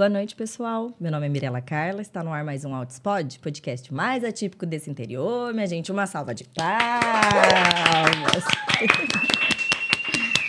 Boa 0.00 0.08
noite, 0.08 0.34
pessoal. 0.34 0.94
Meu 0.98 1.12
nome 1.12 1.26
é 1.26 1.28
Mirela 1.28 1.60
Carla, 1.60 2.00
está 2.00 2.24
no 2.24 2.32
ar 2.32 2.42
mais 2.42 2.64
um 2.64 2.74
Outspod, 2.74 3.38
podcast 3.38 3.92
mais 3.92 4.24
atípico 4.24 4.64
desse 4.64 4.88
interior. 4.88 5.52
Minha 5.52 5.66
gente, 5.66 5.92
uma 5.92 6.06
salva 6.06 6.34
de 6.34 6.44
palmas. 6.44 6.72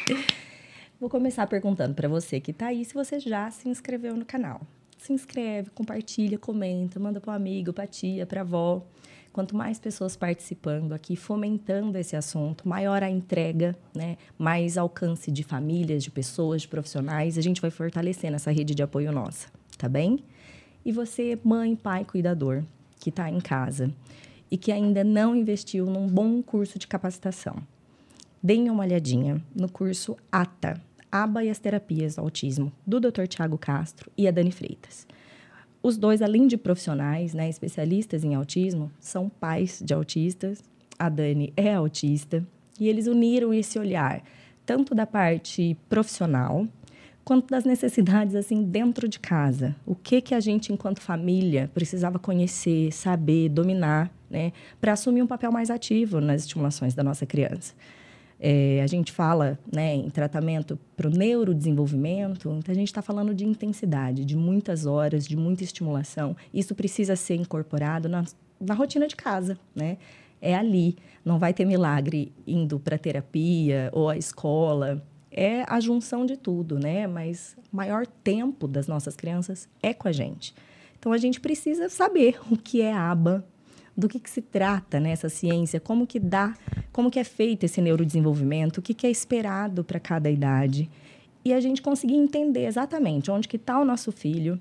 Vou 0.97 1.09
começar 1.09 1.45
perguntando 1.47 1.93
para 1.93 2.07
você 2.07 2.39
que 2.39 2.51
está 2.51 2.67
aí 2.67 2.85
se 2.85 2.93
você 2.93 3.19
já 3.19 3.51
se 3.51 3.67
inscreveu 3.67 4.15
no 4.15 4.23
canal. 4.23 4.61
Se 4.97 5.11
inscreve, 5.11 5.69
compartilha, 5.71 6.39
comenta, 6.39 6.97
manda 6.97 7.19
para 7.19 7.33
um 7.33 7.35
amigo, 7.35 7.73
para 7.73 7.85
tia, 7.85 8.25
para 8.25 8.39
avó. 8.39 8.87
Quanto 9.33 9.55
mais 9.55 9.79
pessoas 9.79 10.17
participando 10.17 10.91
aqui, 10.91 11.15
fomentando 11.15 11.97
esse 11.97 12.17
assunto, 12.17 12.67
maior 12.67 13.01
a 13.01 13.09
entrega, 13.09 13.77
né? 13.95 14.17
mais 14.37 14.77
alcance 14.77 15.31
de 15.31 15.41
famílias, 15.41 16.03
de 16.03 16.11
pessoas, 16.11 16.63
de 16.63 16.67
profissionais, 16.67 17.37
a 17.37 17.41
gente 17.41 17.61
vai 17.61 17.71
fortalecendo 17.71 18.35
essa 18.35 18.51
rede 18.51 18.75
de 18.75 18.83
apoio 18.83 19.11
nossa, 19.11 19.47
tá 19.77 19.87
bem? 19.87 20.19
E 20.83 20.91
você, 20.91 21.39
mãe, 21.43 21.75
pai, 21.77 22.03
cuidador, 22.03 22.63
que 22.99 23.09
está 23.09 23.29
em 23.29 23.39
casa 23.39 23.93
e 24.49 24.57
que 24.57 24.71
ainda 24.71 25.03
não 25.03 25.33
investiu 25.33 25.85
num 25.85 26.07
bom 26.07 26.41
curso 26.41 26.77
de 26.77 26.85
capacitação, 26.85 27.55
deem 28.43 28.69
uma 28.69 28.83
olhadinha 28.83 29.41
no 29.55 29.69
curso 29.69 30.17
ATA, 30.29 30.81
ABA 31.09 31.45
e 31.45 31.49
as 31.49 31.59
Terapias 31.59 32.15
do 32.15 32.21
Autismo, 32.21 32.71
do 32.85 32.99
Dr. 32.99 33.27
Tiago 33.27 33.57
Castro 33.57 34.11
e 34.17 34.27
a 34.27 34.31
Dani 34.31 34.51
Freitas. 34.51 35.07
Os 35.83 35.97
dois, 35.97 36.21
além 36.21 36.47
de 36.47 36.57
profissionais, 36.57 37.33
né, 37.33 37.49
especialistas 37.49 38.23
em 38.23 38.35
autismo, 38.35 38.91
são 38.99 39.29
pais 39.29 39.81
de 39.83 39.93
autistas. 39.93 40.63
A 40.97 41.09
Dani 41.09 41.51
é 41.57 41.73
autista 41.73 42.45
e 42.79 42.87
eles 42.87 43.07
uniram 43.07 43.53
esse 43.53 43.79
olhar 43.79 44.23
tanto 44.65 44.93
da 44.93 45.05
parte 45.05 45.75
profissional 45.89 46.67
quanto 47.23 47.47
das 47.49 47.65
necessidades 47.65 48.35
assim 48.35 48.63
dentro 48.63 49.07
de 49.07 49.19
casa. 49.19 49.75
O 49.85 49.95
que 49.95 50.21
que 50.21 50.35
a 50.35 50.39
gente 50.39 50.71
enquanto 50.71 51.01
família 51.01 51.69
precisava 51.73 52.19
conhecer, 52.19 52.91
saber, 52.91 53.49
dominar, 53.49 54.11
né, 54.29 54.53
para 54.79 54.93
assumir 54.93 55.21
um 55.21 55.27
papel 55.27 55.51
mais 55.51 55.69
ativo 55.69 56.21
nas 56.21 56.41
estimulações 56.41 56.93
da 56.93 57.03
nossa 57.03 57.25
criança. 57.25 57.73
É, 58.43 58.81
a 58.81 58.87
gente 58.87 59.11
fala 59.11 59.59
né, 59.71 59.93
em 59.93 60.09
tratamento 60.09 60.79
para 60.97 61.07
o 61.07 61.11
neurodesenvolvimento, 61.11 62.49
então 62.49 62.71
a 62.71 62.75
gente 62.75 62.87
está 62.87 62.99
falando 62.99 63.35
de 63.35 63.45
intensidade, 63.45 64.25
de 64.25 64.35
muitas 64.35 64.87
horas, 64.87 65.27
de 65.27 65.37
muita 65.37 65.63
estimulação. 65.63 66.35
Isso 66.51 66.73
precisa 66.73 67.15
ser 67.15 67.35
incorporado 67.35 68.09
na, 68.09 68.25
na 68.59 68.73
rotina 68.73 69.07
de 69.07 69.15
casa, 69.15 69.59
né? 69.75 69.99
É 70.41 70.55
ali. 70.55 70.97
Não 71.23 71.37
vai 71.37 71.53
ter 71.53 71.65
milagre 71.65 72.33
indo 72.47 72.79
para 72.79 72.97
terapia 72.97 73.91
ou 73.93 74.09
a 74.09 74.17
escola. 74.17 75.05
É 75.29 75.63
a 75.67 75.79
junção 75.79 76.25
de 76.25 76.35
tudo, 76.35 76.79
né? 76.79 77.05
Mas 77.05 77.55
o 77.71 77.75
maior 77.75 78.07
tempo 78.07 78.67
das 78.67 78.87
nossas 78.87 79.15
crianças 79.15 79.69
é 79.83 79.93
com 79.93 80.07
a 80.07 80.11
gente. 80.11 80.55
Então 80.97 81.13
a 81.13 81.17
gente 81.19 81.39
precisa 81.39 81.89
saber 81.89 82.39
o 82.49 82.57
que 82.57 82.81
é 82.81 82.91
aba, 82.91 83.45
do 83.95 84.07
que, 84.07 84.19
que 84.19 84.29
se 84.29 84.41
trata 84.41 84.99
nessa 84.99 85.27
né, 85.27 85.29
ciência, 85.29 85.79
como 85.79 86.07
que 86.07 86.19
dá, 86.19 86.55
como 86.91 87.11
que 87.11 87.19
é 87.19 87.23
feito 87.23 87.65
esse 87.65 87.81
neurodesenvolvimento, 87.81 88.79
o 88.79 88.81
que, 88.81 88.93
que 88.93 89.05
é 89.05 89.11
esperado 89.11 89.83
para 89.83 89.99
cada 89.99 90.29
idade. 90.29 90.89
E 91.43 91.53
a 91.53 91.59
gente 91.59 91.81
conseguir 91.81 92.15
entender 92.15 92.65
exatamente 92.65 93.31
onde 93.31 93.47
que 93.47 93.57
está 93.57 93.79
o 93.79 93.85
nosso 93.85 94.11
filho, 94.11 94.59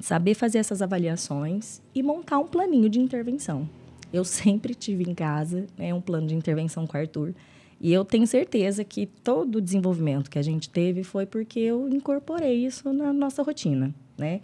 saber 0.00 0.34
fazer 0.34 0.58
essas 0.58 0.82
avaliações 0.82 1.80
e 1.94 2.02
montar 2.02 2.38
um 2.38 2.46
planinho 2.46 2.88
de 2.88 3.00
intervenção. 3.00 3.68
Eu 4.12 4.24
sempre 4.24 4.74
tive 4.74 5.04
em 5.08 5.14
casa 5.14 5.66
né, 5.76 5.92
um 5.92 6.00
plano 6.00 6.26
de 6.26 6.34
intervenção 6.34 6.86
com 6.86 6.96
o 6.96 7.00
Arthur. 7.00 7.34
E 7.80 7.92
eu 7.92 8.04
tenho 8.04 8.26
certeza 8.26 8.84
que 8.84 9.06
todo 9.06 9.56
o 9.56 9.60
desenvolvimento 9.60 10.30
que 10.30 10.38
a 10.38 10.42
gente 10.42 10.70
teve 10.70 11.02
foi 11.02 11.26
porque 11.26 11.60
eu 11.60 11.88
incorporei 11.88 12.64
isso 12.64 12.90
na 12.92 13.12
nossa 13.12 13.42
rotina, 13.42 13.94
né? 14.16 14.40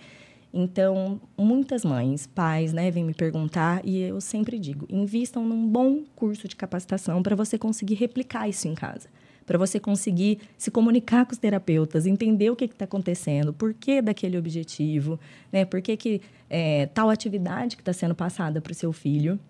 Então, 0.52 1.18
muitas 1.38 1.82
mães, 1.82 2.26
pais, 2.26 2.74
né, 2.74 2.90
vêm 2.90 3.04
me 3.04 3.14
perguntar 3.14 3.80
e 3.84 3.98
eu 4.00 4.20
sempre 4.20 4.58
digo: 4.58 4.86
invistam 4.90 5.46
num 5.46 5.66
bom 5.66 6.02
curso 6.14 6.46
de 6.46 6.54
capacitação 6.54 7.22
para 7.22 7.34
você 7.34 7.56
conseguir 7.56 7.94
replicar 7.94 8.48
isso 8.48 8.68
em 8.68 8.74
casa. 8.74 9.08
Para 9.46 9.58
você 9.58 9.80
conseguir 9.80 10.38
se 10.56 10.70
comunicar 10.70 11.24
com 11.26 11.32
os 11.32 11.38
terapeutas, 11.38 12.06
entender 12.06 12.50
o 12.50 12.54
que 12.54 12.66
está 12.66 12.84
acontecendo, 12.84 13.52
por 13.52 13.74
que 13.74 14.00
daquele 14.00 14.38
objetivo, 14.38 15.18
né? 15.50 15.64
por 15.64 15.82
que, 15.82 15.96
que 15.96 16.20
é, 16.48 16.86
tal 16.86 17.10
atividade 17.10 17.74
que 17.74 17.82
está 17.82 17.92
sendo 17.92 18.14
passada 18.14 18.60
para 18.60 18.70
o 18.70 18.74
seu 18.74 18.92
filho. 18.92 19.40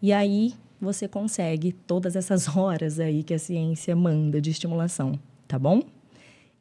E 0.00 0.12
aí 0.12 0.54
você 0.80 1.08
consegue 1.08 1.72
todas 1.72 2.14
essas 2.14 2.46
horas 2.56 3.00
aí 3.00 3.22
que 3.22 3.34
a 3.34 3.38
ciência 3.38 3.96
manda 3.96 4.40
de 4.40 4.50
estimulação, 4.50 5.18
tá 5.48 5.58
bom? 5.58 5.82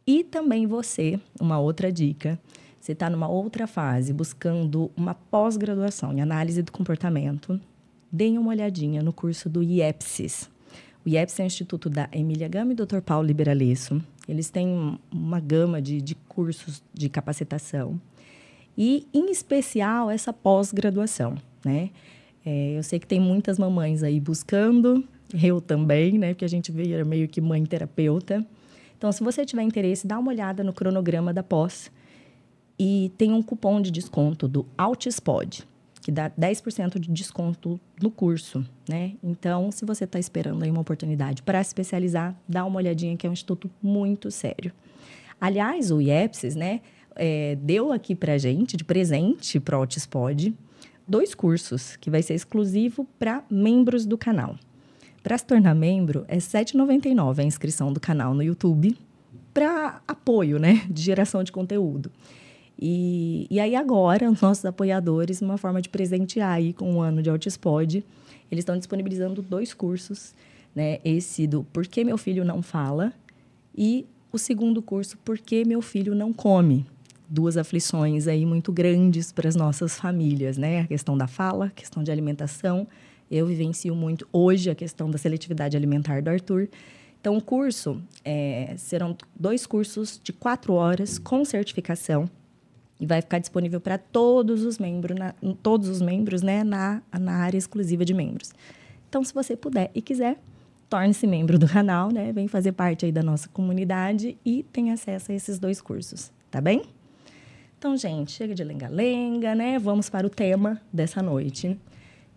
E 0.08 0.24
também 0.24 0.66
você, 0.66 1.19
uma 1.40 1.59
outra 1.59 1.92
dica, 1.92 2.40
você 2.79 2.94
está 2.94 3.09
numa 3.09 3.28
outra 3.28 3.67
fase, 3.67 4.13
buscando 4.13 4.90
uma 4.95 5.13
pós-graduação 5.13 6.13
em 6.13 6.22
análise 6.22 6.63
do 6.63 6.72
comportamento, 6.72 7.59
deem 8.12 8.38
uma 8.38 8.50
olhadinha 8.50 9.03
no 9.03 9.12
curso 9.12 9.50
do 9.50 9.62
IEPSIS. 9.62 10.50
O 11.06 11.09
IEPSIS 11.09 11.39
é 11.39 11.44
o 11.44 11.45
Instituto 11.45 11.89
da 11.89 12.09
Emília 12.12 12.47
Gama 12.47 12.72
e 12.72 12.75
Dr. 12.75 13.01
Paulo 13.01 13.28
Liberalesso. 13.28 14.01
Eles 14.28 14.50
têm 14.50 14.97
uma 15.12 15.39
gama 15.39 15.81
de, 15.81 16.01
de 16.01 16.16
cursos 16.16 16.81
de 16.94 17.09
capacitação. 17.09 18.00
E, 18.78 19.06
em 19.13 19.29
especial, 19.29 20.09
essa 20.09 20.31
pós-graduação, 20.31 21.35
né? 21.66 21.89
É, 22.45 22.78
eu 22.78 22.84
sei 22.84 22.97
que 23.00 23.06
tem 23.06 23.19
muitas 23.19 23.59
mamães 23.59 24.03
aí 24.03 24.19
buscando, 24.19 25.03
eu 25.44 25.59
também, 25.59 26.18
né? 26.18 26.29
Porque 26.34 26.45
a 26.45 26.50
gente 26.50 26.72
vira 26.72 27.03
meio 27.03 27.28
que 27.28 27.41
mãe 27.41 27.66
terapeuta. 27.66 28.45
Então, 28.97 29.12
se 29.12 29.22
você 29.22 29.45
tiver 29.45 29.63
interesse, 29.63 30.07
dá 30.07 30.18
uma 30.18 30.31
olhada 30.31 30.63
no 30.63 30.72
cronograma 30.72 31.34
da 31.34 31.44
pós 31.44 31.91
e 32.79 33.12
tem 33.17 33.34
um 33.34 33.44
cupom 33.44 33.81
de 33.81 33.91
desconto 33.91 34.47
do 34.47 34.66
Altispod, 34.78 35.67
que 36.01 36.12
dá 36.12 36.29
10% 36.29 36.97
de 36.97 37.12
desconto 37.12 37.79
no 38.01 38.09
curso, 38.09 38.66
né? 38.88 39.13
Então, 39.22 39.69
se 39.72 39.85
você 39.85 40.06
está 40.06 40.17
esperando 40.17 40.63
aí 40.63 40.72
uma 40.72 40.79
oportunidade 40.79 41.44
para 41.44 41.62
se 41.62 41.69
especializar, 41.69 42.34
dá 42.47 42.63
uma 42.63 42.78
olhadinha 42.78 43.18
que 43.18 43.28
é 43.28 43.29
um 43.29 43.34
instituto 43.34 43.69
muito 43.84 44.31
sério. 44.31 44.72
Aliás, 45.41 45.91
o 45.91 46.01
IEPSIS, 46.01 46.56
né, 46.56 46.81
é, 47.16 47.57
deu 47.62 47.91
aqui 47.91 48.16
para 48.16 48.38
gente, 48.38 48.78
de 48.78 48.84
presente 48.84 49.59
para 49.59 49.78
o 49.78 49.81
Altispod, 49.81 50.53
dois 51.07 51.35
cursos, 51.35 51.97
que 51.97 52.09
vai 52.09 52.22
ser 52.22 52.34
exclusivo 52.34 53.06
para 53.18 53.44
membros 53.50 54.06
do 54.06 54.18
canal. 54.18 54.56
Para 55.22 55.38
se 55.38 55.45
tornar 55.45 55.75
membro, 55.75 56.23
é 56.29 56.35
R$ 56.35 56.39
7,99 56.39 57.39
a 57.39 57.44
inscrição 57.44 57.91
do 57.91 58.00
canal 58.00 58.34
no 58.34 58.41
YouTube, 58.41 58.97
para 59.53 60.01
apoio, 60.07 60.59
né, 60.59 60.85
de 60.89 61.01
geração 61.01 61.44
de 61.44 61.51
conteúdo. 61.51 62.09
E, 62.81 63.45
e 63.50 63.59
aí 63.59 63.75
agora, 63.75 64.31
os 64.31 64.40
nossos 64.40 64.63
apoiadores, 64.63 65.41
uma 65.41 65.57
forma 65.57 65.81
de 65.81 65.90
presentear 65.90 66.51
aí 66.51 66.72
com 66.72 66.94
um 66.94 67.01
ano 67.01 67.22
de 67.22 67.29
Altispod, 67.29 68.06
eles 68.50 68.62
estão 68.62 68.78
disponibilizando 68.78 69.41
dois 69.41 69.73
cursos, 69.73 70.34
né? 70.73 71.00
Esse 71.03 71.45
do 71.45 71.63
Por 71.66 71.85
que 71.85 72.06
meu 72.06 72.18
filho 72.18 72.45
não 72.45 72.62
fala 72.62 73.12
e 73.78 74.06
o 74.31 74.38
segundo 74.38 74.81
curso 74.81 75.18
Por 75.25 75.38
que 75.38 75.66
meu 75.66 75.81
filho 75.81 76.16
não 76.16 76.31
come. 76.31 76.85
Duas 77.28 77.57
aflições 77.57 78.28
aí 78.28 78.45
muito 78.45 78.72
grandes 78.72 79.31
para 79.31 79.47
as 79.47 79.56
nossas 79.56 80.00
famílias, 80.00 80.57
né? 80.57 80.81
A 80.81 80.88
questão 80.88 81.18
da 81.18 81.28
fala, 81.28 81.66
a 81.66 81.69
questão 81.69 82.01
de 82.01 82.12
alimentação. 82.12 82.88
Eu 83.29 83.45
vivencio 83.45 83.94
muito 83.94 84.28
hoje 84.31 84.69
a 84.69 84.75
questão 84.75 85.12
da 85.12 85.18
seletividade 85.18 85.75
alimentar 85.75 86.22
do 86.22 86.29
Arthur. 86.29 86.69
Então, 87.19 87.38
o 87.38 87.41
curso 87.41 88.01
é, 88.23 88.73
serão 88.78 89.16
dois 89.38 89.68
cursos 89.68 90.19
de 90.23 90.31
quatro 90.31 90.73
horas 90.73 91.19
com 91.19 91.44
certificação 91.44 92.29
e 93.00 93.06
vai 93.06 93.22
ficar 93.22 93.40
disponível 93.40 93.80
para 93.80 93.98
todos 93.98 94.64
os 94.64 94.78
membros, 94.78 95.18
na, 95.18 95.34
todos 95.64 95.88
os 95.88 96.02
membros, 96.02 96.42
né, 96.42 96.64
na, 96.64 97.02
na 97.18 97.38
área 97.38 97.58
exclusiva 97.58 98.04
de 98.04 98.14
membros. 98.14 98.52
Então, 99.08 99.24
se 99.24 99.34
você 99.34 99.56
puder 99.56 99.90
e 99.96 100.02
quiser, 100.02 100.38
torne-se 100.90 101.26
membro 101.26 101.58
do 101.58 101.68
canal, 101.68 102.12
né? 102.12 102.32
Vem 102.34 102.48
fazer 102.48 102.72
parte 102.74 103.06
aí 103.06 103.12
da 103.12 103.24
nossa 103.24 103.48
comunidade 103.50 104.38
e 104.46 104.64
tem 104.72 104.92
acesso 104.92 105.32
a 105.32 105.36
esses 105.36 105.60
dois 105.60 105.80
cursos, 105.80 106.32
tá 106.52 106.60
bem? 106.60 106.82
Então, 107.78 107.96
gente, 107.96 108.32
chega 108.32 108.54
de 108.54 108.64
lenga-lenga, 108.64 109.56
né? 109.56 109.80
Vamos 109.80 110.10
para 110.10 110.28
o 110.28 110.30
tema 110.30 110.81
dessa 110.92 111.22
noite. 111.22 111.80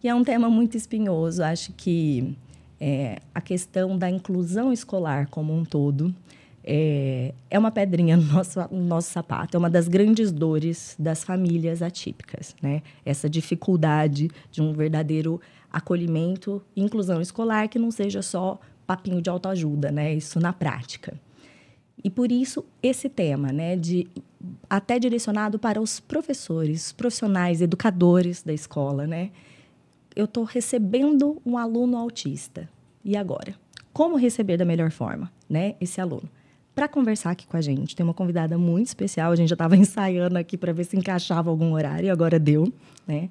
Que 0.01 0.09
é 0.09 0.15
um 0.15 0.23
tema 0.23 0.49
muito 0.49 0.77
espinhoso. 0.77 1.43
Acho 1.43 1.73
que 1.73 2.37
é, 2.81 3.19
a 3.35 3.41
questão 3.41 3.99
da 3.99 4.09
inclusão 4.09 4.73
escolar 4.73 5.29
como 5.29 5.53
um 5.53 5.65
todo 5.65 6.15
é, 6.65 7.35
é 7.51 7.59
uma 7.59 7.71
pedrinha 7.71 8.17
no 8.17 8.25
nosso, 8.25 8.61
no 8.71 8.85
nosso 8.85 9.11
sapato, 9.11 9.57
é 9.57 9.59
uma 9.59 9.71
das 9.71 9.89
grandes 9.89 10.31
dores 10.31 10.95
das 10.99 11.25
famílias 11.25 11.83
atípicas, 11.83 12.55
né? 12.63 12.83
Essa 13.05 13.29
dificuldade 13.29 14.31
de 14.51 14.63
um 14.63 14.73
verdadeiro 14.73 15.41
acolhimento 15.73 16.63
inclusão 16.77 17.21
escolar 17.21 17.69
que 17.69 17.79
não 17.79 17.91
seja 17.91 18.23
só 18.23 18.61
papinho 18.87 19.23
de 19.23 19.31
autoajuda, 19.31 19.91
né? 19.91 20.15
Isso 20.15 20.39
na 20.39 20.53
prática. 20.53 21.15
E 22.05 22.11
por 22.11 22.31
isso 22.33 22.65
esse 22.83 23.09
tema, 23.09 23.53
né, 23.53 23.77
de 23.77 24.09
até 24.69 24.99
direcionado 24.99 25.59
para 25.59 25.81
os 25.81 26.01
professores, 26.01 26.93
profissionais, 26.93 27.61
educadores 27.61 28.43
da 28.43 28.53
escola, 28.53 29.07
né? 29.07 29.31
Eu 30.15 30.27
estou 30.27 30.45
recebendo 30.45 31.41
um 31.47 31.57
aluno 31.57 31.97
autista. 31.97 32.69
E 33.05 33.17
agora? 33.17 33.55
Como 33.93 34.17
receber 34.17 34.57
da 34.57 34.65
melhor 34.65 34.91
forma, 34.91 35.31
né, 35.49 35.75
esse 35.81 36.01
aluno? 36.01 36.29
Para 36.75 36.89
conversar 36.89 37.31
aqui 37.31 37.47
com 37.47 37.57
a 37.57 37.61
gente. 37.61 37.95
Tem 37.95 38.05
uma 38.05 38.15
convidada 38.15 38.57
muito 38.57 38.87
especial. 38.87 39.33
A 39.33 39.37
gente 39.37 39.49
já 39.49 39.55
estava 39.55 39.77
ensaiando 39.79 40.39
aqui 40.39 40.57
para 40.57 40.73
ver 40.73 40.85
se 40.85 40.97
encaixava 40.97 41.51
algum 41.51 41.73
horário 41.73 42.07
e 42.07 42.11
agora 42.11 42.39
deu, 42.39 42.73
né? 43.07 43.29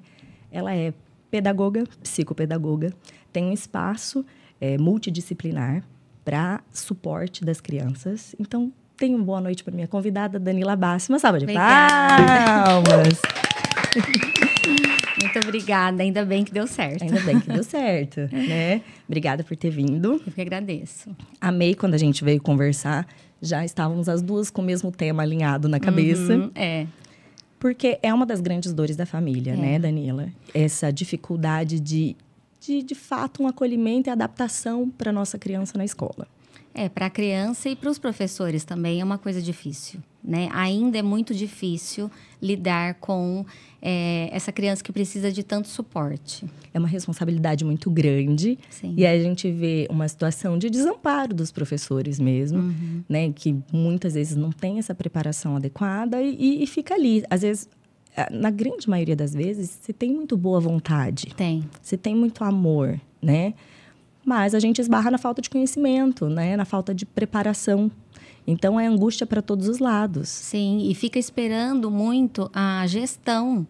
Ela 0.50 0.74
é 0.74 0.92
pedagoga, 1.30 1.84
psicopedagoga, 2.02 2.92
tem 3.32 3.44
um 3.44 3.52
espaço 3.52 4.24
é, 4.60 4.76
multidisciplinar 4.76 5.82
para 6.22 6.60
suporte 6.70 7.44
das 7.44 7.60
crianças. 7.60 8.36
Então, 8.38 8.70
tenho 8.96 9.16
uma 9.16 9.24
boa 9.24 9.40
noite 9.40 9.64
para 9.64 9.74
minha 9.74 9.88
convidada, 9.88 10.38
Danila 10.38 10.76
Bassi. 10.76 11.10
Uma 11.10 11.18
salva 11.18 11.38
de 11.38 11.46
palmas! 11.46 13.18
Muito 15.20 15.38
obrigada, 15.38 16.02
ainda 16.02 16.24
bem 16.24 16.44
que 16.44 16.52
deu 16.52 16.66
certo. 16.66 17.02
Ainda 17.02 17.20
bem 17.20 17.40
que 17.40 17.48
deu 17.48 17.64
certo, 17.64 18.20
né? 18.32 18.82
Obrigada 19.08 19.42
por 19.42 19.56
ter 19.56 19.70
vindo. 19.70 20.20
Eu 20.26 20.32
que 20.32 20.40
agradeço. 20.40 21.14
Amei 21.40 21.74
quando 21.74 21.94
a 21.94 21.98
gente 21.98 22.22
veio 22.22 22.40
conversar. 22.40 23.06
Já 23.42 23.64
estávamos 23.64 24.08
as 24.08 24.22
duas 24.22 24.48
com 24.48 24.62
o 24.62 24.64
mesmo 24.64 24.92
tema 24.92 25.24
alinhado 25.24 25.68
na 25.68 25.80
cabeça. 25.80 26.36
Uhum, 26.36 26.50
é. 26.54 26.86
Porque 27.58 27.98
é 28.02 28.14
uma 28.14 28.24
das 28.24 28.40
grandes 28.40 28.72
dores 28.72 28.96
da 28.96 29.04
família, 29.04 29.52
é. 29.52 29.56
né, 29.56 29.78
Danila? 29.78 30.28
Essa 30.54 30.92
dificuldade 30.92 31.80
de, 31.80 32.16
de, 32.60 32.82
de 32.82 32.94
fato, 32.94 33.42
um 33.42 33.48
acolhimento 33.48 34.08
e 34.08 34.10
adaptação 34.10 34.88
para 34.88 35.12
nossa 35.12 35.38
criança 35.38 35.76
na 35.76 35.84
escola. 35.84 36.26
É, 36.74 36.88
para 36.88 37.06
a 37.06 37.10
criança 37.10 37.68
e 37.68 37.76
para 37.76 37.90
os 37.90 37.98
professores 37.98 38.64
também 38.64 39.00
é 39.00 39.04
uma 39.04 39.18
coisa 39.18 39.42
difícil, 39.42 40.00
né? 40.22 40.48
Ainda 40.52 40.98
é 40.98 41.02
muito 41.02 41.34
difícil 41.34 42.10
lidar 42.40 42.94
com 42.94 43.44
é, 43.80 44.28
essa 44.32 44.52
criança 44.52 44.82
que 44.82 44.92
precisa 44.92 45.32
de 45.32 45.42
tanto 45.42 45.68
suporte. 45.68 46.46
É 46.72 46.78
uma 46.78 46.88
responsabilidade 46.88 47.64
muito 47.64 47.90
grande. 47.90 48.58
Sim. 48.70 48.94
E 48.96 49.04
aí 49.04 49.20
a 49.20 49.22
gente 49.22 49.50
vê 49.50 49.86
uma 49.90 50.06
situação 50.06 50.56
de 50.58 50.70
desamparo 50.70 51.34
dos 51.34 51.50
professores 51.50 52.18
mesmo, 52.20 52.58
uhum. 52.58 53.02
né? 53.08 53.32
Que 53.32 53.56
muitas 53.72 54.14
vezes 54.14 54.36
não 54.36 54.50
tem 54.50 54.78
essa 54.78 54.94
preparação 54.94 55.56
adequada 55.56 56.22
e, 56.22 56.62
e 56.62 56.66
fica 56.66 56.94
ali. 56.94 57.24
Às 57.28 57.42
vezes 57.42 57.68
na 58.30 58.50
grande 58.50 58.88
maioria 58.88 59.16
das 59.16 59.32
vezes, 59.32 59.78
se 59.80 59.92
tem 59.92 60.12
muito 60.12 60.36
boa 60.36 60.60
vontade. 60.60 61.32
Tem. 61.34 61.64
Se 61.80 61.96
tem 61.96 62.14
muito 62.14 62.44
amor, 62.44 63.00
né? 63.22 63.54
Mas 64.24 64.54
a 64.54 64.60
gente 64.60 64.80
esbarra 64.80 65.10
na 65.10 65.18
falta 65.18 65.40
de 65.42 65.50
conhecimento, 65.50 66.28
né? 66.28 66.56
Na 66.56 66.64
falta 66.64 66.94
de 66.94 67.06
preparação. 67.06 67.90
Então 68.46 68.78
é 68.78 68.86
angústia 68.86 69.26
para 69.26 69.40
todos 69.40 69.68
os 69.68 69.78
lados. 69.78 70.28
Sim, 70.28 70.88
e 70.88 70.94
fica 70.94 71.18
esperando 71.18 71.90
muito 71.90 72.50
a 72.52 72.86
gestão 72.86 73.66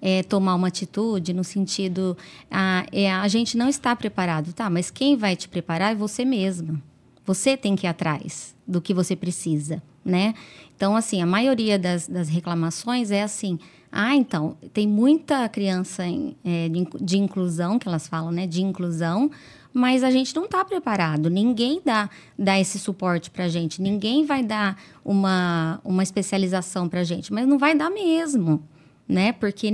é, 0.00 0.22
tomar 0.22 0.54
uma 0.54 0.68
atitude 0.68 1.32
no 1.32 1.44
sentido 1.44 2.16
a, 2.50 2.86
é, 2.92 3.10
a 3.10 3.26
gente 3.28 3.56
não 3.56 3.68
está 3.68 3.94
preparado, 3.94 4.52
tá? 4.52 4.68
Mas 4.68 4.90
quem 4.90 5.16
vai 5.16 5.36
te 5.36 5.48
preparar 5.48 5.92
é 5.92 5.94
você 5.94 6.24
mesma. 6.24 6.80
Você 7.24 7.56
tem 7.56 7.74
que 7.74 7.86
ir 7.86 7.88
atrás 7.88 8.54
do 8.66 8.80
que 8.80 8.94
você 8.94 9.16
precisa, 9.16 9.82
né? 10.04 10.34
Então, 10.76 10.94
assim, 10.94 11.20
a 11.20 11.26
maioria 11.26 11.78
das, 11.78 12.06
das 12.06 12.28
reclamações 12.28 13.10
é 13.10 13.22
assim: 13.22 13.58
ah, 13.90 14.14
então, 14.14 14.56
tem 14.72 14.86
muita 14.86 15.48
criança 15.48 16.06
em, 16.06 16.36
é, 16.44 16.68
de, 16.68 16.86
de 17.00 17.18
inclusão, 17.18 17.78
que 17.78 17.88
elas 17.88 18.06
falam, 18.06 18.30
né? 18.30 18.46
De 18.46 18.62
inclusão, 18.62 19.30
mas 19.76 20.02
a 20.02 20.10
gente 20.10 20.34
não 20.34 20.46
está 20.46 20.64
preparado. 20.64 21.28
Ninguém 21.28 21.82
dá, 21.84 22.08
dá 22.38 22.58
esse 22.58 22.78
suporte 22.78 23.30
para 23.30 23.44
a 23.44 23.48
gente. 23.48 23.82
Ninguém 23.82 24.24
vai 24.24 24.42
dar 24.42 24.80
uma, 25.04 25.82
uma 25.84 26.02
especialização 26.02 26.88
para 26.88 27.00
a 27.00 27.04
gente, 27.04 27.30
mas 27.30 27.46
não 27.46 27.58
vai 27.58 27.76
dar 27.76 27.90
mesmo. 27.90 28.66
Né? 29.06 29.32
Porque, 29.32 29.70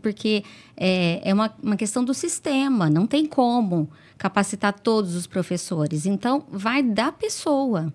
porque 0.00 0.42
é, 0.74 1.20
é 1.22 1.34
uma, 1.34 1.54
uma 1.62 1.76
questão 1.76 2.02
do 2.02 2.14
sistema, 2.14 2.88
não 2.88 3.06
tem 3.06 3.26
como 3.26 3.90
capacitar 4.16 4.72
todos 4.72 5.14
os 5.14 5.26
professores. 5.26 6.06
Então, 6.06 6.46
vai 6.50 6.82
da 6.82 7.12
pessoa. 7.12 7.92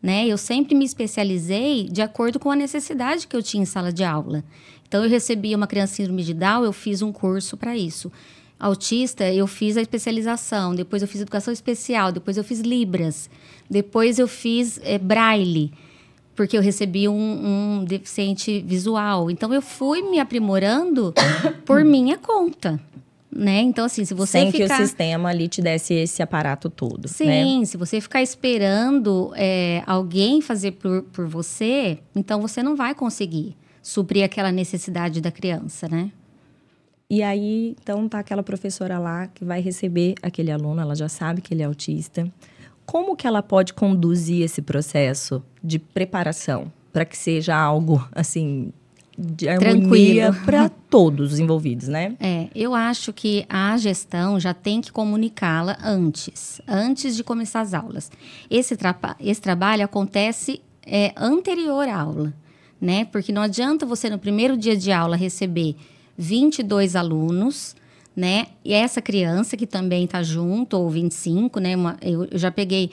Né? 0.00 0.28
Eu 0.28 0.38
sempre 0.38 0.76
me 0.76 0.84
especializei 0.84 1.88
de 1.88 2.02
acordo 2.02 2.38
com 2.38 2.52
a 2.52 2.56
necessidade 2.56 3.26
que 3.26 3.34
eu 3.34 3.42
tinha 3.42 3.64
em 3.64 3.66
sala 3.66 3.92
de 3.92 4.04
aula. 4.04 4.44
Então, 4.86 5.02
eu 5.02 5.10
recebia 5.10 5.56
uma 5.56 5.66
criança 5.66 5.94
síndrome 5.94 6.22
de 6.22 6.34
Down, 6.34 6.62
eu 6.62 6.72
fiz 6.72 7.02
um 7.02 7.10
curso 7.10 7.56
para 7.56 7.76
isso 7.76 8.12
autista, 8.58 9.30
eu 9.32 9.46
fiz 9.46 9.76
a 9.76 9.82
especialização, 9.82 10.74
depois 10.74 11.02
eu 11.02 11.08
fiz 11.08 11.20
educação 11.20 11.52
especial, 11.52 12.12
depois 12.12 12.36
eu 12.36 12.44
fiz 12.44 12.60
Libras, 12.60 13.28
depois 13.68 14.18
eu 14.18 14.28
fiz 14.28 14.80
é, 14.82 14.98
Braille, 14.98 15.72
porque 16.34 16.56
eu 16.56 16.62
recebi 16.62 17.08
um, 17.08 17.14
um 17.80 17.84
deficiente 17.84 18.60
visual. 18.60 19.30
Então 19.30 19.52
eu 19.52 19.62
fui 19.62 20.02
me 20.02 20.18
aprimorando 20.18 21.12
por 21.64 21.84
minha 21.84 22.18
conta. 22.18 22.80
Né? 23.36 23.62
Então, 23.62 23.84
assim, 23.84 24.04
se 24.04 24.14
você 24.14 24.38
Sem 24.38 24.52
ficar... 24.52 24.76
que 24.76 24.82
o 24.82 24.86
sistema 24.86 25.28
ali 25.28 25.48
te 25.48 25.60
desse 25.60 25.92
esse 25.92 26.22
aparato 26.22 26.70
todo. 26.70 27.08
Sim, 27.08 27.60
né? 27.60 27.64
se 27.64 27.76
você 27.76 28.00
ficar 28.00 28.22
esperando 28.22 29.32
é, 29.34 29.82
alguém 29.86 30.40
fazer 30.40 30.72
por, 30.72 31.02
por 31.02 31.26
você, 31.26 31.98
então 32.14 32.40
você 32.40 32.62
não 32.62 32.76
vai 32.76 32.94
conseguir 32.94 33.56
suprir 33.82 34.24
aquela 34.24 34.52
necessidade 34.52 35.20
da 35.20 35.32
criança, 35.32 35.88
né? 35.88 36.12
E 37.14 37.22
aí, 37.22 37.76
então, 37.80 38.08
tá 38.08 38.18
aquela 38.18 38.42
professora 38.42 38.98
lá 38.98 39.28
que 39.28 39.44
vai 39.44 39.60
receber 39.60 40.16
aquele 40.20 40.50
aluno, 40.50 40.80
ela 40.80 40.96
já 40.96 41.08
sabe 41.08 41.40
que 41.40 41.54
ele 41.54 41.62
é 41.62 41.64
autista. 41.64 42.28
Como 42.84 43.14
que 43.14 43.24
ela 43.24 43.40
pode 43.40 43.72
conduzir 43.72 44.42
esse 44.42 44.60
processo 44.60 45.40
de 45.62 45.78
preparação 45.78 46.72
para 46.92 47.04
que 47.04 47.16
seja 47.16 47.54
algo 47.54 48.04
assim 48.10 48.72
de 49.16 49.48
harmonia 49.48 50.32
para 50.44 50.68
todos 50.68 51.34
os 51.34 51.38
envolvidos, 51.38 51.86
né? 51.86 52.16
É, 52.18 52.48
eu 52.52 52.74
acho 52.74 53.12
que 53.12 53.46
a 53.48 53.76
gestão 53.76 54.40
já 54.40 54.52
tem 54.52 54.80
que 54.80 54.90
comunicá-la 54.90 55.78
antes, 55.84 56.60
antes 56.66 57.14
de 57.14 57.22
começar 57.22 57.60
as 57.60 57.74
aulas. 57.74 58.10
Esse, 58.50 58.76
esse 59.20 59.40
trabalho 59.40 59.84
acontece 59.84 60.60
é, 60.84 61.12
anterior 61.16 61.88
à 61.88 61.96
aula, 61.96 62.34
né? 62.80 63.04
Porque 63.04 63.30
não 63.30 63.42
adianta 63.42 63.86
você 63.86 64.10
no 64.10 64.18
primeiro 64.18 64.56
dia 64.56 64.76
de 64.76 64.90
aula 64.90 65.14
receber 65.14 65.76
22 66.16 66.96
alunos, 66.96 67.74
né? 68.14 68.46
E 68.64 68.72
essa 68.72 69.02
criança 69.02 69.56
que 69.56 69.66
também 69.66 70.04
está 70.04 70.22
junto, 70.22 70.76
ou 70.76 70.88
25, 70.88 71.60
né? 71.60 71.76
Uma, 71.76 71.96
eu, 72.00 72.24
eu 72.24 72.38
já 72.38 72.50
peguei 72.50 72.90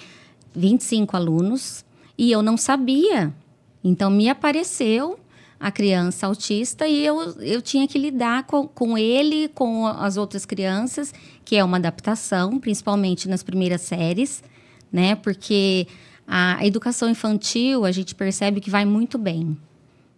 25 0.56 1.16
alunos 1.16 1.86
e 2.18 2.32
eu 2.32 2.42
não 2.42 2.58
sabia. 2.58 3.34
Então, 3.84 4.10
me 4.10 4.30
apareceu 4.30 5.20
a 5.60 5.72
criança 5.72 6.26
autista 6.26 6.88
e 6.88 7.06
eu, 7.06 7.22
eu 7.40 7.62
tinha 7.62 7.88
que 7.88 8.00
lidar 8.00 8.48
com, 8.48 8.68
com 8.68 8.98
ele, 8.98 9.48
com 9.50 9.86
as 9.86 10.18
outras 10.18 10.44
crianças, 10.44 11.14
que 11.46 11.56
é 11.56 11.64
uma 11.64 11.78
adaptação, 11.78 12.60
principalmente 12.60 13.30
nas 13.30 13.44
primeiras 13.44 13.82
séries, 13.82 14.44
né? 14.92 15.16
Porque 15.16 15.88
a 16.28 16.66
educação 16.66 17.10
infantil, 17.10 17.86
a 17.86 17.92
gente 17.92 18.16
percebe 18.16 18.60
que 18.60 18.70
vai 18.70 18.86
muito 18.86 19.18
bem, 19.18 19.56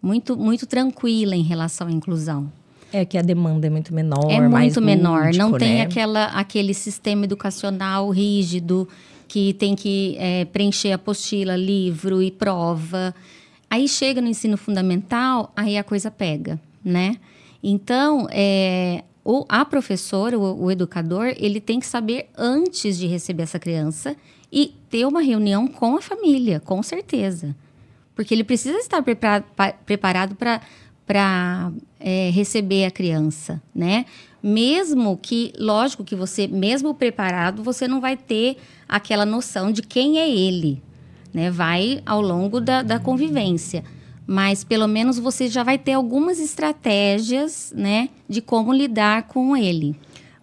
muito, 0.02 0.38
muito 0.38 0.66
tranquila 0.66 1.36
em 1.36 1.44
relação 1.44 1.88
à 1.88 1.92
inclusão. 1.92 2.52
É 2.94 3.04
que 3.04 3.18
a 3.18 3.24
demanda 3.24 3.66
é 3.66 3.70
muito 3.72 3.92
menor, 3.92 4.32
é 4.32 4.40
muito 4.48 4.80
menor. 4.80 5.26
Lúdico, 5.26 5.44
não 5.44 5.52
né? 5.54 5.58
tem 5.58 5.82
aquela, 5.82 6.26
aquele 6.26 6.76
sistema 6.76 7.26
educacional 7.26 8.08
rígido 8.12 8.88
que 9.28 9.54
tem 9.56 9.76
que 9.76 10.16
é, 10.20 10.46
preencher 10.46 10.92
apostila, 10.92 11.56
livro 11.56 12.22
e 12.22 12.30
prova. 12.30 13.16
Aí 13.68 13.88
chega 13.88 14.22
no 14.22 14.28
ensino 14.28 14.56
fundamental, 14.58 15.52
aí 15.56 15.76
a 15.76 15.84
coisa 15.84 16.12
pega, 16.12 16.62
né? 16.86 17.18
Então, 17.64 18.28
é, 18.30 19.04
o, 19.26 19.44
a 19.50 19.66
professora, 19.66 20.38
o, 20.38 20.66
o 20.66 20.70
educador, 20.70 21.34
ele 21.38 21.60
tem 21.60 21.80
que 21.80 21.88
saber 21.88 22.30
antes 22.38 22.96
de 22.96 23.08
receber 23.08 23.42
essa 23.42 23.58
criança 23.58 24.16
e 24.52 24.76
ter 24.88 25.08
uma 25.08 25.22
reunião 25.22 25.68
com 25.68 25.98
a 25.98 26.02
família, 26.02 26.60
com 26.60 26.84
certeza. 26.84 27.56
Porque 28.16 28.36
ele 28.36 28.44
precisa 28.44 28.78
estar 28.78 29.04
preparado 29.84 30.36
para 30.36 30.62
para 31.06 31.72
é, 32.00 32.30
receber 32.30 32.86
a 32.86 32.92
criança, 32.92 33.62
né? 33.74 34.06
Mesmo 34.42 35.18
que, 35.22 35.54
lógico 35.58 36.04
que 36.04 36.16
você, 36.16 36.48
mesmo 36.48 36.94
preparado, 36.94 37.64
você 37.64 37.88
não 37.88 38.02
vai 38.02 38.18
ter 38.18 38.58
aquela 38.88 39.26
noção 39.26 39.72
de 39.72 39.82
quem 39.82 40.20
é 40.20 40.30
ele, 40.30 40.82
né? 41.34 41.50
Vai 41.50 42.02
ao 42.06 42.22
longo 42.22 42.60
da, 42.60 42.82
da 42.82 43.00
convivência. 43.00 43.84
Mas 44.26 44.64
pelo 44.64 44.88
menos 44.88 45.20
você 45.20 45.48
já 45.48 45.64
vai 45.64 45.78
ter 45.78 45.94
algumas 45.94 46.40
estratégias, 46.40 47.74
né? 47.76 48.10
De 48.28 48.42
como 48.42 48.74
lidar 48.74 49.24
com 49.24 49.56
ele. 49.56 49.96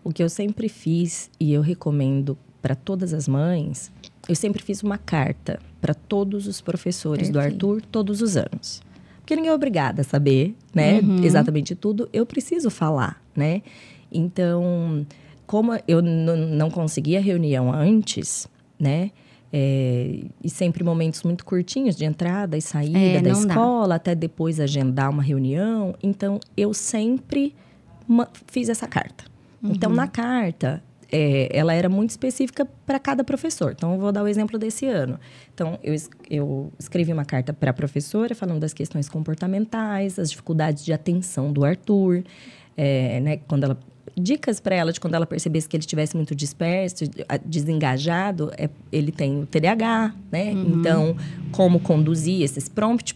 O 0.04 0.12
que 0.12 0.22
eu 0.22 0.28
sempre 0.28 0.68
fiz 0.68 1.30
e 1.38 1.52
eu 1.52 1.60
recomendo 1.60 2.38
para 2.60 2.74
todas 2.74 3.14
as 3.14 3.26
mães, 3.26 3.90
eu 4.28 4.34
sempre 4.34 4.62
fiz 4.62 4.82
uma 4.82 4.98
carta 4.98 5.58
para 5.80 5.94
todos 5.94 6.46
os 6.46 6.60
professores 6.60 7.30
Perfeito. 7.30 7.56
do 7.56 7.70
Arthur 7.70 7.82
todos 7.90 8.20
os 8.20 8.36
anos 8.36 8.82
porque 9.30 9.36
ninguém 9.36 9.52
é 9.52 9.54
obrigada 9.54 10.00
a 10.00 10.04
saber, 10.04 10.56
né? 10.74 10.98
Uhum. 10.98 11.22
Exatamente 11.22 11.76
tudo. 11.76 12.08
Eu 12.12 12.26
preciso 12.26 12.68
falar, 12.68 13.22
né? 13.36 13.62
Então, 14.10 15.06
como 15.46 15.72
eu 15.86 16.02
não 16.02 16.68
conseguia 16.68 17.20
reunião 17.20 17.72
antes, 17.72 18.48
né? 18.76 19.12
É, 19.52 20.24
e 20.42 20.50
sempre 20.50 20.82
momentos 20.82 21.22
muito 21.22 21.44
curtinhos 21.44 21.94
de 21.94 22.04
entrada 22.04 22.56
e 22.56 22.62
saída 22.62 22.98
é, 22.98 23.20
da 23.20 23.30
escola, 23.30 23.90
dá. 23.90 23.94
até 23.94 24.14
depois 24.16 24.58
agendar 24.58 25.08
uma 25.10 25.22
reunião. 25.22 25.94
Então, 26.02 26.40
eu 26.56 26.74
sempre 26.74 27.54
fiz 28.48 28.68
essa 28.68 28.88
carta. 28.88 29.24
Uhum. 29.62 29.70
Então, 29.70 29.92
na 29.92 30.08
carta, 30.08 30.82
é, 31.12 31.48
ela 31.52 31.74
era 31.74 31.88
muito 31.88 32.10
específica 32.10 32.66
para 32.86 32.98
cada 32.98 33.24
professor. 33.24 33.72
Então, 33.72 33.94
eu 33.94 33.98
vou 33.98 34.12
dar 34.12 34.22
o 34.22 34.28
exemplo 34.28 34.58
desse 34.58 34.86
ano. 34.86 35.18
Então, 35.52 35.78
eu, 35.82 35.94
eu 36.30 36.72
escrevi 36.78 37.12
uma 37.12 37.24
carta 37.24 37.52
para 37.52 37.70
a 37.70 37.74
professora 37.74 38.34
falando 38.34 38.60
das 38.60 38.72
questões 38.72 39.08
comportamentais, 39.08 40.18
as 40.18 40.30
dificuldades 40.30 40.84
de 40.84 40.92
atenção 40.92 41.52
do 41.52 41.64
Arthur, 41.64 42.22
é, 42.76 43.20
né, 43.20 43.36
quando 43.48 43.64
ela 43.64 43.78
dicas 44.16 44.60
para 44.60 44.74
ela 44.74 44.92
de 44.92 45.00
quando 45.00 45.14
ela 45.14 45.26
percebesse 45.26 45.68
que 45.68 45.76
ele 45.76 45.82
estivesse 45.82 46.16
muito 46.16 46.34
disperso, 46.34 47.04
desengajado, 47.44 48.50
é, 48.56 48.68
ele 48.90 49.12
tem 49.12 49.40
o 49.40 49.46
TDAH, 49.46 50.14
né? 50.30 50.52
Uhum. 50.52 50.80
Então, 50.80 51.16
como 51.52 51.78
conduzir 51.78 52.42
esses 52.42 52.68
prompts, 52.68 53.14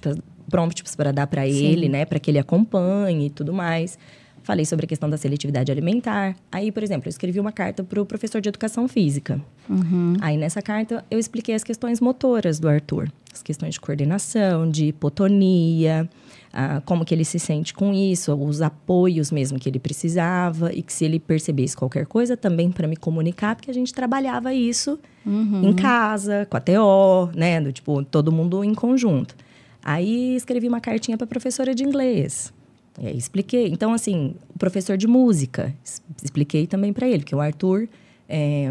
prompts 0.48 0.94
para 0.94 1.12
dar 1.12 1.26
para 1.26 1.46
ele, 1.46 1.88
né, 1.88 2.04
para 2.04 2.18
que 2.18 2.30
ele 2.30 2.38
acompanhe 2.38 3.26
e 3.26 3.30
tudo 3.30 3.52
mais. 3.52 3.98
Falei 4.44 4.66
sobre 4.66 4.84
a 4.84 4.88
questão 4.88 5.08
da 5.08 5.16
seletividade 5.16 5.72
alimentar. 5.72 6.36
Aí, 6.52 6.70
por 6.70 6.82
exemplo, 6.82 7.08
eu 7.08 7.10
escrevi 7.10 7.40
uma 7.40 7.50
carta 7.50 7.82
para 7.82 8.00
o 8.00 8.04
professor 8.04 8.42
de 8.42 8.50
educação 8.50 8.86
física. 8.86 9.40
Uhum. 9.70 10.16
Aí, 10.20 10.36
nessa 10.36 10.60
carta, 10.60 11.02
eu 11.10 11.18
expliquei 11.18 11.54
as 11.54 11.64
questões 11.64 11.98
motoras 11.98 12.60
do 12.60 12.68
Arthur. 12.68 13.10
As 13.32 13.42
questões 13.42 13.72
de 13.72 13.80
coordenação, 13.80 14.70
de 14.70 14.88
hipotonia, 14.88 16.06
ah, 16.52 16.82
como 16.84 17.06
que 17.06 17.14
ele 17.14 17.24
se 17.24 17.38
sente 17.38 17.72
com 17.72 17.94
isso, 17.94 18.34
os 18.34 18.60
apoios 18.60 19.32
mesmo 19.32 19.58
que 19.58 19.66
ele 19.66 19.78
precisava. 19.78 20.70
E 20.74 20.82
que 20.82 20.92
se 20.92 21.06
ele 21.06 21.18
percebesse 21.18 21.74
qualquer 21.74 22.04
coisa, 22.04 22.36
também 22.36 22.70
para 22.70 22.86
me 22.86 22.96
comunicar, 22.96 23.56
porque 23.56 23.70
a 23.70 23.74
gente 23.74 23.94
trabalhava 23.94 24.52
isso 24.52 25.00
uhum. 25.24 25.70
em 25.70 25.72
casa, 25.72 26.46
com 26.50 26.56
a 26.58 26.60
TO, 26.60 27.30
né? 27.34 27.62
Do, 27.62 27.72
tipo, 27.72 28.04
todo 28.04 28.30
mundo 28.30 28.62
em 28.62 28.74
conjunto. 28.74 29.34
Aí, 29.82 30.36
escrevi 30.36 30.68
uma 30.68 30.80
cartinha 30.80 31.16
para 31.16 31.24
a 31.24 31.28
professora 31.28 31.74
de 31.74 31.82
inglês 31.82 32.52
aí 32.98 33.16
expliquei. 33.16 33.68
Então, 33.68 33.92
assim, 33.92 34.34
o 34.54 34.58
professor 34.58 34.96
de 34.96 35.06
música, 35.06 35.74
expliquei 36.22 36.66
também 36.66 36.92
para 36.92 37.08
ele, 37.08 37.22
que 37.22 37.34
o 37.34 37.40
Arthur. 37.40 37.88
É, 38.26 38.70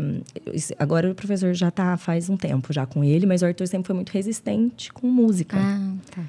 agora 0.79 1.11
o 1.11 1.13
professor 1.13 1.53
já 1.53 1.67
está 1.67 1.95
faz 1.95 2.27
um 2.27 2.35
tempo 2.35 2.73
já 2.73 2.87
com 2.87 3.03
ele, 3.03 3.25
mas 3.25 3.43
o 3.43 3.45
Arthur 3.45 3.67
sempre 3.67 3.87
foi 3.87 3.95
muito 3.95 4.09
resistente 4.09 4.91
com 4.91 5.07
música. 5.07 5.57
Ah, 5.59 5.93
tá. 6.09 6.23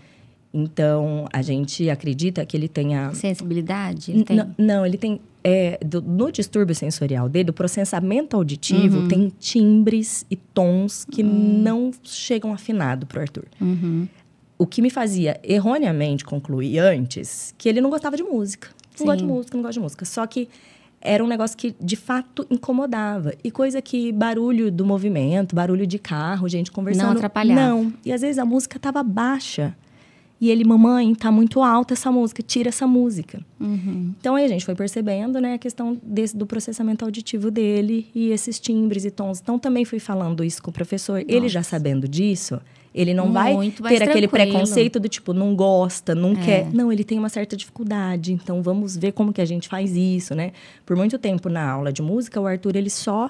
Então, 0.53 1.27
a 1.33 1.43
gente 1.43 1.91
acredita 1.91 2.47
que 2.47 2.57
ele 2.57 2.69
tenha. 2.69 3.13
Sensibilidade? 3.13 4.13
Ele 4.13 4.25
tem... 4.25 4.39
Não, 4.57 4.87
ele 4.87 4.97
tem. 4.97 5.21
É, 5.43 5.79
do, 5.85 6.01
no 6.01 6.31
distúrbio 6.31 6.75
sensorial 6.75 7.29
dele, 7.29 7.51
o 7.51 7.53
processamento 7.53 8.37
auditivo 8.37 9.01
uhum. 9.01 9.09
tem 9.09 9.33
timbres 9.39 10.25
e 10.31 10.37
tons 10.37 11.05
que 11.05 11.23
uhum. 11.23 11.61
não 11.61 11.91
chegam 12.03 12.53
afinado 12.53 13.05
para 13.05 13.19
o 13.19 13.23
Arthur. 13.23 13.45
Uhum 13.61 14.07
o 14.59 14.67
que 14.67 14.81
me 14.81 14.91
fazia 14.91 15.41
erroneamente 15.43 16.25
concluir 16.25 16.79
antes 16.79 17.55
que 17.59 17.69
ele 17.69 17.81
não 17.81 17.91
gostava 17.91 18.17
de 18.17 18.23
música. 18.23 18.69
Não 18.93 18.99
Sim. 18.99 19.05
gosta 19.05 19.17
de 19.19 19.25
música, 19.25 19.57
não 19.57 19.63
gosta 19.63 19.75
de 19.75 19.81
música. 19.81 20.05
Só 20.05 20.27
que 20.27 20.49
era 21.01 21.23
um 21.23 21.27
negócio 21.27 21.57
que 21.57 21.75
de 21.81 21.97
fato 21.97 22.47
incomodava. 22.51 23.35
E 23.45 23.51
coisa 23.51 23.83
que 23.83 24.11
barulho 24.11 24.71
do 24.71 24.87
movimento, 24.87 25.55
barulho 25.55 25.87
de 25.87 25.99
carro, 25.99 26.49
gente 26.49 26.73
conversando. 26.73 27.07
Não 27.07 27.13
atrapalhava. 27.13 27.61
Não. 27.61 27.93
E 28.05 28.13
às 28.13 28.23
vezes 28.23 28.39
a 28.39 28.45
música 28.45 28.79
estava 28.79 29.03
baixa. 29.03 29.77
E 30.41 30.51
ele, 30.51 30.65
mamãe, 30.65 31.15
tá 31.15 31.31
muito 31.31 31.63
alta 31.63 31.95
essa 31.95 32.11
música, 32.11 32.43
tira 32.43 32.69
essa 32.69 32.87
música. 32.87 33.41
Uhum. 33.61 34.13
Então 34.19 34.35
aí 34.35 34.45
a 34.45 34.49
gente 34.49 34.65
foi 34.65 34.75
percebendo, 34.75 35.41
né, 35.41 35.55
a 35.55 35.59
questão 35.59 35.99
desse, 36.03 36.37
do 36.37 36.45
processamento 36.45 37.05
auditivo 37.05 37.51
dele 37.51 38.09
e 38.15 38.31
esses 38.31 38.59
timbres 38.59 39.05
e 39.05 39.11
tons. 39.11 39.41
Então 39.41 39.59
também 39.59 39.85
fui 39.85 39.99
falando 39.99 40.43
isso 40.43 40.63
com 40.63 40.71
o 40.71 40.73
professor. 40.73 41.21
Nossa. 41.21 41.27
Ele 41.29 41.49
já 41.49 41.63
sabendo 41.63 42.09
disso, 42.09 42.61
ele 42.95 43.13
não 43.13 43.27
Muito 43.27 43.83
vai 43.83 43.99
ter 43.99 44.05
aquele 44.05 44.29
preconceito 44.29 45.01
do 45.01 45.09
tipo, 45.09 45.33
não 45.33 45.57
gosta, 45.57 46.15
não 46.15 46.33
é. 46.33 46.37
quer. 46.37 46.73
Não, 46.73 46.93
ele 46.93 47.03
tem 47.03 47.19
uma 47.19 47.29
certa 47.29 47.57
dificuldade. 47.57 48.33
Então, 48.33 48.63
vamos 48.63 48.97
ver 48.97 49.11
como 49.13 49.33
que 49.33 49.41
a 49.41 49.45
gente 49.45 49.69
faz 49.69 49.97
isso, 49.97 50.33
né? 50.33 50.53
Por 50.87 50.97
muito 50.97 51.19
tempo 51.19 51.49
na 51.49 51.69
aula 51.69 51.93
de 51.93 52.01
música, 52.01 52.41
o 52.41 52.47
Arthur, 52.47 52.77
ele 52.77 52.89
só 52.91 53.29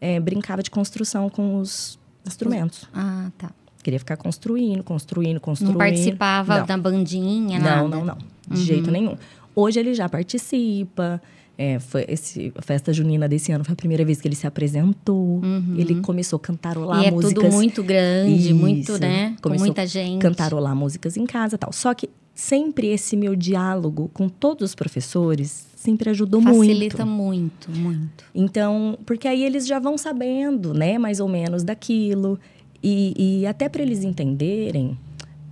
é, 0.00 0.18
brincava 0.18 0.60
de 0.60 0.70
construção 0.72 1.30
com 1.30 1.60
os 1.60 1.96
instrumentos. 2.26 2.88
Ah, 2.92 3.30
tá. 3.38 3.50
Queria 3.80 4.00
ficar 4.00 4.16
construindo, 4.16 4.82
construindo, 4.82 5.38
construindo. 5.38 5.74
Não 5.74 5.78
participava 5.78 6.58
não. 6.58 6.66
da 6.66 6.76
bandinha, 6.76 7.60
nada? 7.60 7.76
Não, 7.82 7.88
não, 7.88 8.04
não. 8.04 8.18
De 8.48 8.58
uhum. 8.58 8.66
jeito 8.66 8.90
nenhum. 8.90 9.16
Hoje 9.54 9.78
ele 9.78 9.94
já 9.94 10.08
participa, 10.08 11.22
é, 11.58 11.78
foi 11.78 12.04
esse, 12.08 12.52
a 12.54 12.60
festa 12.60 12.92
junina 12.92 13.26
desse 13.26 13.50
ano 13.50 13.64
foi 13.64 13.72
a 13.72 13.76
primeira 13.76 14.04
vez 14.04 14.20
que 14.20 14.28
ele 14.28 14.34
se 14.34 14.46
apresentou. 14.46 15.40
Uhum. 15.42 15.74
Ele 15.78 16.00
começou 16.00 16.36
a 16.36 16.40
cantarolar 16.40 17.04
e 17.04 17.10
músicas. 17.10 17.44
é 17.44 17.46
tudo 17.46 17.54
muito 17.54 17.82
grande, 17.82 18.48
Isso. 18.48 18.54
muito, 18.54 18.98
né? 18.98 19.34
Começou 19.40 19.66
com 19.66 19.72
muita 19.72 19.86
gente. 19.86 20.20
cantarolar 20.20 20.76
músicas 20.76 21.16
em 21.16 21.24
casa 21.24 21.56
tal. 21.56 21.72
Só 21.72 21.94
que 21.94 22.10
sempre 22.34 22.88
esse 22.88 23.16
meu 23.16 23.34
diálogo 23.34 24.10
com 24.12 24.28
todos 24.28 24.70
os 24.70 24.74
professores 24.74 25.66
sempre 25.74 26.10
ajudou 26.10 26.42
Facilita 26.42 26.66
muito. 26.66 26.96
Facilita 26.96 27.06
muito, 27.06 27.70
muito. 27.70 28.24
Então, 28.34 28.98
porque 29.06 29.26
aí 29.26 29.42
eles 29.42 29.66
já 29.66 29.78
vão 29.78 29.96
sabendo, 29.96 30.74
né, 30.74 30.98
mais 30.98 31.20
ou 31.20 31.28
menos 31.28 31.64
daquilo. 31.64 32.38
E, 32.82 33.40
e 33.40 33.46
até 33.46 33.68
para 33.68 33.82
eles 33.82 34.04
entenderem 34.04 34.98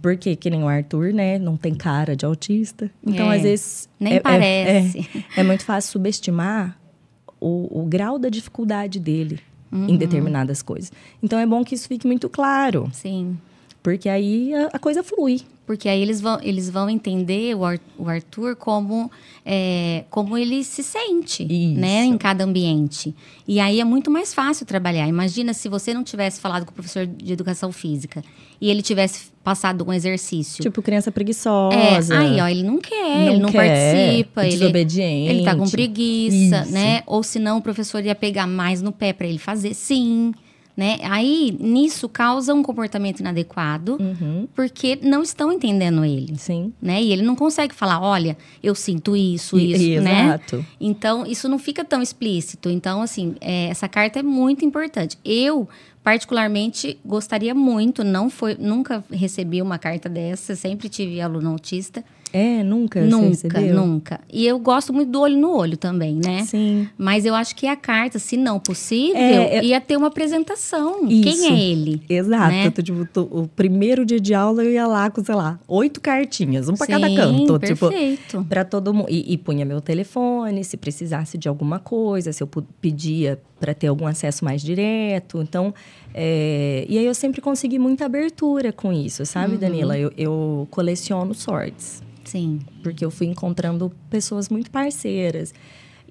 porque, 0.04 0.37
que 0.37 0.50
nem 0.50 0.62
o 0.62 0.68
Arthur, 0.68 1.14
né? 1.14 1.38
Não 1.38 1.56
tem 1.56 1.75
cara 1.75 2.14
de 2.14 2.26
autista. 2.26 2.90
Então, 3.02 3.32
é, 3.32 3.37
às 3.37 3.42
vezes. 3.42 3.88
Nem 3.99 4.12
é, 4.12 4.16
é 4.16 4.20
parece. 4.20 4.99
É, 5.34 5.40
é, 5.40 5.42
muito 5.42 5.64
fácil 5.64 5.92
subestimar 5.92 6.78
o, 7.40 7.80
o 7.80 7.87
grau 7.87 8.18
da 8.18 8.28
dificuldade 8.28 9.00
dele 9.00 9.40
uhum. 9.73 9.88
em 9.88 9.96
determinadas 9.96 10.61
coisas. 10.61 10.92
Então, 11.23 11.38
é 11.38 11.46
bom 11.46 11.64
que 11.64 11.75
isso 11.75 11.88
fique 11.88 12.06
muito 12.06 12.28
claro. 12.28 12.90
Sim. 12.92 13.38
Porque 13.84 14.08
aí 14.08 14.54
a, 14.54 14.70
a 14.72 14.78
coisa 14.78 15.04
flui. 15.04 15.42
Porque 15.66 15.88
aí 15.88 16.00
eles 16.00 16.20
vão, 16.20 16.38
eles 16.42 16.68
vão 16.68 16.90
entender 16.90 17.54
o 17.54 18.06
Arthur 18.06 18.56
como, 18.56 19.10
é, 19.44 20.04
como 20.10 20.36
ele 20.36 20.62
se 20.62 20.82
sente, 20.82 21.42
Isso. 21.42 21.80
né? 21.80 22.04
Em 22.04 22.18
cada 22.18 22.44
ambiente. 22.44 23.14
E 23.46 23.60
aí 23.60 23.80
é 23.80 23.84
muito 23.84 24.10
mais 24.10 24.34
fácil 24.34 24.66
trabalhar. 24.66 25.06
Imagina 25.06 25.54
se 25.54 25.68
você 25.68 25.94
não 25.94 26.04
tivesse 26.04 26.40
falado 26.40 26.66
com 26.66 26.70
o 26.70 26.74
professor 26.74 27.06
de 27.06 27.32
educação 27.32 27.72
física 27.72 28.22
e 28.60 28.70
ele 28.70 28.82
tivesse 28.82 29.32
passado 29.42 29.86
um 29.86 29.92
exercício. 29.92 30.62
Tipo, 30.62 30.82
criança 30.82 31.10
preguiçosa. 31.10 32.14
É, 32.14 32.18
aí, 32.18 32.40
ó, 32.40 32.48
ele 32.48 32.62
não 32.62 32.78
quer, 32.78 33.24
não 33.24 33.32
ele 33.32 33.38
não 33.38 33.50
quer, 33.50 33.68
participa. 33.68 34.44
Desobediente. 34.44 35.30
Ele, 35.30 35.38
ele 35.38 35.44
tá 35.44 35.54
com 35.54 35.68
preguiça, 35.68 36.62
Isso. 36.62 36.72
né? 36.72 37.02
Ou 37.06 37.22
senão 37.22 37.58
o 37.58 37.62
professor 37.62 38.04
ia 38.04 38.14
pegar 38.14 38.46
mais 38.46 38.82
no 38.82 38.92
pé 38.92 39.12
para 39.14 39.26
ele 39.26 39.38
fazer 39.38 39.72
sim 39.74 40.32
né? 40.76 40.98
Aí, 41.02 41.56
nisso, 41.60 42.08
causa 42.08 42.52
um 42.52 42.62
comportamento 42.62 43.20
inadequado, 43.20 43.96
uhum. 44.00 44.48
porque 44.54 44.98
não 45.02 45.22
estão 45.22 45.52
entendendo 45.52 46.04
ele. 46.04 46.36
Sim. 46.36 46.72
Né? 46.82 47.00
E 47.02 47.12
ele 47.12 47.22
não 47.22 47.36
consegue 47.36 47.74
falar, 47.74 48.00
olha, 48.00 48.36
eu 48.62 48.74
sinto 48.74 49.16
isso, 49.16 49.58
isso, 49.58 50.02
né? 50.02 50.26
Exato. 50.26 50.66
Então, 50.80 51.24
isso 51.26 51.48
não 51.48 51.58
fica 51.58 51.84
tão 51.84 52.02
explícito. 52.02 52.68
Então, 52.68 53.02
assim, 53.02 53.36
é, 53.40 53.66
essa 53.68 53.88
carta 53.88 54.18
é 54.18 54.22
muito 54.22 54.64
importante. 54.64 55.16
Eu, 55.24 55.68
particularmente, 56.02 56.98
gostaria 57.04 57.54
muito, 57.54 58.02
não 58.02 58.28
foi, 58.28 58.56
nunca 58.58 59.04
recebi 59.12 59.62
uma 59.62 59.78
carta 59.78 60.08
dessa, 60.08 60.56
sempre 60.56 60.88
tive 60.88 61.20
aluno 61.20 61.50
autista, 61.50 62.04
é, 62.36 62.64
nunca 62.64 63.00
Nunca, 63.02 63.60
nunca. 63.60 64.20
E 64.28 64.44
eu 64.44 64.58
gosto 64.58 64.92
muito 64.92 65.08
do 65.08 65.20
olho 65.20 65.38
no 65.38 65.56
olho 65.56 65.76
também, 65.76 66.16
né? 66.16 66.42
Sim. 66.44 66.88
Mas 66.98 67.24
eu 67.24 67.32
acho 67.32 67.54
que 67.54 67.64
a 67.64 67.76
carta, 67.76 68.18
se 68.18 68.36
não 68.36 68.58
possível, 68.58 69.16
é, 69.16 69.58
é... 69.58 69.64
ia 69.64 69.80
ter 69.80 69.96
uma 69.96 70.08
apresentação. 70.08 71.06
Isso. 71.08 71.22
Quem 71.22 71.46
é 71.46 71.70
ele? 71.70 72.02
Exato. 72.08 72.48
Né? 72.52 72.70
Tô, 72.70 72.82
tipo, 72.82 73.06
tô, 73.06 73.22
o 73.22 73.46
primeiro 73.46 74.04
dia 74.04 74.18
de 74.18 74.34
aula 74.34 74.64
eu 74.64 74.72
ia 74.72 74.84
lá 74.84 75.08
com, 75.10 75.22
sei 75.22 75.34
lá, 75.36 75.60
oito 75.68 76.00
cartinhas, 76.00 76.68
um 76.68 76.74
para 76.74 76.88
cada 76.88 77.14
canto. 77.14 77.58
Tipo, 77.60 77.88
perfeito. 77.88 78.22
Tipo, 78.26 78.44
para 78.44 78.64
todo 78.64 78.92
mundo. 78.92 79.06
E, 79.08 79.32
e 79.32 79.38
punha 79.38 79.64
meu 79.64 79.80
telefone, 79.80 80.64
se 80.64 80.76
precisasse 80.76 81.38
de 81.38 81.48
alguma 81.48 81.78
coisa, 81.78 82.32
se 82.32 82.42
eu 82.42 82.48
pedia 82.80 83.40
para 83.64 83.73
ter 83.73 83.87
algum 83.87 84.06
acesso 84.06 84.44
mais 84.44 84.61
direto. 84.61 85.40
Então, 85.40 85.73
é... 86.12 86.85
e 86.87 86.99
aí 86.99 87.06
eu 87.06 87.14
sempre 87.14 87.40
consegui 87.40 87.78
muita 87.78 88.04
abertura 88.04 88.71
com 88.73 88.92
isso, 88.92 89.25
sabe, 89.25 89.54
uhum. 89.54 89.59
Danila? 89.59 89.99
Eu, 89.99 90.12
eu 90.18 90.68
coleciono 90.71 91.33
sortes. 91.33 92.02
Sim. 92.25 92.61
Porque 92.83 93.02
eu 93.02 93.11
fui 93.11 93.26
encontrando 93.26 93.90
pessoas 94.11 94.50
muito 94.50 94.71
parceiras. 94.71 95.54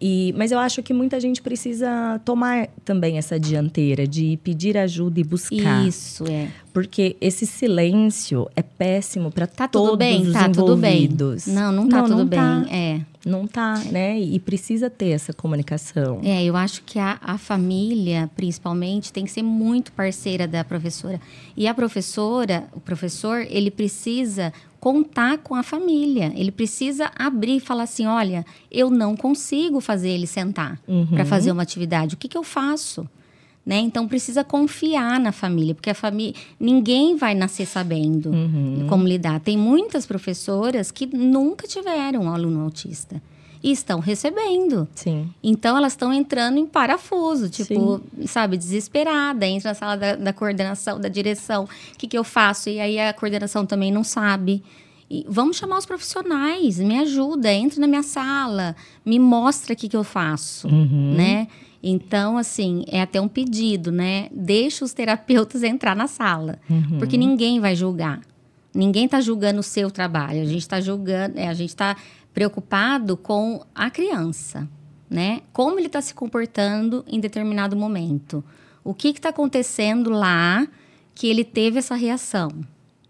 E, 0.01 0.33
mas 0.37 0.51
eu 0.51 0.59
acho 0.59 0.83
que 0.83 0.93
muita 0.93 1.19
gente 1.19 1.41
precisa 1.41 2.19
tomar 2.25 2.67
também 2.83 3.17
essa 3.17 3.39
dianteira 3.39 4.05
de 4.05 4.37
pedir 4.43 4.77
ajuda 4.77 5.19
e 5.19 5.23
buscar. 5.23 5.87
Isso, 5.87 6.25
é. 6.29 6.49
Porque 6.73 7.15
esse 7.21 7.45
silêncio 7.45 8.49
é 8.55 8.61
péssimo 8.61 9.31
para 9.31 9.47
tá 9.47 9.67
todos 9.67 9.91
tudo 9.91 9.99
bem, 9.99 10.21
os 10.23 10.33
tá 10.33 10.47
envolvidos. 10.47 11.45
Tudo 11.45 11.53
bem. 11.53 11.63
Não, 11.63 11.71
não 11.71 11.87
tá 11.87 11.97
não, 11.97 12.03
tudo 12.05 12.17
não 12.17 12.25
bem. 12.25 12.39
Tá. 12.39 12.65
É. 12.69 13.01
Não 13.25 13.47
tá, 13.47 13.75
né? 13.89 14.19
E 14.19 14.37
precisa 14.39 14.89
ter 14.89 15.09
essa 15.09 15.31
comunicação. 15.31 16.19
É, 16.23 16.43
eu 16.43 16.57
acho 16.57 16.83
que 16.83 16.99
a, 16.99 17.17
a 17.21 17.37
família, 17.37 18.29
principalmente, 18.35 19.13
tem 19.13 19.23
que 19.23 19.31
ser 19.31 19.43
muito 19.43 19.93
parceira 19.93 20.45
da 20.45 20.63
professora. 20.63 21.21
E 21.55 21.65
a 21.65 21.73
professora, 21.73 22.65
o 22.73 22.81
professor, 22.81 23.45
ele 23.49 23.71
precisa 23.71 24.51
contar 24.83 25.37
com 25.37 25.55
a 25.55 25.63
família. 25.63 26.33
Ele 26.35 26.51
precisa 26.51 27.09
abrir 27.15 27.55
e 27.55 27.59
falar 27.61 27.83
assim: 27.83 28.05
olha, 28.05 28.45
eu 28.69 28.89
não 28.89 29.15
consigo 29.15 29.79
fazer 29.79 30.09
ele 30.09 30.27
sentar 30.27 30.77
uhum. 30.85 31.07
para 31.07 31.23
fazer 31.23 31.53
uma 31.53 31.63
atividade. 31.63 32.15
O 32.15 32.17
que, 32.17 32.27
que 32.27 32.37
eu 32.37 32.43
faço? 32.43 33.07
Né? 33.65 33.77
Então 33.77 34.05
precisa 34.09 34.43
confiar 34.43 35.21
na 35.21 35.31
família, 35.31 35.73
porque 35.73 35.89
a 35.89 35.95
família 35.95 36.33
ninguém 36.59 37.15
vai 37.15 37.33
nascer 37.33 37.65
sabendo 37.65 38.31
uhum. 38.31 38.85
como 38.89 39.07
lidar. 39.07 39.39
Tem 39.39 39.57
muitas 39.57 40.05
professoras 40.05 40.91
que 40.91 41.05
nunca 41.05 41.65
tiveram 41.65 42.23
um 42.23 42.29
aluno 42.29 42.59
autista. 42.59 43.21
E 43.63 43.71
estão 43.71 43.99
recebendo. 44.01 44.87
Sim. 44.93 45.29
Então 45.41 45.77
elas 45.77 45.93
estão 45.93 46.13
entrando 46.13 46.57
em 46.57 46.67
parafuso, 46.67 47.49
tipo, 47.49 48.01
Sim. 48.19 48.27
sabe, 48.27 48.57
desesperada, 48.57 49.47
entra 49.47 49.69
na 49.69 49.75
sala 49.75 49.95
da, 49.95 50.15
da 50.17 50.33
coordenação, 50.33 50.99
da 50.99 51.07
direção, 51.07 51.63
o 51.63 51.97
que, 51.97 52.05
que 52.05 52.17
eu 52.17 52.25
faço? 52.25 52.69
E 52.69 52.79
aí 52.79 52.99
a 52.99 53.13
coordenação 53.13 53.65
também 53.65 53.91
não 53.91 54.03
sabe. 54.03 54.61
E 55.09 55.25
vamos 55.29 55.57
chamar 55.57 55.77
os 55.77 55.85
profissionais, 55.85 56.79
me 56.79 56.99
ajuda, 56.99 57.53
entra 57.53 57.79
na 57.79 57.87
minha 57.87 58.03
sala, 58.03 58.75
me 59.05 59.17
mostra 59.17 59.73
o 59.73 59.75
que, 59.77 59.87
que 59.87 59.95
eu 59.95 60.03
faço, 60.03 60.67
uhum. 60.67 61.13
né? 61.15 61.47
Então, 61.85 62.37
assim, 62.37 62.85
é 62.87 63.01
até 63.01 63.19
um 63.19 63.27
pedido, 63.27 63.91
né? 63.91 64.27
Deixa 64.31 64.85
os 64.85 64.93
terapeutas 64.93 65.63
entrar 65.63 65.95
na 65.95 66.07
sala, 66.07 66.57
uhum. 66.69 66.97
porque 66.97 67.17
ninguém 67.17 67.59
vai 67.59 67.75
julgar. 67.75 68.21
Ninguém 68.73 69.05
está 69.05 69.21
julgando 69.21 69.59
o 69.59 69.63
seu 69.63 69.91
trabalho. 69.91 70.41
A 70.41 70.45
gente 70.45 70.61
está 70.61 70.81
julgando, 70.81 71.37
é, 71.37 71.47
a 71.47 71.53
gente 71.53 71.69
está 71.69 71.95
preocupado 72.33 73.15
com 73.15 73.63
a 73.75 73.89
criança, 73.89 74.67
né? 75.09 75.41
Como 75.51 75.79
ele 75.79 75.87
está 75.87 76.01
se 76.01 76.13
comportando 76.13 77.03
em 77.07 77.19
determinado 77.19 77.75
momento. 77.75 78.43
O 78.83 78.93
que 78.93 79.09
está 79.09 79.29
acontecendo 79.29 80.09
lá 80.09 80.67
que 81.15 81.27
ele 81.27 81.43
teve 81.43 81.79
essa 81.79 81.95
reação, 81.95 82.49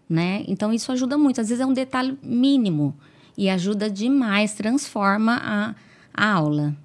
né? 0.08 0.44
Então 0.46 0.72
isso 0.72 0.92
ajuda 0.92 1.16
muito. 1.16 1.40
Às 1.40 1.48
vezes 1.48 1.62
é 1.62 1.66
um 1.66 1.72
detalhe 1.72 2.18
mínimo 2.22 2.94
e 3.36 3.48
ajuda 3.48 3.90
demais, 3.90 4.54
transforma 4.54 5.40
a, 5.42 5.74
a 6.12 6.32
aula. 6.32 6.76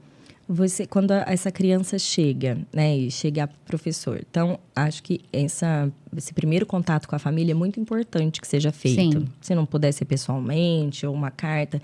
Você, 0.51 0.87
quando 0.87 1.11
essa 1.11 1.51
criança 1.51 1.99
chega, 1.99 2.57
né, 2.73 2.97
e 2.97 3.11
chega 3.11 3.43
a 3.43 3.47
professor, 3.47 4.19
então 4.27 4.59
acho 4.75 5.03
que 5.03 5.21
essa, 5.31 5.91
esse 6.17 6.33
primeiro 6.33 6.65
contato 6.65 7.07
com 7.07 7.15
a 7.15 7.19
família 7.19 7.51
é 7.51 7.53
muito 7.53 7.79
importante 7.79 8.41
que 8.41 8.47
seja 8.47 8.71
feito. 8.71 9.19
Sim. 9.19 9.27
Se 9.39 9.53
não 9.53 9.63
puder 9.63 9.91
ser 9.91 10.05
pessoalmente 10.05 11.05
ou 11.05 11.13
uma 11.13 11.29
carta, 11.29 11.79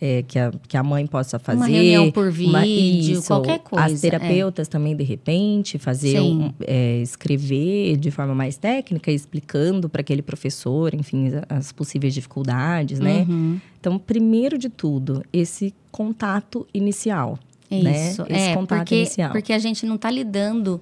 é, 0.00 0.22
que, 0.26 0.38
a, 0.38 0.50
que 0.66 0.76
a 0.76 0.82
mãe 0.82 1.06
possa 1.06 1.38
fazer. 1.38 1.58
Uma 1.58 1.66
reunião 1.66 2.10
por 2.10 2.30
vídeo, 2.30 2.50
uma, 2.50 2.66
isso, 2.66 3.26
qualquer 3.26 3.58
coisa. 3.58 3.84
As 3.84 4.00
terapeutas 4.00 4.66
é. 4.66 4.70
também, 4.70 4.96
de 4.96 5.04
repente, 5.04 5.78
fazer 5.78 6.20
um, 6.20 6.52
é, 6.66 6.98
escrever 7.02 7.98
de 7.98 8.10
forma 8.10 8.34
mais 8.34 8.56
técnica, 8.56 9.12
explicando 9.12 9.88
para 9.88 10.00
aquele 10.00 10.22
professor, 10.22 10.94
enfim, 10.94 11.30
as 11.48 11.70
possíveis 11.70 12.14
dificuldades, 12.14 12.98
né? 12.98 13.26
Uhum. 13.28 13.60
Então, 13.78 13.98
primeiro 13.98 14.56
de 14.56 14.70
tudo, 14.70 15.22
esse 15.32 15.74
contato 15.92 16.66
inicial. 16.72 17.38
Né? 17.70 18.10
Isso, 18.10 18.22
né? 18.22 18.28
Esse 18.30 18.48
é, 18.48 18.54
contato 18.54 18.78
porque, 18.78 18.96
inicial. 18.96 19.32
Porque 19.32 19.52
a 19.52 19.58
gente 19.58 19.84
não 19.84 19.96
está 19.96 20.10
lidando 20.10 20.80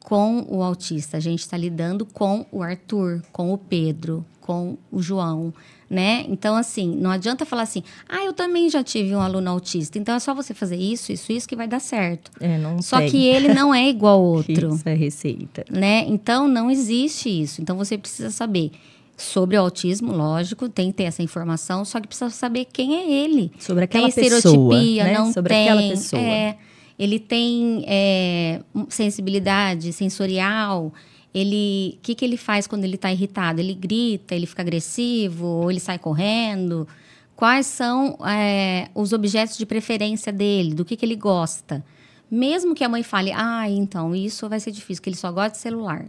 com 0.00 0.46
o 0.48 0.62
autista, 0.62 1.16
a 1.16 1.20
gente 1.20 1.40
está 1.40 1.56
lidando 1.56 2.06
com 2.06 2.46
o 2.52 2.62
Arthur, 2.62 3.22
com 3.32 3.52
o 3.52 3.58
Pedro, 3.58 4.24
com 4.40 4.78
o 4.90 5.02
João 5.02 5.52
né? 5.88 6.24
Então, 6.28 6.54
assim, 6.54 6.94
não 6.96 7.10
adianta 7.10 7.46
falar 7.46 7.62
assim, 7.62 7.82
ah, 8.08 8.24
eu 8.24 8.32
também 8.32 8.68
já 8.68 8.82
tive 8.82 9.14
um 9.14 9.20
aluno 9.20 9.48
autista, 9.50 9.98
então 9.98 10.14
é 10.14 10.18
só 10.18 10.34
você 10.34 10.52
fazer 10.52 10.76
isso, 10.76 11.12
isso, 11.12 11.32
isso 11.32 11.48
que 11.48 11.56
vai 11.56 11.66
dar 11.66 11.80
certo. 11.80 12.30
É, 12.40 12.58
não 12.58 12.82
só 12.82 13.00
que 13.00 13.26
ele 13.26 13.54
não 13.54 13.74
é 13.74 13.88
igual 13.88 14.18
ao 14.18 14.24
outro. 14.24 14.52
isso 14.74 14.88
é 14.88 14.94
receita. 14.94 15.64
Né? 15.70 16.04
Então, 16.06 16.46
não 16.46 16.70
existe 16.70 17.28
isso. 17.28 17.62
Então, 17.62 17.76
você 17.76 17.96
precisa 17.96 18.30
saber 18.30 18.72
sobre 19.16 19.56
o 19.56 19.60
autismo, 19.60 20.12
lógico, 20.12 20.68
tem 20.68 20.88
que 20.90 20.98
ter 20.98 21.04
essa 21.04 21.22
informação, 21.22 21.84
só 21.84 22.00
que 22.00 22.06
precisa 22.06 22.30
saber 22.30 22.66
quem 22.66 22.94
é 22.96 23.24
ele. 23.24 23.50
Sobre 23.58 23.84
aquela 23.84 24.10
tem 24.10 24.24
pessoa, 24.24 24.80
né? 24.80 25.18
não 25.18 25.32
sobre 25.32 25.54
tem. 25.54 25.68
aquela 25.68 25.88
pessoa. 25.88 26.22
É, 26.22 26.56
ele 26.98 27.18
tem 27.18 27.84
é, 27.86 28.60
sensibilidade 28.88 29.92
sensorial, 29.92 30.92
ele, 31.34 31.94
o 31.98 32.00
que, 32.02 32.14
que 32.14 32.24
ele 32.24 32.36
faz 32.36 32.66
quando 32.66 32.84
ele 32.84 32.94
está 32.94 33.12
irritado? 33.12 33.60
Ele 33.60 33.74
grita, 33.74 34.34
ele 34.34 34.46
fica 34.46 34.62
agressivo, 34.62 35.46
ou 35.46 35.70
ele 35.70 35.80
sai 35.80 35.98
correndo? 35.98 36.86
Quais 37.36 37.66
são 37.66 38.18
é, 38.26 38.88
os 38.94 39.12
objetos 39.12 39.56
de 39.56 39.64
preferência 39.64 40.32
dele? 40.32 40.74
Do 40.74 40.84
que, 40.84 40.96
que 40.96 41.04
ele 41.04 41.16
gosta? 41.16 41.84
Mesmo 42.30 42.74
que 42.74 42.84
a 42.84 42.88
mãe 42.88 43.02
fale, 43.02 43.32
ah, 43.32 43.68
então 43.70 44.14
isso 44.14 44.48
vai 44.48 44.60
ser 44.60 44.70
difícil, 44.70 45.02
que 45.02 45.08
ele 45.08 45.16
só 45.16 45.30
gosta 45.30 45.50
de 45.50 45.58
celular. 45.58 46.06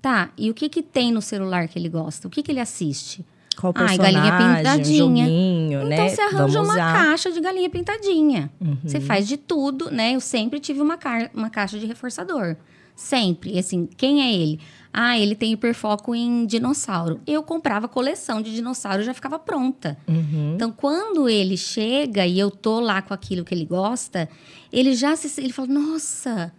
Tá, 0.00 0.30
e 0.36 0.50
o 0.50 0.54
que, 0.54 0.68
que 0.68 0.82
tem 0.82 1.12
no 1.12 1.20
celular 1.20 1.68
que 1.68 1.78
ele 1.78 1.88
gosta? 1.88 2.26
O 2.28 2.30
que, 2.30 2.42
que 2.42 2.50
ele 2.50 2.60
assiste? 2.60 3.24
Qual 3.60 3.72
personagem, 3.72 4.16
ah, 4.16 4.30
galinha 4.30 4.56
pintadinha. 4.56 5.04
Um 5.04 5.08
joguinho, 5.08 5.78
então 5.82 5.88
né? 5.88 6.08
você 6.08 6.20
arranja 6.22 6.62
uma 6.62 6.76
caixa 6.76 7.30
de 7.30 7.40
galinha 7.40 7.68
pintadinha. 7.68 8.50
Uhum. 8.60 8.78
Você 8.82 9.00
faz 9.00 9.28
de 9.28 9.36
tudo, 9.36 9.90
né? 9.90 10.14
Eu 10.14 10.20
sempre 10.20 10.58
tive 10.60 10.80
uma, 10.80 10.96
ca 10.96 11.28
uma 11.34 11.50
caixa 11.50 11.78
de 11.78 11.86
reforçador. 11.86 12.56
Sempre. 13.00 13.58
Assim, 13.58 13.88
quem 13.96 14.22
é 14.22 14.30
ele? 14.30 14.60
Ah, 14.92 15.18
ele 15.18 15.34
tem 15.34 15.52
hiperfoco 15.52 16.14
em 16.14 16.44
dinossauro. 16.44 17.18
Eu 17.26 17.42
comprava 17.42 17.88
coleção 17.88 18.42
de 18.42 18.54
dinossauro 18.54 19.00
e 19.00 19.04
já 19.04 19.14
ficava 19.14 19.38
pronta. 19.38 19.96
Uhum. 20.06 20.52
Então, 20.54 20.70
quando 20.70 21.26
ele 21.26 21.56
chega 21.56 22.26
e 22.26 22.38
eu 22.38 22.50
tô 22.50 22.78
lá 22.78 23.00
com 23.00 23.14
aquilo 23.14 23.42
que 23.42 23.54
ele 23.54 23.64
gosta, 23.64 24.28
ele 24.70 24.94
já 24.94 25.16
se. 25.16 25.40
Ele 25.40 25.50
fala: 25.50 25.68
Nossa, 25.68 26.52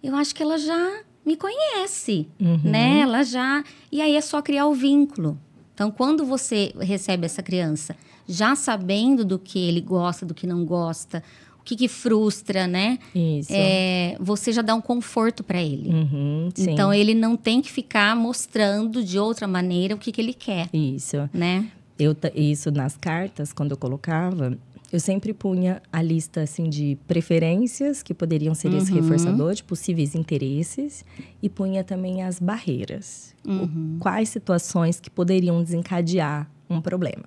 eu 0.00 0.14
acho 0.14 0.32
que 0.36 0.42
ela 0.42 0.56
já 0.56 1.00
me 1.26 1.36
conhece, 1.36 2.28
uhum. 2.40 2.60
né? 2.62 3.00
Ela 3.00 3.24
já. 3.24 3.64
E 3.90 4.00
aí 4.00 4.14
é 4.14 4.20
só 4.20 4.40
criar 4.40 4.66
o 4.66 4.74
vínculo. 4.74 5.36
Então, 5.74 5.90
quando 5.90 6.24
você 6.24 6.72
recebe 6.78 7.26
essa 7.26 7.42
criança 7.42 7.96
já 8.28 8.54
sabendo 8.54 9.24
do 9.24 9.36
que 9.36 9.58
ele 9.58 9.80
gosta, 9.80 10.24
do 10.24 10.34
que 10.34 10.46
não 10.46 10.64
gosta, 10.64 11.24
que, 11.68 11.76
que 11.76 11.88
frustra, 11.88 12.66
né? 12.66 12.98
Isso. 13.14 13.52
É, 13.52 14.16
você 14.18 14.52
já 14.52 14.62
dá 14.62 14.74
um 14.74 14.80
conforto 14.80 15.44
para 15.44 15.62
ele. 15.62 15.90
Uhum, 15.90 16.48
então 16.56 16.94
ele 16.94 17.12
não 17.14 17.36
tem 17.36 17.60
que 17.60 17.70
ficar 17.70 18.16
mostrando 18.16 19.04
de 19.04 19.18
outra 19.18 19.46
maneira 19.46 19.94
o 19.94 19.98
que, 19.98 20.10
que 20.10 20.18
ele 20.18 20.32
quer. 20.32 20.70
Isso. 20.72 21.28
Né? 21.32 21.70
Eu, 21.98 22.16
isso 22.34 22.70
nas 22.70 22.96
cartas, 22.96 23.52
quando 23.52 23.72
eu 23.72 23.76
colocava, 23.76 24.56
eu 24.90 24.98
sempre 24.98 25.34
punha 25.34 25.82
a 25.92 26.00
lista 26.00 26.40
assim 26.40 26.70
de 26.70 26.96
preferências 27.06 28.02
que 28.02 28.14
poderiam 28.14 28.54
ser 28.54 28.68
uhum. 28.68 28.78
esse 28.78 28.90
reforçador, 28.90 29.52
de 29.52 29.62
possíveis 29.62 30.14
interesses, 30.14 31.04
e 31.42 31.50
punha 31.50 31.84
também 31.84 32.22
as 32.22 32.40
barreiras. 32.40 33.34
Uhum. 33.46 33.96
O, 33.96 34.00
quais 34.00 34.30
situações 34.30 34.98
que 34.98 35.10
poderiam 35.10 35.62
desencadear 35.62 36.50
um 36.70 36.80
problema. 36.80 37.24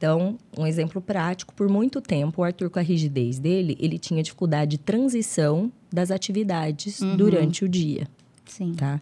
Então, 0.00 0.38
um 0.56 0.66
exemplo 0.66 0.98
prático, 0.98 1.52
por 1.52 1.68
muito 1.68 2.00
tempo, 2.00 2.40
o 2.40 2.44
Arthur, 2.44 2.70
com 2.70 2.78
a 2.78 2.82
rigidez 2.82 3.38
dele, 3.38 3.76
ele 3.78 3.98
tinha 3.98 4.22
dificuldade 4.22 4.70
de 4.70 4.78
transição 4.78 5.70
das 5.92 6.10
atividades 6.10 7.02
uhum. 7.02 7.18
durante 7.18 7.66
o 7.66 7.68
dia. 7.68 8.08
Sim. 8.46 8.72
Tá? 8.72 8.98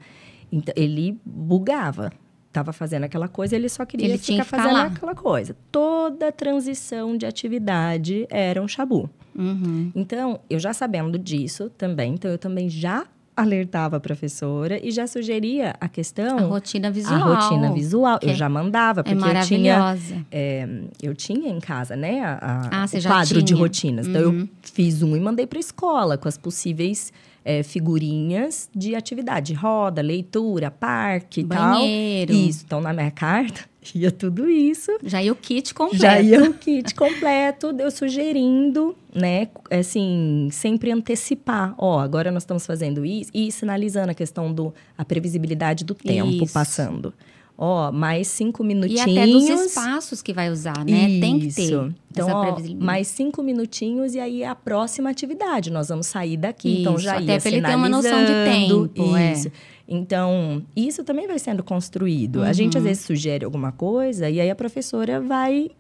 Então, 0.51 0.75
ele 0.77 1.17
bugava. 1.25 2.13
Estava 2.49 2.73
fazendo 2.73 3.05
aquela 3.05 3.29
coisa, 3.29 3.55
ele 3.55 3.69
só 3.69 3.87
queria 3.87 4.09
ele 4.09 4.19
ficar 4.19 4.43
fazendo 4.43 4.71
falar. 4.71 4.87
aquela 4.87 5.15
coisa. 5.15 5.57
Toda 5.71 6.33
transição 6.33 7.17
de 7.17 7.25
atividade 7.25 8.27
era 8.29 8.61
um 8.61 8.67
chabu. 8.67 9.09
Uhum. 9.37 9.93
Então, 9.95 10.41
eu 10.51 10.59
já 10.59 10.73
sabendo 10.73 11.17
disso 11.17 11.71
também, 11.79 12.15
então 12.15 12.29
eu 12.29 12.39
também 12.39 12.69
já 12.69 13.07
alertava 13.39 13.97
a 13.97 14.01
professora 14.01 14.85
e 14.85 14.91
já 14.91 15.07
sugeria 15.07 15.75
a 15.81 15.89
questão. 15.89 16.39
A 16.39 16.43
rotina 16.43 16.91
visual. 16.91 17.33
A 17.33 17.41
rotina 17.41 17.73
visual. 17.73 18.19
Eu 18.21 18.35
já 18.35 18.49
mandava, 18.49 19.01
é 19.01 19.03
porque 19.03 19.29
é 19.29 19.39
eu 19.39 19.45
tinha. 19.45 19.99
É, 20.31 20.69
eu 21.03 21.15
tinha 21.15 21.49
em 21.49 21.61
casa, 21.61 21.95
né? 21.95 22.21
A, 22.21 22.83
ah, 22.83 22.87
o 22.87 23.03
quadro 23.03 23.43
de 23.43 23.55
rotinas. 23.55 24.07
Uhum. 24.07 24.11
Então 24.11 24.23
eu 24.23 24.31
uhum. 24.31 24.49
fiz 24.63 25.03
um 25.03 25.17
e 25.17 25.21
mandei 25.21 25.47
para 25.47 25.59
a 25.59 25.61
escola 25.61 26.19
com 26.19 26.27
as 26.27 26.37
possíveis 26.37 27.13
é, 27.45 27.63
figurinhas 27.63 28.69
de 28.75 28.95
atividade. 28.95 29.55
Roda, 29.55 30.03
leitura, 30.03 30.71
parque 30.71 31.41
e 31.41 31.45
tal. 31.45 31.83
Isso. 31.85 32.65
Então, 32.67 32.81
na 32.81 32.93
minha 32.93 33.11
carta, 33.13 33.61
ia 33.95 34.11
tudo 34.11 34.49
isso. 34.49 34.91
Já 35.03 35.23
ia 35.23 35.33
o 35.33 35.37
kit 35.37 35.73
completo. 35.73 36.03
Já 36.03 36.21
ia 36.21 36.51
o 36.51 36.55
kit 36.55 36.95
completo, 36.95 37.75
eu 37.79 37.91
sugerindo, 37.91 38.97
né, 39.15 39.49
assim, 39.71 40.49
sempre 40.51 40.91
antecipar. 40.91 41.75
Ó, 41.79 41.99
agora 41.99 42.31
nós 42.31 42.43
estamos 42.43 42.67
fazendo 42.67 43.05
isso 43.05 43.31
e 43.33 43.51
sinalizando 43.53 44.11
a 44.11 44.15
questão 44.15 44.53
do 44.53 44.75
a 44.97 45.05
previsibilidade 45.05 45.85
do 45.85 45.95
tempo 45.95 46.45
isso. 46.45 46.53
passando. 46.53 47.15
Ó, 47.61 47.91
mais 47.91 48.29
cinco 48.29 48.63
minutinhos. 48.63 49.05
E 49.05 49.19
até 49.19 49.27
dos 49.27 49.49
espaços 49.49 50.23
que 50.23 50.33
vai 50.33 50.49
usar, 50.49 50.85
né? 50.85 51.09
Isso. 51.09 51.21
Tem 51.21 51.39
que 51.41 51.53
ter. 51.53 51.93
Então, 52.09 52.29
ó, 52.31 52.57
mais 52.79 53.09
cinco 53.09 53.43
minutinhos 53.43 54.15
e 54.15 54.21
aí 54.21 54.45
é 54.45 54.49
a 54.49 54.55
próxima 54.55 55.11
atividade. 55.11 55.69
Nós 55.69 55.89
vamos 55.89 56.07
sair 56.07 56.37
daqui. 56.37 56.83
Então, 56.83 56.95
isso. 56.95 57.03
Então, 57.03 57.15
já 57.17 57.21
ia 57.21 57.37
Até 57.37 57.49
ele 57.49 57.61
ter 57.61 57.75
uma 57.75 57.89
noção 57.89 58.21
de 58.25 58.33
tempo. 58.45 59.17
É. 59.17 59.33
Isso. 59.33 59.49
É. 59.49 59.51
Então, 59.89 60.63
isso 60.77 61.03
também 61.03 61.27
vai 61.27 61.39
sendo 61.41 61.65
construído. 61.65 62.37
Uhum. 62.37 62.45
A 62.45 62.53
gente, 62.53 62.79
às 62.79 62.83
uhum. 62.85 62.89
vezes, 62.89 63.03
sugere 63.03 63.45
alguma 63.45 63.73
coisa 63.73 64.31
e 64.31 64.41
aí 64.41 64.49
a 64.49 64.55
professora 64.55 65.21
vai 65.21 65.71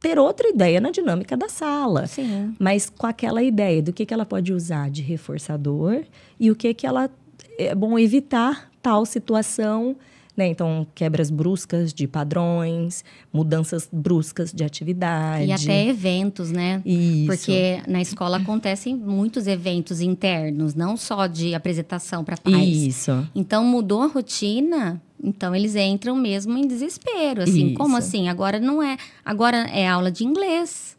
ter 0.00 0.18
outra 0.18 0.48
ideia 0.48 0.80
na 0.80 0.90
dinâmica 0.90 1.36
da 1.36 1.48
sala. 1.48 2.08
Sim. 2.08 2.56
Mas 2.58 2.90
com 2.90 3.06
aquela 3.06 3.42
ideia 3.42 3.80
do 3.80 3.92
que, 3.92 4.04
que 4.04 4.12
ela 4.12 4.26
pode 4.26 4.52
usar 4.52 4.90
de 4.90 5.02
reforçador 5.02 6.02
e 6.40 6.50
o 6.50 6.56
que, 6.56 6.74
que 6.74 6.86
ela 6.86 7.08
é 7.56 7.72
bom 7.72 7.96
evitar 7.96 8.68
tal 8.82 9.06
situação 9.06 9.94
né? 10.38 10.46
Então, 10.46 10.86
quebras 10.94 11.30
bruscas 11.30 11.92
de 11.92 12.06
padrões, 12.06 13.04
mudanças 13.32 13.88
bruscas 13.92 14.52
de 14.52 14.62
atividade. 14.62 15.46
E 15.46 15.52
até 15.52 15.88
eventos, 15.88 16.52
né? 16.52 16.80
Isso. 16.86 17.26
Porque 17.26 17.82
na 17.88 18.00
escola 18.00 18.36
acontecem 18.36 18.94
muitos 18.94 19.48
eventos 19.48 20.00
internos, 20.00 20.76
não 20.76 20.96
só 20.96 21.26
de 21.26 21.56
apresentação 21.56 22.22
para 22.22 22.36
pais. 22.36 22.68
Isso. 22.68 23.28
Então, 23.34 23.64
mudou 23.64 24.00
a 24.02 24.06
rotina, 24.06 25.02
então 25.22 25.56
eles 25.56 25.74
entram 25.74 26.14
mesmo 26.14 26.56
em 26.56 26.68
desespero, 26.68 27.42
assim, 27.42 27.66
Isso. 27.70 27.74
como 27.74 27.96
assim? 27.96 28.28
Agora 28.28 28.60
não 28.60 28.80
é, 28.80 28.96
agora 29.24 29.68
é 29.72 29.88
aula 29.88 30.08
de 30.08 30.22
inglês. 30.22 30.96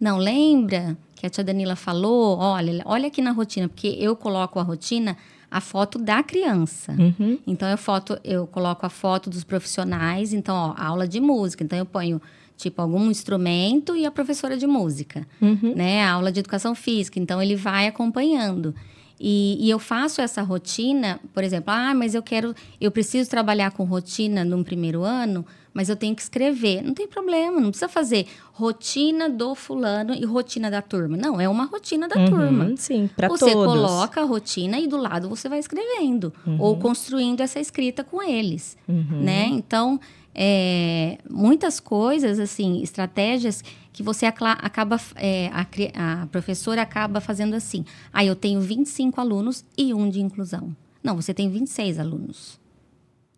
Não 0.00 0.18
lembra 0.18 0.98
que 1.14 1.24
a 1.24 1.30
tia 1.30 1.44
Danila 1.44 1.76
falou, 1.76 2.36
olha, 2.36 2.82
olha 2.84 3.06
aqui 3.06 3.22
na 3.22 3.30
rotina, 3.30 3.68
porque 3.68 3.96
eu 4.00 4.16
coloco 4.16 4.58
a 4.58 4.62
rotina 4.64 5.16
a 5.52 5.60
foto 5.60 5.98
da 5.98 6.22
criança. 6.22 6.92
Uhum. 6.98 7.38
Então 7.46 7.68
eu 7.68 7.76
foto, 7.78 8.18
eu 8.24 8.46
coloco 8.46 8.86
a 8.86 8.88
foto 8.88 9.28
dos 9.28 9.44
profissionais, 9.44 10.32
então 10.32 10.54
ó, 10.56 10.74
aula 10.82 11.06
de 11.06 11.20
música, 11.20 11.62
então 11.62 11.78
eu 11.78 11.84
ponho 11.86 12.20
tipo 12.56 12.80
algum 12.80 13.10
instrumento 13.10 13.94
e 13.96 14.06
a 14.06 14.10
professora 14.10 14.56
de 14.56 14.66
música, 14.66 15.26
Uhum. 15.40 15.74
né? 15.76 16.02
A 16.04 16.12
aula 16.12 16.30
de 16.32 16.40
educação 16.40 16.74
física, 16.74 17.18
então 17.20 17.42
ele 17.42 17.54
vai 17.56 17.86
acompanhando. 17.86 18.74
E, 19.20 19.56
e 19.60 19.70
eu 19.70 19.78
faço 19.78 20.20
essa 20.20 20.42
rotina, 20.42 21.20
por 21.32 21.44
exemplo, 21.44 21.72
ah, 21.72 21.94
mas 21.94 22.14
eu 22.14 22.22
quero, 22.22 22.54
eu 22.80 22.90
preciso 22.90 23.28
trabalhar 23.30 23.70
com 23.72 23.84
rotina 23.84 24.44
no 24.44 24.64
primeiro 24.64 25.02
ano, 25.04 25.44
mas 25.74 25.88
eu 25.88 25.96
tenho 25.96 26.14
que 26.14 26.22
escrever. 26.22 26.82
Não 26.82 26.94
tem 26.94 27.06
problema, 27.06 27.60
não 27.60 27.70
precisa 27.70 27.88
fazer 27.88 28.26
rotina 28.52 29.28
do 29.28 29.54
fulano 29.54 30.14
e 30.14 30.24
rotina 30.24 30.70
da 30.70 30.82
turma. 30.82 31.16
Não, 31.16 31.40
é 31.40 31.48
uma 31.48 31.64
rotina 31.64 32.06
da 32.08 32.26
turma. 32.26 32.64
Uhum, 32.64 32.76
Sim, 32.76 33.10
para 33.16 33.28
todos. 33.28 33.40
Você 33.40 33.52
coloca 33.52 34.20
a 34.20 34.24
rotina 34.24 34.78
e 34.78 34.86
do 34.86 34.96
lado 34.96 35.28
você 35.28 35.48
vai 35.48 35.58
escrevendo 35.58 36.32
ou 36.58 36.76
construindo 36.76 37.40
essa 37.40 37.58
escrita 37.60 38.04
com 38.04 38.22
eles, 38.22 38.76
né? 38.86 39.46
Então, 39.46 39.98
é, 40.34 41.18
muitas 41.28 41.78
coisas, 41.80 42.38
assim, 42.38 42.82
estratégias 42.82 43.62
que 43.92 44.02
você 44.02 44.24
acaba, 44.24 44.98
é, 45.16 45.50
a, 45.52 46.22
a 46.22 46.26
professora 46.26 46.80
acaba 46.82 47.20
fazendo 47.20 47.54
assim. 47.54 47.84
Ah, 48.12 48.24
eu 48.24 48.34
tenho 48.34 48.60
25 48.60 49.20
alunos 49.20 49.64
e 49.76 49.92
um 49.92 50.08
de 50.08 50.20
inclusão. 50.20 50.74
Não, 51.02 51.16
você 51.16 51.34
tem 51.34 51.50
26 51.50 51.98
alunos, 51.98 52.58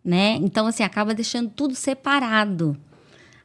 né? 0.05 0.35
Então, 0.35 0.67
assim, 0.67 0.83
acaba 0.83 1.15
deixando 1.15 1.49
tudo 1.49 1.73
separado. 1.73 2.77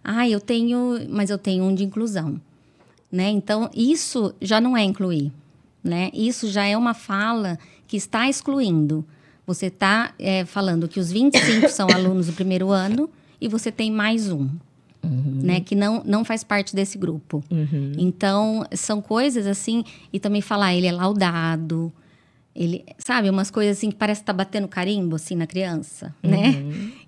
Ah, 0.05 0.29
eu 0.29 0.39
tenho, 0.39 1.07
mas 1.09 1.31
eu 1.31 1.39
tenho 1.39 1.65
um 1.65 1.75
de 1.75 1.83
inclusão, 1.83 2.39
né? 3.11 3.31
Então, 3.31 3.71
isso 3.75 4.35
já 4.43 4.61
não 4.61 4.77
é 4.77 4.85
incluir, 4.85 5.33
né? 5.83 6.11
Isso 6.13 6.51
já 6.51 6.67
é 6.67 6.77
uma 6.77 6.93
fala 6.93 7.59
que 7.89 7.97
está 7.97 8.29
excluindo. 8.29 9.03
Você 9.47 9.67
está 9.67 10.13
falando 10.47 10.87
que 10.87 11.01
os 11.01 11.11
25 11.11 11.71
são 11.71 11.89
alunos 11.89 12.27
do 12.27 12.35
primeiro 12.35 12.71
ano 12.71 13.09
e 13.41 13.49
você 13.49 13.73
tem 13.73 13.91
mais 13.91 14.31
um, 14.31 14.49
né? 15.03 15.61
Que 15.61 15.75
não, 15.75 16.03
não 16.05 16.25
faz 16.27 16.45
parte 16.45 16.77
desse 16.77 16.99
grupo. 16.99 17.43
Uhum. 17.51 17.93
Então, 17.97 18.67
são 18.73 19.01
coisas 19.01 19.47
assim... 19.47 19.83
E 20.13 20.21
também 20.21 20.43
falar, 20.43 20.75
ele 20.75 20.87
é 20.87 20.93
laudado... 20.93 21.91
Ele, 22.55 22.85
sabe, 22.99 23.31
umas 23.31 23.51
coisas 23.51 23.77
assim 23.79 23.91
que 23.91 23.97
parece 23.97 24.21
que 24.23 24.27
tá 24.27 24.33
batendo 24.33 24.67
carimbo 24.67 25.15
assim 25.17 25.37
na 25.37 25.47
criança, 25.47 26.15
né? 26.23 26.53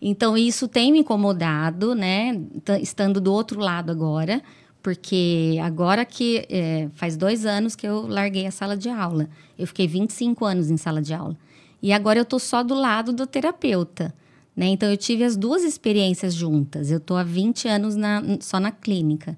Então 0.01 0.37
isso 0.39 0.69
tem 0.69 0.93
me 0.93 1.01
incomodado, 1.01 1.95
né? 1.95 2.41
Estando 2.81 3.21
do 3.21 3.33
outro 3.33 3.59
lado 3.61 3.91
agora, 3.91 4.41
porque 4.83 5.59
agora 5.63 6.05
que 6.05 6.47
é, 6.49 6.89
faz 6.95 7.17
dois 7.17 7.45
anos 7.45 7.75
que 7.75 7.87
eu 7.87 8.07
larguei 8.07 8.47
a 8.47 8.51
sala 8.51 8.77
de 8.77 8.89
aula. 8.89 9.29
Eu 9.59 9.67
fiquei 9.67 9.87
25 9.87 10.45
anos 10.45 10.71
em 10.71 10.77
sala 10.77 11.03
de 11.03 11.13
aula. 11.13 11.37
E 11.83 11.93
agora 11.93 12.19
eu 12.21 12.25
tô 12.25 12.39
só 12.39 12.63
do 12.63 12.75
lado 12.75 13.13
do 13.13 13.27
terapeuta, 13.27 14.15
né? 14.57 14.67
Então 14.67 14.89
eu 14.91 14.97
tive 14.97 15.25
as 15.25 15.37
duas 15.37 15.65
experiências 15.65 16.35
juntas. 16.35 16.91
Eu 16.91 17.01
tô 17.01 17.17
há 17.17 17.25
20 17.25 17.67
anos 17.67 17.97
na- 17.97 18.23
só 18.41 18.61
na 18.61 18.71
clínica. 18.71 19.37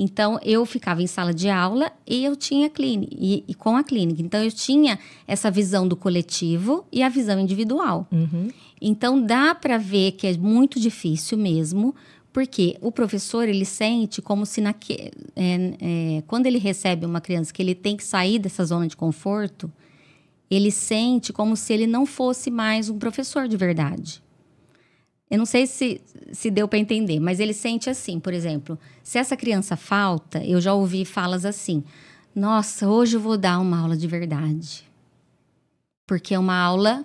Então, 0.00 0.38
eu 0.44 0.64
ficava 0.64 1.02
em 1.02 1.08
sala 1.08 1.34
de 1.34 1.50
aula 1.50 1.90
e 2.06 2.24
eu 2.24 2.36
tinha 2.36 2.70
clínica, 2.70 3.12
e, 3.18 3.42
e 3.48 3.52
com 3.52 3.76
a 3.76 3.82
clínica. 3.82 4.22
Então, 4.22 4.44
eu 4.44 4.52
tinha 4.52 4.96
essa 5.26 5.50
visão 5.50 5.88
do 5.88 5.96
coletivo 5.96 6.86
e 6.92 7.02
a 7.02 7.08
visão 7.08 7.40
individual. 7.40 8.06
Uhum. 8.12 8.48
Então, 8.80 9.20
dá 9.20 9.56
para 9.56 9.76
ver 9.76 10.12
que 10.12 10.28
é 10.28 10.36
muito 10.38 10.78
difícil 10.78 11.36
mesmo, 11.36 11.96
porque 12.32 12.78
o 12.80 12.92
professor, 12.92 13.48
ele 13.48 13.64
sente 13.64 14.22
como 14.22 14.46
se, 14.46 14.60
naque, 14.60 15.10
é, 15.34 15.74
é, 15.80 16.22
quando 16.28 16.46
ele 16.46 16.58
recebe 16.58 17.04
uma 17.04 17.20
criança 17.20 17.52
que 17.52 17.60
ele 17.60 17.74
tem 17.74 17.96
que 17.96 18.04
sair 18.04 18.38
dessa 18.38 18.64
zona 18.64 18.86
de 18.86 18.96
conforto, 18.96 19.68
ele 20.48 20.70
sente 20.70 21.32
como 21.32 21.56
se 21.56 21.72
ele 21.72 21.88
não 21.88 22.06
fosse 22.06 22.52
mais 22.52 22.88
um 22.88 22.98
professor 22.98 23.48
de 23.48 23.56
verdade. 23.56 24.22
Eu 25.30 25.38
não 25.38 25.46
sei 25.46 25.66
se, 25.66 26.00
se 26.32 26.50
deu 26.50 26.66
para 26.66 26.78
entender, 26.78 27.20
mas 27.20 27.38
ele 27.38 27.52
sente 27.52 27.90
assim, 27.90 28.18
por 28.18 28.32
exemplo, 28.32 28.78
se 29.02 29.18
essa 29.18 29.36
criança 29.36 29.76
falta, 29.76 30.42
eu 30.44 30.60
já 30.60 30.72
ouvi 30.72 31.04
falas 31.04 31.44
assim: 31.44 31.84
nossa, 32.34 32.88
hoje 32.88 33.16
eu 33.16 33.20
vou 33.20 33.36
dar 33.36 33.58
uma 33.58 33.78
aula 33.78 33.96
de 33.96 34.06
verdade. 34.06 34.88
Porque 36.06 36.34
é 36.34 36.38
uma 36.38 36.56
aula 36.58 37.04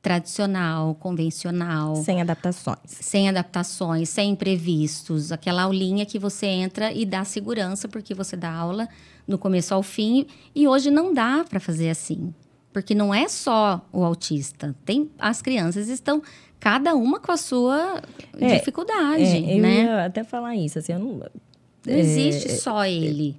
tradicional, 0.00 0.94
convencional, 0.96 1.96
Sem 1.96 2.20
adaptações. 2.20 2.78
sem 2.84 3.28
adaptações, 3.28 4.08
sem 4.10 4.30
imprevistos, 4.32 5.32
aquela 5.32 5.62
aulinha 5.62 6.04
que 6.04 6.18
você 6.18 6.46
entra 6.46 6.92
e 6.92 7.06
dá 7.06 7.24
segurança 7.24 7.88
porque 7.88 8.12
você 8.14 8.36
dá 8.36 8.52
aula 8.52 8.86
do 9.26 9.38
começo 9.38 9.72
ao 9.72 9.82
fim 9.82 10.26
e 10.54 10.68
hoje 10.68 10.90
não 10.90 11.14
dá 11.14 11.42
para 11.48 11.58
fazer 11.58 11.88
assim, 11.88 12.34
porque 12.74 12.94
não 12.94 13.14
é 13.14 13.26
só 13.28 13.80
o 13.90 14.04
autista, 14.04 14.74
tem 14.84 15.08
as 15.18 15.40
crianças 15.40 15.88
estão 15.88 16.20
cada 16.60 16.94
uma 16.94 17.18
com 17.20 17.32
a 17.32 17.36
sua 17.38 18.02
É, 18.38 18.58
dificuldade, 18.58 19.22
É, 19.22 19.56
eu 19.56 19.62
né? 19.62 19.82
ia 19.84 20.04
até 20.06 20.22
falar 20.24 20.54
isso, 20.56 20.78
assim, 20.78 20.92
eu 20.92 20.98
não, 20.98 21.12
Não 21.86 21.94
existe 21.94 22.50
só 22.56 22.84
ele. 22.84 23.36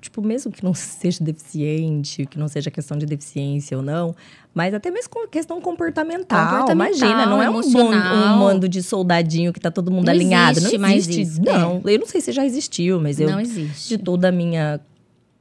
tipo, 0.00 0.20
mesmo 0.22 0.50
que 0.50 0.64
não 0.64 0.72
seja 0.74 1.22
deficiente, 1.22 2.26
que 2.26 2.38
não 2.38 2.48
seja 2.48 2.70
questão 2.70 2.96
de 2.98 3.04
deficiência 3.06 3.76
ou 3.76 3.82
não, 3.82 4.16
mas 4.54 4.72
até 4.74 4.90
mesmo 4.90 5.10
com 5.10 5.28
questão 5.28 5.60
comportamental. 5.60 6.48
Comportamental, 6.48 6.98
imagina, 6.98 7.26
não 7.26 7.42
é 7.42 7.48
um, 7.50 7.60
mon- 7.70 7.92
um 7.92 8.36
mando 8.38 8.68
de 8.68 8.82
soldadinho 8.82 9.52
que 9.52 9.60
tá 9.60 9.70
todo 9.70 9.90
mundo 9.90 10.06
Não 10.06 10.12
alinhado. 10.12 10.58
existe 10.58 10.72
não 10.78 10.80
mais 10.88 11.06
existe. 11.08 11.20
isso, 11.22 11.42
Não, 11.42 11.80
eu 11.84 11.98
não 11.98 12.06
sei 12.06 12.20
se 12.20 12.32
já 12.32 12.44
existiu, 12.44 13.00
mas 13.00 13.20
eu, 13.20 13.30
não 13.30 13.40
existe. 13.40 13.90
de 13.90 13.98
toda 13.98 14.28
a 14.28 14.32
minha. 14.32 14.80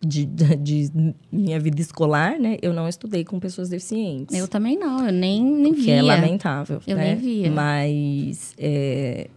De, 0.04 0.26
de 0.26 1.14
minha 1.32 1.60
vida 1.60 1.80
escolar, 1.80 2.40
né? 2.40 2.58
Eu 2.62 2.74
não 2.74 2.88
estudei 2.88 3.24
com 3.24 3.40
pessoas 3.40 3.70
deficientes. 3.70 4.36
Eu 4.36 4.48
também 4.48 4.76
não, 4.76 5.06
eu 5.06 5.12
nem, 5.12 5.44
nem 5.44 5.74
que 5.76 5.82
via. 5.82 5.98
é 5.98 6.02
lamentável. 6.02 6.82
Eu 6.88 6.98
né? 6.98 7.14
nem 7.14 7.16
via. 7.18 7.52
Mas 7.52 8.56
é 8.58 9.30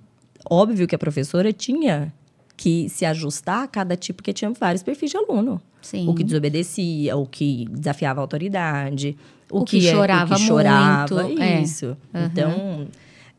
óbvio 0.48 0.86
que 0.86 0.94
a 0.94 0.98
professora 0.98 1.52
tinha 1.52 2.12
que 2.56 2.88
se 2.88 3.04
ajustar 3.04 3.64
a 3.64 3.68
cada 3.68 3.96
tipo, 3.96 4.18
porque 4.18 4.32
tinha 4.32 4.50
vários 4.58 4.82
perfis 4.82 5.10
de 5.10 5.16
aluno. 5.16 5.60
Sim. 5.82 6.08
O 6.08 6.14
que 6.14 6.24
desobedecia, 6.24 7.16
o 7.16 7.26
que 7.26 7.66
desafiava 7.70 8.20
a 8.20 8.22
autoridade, 8.22 9.16
o, 9.50 9.60
O 9.60 9.64
que 9.64 9.80
chorava 9.80 10.34
o 10.34 10.36
que 10.36 10.42
chorava, 10.42 11.22
muito, 11.24 11.42
é. 11.42 11.60
isso. 11.60 11.96
Então, 12.14 12.86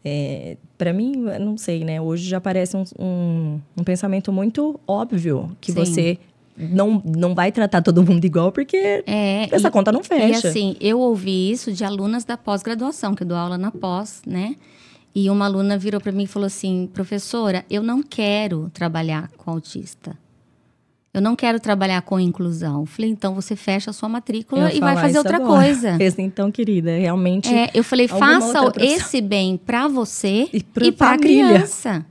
é, 0.03 0.57
para 0.77 0.93
mim, 0.93 1.13
não 1.39 1.57
sei, 1.57 1.83
né? 1.83 1.99
Hoje 1.99 2.27
já 2.29 2.39
parece 2.39 2.77
um, 2.77 2.83
um, 2.99 3.59
um 3.77 3.83
pensamento 3.83 4.31
muito 4.31 4.79
óbvio 4.87 5.55
que 5.59 5.71
Sim. 5.71 5.79
você 5.79 6.17
não, 6.57 7.01
não 7.03 7.35
vai 7.35 7.51
tratar 7.51 7.81
todo 7.81 8.01
mundo 8.03 8.23
igual, 8.25 8.51
porque 8.51 9.03
É, 9.05 9.47
essa 9.53 9.67
e- 9.67 9.71
conta 9.71 9.91
não 9.91 10.01
E 10.01 10.03
fecha. 10.03 10.47
assim, 10.49 10.75
eu 10.79 10.99
ouvi 10.99 11.51
isso 11.51 11.71
de 11.71 11.83
alunas 11.83 12.23
da 12.23 12.37
pós-graduação, 12.37 13.13
que 13.13 13.23
eu 13.23 13.27
dou 13.27 13.37
aula 13.37 13.57
na 13.57 13.71
pós, 13.71 14.21
né? 14.25 14.55
E 15.13 15.29
uma 15.29 15.45
aluna 15.45 15.77
virou 15.77 16.01
para 16.01 16.11
mim 16.11 16.23
e 16.23 16.27
falou 16.27 16.47
assim: 16.47 16.89
professora, 16.93 17.63
eu 17.69 17.81
não 17.81 18.03
quero 18.03 18.69
trabalhar 18.73 19.29
com 19.37 19.51
autista. 19.51 20.17
Eu 21.15 21.21
não 21.21 21.33
quero 21.33 21.61
trabalhar 21.61 22.01
com 22.01 22.19
inclusão. 22.19 22.85
Falei, 22.85 23.09
então 23.09 23.33
você 23.33 23.55
fecha 23.55 23.89
a 23.89 23.93
sua 23.93 24.09
matrícula 24.09 24.73
e 24.73 24.81
vai 24.81 24.97
fazer 24.97 25.17
outra 25.17 25.37
agora. 25.37 25.63
coisa. 25.63 25.95
Esse, 25.97 26.19
então, 26.21 26.51
querida, 26.51 26.91
realmente 26.97 27.47
É, 27.47 27.71
eu 27.73 27.85
falei, 27.85 28.05
faça 28.05 28.73
esse 28.81 29.21
bem 29.21 29.55
para 29.55 29.87
você 29.87 30.49
E 30.51 30.61
pra 30.61 30.91
para 30.91 31.11
a 31.15 31.17
criança. 31.17 32.05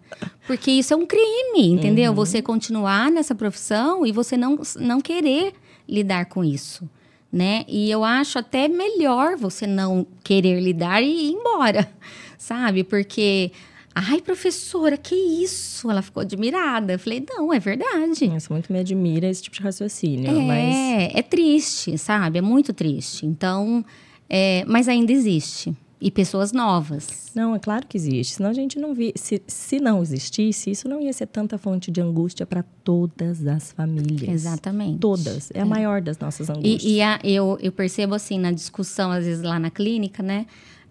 Porque 0.47 0.71
isso 0.71 0.95
é 0.95 0.97
um 0.97 1.05
crime, 1.05 1.69
entendeu? 1.69 2.13
Uhum. 2.13 2.17
Você 2.17 2.41
continuar 2.41 3.11
nessa 3.11 3.35
profissão 3.35 4.07
e 4.07 4.11
você 4.11 4.39
não, 4.39 4.59
não 4.81 5.03
querer 5.03 5.53
lidar 5.87 6.25
com 6.25 6.43
isso, 6.43 6.89
né? 7.31 7.67
E 7.69 7.91
eu 7.91 8.05
acho 8.05 8.39
até 8.39 8.69
melhor 8.69 9.37
você 9.37 9.67
não 9.67 10.07
querer 10.23 10.61
lidar 10.61 11.03
e 11.03 11.29
ir 11.29 11.33
embora, 11.33 11.87
sabe? 12.39 12.83
Porque, 12.83 13.53
ai, 13.95 14.21
professora, 14.21 14.97
que 14.97 15.15
isso? 15.15 15.91
Ela 15.91 16.03
ficou 16.03 16.21
admirada. 16.21 16.93
Eu 16.95 16.99
falei, 16.99 17.25
não, 17.29 17.53
é 17.53 17.59
verdade. 17.61 18.25
Isso 18.35 18.53
muito 18.53 18.73
me 18.73 18.79
admira 18.81 19.29
esse 19.29 19.43
tipo 19.43 19.57
de 19.57 19.63
raciocínio. 19.63 20.31
É, 20.31 20.47
Mas 20.47 21.15
é 21.17 21.23
triste, 21.23 21.97
sabe? 21.99 22.39
É 22.39 22.43
muito 22.43 22.73
triste. 22.73 23.25
Então, 23.27 23.85
é, 24.29 24.65
mas 24.67 24.89
ainda 24.89 25.13
existe. 25.13 25.75
E 26.01 26.11
pessoas 26.11 26.53
novas. 26.53 27.31
não, 27.35 27.55
é 27.55 27.59
claro 27.59 27.87
que 27.87 27.97
existe. 27.97 28.35
Senão 28.35 28.51
a 28.51 28.53
gente 28.53 28.79
não 28.79 28.93
via. 28.93 29.13
Se, 29.15 29.41
se 29.47 29.79
não 29.81 30.03
existisse, 30.03 30.71
isso 30.71 30.87
não 30.87 31.01
ia 31.01 31.13
ser 31.15 31.27
tanta 31.27 31.57
fonte 31.57 31.91
de 31.91 31.99
angústia 31.99 32.45
para 32.45 32.63
todas 32.83 33.47
as 33.47 33.73
famílias. 33.73 34.29
Exatamente. 34.29 34.99
Todas. 34.99 35.51
É 35.55 35.61
a 35.63 35.65
maior 35.65 36.03
das 36.03 36.19
nossas 36.19 36.51
angústias. 36.51 36.83
E, 36.85 36.97
e 36.97 37.01
a- 37.03 37.19
eu, 37.25 37.57
eu 37.63 37.73
percebo 37.73 38.15
assim, 38.15 38.39
na 38.39 38.53
discussão, 38.53 39.11
às 39.11 39.25
vezes 39.25 39.43
lá 39.43 39.59
na 39.59 39.71
clínica, 39.71 40.23
né? 40.23 40.45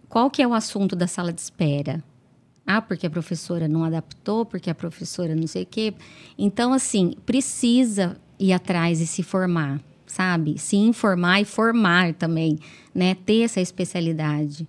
Qual 0.09 0.31
que 0.31 0.41
é 0.41 0.47
o 0.47 0.53
assunto 0.53 0.95
da 0.95 1.05
sala 1.05 1.31
de 1.31 1.41
espera? 1.41 2.03
Ah, 2.65 2.82
porque 2.82 3.06
a 3.06 3.10
professora 3.10 3.67
não 3.67 3.84
adaptou, 3.84 4.45
porque 4.45 4.69
a 4.69 4.76
professora 4.76 5.36
não 5.36 5.47
sei 5.47 5.63
o 5.63 5.65
quê. 5.65 5.93
Então, 6.38 6.71
assim, 6.71 7.13
precisa 7.26 8.17
ir 8.39 8.54
atrás 8.54 9.02
e 9.02 9.08
se 9.08 9.21
formar, 9.21 9.82
sabe? 10.06 10.58
Se 10.58 10.78
informar 10.78 11.41
e 11.41 11.45
formar 11.45 12.13
também, 12.13 12.58
né? 12.95 13.15
Ter 13.26 13.41
essa 13.41 13.60
especialidade. 13.60 14.67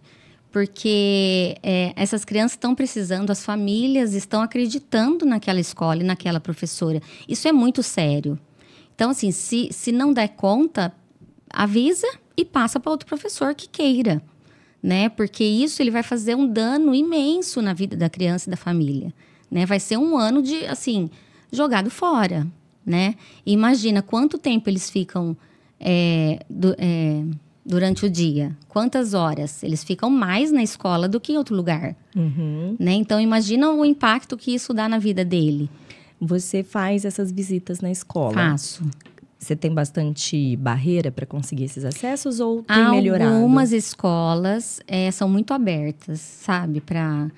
Porque 0.51 1.57
é, 1.63 1.93
essas 1.97 2.25
crianças 2.25 2.53
estão 2.53 2.75
precisando, 2.75 3.31
as 3.31 3.45
famílias 3.45 4.15
estão 4.15 4.43
acreditando 4.43 5.25
naquela 5.25 5.61
escola 5.61 6.01
e 6.01 6.05
naquela 6.05 6.41
professora. 6.41 7.01
Isso 7.29 7.47
é 7.49 7.53
muito 7.53 7.83
sério. 7.83 8.39
Então, 8.95 9.11
assim, 9.11 9.33
se, 9.33 9.69
se 9.73 9.91
não 9.91 10.13
der 10.13 10.29
conta, 10.29 10.93
avisa 11.51 12.07
e 12.37 12.45
passa 12.45 12.79
para 12.79 12.91
outro 12.91 13.07
professor 13.07 13.55
que 13.55 13.69
queira, 13.69 14.23
né? 14.85 15.09
Porque 15.09 15.43
isso 15.43 15.81
ele 15.81 15.91
vai 15.91 16.03
fazer 16.03 16.35
um 16.35 16.47
dano 16.47 16.95
imenso 16.95 17.63
na 17.63 17.73
vida 17.73 17.97
da 17.97 18.11
criança 18.11 18.49
e 18.49 18.51
da 18.51 18.57
família, 18.57 19.15
né? 19.51 19.65
Vai 19.65 19.81
ser 19.81 19.97
um 19.97 20.19
ano 20.19 20.43
de, 20.43 20.67
assim, 20.67 21.09
jogado 21.51 21.89
fora, 21.91 22.47
né? 22.85 23.15
E 23.47 23.53
imagina 23.55 24.03
quanto 24.03 24.37
tempo 24.37 24.69
eles 24.69 24.91
ficam 24.91 25.35
é, 25.81 26.45
do, 26.51 26.75
é, 26.77 27.25
durante 27.65 28.05
o 28.05 28.11
dia, 28.11 28.55
quantas 28.69 29.15
horas 29.15 29.63
eles 29.63 29.83
ficam 29.83 30.11
mais 30.11 30.53
na 30.53 30.63
escola 30.63 31.09
do 31.09 31.19
que 31.19 31.33
em 31.33 31.39
outro 31.39 31.57
lugar, 31.57 31.97
Uhum. 32.15 32.77
né? 32.79 32.93
Então 32.93 33.19
imagina 33.19 33.71
o 33.73 33.87
impacto 33.87 34.37
que 34.37 34.55
isso 34.55 34.75
dá 34.75 34.87
na 34.87 34.99
vida 34.99 35.25
dele. 35.25 35.71
Você 36.21 36.63
faz 36.63 37.07
essas 37.07 37.33
visitas 37.33 37.81
na 37.81 37.91
escola. 37.91 38.35
Faço. 38.35 38.85
Você 39.45 39.55
tem 39.55 39.73
bastante 39.73 40.57
barreira 40.57 41.13
para 41.13 41.27
conseguir 41.27 41.65
esses 41.65 41.85
acessos 41.85 42.41
ou 42.41 42.63
tem 42.63 42.91
melhorado? 42.91 43.35
Algumas 43.35 43.73
escolas 43.73 44.81
é, 44.87 45.11
são 45.11 45.29
muito 45.29 45.53
abertas, 45.53 46.21
sabe, 46.21 46.81
para 46.81 47.31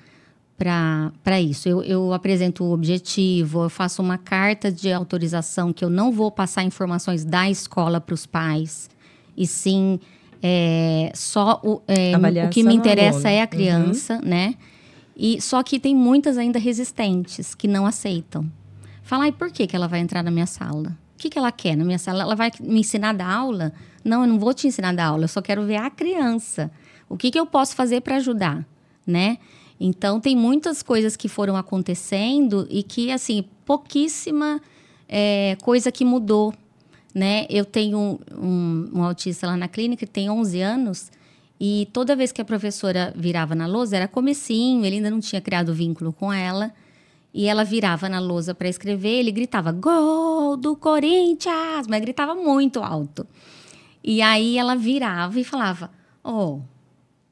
para 0.57 1.39
isso. 1.39 1.69
Eu, 1.69 1.83
eu 1.83 2.13
apresento 2.13 2.63
o 2.63 2.71
objetivo, 2.71 3.63
eu 3.63 3.69
faço 3.69 4.01
uma 4.01 4.17
carta 4.17 4.71
de 4.71 4.91
autorização 4.91 5.71
que 5.71 5.85
eu 5.85 5.89
não 5.89 6.11
vou 6.11 6.31
passar 6.31 6.63
informações 6.63 7.23
da 7.23 7.47
escola 7.47 8.01
para 8.01 8.15
os 8.15 8.25
pais, 8.25 8.89
e 9.35 9.45
sim 9.45 9.99
é, 10.41 11.11
só 11.13 11.61
o, 11.63 11.81
é, 11.87 12.13
o 12.45 12.49
que 12.49 12.63
me 12.63 12.73
interessa 12.73 13.29
é 13.29 13.41
a 13.41 13.47
criança, 13.47 14.19
né? 14.23 14.55
E 15.15 15.41
só 15.41 15.61
que 15.61 15.79
tem 15.79 15.95
muitas 15.95 16.37
ainda 16.37 16.57
resistentes 16.57 17.53
que 17.53 17.67
não 17.67 17.85
aceitam. 17.85 18.49
Falar, 19.03 19.27
e 19.27 19.31
por 19.31 19.51
que, 19.51 19.67
que 19.67 19.75
ela 19.75 19.87
vai 19.87 19.99
entrar 19.99 20.23
na 20.23 20.31
minha 20.31 20.45
sala? 20.45 20.95
O 21.17 21.19
que, 21.19 21.31
que 21.31 21.37
ela 21.39 21.51
quer 21.51 21.75
na 21.75 21.83
minha 21.83 21.97
sala? 21.97 22.21
Ela 22.21 22.35
vai 22.35 22.51
me 22.59 22.81
ensinar 22.81 23.09
a 23.09 23.13
dar 23.13 23.33
aula? 23.33 23.73
Não, 24.05 24.21
eu 24.21 24.27
não 24.27 24.37
vou 24.37 24.53
te 24.53 24.67
ensinar 24.67 24.89
a 24.89 24.93
dar 24.93 25.05
aula, 25.07 25.23
eu 25.23 25.27
só 25.27 25.41
quero 25.41 25.65
ver 25.65 25.77
a 25.77 25.89
criança. 25.89 26.69
O 27.09 27.17
que, 27.17 27.31
que 27.31 27.39
eu 27.39 27.45
posso 27.47 27.75
fazer 27.75 28.01
para 28.01 28.17
ajudar, 28.17 28.63
né? 29.05 29.39
Então, 29.79 30.19
tem 30.19 30.35
muitas 30.35 30.83
coisas 30.83 31.17
que 31.17 31.27
foram 31.27 31.57
acontecendo 31.57 32.67
e 32.69 32.83
que, 32.83 33.11
assim, 33.11 33.43
pouquíssima 33.65 34.61
é, 35.09 35.57
coisa 35.63 35.91
que 35.91 36.05
mudou, 36.05 36.53
né? 37.15 37.47
Eu 37.49 37.65
tenho 37.65 37.97
um, 37.97 38.19
um, 38.39 38.89
um 38.99 39.03
autista 39.03 39.47
lá 39.47 39.57
na 39.57 39.67
clínica 39.67 40.05
que 40.05 40.11
tem 40.11 40.29
11 40.29 40.61
anos 40.61 41.11
e 41.59 41.87
toda 41.91 42.15
vez 42.15 42.31
que 42.31 42.39
a 42.39 42.45
professora 42.45 43.11
virava 43.15 43.55
na 43.55 43.65
lousa, 43.65 43.95
era 43.95 44.07
comecinho, 44.07 44.85
ele 44.85 44.97
ainda 44.97 45.09
não 45.09 45.19
tinha 45.19 45.41
criado 45.41 45.73
vínculo 45.73 46.13
com 46.13 46.31
ela. 46.31 46.71
E 47.37 47.45
ela 47.45 47.63
virava 47.63 48.09
na 48.09 48.19
lousa 48.19 48.55
para 48.55 48.67
escrever, 48.67 49.19
ele 49.19 49.31
gritava: 49.31 49.71
Gol 49.71 50.57
do 50.57 50.75
Corinthians! 50.75 51.85
Mas 51.87 52.01
gritava 52.01 52.33
muito 52.33 52.79
alto. 52.79 53.27
E 54.03 54.23
aí 54.23 54.57
ela 54.57 54.75
virava 54.75 55.39
e 55.39 55.43
falava: 55.43 55.91
Oh, 56.23 56.61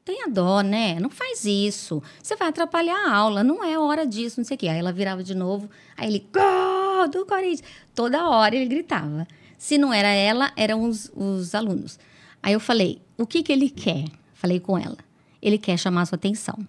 tenha 0.06 0.30
dó, 0.30 0.62
né? 0.62 1.00
Não 1.00 1.10
faz 1.10 1.44
isso. 1.44 2.04
Você 2.22 2.36
vai 2.36 2.50
atrapalhar 2.50 2.96
a 2.96 3.16
aula, 3.16 3.44
não 3.44 3.64
é 3.64 3.80
hora 3.80 4.06
disso, 4.06 4.40
não 4.40 4.46
sei 4.46 4.54
o 4.54 4.58
quê. 4.60 4.68
Aí 4.68 4.78
ela 4.78 4.94
virava 4.94 5.24
de 5.24 5.34
novo, 5.34 5.68
aí 5.98 6.08
ele: 6.08 6.30
Gol 6.32 7.08
do 7.10 7.26
Corinthians! 7.26 7.64
Toda 7.96 8.30
hora 8.30 8.56
ele 8.56 8.68
gritava. 8.68 9.28
Se 9.58 9.76
não 9.76 9.92
era 9.92 10.10
ela, 10.10 10.52
eram 10.56 10.84
os, 10.84 11.12
os 11.16 11.56
alunos. 11.56 11.98
Aí 12.44 12.54
eu 12.54 12.60
falei: 12.60 13.02
O 13.18 13.26
que, 13.26 13.42
que 13.42 13.52
ele 13.52 13.72
quer? 13.72 14.06
Falei 14.36 14.60
com 14.60 14.78
ela. 14.78 14.98
Ele 15.42 15.58
quer 15.58 15.80
chamar 15.80 16.06
sua 16.06 16.16
atenção, 16.16 16.60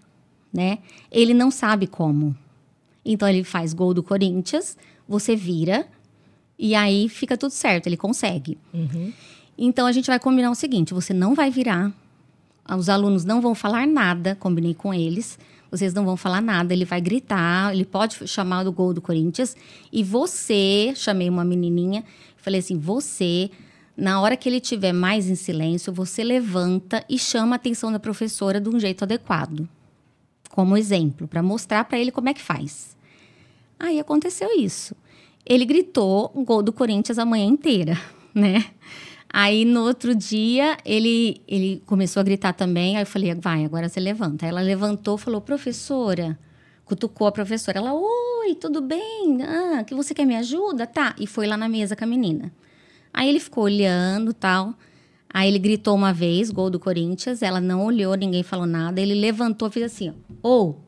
né? 0.51 0.79
Ele 1.11 1.35
não 1.35 1.51
sabe 1.51 1.87
como. 1.87 2.35
Então 3.07 3.29
ele 3.29 3.45
faz 3.45 3.73
gol 3.73 3.95
do 3.95 4.03
Corinthians, 4.03 4.77
você 5.09 5.37
vira 5.37 5.87
e 6.59 6.75
aí 6.75 7.09
fica 7.09 7.37
tudo 7.37 7.53
certo, 7.53 7.87
ele 7.87 7.97
consegue. 7.97 8.59
Uhum. 8.75 9.13
Então 9.57 9.87
a 9.87 9.93
gente 9.93 10.09
vai 10.09 10.19
combinar 10.19 10.51
o 10.51 10.55
seguinte: 10.55 10.93
você 10.93 11.15
não 11.15 11.35
vai 11.35 11.51
virar, 11.51 11.93
os 12.77 12.89
alunos 12.89 13.25
não 13.25 13.41
vão 13.41 13.55
falar 13.55 13.87
nada, 13.87 14.35
combinei 14.35 14.75
com 14.75 14.93
eles. 14.93 15.39
Vocês 15.71 15.93
não 15.93 16.05
vão 16.05 16.17
falar 16.17 16.41
nada, 16.41 16.73
ele 16.73 16.85
vai 16.85 17.01
gritar, 17.01 17.73
ele 17.73 17.85
pode 17.85 18.27
chamar 18.29 18.63
do 18.65 18.73
gol 18.73 18.95
do 18.95 19.01
Corinthians. 19.01 19.57
E 19.93 20.03
você, 20.03 20.93
chamei 20.95 21.29
uma 21.29 21.45
menininha, 21.45 22.05
falei 22.37 22.61
assim: 22.61 22.79
você, 22.79 23.51
na 23.97 24.21
hora 24.21 24.37
que 24.37 24.49
ele 24.49 24.61
tiver 24.61 24.93
mais 24.93 25.29
em 25.29 25.35
silêncio, 25.35 25.93
você 25.93 26.23
levanta 26.23 27.05
e 27.09 27.19
chama 27.19 27.55
a 27.55 27.57
atenção 27.57 27.93
da 27.93 27.99
professora 27.99 28.61
de 28.61 28.69
um 28.69 28.79
jeito 28.79 29.03
adequado. 29.03 29.69
Como 30.51 30.77
exemplo, 30.77 31.29
para 31.29 31.43
mostrar 31.43 31.85
para 31.85 31.99
ele 31.99 32.11
como 32.11 32.29
é 32.29 32.35
que 32.35 32.43
faz. 32.43 32.96
Aí 33.79 34.01
aconteceu 34.01 34.49
isso. 34.59 34.95
Ele 35.45 35.65
gritou 35.65 36.31
gol 36.45 36.63
do 36.63 36.73
Corinthians 36.73 37.19
a 37.19 37.25
manhã 37.25 37.47
inteira, 37.47 37.99
né? 38.35 38.65
Aí 39.39 39.65
no 39.65 39.83
outro 39.83 40.15
dia 40.15 40.79
ele, 40.85 41.43
ele 41.47 41.83
começou 41.87 42.21
a 42.21 42.25
gritar 42.25 42.53
também. 42.53 42.97
Aí 42.97 43.03
eu 43.03 43.07
falei, 43.07 43.35
vai, 43.35 43.65
agora 43.65 43.89
você 43.89 44.01
levanta. 44.01 44.47
Aí 44.47 44.51
ela 44.51 44.61
levantou, 44.61 45.19
falou, 45.19 45.41
professora, 45.41 46.39
cutucou 46.85 47.27
a 47.27 47.33
professora. 47.33 47.79
Ela, 47.79 47.93
oi, 47.93 48.55
tudo 48.55 48.81
bem? 48.81 49.43
Ah, 49.43 49.85
que 49.85 49.95
você 49.95 50.15
quer 50.15 50.25
me 50.25 50.37
ajuda? 50.37 50.87
Tá. 50.87 51.15
E 51.19 51.27
foi 51.27 51.47
lá 51.47 51.57
na 51.57 51.69
mesa 51.69 51.95
com 51.95 52.05
a 52.05 52.07
menina. 52.07 52.53
Aí 53.13 53.29
ele 53.29 53.41
ficou 53.41 53.65
olhando 53.65 54.33
tal. 54.33 54.75
Aí 55.29 55.49
ele 55.49 55.59
gritou 55.59 55.95
uma 55.95 56.13
vez, 56.13 56.51
gol 56.51 56.71
do 56.71 56.81
Corinthians. 56.81 57.43
Ela 57.43 57.61
não 57.61 57.85
olhou, 57.85 58.15
ninguém 58.15 58.43
falou 58.43 58.67
nada. 58.67 59.01
Ele 59.01 59.15
levantou, 59.15 59.71
fez 59.71 59.87
assim, 59.87 60.15
ou. 60.43 60.81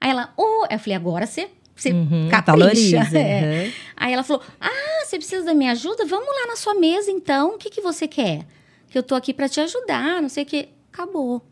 Aí 0.00 0.10
ela, 0.10 0.32
ou. 0.36 0.66
Eu 0.68 0.78
falei, 0.78 0.96
agora 0.96 1.26
você, 1.26 1.50
você 1.74 1.92
Uhum, 1.92 2.28
capricha. 2.30 2.52
valoriza. 2.56 3.18
É. 3.18 3.64
uhum. 3.66 3.72
Aí 3.96 4.12
ela 4.12 4.22
falou: 4.22 4.42
Ah, 4.60 5.04
você 5.04 5.16
precisa 5.16 5.44
da 5.44 5.54
minha 5.54 5.72
ajuda? 5.72 6.04
Vamos 6.06 6.26
lá 6.28 6.46
na 6.48 6.56
sua 6.56 6.74
mesa 6.74 7.10
então. 7.10 7.54
O 7.54 7.58
que, 7.58 7.70
que 7.70 7.80
você 7.80 8.06
quer? 8.08 8.46
Que 8.88 8.96
eu 8.98 9.02
tô 9.02 9.14
aqui 9.14 9.32
para 9.34 9.48
te 9.48 9.60
ajudar, 9.60 10.22
não 10.22 10.28
sei 10.28 10.44
o 10.44 10.46
que. 10.46 10.68
Acabou. 10.92 11.42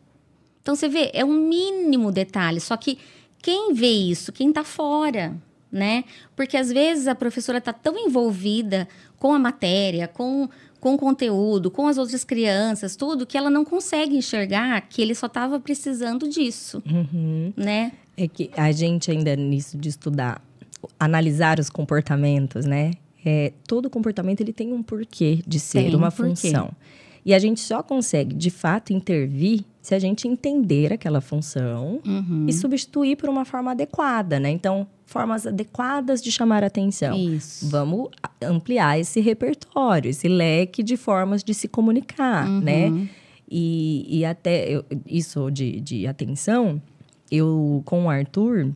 Então 0.61 0.75
você 0.75 0.87
vê, 0.87 1.11
é 1.13 1.25
um 1.25 1.33
mínimo 1.33 2.11
detalhe. 2.11 2.59
Só 2.61 2.77
que 2.77 2.97
quem 3.41 3.73
vê 3.73 3.91
isso? 3.91 4.31
Quem 4.31 4.53
tá 4.53 4.63
fora, 4.63 5.35
né? 5.69 6.05
Porque 6.35 6.55
às 6.55 6.71
vezes 6.71 7.07
a 7.07 7.13
professora 7.15 7.59
tá 7.59 7.73
tão 7.73 7.97
envolvida 7.97 8.87
com 9.19 9.33
a 9.33 9.39
matéria, 9.39 10.07
com, 10.07 10.47
com 10.79 10.93
o 10.93 10.97
conteúdo, 10.97 11.69
com 11.69 11.85
as 11.87 11.97
outras 11.97 12.23
crianças, 12.23 12.95
tudo, 12.95 13.25
que 13.25 13.37
ela 13.37 13.49
não 13.49 13.65
consegue 13.65 14.15
enxergar 14.15 14.79
que 14.87 15.01
ele 15.01 15.13
só 15.13 15.27
tava 15.27 15.59
precisando 15.59 16.29
disso, 16.29 16.81
Uhum. 16.89 17.51
né? 17.57 17.91
É 18.15 18.27
que 18.27 18.49
a 18.55 18.71
gente 18.71 19.09
ainda 19.11 19.35
nisso 19.35 19.77
de 19.77 19.89
estudar, 19.89 20.41
analisar 20.99 21.59
os 21.59 21.69
comportamentos, 21.69 22.65
né? 22.65 22.91
É, 23.25 23.53
todo 23.67 23.89
comportamento 23.89 24.41
ele 24.41 24.51
tem 24.53 24.73
um 24.73 24.83
porquê 24.83 25.39
de 25.47 25.59
ser, 25.59 25.83
Tem 25.85 25.95
um 25.95 25.99
uma 25.99 26.11
porquê. 26.11 26.29
função. 26.35 26.71
E 27.25 27.33
a 27.33 27.39
gente 27.39 27.61
só 27.61 27.81
consegue, 27.81 28.35
de 28.35 28.49
fato, 28.49 28.91
intervir 28.91 29.61
se 29.81 29.95
a 29.95 29.99
gente 29.99 30.27
entender 30.27 30.91
aquela 30.91 31.21
função 31.21 32.01
Uhum. 32.05 32.45
e 32.49 32.53
substituir 32.53 33.15
por 33.15 33.29
uma 33.29 33.45
forma 33.45 33.71
adequada, 33.71 34.39
né? 34.41 34.49
Então, 34.51 34.85
formas 35.05 35.47
adequadas 35.47 36.21
de 36.21 36.31
chamar 36.33 36.63
a 36.63 36.67
atenção. 36.67 37.15
Isso. 37.17 37.69
Vamos 37.69 38.09
ampliar 38.41 38.99
esse 38.99 39.21
repertório, 39.21 40.09
esse 40.09 40.27
leque 40.27 40.83
de 40.83 40.97
formas 40.97 41.43
de 41.45 41.53
se 41.53 41.67
comunicar, 41.69 42.47
né? 42.49 42.89
Uhum. 42.89 43.07
E, 43.49 44.05
e 44.19 44.25
até 44.25 44.69
eu- 44.69 44.83
isso 45.05 45.49
de, 45.49 45.79
de 45.79 46.07
atenção, 46.07 46.81
eu 47.31 47.81
com 47.85 48.05
o 48.05 48.09
Arthur, 48.09 48.71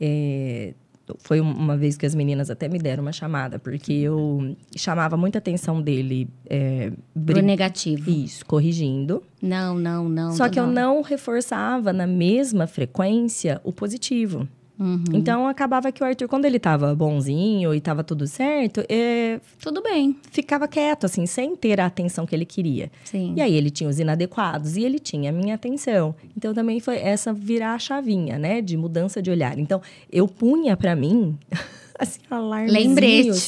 é, 0.00 0.74
foi 1.18 1.40
um- 1.40 1.52
uma 1.52 1.76
vez 1.76 1.96
que 1.96 2.04
as 2.04 2.14
meninas 2.16 2.50
até 2.50 2.68
me 2.68 2.78
deram 2.78 3.02
uma 3.02 3.12
chamada, 3.12 3.58
porque 3.60 3.92
eu 3.92 4.56
chamava 4.76 5.16
muita 5.16 5.38
atenção 5.38 5.80
dele. 5.80 6.28
É, 6.50 6.90
Pro 6.90 6.98
bri- 7.14 7.42
negativo. 7.42 8.10
isso, 8.10 8.44
corrigindo. 8.44 9.22
Não, 9.40 9.78
não, 9.78 10.08
não. 10.08 10.32
Só 10.32 10.48
que 10.48 10.58
eu 10.58 10.66
não 10.66 11.02
reforçava 11.02 11.92
na 11.92 12.06
mesma 12.08 12.66
frequência 12.66 13.60
o 13.62 13.72
positivo. 13.72 14.48
Uhum. 14.78 15.02
Então 15.14 15.48
acabava 15.48 15.90
que 15.90 16.02
o 16.02 16.06
Arthur, 16.06 16.28
quando 16.28 16.44
ele 16.44 16.58
tava 16.58 16.94
bonzinho 16.94 17.74
e 17.74 17.80
tava 17.80 18.04
tudo 18.04 18.26
certo, 18.26 18.84
é, 18.88 19.40
Tudo 19.60 19.82
bem. 19.82 20.14
ficava 20.30 20.68
quieto, 20.68 21.06
assim, 21.06 21.24
sem 21.26 21.56
ter 21.56 21.80
a 21.80 21.86
atenção 21.86 22.26
que 22.26 22.34
ele 22.34 22.44
queria. 22.44 22.90
Sim. 23.04 23.32
E 23.36 23.40
aí 23.40 23.54
ele 23.54 23.70
tinha 23.70 23.88
os 23.88 23.98
inadequados 23.98 24.76
e 24.76 24.84
ele 24.84 24.98
tinha 24.98 25.30
a 25.30 25.32
minha 25.32 25.54
atenção. 25.54 26.14
Então 26.36 26.52
também 26.52 26.78
foi 26.78 26.96
essa 26.98 27.32
virar 27.32 27.74
a 27.74 27.78
chavinha, 27.78 28.38
né, 28.38 28.60
de 28.60 28.76
mudança 28.76 29.22
de 29.22 29.30
olhar. 29.30 29.58
Então 29.58 29.80
eu 30.12 30.28
punha 30.28 30.76
pra 30.76 30.94
mim 30.94 31.38
assim 31.98 32.20
alarmezinhos 32.30 32.86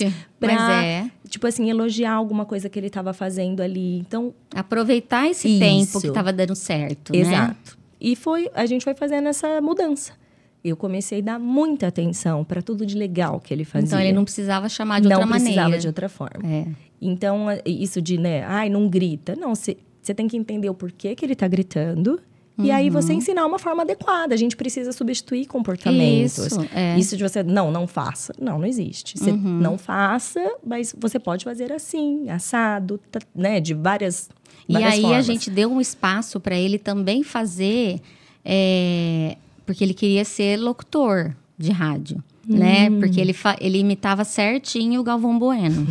Lembrete. 0.01 0.15
pra, 0.41 0.55
Mas 0.55 0.85
é. 0.85 1.11
tipo 1.29 1.47
assim, 1.47 1.69
elogiar 1.69 2.13
alguma 2.13 2.47
coisa 2.47 2.71
que 2.71 2.79
ele 2.79 2.87
estava 2.87 3.13
fazendo 3.13 3.61
ali. 3.61 3.99
Então, 3.99 4.33
Aproveitar 4.55 5.29
esse 5.29 5.47
Isso. 5.49 5.59
tempo 5.59 6.01
que 6.01 6.07
estava 6.09 6.33
dando 6.33 6.55
certo, 6.55 7.13
né? 7.13 7.19
exato. 7.19 7.77
E 8.01 8.17
foi, 8.17 8.49
a 8.55 8.65
gente 8.65 8.83
foi 8.85 8.95
fazendo 8.95 9.29
essa 9.29 9.61
mudança. 9.61 10.13
Eu 10.65 10.77
comecei 10.77 11.19
a 11.21 11.23
dar 11.23 11.39
muita 11.39 11.87
atenção 11.87 12.45
para 12.45 12.61
tudo 12.61 12.85
de 12.85 12.97
legal 12.97 13.41
que 13.41 13.55
ele 13.55 13.65
fazia. 13.65 13.87
Então 13.87 14.01
ele 14.01 14.13
não 14.13 14.25
precisava 14.25 14.69
chamar 14.69 15.01
de 15.01 15.09
não 15.09 15.21
outra 15.21 15.31
precisava 15.35 15.61
maneira. 15.63 15.81
de 15.81 15.87
outra 15.87 16.09
forma. 16.09 16.41
É. 16.45 16.67
Então, 17.01 17.47
isso 17.65 18.03
de, 18.03 18.19
né, 18.19 18.43
ai, 18.45 18.69
não 18.69 18.89
grita. 18.89 19.37
Não, 19.37 19.55
você 19.55 19.77
tem 20.17 20.27
que 20.27 20.37
entender 20.37 20.69
o 20.69 20.75
porquê 20.75 21.15
que 21.15 21.25
ele 21.25 21.35
tá 21.37 21.47
gritando 21.47 22.21
E 22.59 22.73
aí 22.73 22.91
você 22.91 23.13
ensinar 23.13 23.47
uma 23.47 23.59
forma 23.59 23.83
adequada. 23.83 24.35
A 24.35 24.37
gente 24.37 24.57
precisa 24.57 24.91
substituir 24.91 25.47
comportamentos. 25.47 26.39
Isso, 26.39 26.61
é. 26.75 26.99
Isso 26.99 27.17
de 27.17 27.23
você, 27.23 27.41
não, 27.45 27.71
não 27.71 27.87
faça. 27.87 28.35
Não, 28.41 28.59
não 28.59 28.67
existe. 28.67 29.17
Você 29.17 29.31
não 29.31 29.79
faça, 29.79 30.41
mas 30.67 30.93
você 30.99 31.21
pode 31.21 31.45
fazer 31.45 31.71
assim, 31.73 32.29
assado, 32.29 32.99
tá- 33.13 33.21
né? 33.33 33.61
De 33.61 33.75
várias. 33.75 34.29
E 34.69 34.73
várias 34.73 34.93
aí 34.95 34.99
a 34.99 35.03
formas. 35.09 35.27
gente 35.27 35.51
deu 35.51 35.71
um 35.71 35.81
espaço 35.81 36.41
para 36.41 36.57
ele 36.59 36.81
também 36.81 37.23
fazer, 37.23 38.01
é, 38.45 39.37
porque 39.69 39.85
ele 39.85 39.93
queria 39.93 40.25
ser 40.25 40.57
locutor 40.57 41.37
de 41.59 41.71
rádio, 41.71 42.25
né? 42.49 42.89
Hum. 42.89 43.01
Porque 43.01 43.21
ele, 43.21 43.37
ele 43.61 43.77
imitava 43.77 44.25
certinho 44.25 44.99
o 44.99 45.05
Galvão 45.05 45.39
Bueno. 45.39 45.87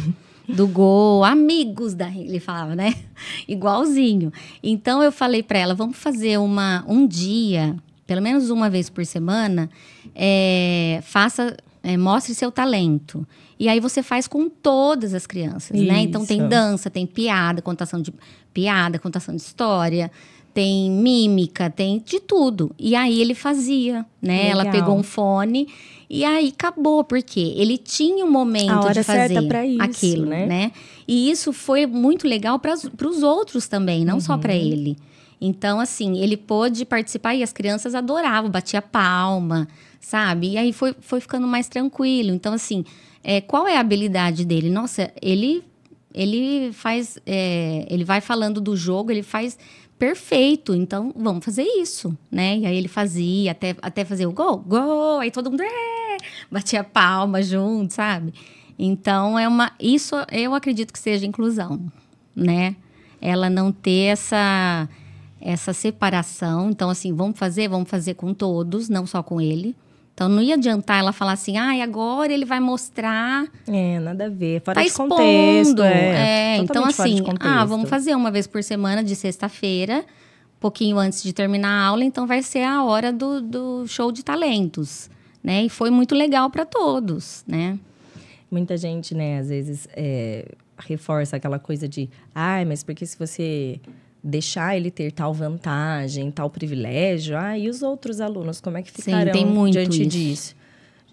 Do 0.49 0.67
Gol, 0.67 1.23
amigos 1.23 1.93
da 1.93 2.09
ele 2.09 2.39
falava, 2.39 2.75
né? 2.75 2.95
Igualzinho. 3.47 4.33
Então 4.63 5.03
eu 5.03 5.11
falei 5.11 5.43
para 5.43 5.59
ela, 5.59 5.75
vamos 5.75 5.95
fazer 5.95 6.39
uma 6.39 6.83
um 6.87 7.05
dia, 7.05 7.75
pelo 8.07 8.19
menos 8.19 8.49
uma 8.49 8.67
vez 8.67 8.89
por 8.89 9.05
semana, 9.05 9.69
é, 10.15 10.99
faça, 11.03 11.55
é, 11.83 11.95
mostre 11.97 12.33
seu 12.33 12.51
talento. 12.51 13.27
E 13.59 13.69
aí 13.69 13.79
você 13.79 14.01
faz 14.01 14.27
com 14.27 14.49
todas 14.49 15.13
as 15.13 15.27
crianças, 15.27 15.79
né? 15.79 15.99
Então 15.99 16.25
tem 16.25 16.39
Isso. 16.39 16.47
dança, 16.47 16.89
tem 16.89 17.05
piada, 17.05 17.61
contação 17.61 18.01
de 18.01 18.11
piada, 18.51 18.97
contação 18.97 19.35
de 19.35 19.41
história, 19.43 20.09
tem 20.57 20.89
mímica, 20.89 21.69
tem 21.69 22.01
de 22.03 22.19
tudo. 22.19 22.71
E 22.79 22.95
aí 22.95 23.21
ele 23.21 23.35
fazia, 23.35 24.03
né? 24.19 24.49
Ela 24.49 24.63
Legal. 24.63 24.79
pegou 24.79 24.97
um 24.97 25.03
fone 25.03 25.67
e 26.09 26.25
aí 26.25 26.47
acabou, 26.47 27.03
porque 27.03 27.53
ele 27.55 27.77
tinha 27.77 28.25
um 28.25 28.31
momento 28.31 28.71
A 28.71 28.81
hora 28.81 28.93
de 28.95 29.03
fazer 29.03 29.39
isso, 29.67 29.81
aquilo, 29.83 30.25
né? 30.25 30.47
né? 30.47 30.71
E 31.07 31.29
isso 31.29 31.53
foi 31.53 31.85
muito 31.85 32.27
legal 32.27 32.57
para 32.57 32.73
os 32.73 33.21
outros 33.21 33.67
também, 33.67 34.03
não 34.03 34.19
só 34.19 34.33
Uhum. 34.33 34.39
para 34.39 34.55
ele. 34.55 34.97
Então, 35.39 35.79
assim, 35.79 36.17
ele 36.17 36.35
pôde 36.35 36.83
participar 36.85 37.35
e 37.35 37.43
as 37.43 37.53
crianças 37.53 37.93
adoravam, 37.93 38.49
batia 38.49 38.81
palma, 38.81 39.67
sabe? 40.01 40.53
E 40.53 40.57
aí 40.57 40.73
foi, 40.73 40.95
foi 40.99 41.21
ficando 41.21 41.45
mais 41.45 41.67
tranquilo. 41.67 42.31
Então, 42.31 42.51
assim, 42.51 42.83
é, 43.23 43.41
qual 43.41 43.67
é 43.67 43.77
a 43.77 43.79
habilidade 43.79 44.43
dele? 44.43 44.71
Nossa, 44.71 45.11
ele 45.21 45.63
ele 46.15 46.71
faz, 46.73 47.19
é, 47.27 47.85
ele 47.91 48.03
vai 48.03 48.21
falando 48.21 48.59
do 48.59 48.75
jogo, 48.75 49.11
ele 49.11 49.21
faz 49.21 49.55
perfeito. 49.97 50.73
Então, 50.73 51.13
vamos 51.15 51.43
fazer 51.43 51.63
isso, 51.63 52.17
né? 52.31 52.57
E 52.57 52.65
aí 52.65 52.77
ele 52.77 52.87
fazia 52.87 53.51
até, 53.51 53.75
até 53.81 54.05
fazer 54.05 54.25
o 54.25 54.31
gol, 54.31 54.57
gol, 54.59 55.19
aí 55.19 55.31
todo 55.31 55.49
mundo 55.49 55.61
é, 55.63 56.17
batia 56.51 56.83
palma 56.83 57.41
junto, 57.41 57.93
sabe? 57.93 58.33
Então 58.77 59.39
é 59.39 59.47
uma, 59.47 59.71
isso 59.79 60.15
eu 60.31 60.53
acredito 60.53 60.93
que 60.93 60.99
seja 60.99 61.25
inclusão, 61.25 61.91
né? 62.35 62.75
Ela 63.19 63.49
não 63.49 63.71
ter 63.71 64.11
essa 64.11 64.87
essa 65.39 65.73
separação. 65.73 66.69
Então 66.69 66.89
assim, 66.89 67.13
vamos 67.13 67.39
fazer, 67.39 67.67
vamos 67.67 67.89
fazer 67.89 68.13
com 68.13 68.33
todos, 68.33 68.89
não 68.89 69.05
só 69.05 69.23
com 69.23 69.41
ele. 69.41 69.75
Então 70.17 70.27
não 70.27 70.41
ia 70.41 70.55
adiantar 70.55 70.97
ela 70.97 71.13
falar 71.13 71.33
assim, 71.33 71.57
ah, 71.57 71.83
agora 71.83 72.33
ele 72.33 72.43
vai 72.43 72.59
mostrar 72.59 73.45
É, 73.67 73.99
nada 73.99 74.25
a 74.25 74.29
ver. 74.29 74.59
Fora 74.61 74.73
tá 74.73 74.81
de 74.81 74.87
expondo. 74.87 75.09
contexto. 75.15 75.83
É, 75.83 76.55
É, 76.55 76.57
então 76.57 76.83
assim, 76.83 77.19
ah, 77.39 77.63
vamos 77.63 77.87
fazer 77.87 78.15
uma 78.15 78.31
vez 78.31 78.47
por 78.47 78.63
semana 78.63 79.03
de 79.03 79.15
sexta-feira, 79.15 80.03
pouquinho 80.59 80.97
antes 80.97 81.21
de 81.21 81.31
terminar 81.33 81.69
a 81.69 81.85
aula, 81.85 82.03
então 82.03 82.25
vai 82.25 82.41
ser 82.41 82.63
a 82.63 82.83
hora 82.83 83.13
do, 83.13 83.39
do 83.43 83.85
show 83.85 84.11
de 84.11 84.25
talentos, 84.25 85.07
né? 85.43 85.65
E 85.65 85.69
foi 85.69 85.91
muito 85.91 86.15
legal 86.15 86.49
para 86.49 86.65
todos, 86.65 87.43
né? 87.47 87.77
Muita 88.49 88.75
gente, 88.75 89.13
né, 89.13 89.37
às 89.37 89.49
vezes 89.49 89.87
é, 89.95 90.47
reforça 90.79 91.35
aquela 91.35 91.59
coisa 91.59 91.87
de, 91.87 92.09
ai, 92.33 92.65
mas 92.65 92.81
porque 92.81 93.05
se 93.05 93.19
você 93.19 93.79
deixar 94.27 94.75
ele 94.75 94.91
ter 94.91 95.11
tal 95.11 95.33
vantagem, 95.33 96.29
tal 96.29 96.49
privilégio, 96.49 97.37
ah, 97.37 97.57
e 97.57 97.69
os 97.69 97.81
outros 97.81 98.19
alunos, 98.19 98.59
como 98.59 98.77
é 98.77 98.81
que 98.83 98.91
Sim, 98.91 99.01
ficarão 99.03 99.45
muito 99.45 99.73
diante 99.73 100.01
isso. 100.01 100.09
disso? 100.09 100.55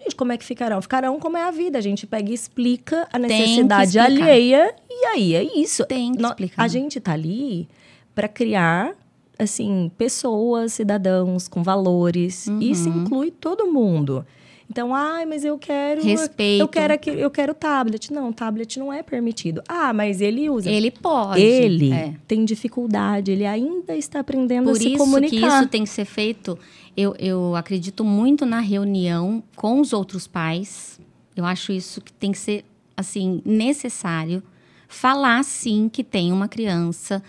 Gente, 0.01 0.15
como 0.15 0.31
é 0.31 0.37
que 0.37 0.45
ficarão? 0.45 0.81
Ficarão 0.81 1.19
como 1.19 1.37
é 1.37 1.43
a 1.43 1.51
vida. 1.51 1.79
A 1.79 1.81
gente 1.81 2.05
pega 2.05 2.29
e 2.29 2.33
explica 2.33 3.07
a 3.11 3.17
necessidade 3.17 3.97
alheia 3.97 4.75
e 4.89 5.05
aí 5.05 5.33
é 5.33 5.43
isso. 5.43 5.85
Tem 5.85 6.13
que 6.13 6.23
explicar. 6.23 6.63
A 6.63 6.67
gente 6.67 6.99
tá 6.99 7.13
ali 7.13 7.67
para 8.13 8.27
criar 8.27 8.93
assim 9.39 9.91
pessoas, 9.97 10.73
cidadãos 10.73 11.47
com 11.47 11.63
valores. 11.63 12.47
Uhum. 12.47 12.59
Isso 12.61 12.87
inclui 12.87 13.31
todo 13.31 13.71
mundo. 13.71 14.25
Então, 14.69 14.95
ai, 14.95 15.25
mas 15.25 15.45
eu 15.45 15.57
quero 15.57 16.03
Respeito. 16.03 16.61
eu 16.61 16.67
quero 16.67 16.93
eu 17.11 17.29
quero 17.29 17.53
tablet. 17.53 18.11
Não, 18.11 18.33
tablet 18.33 18.79
não 18.79 18.91
é 18.91 19.03
permitido. 19.03 19.61
Ah, 19.67 19.93
mas 19.93 20.21
ele 20.21 20.49
usa. 20.49 20.69
Ele 20.69 20.89
pode. 20.89 21.39
Ele 21.39 21.93
é. 21.93 22.15
tem 22.27 22.43
dificuldade, 22.43 23.31
ele 23.31 23.45
ainda 23.45 23.95
está 23.95 24.19
aprendendo 24.19 24.65
Por 24.65 24.75
a 24.75 24.79
se 24.79 24.89
isso 24.89 24.97
comunicar. 24.97 25.49
que 25.49 25.55
isso 25.55 25.67
tem 25.67 25.83
que 25.83 25.89
ser 25.89 26.05
feito. 26.05 26.57
Eu, 26.97 27.15
eu 27.19 27.55
acredito 27.55 28.03
muito 28.03 28.45
na 28.45 28.59
reunião 28.59 29.43
com 29.55 29.79
os 29.79 29.93
outros 29.93 30.27
pais. 30.27 30.99
Eu 31.35 31.45
acho 31.45 31.71
isso 31.71 32.01
que 32.01 32.11
tem 32.11 32.31
que 32.31 32.37
ser 32.37 32.65
assim 32.97 33.41
necessário. 33.45 34.41
Falar 34.87 35.43
sim 35.43 35.89
que 35.91 36.03
tem 36.03 36.31
uma 36.31 36.47
criança 36.47 37.21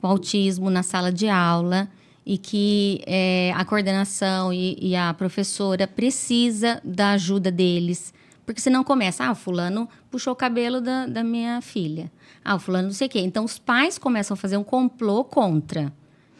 com 0.00 0.06
autismo 0.06 0.70
na 0.70 0.82
sala 0.82 1.12
de 1.12 1.28
aula 1.28 1.88
e 2.28 2.36
que 2.36 3.00
é, 3.06 3.54
a 3.56 3.64
coordenação 3.64 4.52
e, 4.52 4.76
e 4.78 4.94
a 4.94 5.14
professora 5.14 5.86
precisa 5.86 6.78
da 6.84 7.12
ajuda 7.12 7.50
deles. 7.50 8.12
Porque 8.44 8.60
senão 8.60 8.84
começa, 8.84 9.24
ah, 9.24 9.32
o 9.32 9.34
fulano 9.34 9.88
puxou 10.10 10.34
o 10.34 10.36
cabelo 10.36 10.78
da, 10.78 11.06
da 11.06 11.24
minha 11.24 11.62
filha. 11.62 12.12
Ah, 12.44 12.54
o 12.54 12.58
fulano 12.58 12.88
não 12.88 12.94
sei 12.94 13.06
o 13.06 13.10
quê. 13.10 13.20
Então, 13.20 13.46
os 13.46 13.58
pais 13.58 13.96
começam 13.96 14.34
a 14.34 14.36
fazer 14.36 14.58
um 14.58 14.62
complô 14.62 15.24
contra, 15.24 15.90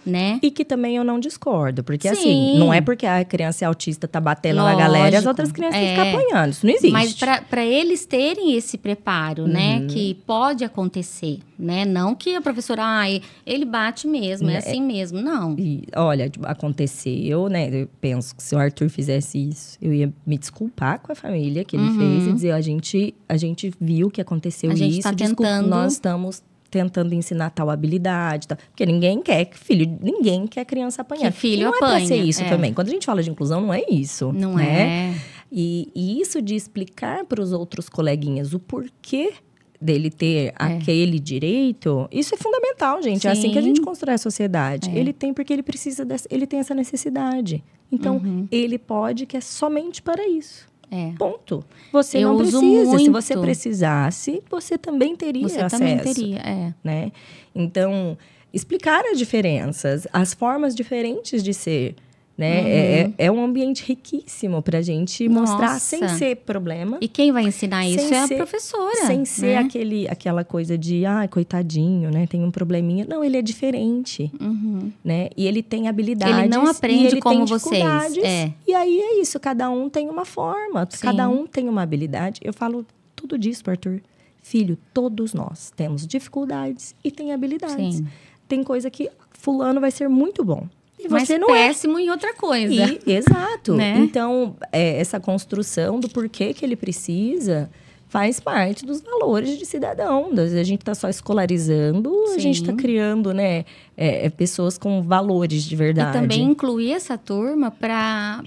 né? 0.06 0.38
E 0.42 0.50
que 0.50 0.64
também 0.64 0.96
eu 0.96 1.04
não 1.04 1.18
discordo, 1.20 1.82
porque 1.84 2.08
Sim. 2.08 2.14
assim, 2.14 2.58
não 2.58 2.72
é 2.72 2.80
porque 2.80 3.04
a 3.06 3.24
criança 3.24 3.64
é 3.64 3.68
autista 3.68 4.08
tá 4.08 4.20
batendo 4.20 4.56
na 4.56 4.74
galera 4.74 5.04
e 5.04 5.16
as 5.16 5.24
Lógico, 5.24 5.28
outras 5.28 5.52
crianças 5.52 5.80
é. 5.80 5.90
ficar 5.90 6.08
apanhando. 6.08 6.50
Isso 6.52 6.66
não 6.66 6.72
existe. 6.72 6.92
Mas 6.92 7.14
para 7.48 7.64
eles 7.64 8.06
terem 8.06 8.54
esse 8.54 8.78
preparo, 8.78 9.46
né? 9.46 9.80
Uhum. 9.80 9.86
Que 9.88 10.14
pode 10.26 10.64
acontecer, 10.64 11.40
né? 11.58 11.84
Não 11.84 12.14
que 12.14 12.34
a 12.34 12.40
professora, 12.40 12.82
ah, 12.84 13.04
ele 13.46 13.64
bate 13.64 14.06
mesmo, 14.06 14.48
é 14.48 14.52
Né, 14.54 14.58
assim 14.58 14.82
mesmo. 14.82 15.20
Não. 15.20 15.54
E, 15.58 15.84
olha, 15.94 16.28
tipo, 16.30 16.46
aconteceu, 16.46 17.48
né? 17.48 17.68
Eu 17.82 17.88
penso 18.00 18.34
que 18.34 18.42
se 18.42 18.54
o 18.54 18.58
Arthur 18.58 18.88
fizesse 18.88 19.38
isso, 19.48 19.76
eu 19.82 19.92
ia 19.92 20.12
me 20.26 20.38
desculpar 20.38 21.00
com 21.00 21.12
a 21.12 21.14
família 21.14 21.64
que 21.64 21.76
ele 21.76 21.90
fez 21.96 22.26
e 22.26 22.32
dizer: 22.32 22.52
a 22.52 22.60
gente, 22.60 23.14
a 23.28 23.36
gente 23.36 23.72
viu 23.80 24.10
que 24.10 24.20
aconteceu 24.20 24.68
Uhum. 24.70 24.74
A 24.74 24.78
gente 24.78 24.92
isso, 24.94 25.02
tá 25.02 25.12
desculpa, 25.12 25.42
tentando- 25.44 25.68
nós 25.68 25.92
estamos 25.94 26.42
tentando 26.70 27.14
ensinar 27.14 27.50
tal 27.50 27.70
habilidade, 27.70 28.46
tal. 28.48 28.58
porque 28.70 28.84
ninguém 28.84 29.22
quer 29.22 29.46
que 29.46 29.58
filho, 29.58 29.98
ninguém 30.02 30.46
quer 30.46 30.64
criança 30.64 31.02
apanhar. 31.02 31.32
Que 31.32 31.38
filho 31.38 31.62
E 31.62 31.64
não 31.64 31.74
é 31.74 31.78
pra 31.78 31.88
apanha, 31.88 32.06
ser 32.06 32.16
isso 32.16 32.42
é. 32.42 32.48
também. 32.48 32.72
Quando 32.74 32.88
a 32.88 32.90
gente 32.90 33.06
fala 33.06 33.22
de 33.22 33.30
inclusão, 33.30 33.60
não 33.60 33.72
é 33.72 33.82
isso. 33.90 34.32
Não 34.32 34.54
né? 34.54 35.14
é. 35.14 35.14
E, 35.50 35.90
e 35.94 36.20
isso 36.20 36.42
de 36.42 36.54
explicar 36.54 37.24
para 37.24 37.40
os 37.40 37.52
outros 37.52 37.88
coleguinhas 37.88 38.52
o 38.52 38.58
porquê 38.58 39.32
dele 39.80 40.10
ter 40.10 40.52
aquele 40.56 41.18
direito, 41.20 42.08
isso 42.10 42.34
é 42.34 42.38
fundamental, 42.38 43.00
gente. 43.00 43.26
É 43.28 43.30
assim 43.30 43.50
que 43.52 43.58
a 43.58 43.62
Sim. 43.62 43.68
gente 43.68 43.80
constrói 43.80 44.14
a 44.16 44.18
sociedade. 44.18 44.90
É. 44.90 44.98
Ele 44.98 45.12
tem 45.12 45.32
porque 45.32 45.52
ele 45.52 45.62
precisa 45.62 46.04
dessa, 46.04 46.26
ele 46.30 46.46
tem 46.46 46.58
essa 46.58 46.74
necessidade. 46.74 47.62
Então, 47.90 48.16
Uhum. 48.16 48.46
ele 48.50 48.76
pode 48.76 49.24
que 49.24 49.36
é 49.36 49.40
somente 49.40 50.02
para 50.02 50.26
isso. 50.28 50.66
É. 50.90 51.12
Ponto. 51.18 51.64
Você 51.92 52.18
Eu 52.18 52.30
não 52.30 52.38
precisa. 52.38 52.98
Se 52.98 53.10
você 53.10 53.36
precisasse, 53.36 54.42
você 54.50 54.78
também 54.78 55.14
teria 55.14 55.48
Você 55.48 55.60
acesso 55.60 55.78
também 55.78 55.98
teria, 55.98 56.38
é. 56.38 56.74
né? 56.82 57.12
Então, 57.54 58.16
explicar 58.52 59.04
as 59.04 59.18
diferenças, 59.18 60.06
as 60.12 60.32
formas 60.32 60.74
diferentes 60.74 61.42
de 61.42 61.52
ser, 61.52 61.94
né? 62.38 62.70
É, 62.70 63.00
é- 63.00 63.12
é 63.26 63.32
um 63.32 63.42
ambiente 63.44 63.84
riquíssimo 63.84 64.62
para 64.62 64.78
a 64.78 64.82
gente 64.82 65.28
mostrar 65.28 65.72
Nossa. 65.72 65.80
sem 65.80 66.08
ser 66.10 66.36
problema, 66.36 66.96
E 67.00 67.08
quem 67.08 67.32
vai 67.32 67.42
ensinar 67.42 67.84
isso 67.86 68.14
é 68.14 68.18
a 68.20 68.26
ser- 68.28 68.36
professora. 68.36 69.06
sem 69.06 69.24
ser 69.24 69.46
né? 69.46 69.56
aquele, 69.56 70.06
aquela 70.08 70.44
coisa 70.44 70.78
de, 70.78 71.04
ah, 71.04 71.26
coitadinho, 71.28 72.10
né? 72.12 72.28
Tem 72.28 72.44
um 72.44 72.50
probleminha. 72.52 73.04
Não, 73.08 73.24
ele 73.24 73.36
é 73.36 73.42
diferente, 73.42 74.30
Uhum. 74.40 74.92
né? 75.04 75.30
E 75.36 75.46
ele 75.48 75.62
tem 75.64 75.88
habilidades. 75.88 76.38
Ele 76.38 76.48
não 76.48 76.66
aprende 76.68 77.06
ele 77.14 77.20
como 77.20 77.44
vocês, 77.44 78.16
é. 78.22 78.52
E 78.66 78.72
aí 78.72 79.00
é 79.00 79.20
isso, 79.20 79.40
cada 79.40 79.68
um 79.68 79.88
tem 79.90 80.08
uma 80.08 80.24
forma, 80.24 80.86
Sim. 80.88 80.98
cada 81.00 81.28
um 81.28 81.44
tem 81.44 81.68
uma 81.68 81.82
habilidade. 81.82 82.40
Eu 82.44 82.52
falo 82.52 82.86
tudo 83.16 83.36
disso, 83.36 83.64
Arthur. 83.68 84.00
Filho, 84.40 84.78
todos 84.94 85.34
nós 85.34 85.72
temos 85.76 86.06
dificuldades 86.06 86.94
e 87.04 87.10
tem 87.10 87.32
habilidades. 87.32 87.96
Sim. 87.96 88.06
Tem 88.46 88.62
coisa 88.62 88.88
que 88.88 89.10
fulano 89.32 89.80
vai 89.80 89.90
ser 89.90 90.08
muito 90.08 90.44
bom. 90.44 90.66
E 90.98 91.08
Mas 91.08 91.28
você 91.28 91.38
não 91.38 91.54
é. 91.54 91.68
péssimo 91.68 91.98
em 91.98 92.10
outra 92.10 92.34
coisa. 92.34 92.74
E- 92.74 93.00
exato. 93.06 93.74
Né? 93.74 93.98
Então, 93.98 94.56
é, 94.72 94.98
essa 95.00 95.20
construção 95.20 96.00
do 96.00 96.08
porquê 96.08 96.52
que 96.52 96.64
ele 96.64 96.76
precisa 96.76 97.70
faz 98.08 98.40
parte 98.40 98.86
dos 98.86 99.02
valores 99.02 99.58
de 99.58 99.66
cidadão. 99.66 100.30
A 100.34 100.62
gente 100.64 100.80
está 100.80 100.94
só 100.94 101.08
escolarizando, 101.10 102.10
a 102.34 102.38
gente 102.38 102.62
está 102.62 102.72
Sim. 102.72 102.76
criando 102.78 103.34
né, 103.34 103.66
é, 103.96 104.26
é, 104.26 104.30
pessoas 104.30 104.78
com 104.78 105.02
valores 105.02 105.62
de 105.62 105.74
E 105.74 105.76
verdade. 105.76 106.18
também 106.18 106.42
incluir 106.42 106.92
essa 106.92 107.18
turma 107.18 107.70
para 107.70 108.42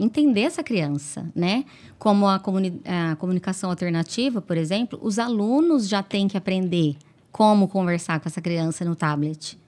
entender 0.00 0.40
essa 0.42 0.62
criança, 0.62 1.30
né? 1.34 1.64
Como 1.98 2.26
a, 2.26 2.38
comuni 2.38 2.80
a 2.86 3.14
comunicação 3.16 3.68
alternativa, 3.70 4.40
por 4.40 4.56
exemplo, 4.56 4.98
os 5.02 5.18
alunos 5.18 5.86
já 5.86 6.02
têm 6.02 6.26
que 6.26 6.36
aprender 6.36 6.96
como 7.30 7.68
conversar 7.68 8.18
com 8.20 8.28
essa 8.28 8.40
criança 8.40 8.84
no 8.84 8.96
tablet. 8.96 9.58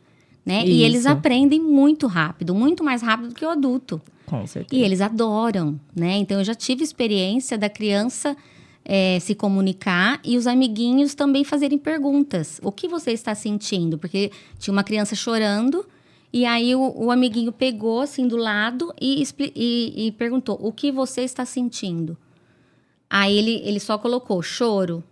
Né? 0.45 0.65
E 0.67 0.83
eles 0.83 1.01
Isso. 1.01 1.09
aprendem 1.11 1.61
muito 1.61 2.07
rápido, 2.07 2.55
muito 2.55 2.83
mais 2.83 3.03
rápido 3.03 3.29
do 3.29 3.35
que 3.35 3.45
o 3.45 3.49
adulto. 3.51 4.01
Com 4.27 4.47
certeza. 4.47 4.81
E 4.81 4.85
eles 4.85 5.01
adoram, 5.01 5.79
né? 5.95 6.17
Então 6.17 6.39
eu 6.39 6.45
já 6.45 6.55
tive 6.55 6.83
experiência 6.83 7.59
da 7.59 7.69
criança 7.69 8.37
eh, 8.85 9.19
se 9.21 9.35
comunicar 9.35 10.19
e 10.25 10.37
os 10.39 10.47
amiguinhos 10.47 11.15
também 11.15 11.45
fazerem 11.45 11.77
perguntas. 11.79 12.59
O 12.63 12.73
que 12.73 12.89
você 12.89 13.11
está 13.13 13.35
sentindo? 13.35 13.99
Porque 13.99 14.31
tinha 14.59 14.73
uma 14.73 14.85
criança 14.85 15.15
chorando 15.15 15.85
e 16.33 16.47
aí 16.47 16.75
o, 16.75 16.93
o 16.97 17.11
amiguinho 17.11 17.53
pegou 17.53 18.01
assim 18.01 18.27
do 18.27 18.37
lado 18.37 18.95
e, 19.01 19.23
e- 19.55 20.07
e 20.07 20.13
perguntou: 20.13 20.59
o 20.63 20.73
que 20.73 20.91
você 20.91 21.23
está 21.23 21.45
sentindo? 21.45 22.17
Aí 23.11 23.37
ele, 23.37 23.61
ele 23.65 23.81
só 23.81 23.99
colocou 23.99 24.41
choro. 24.43 25.03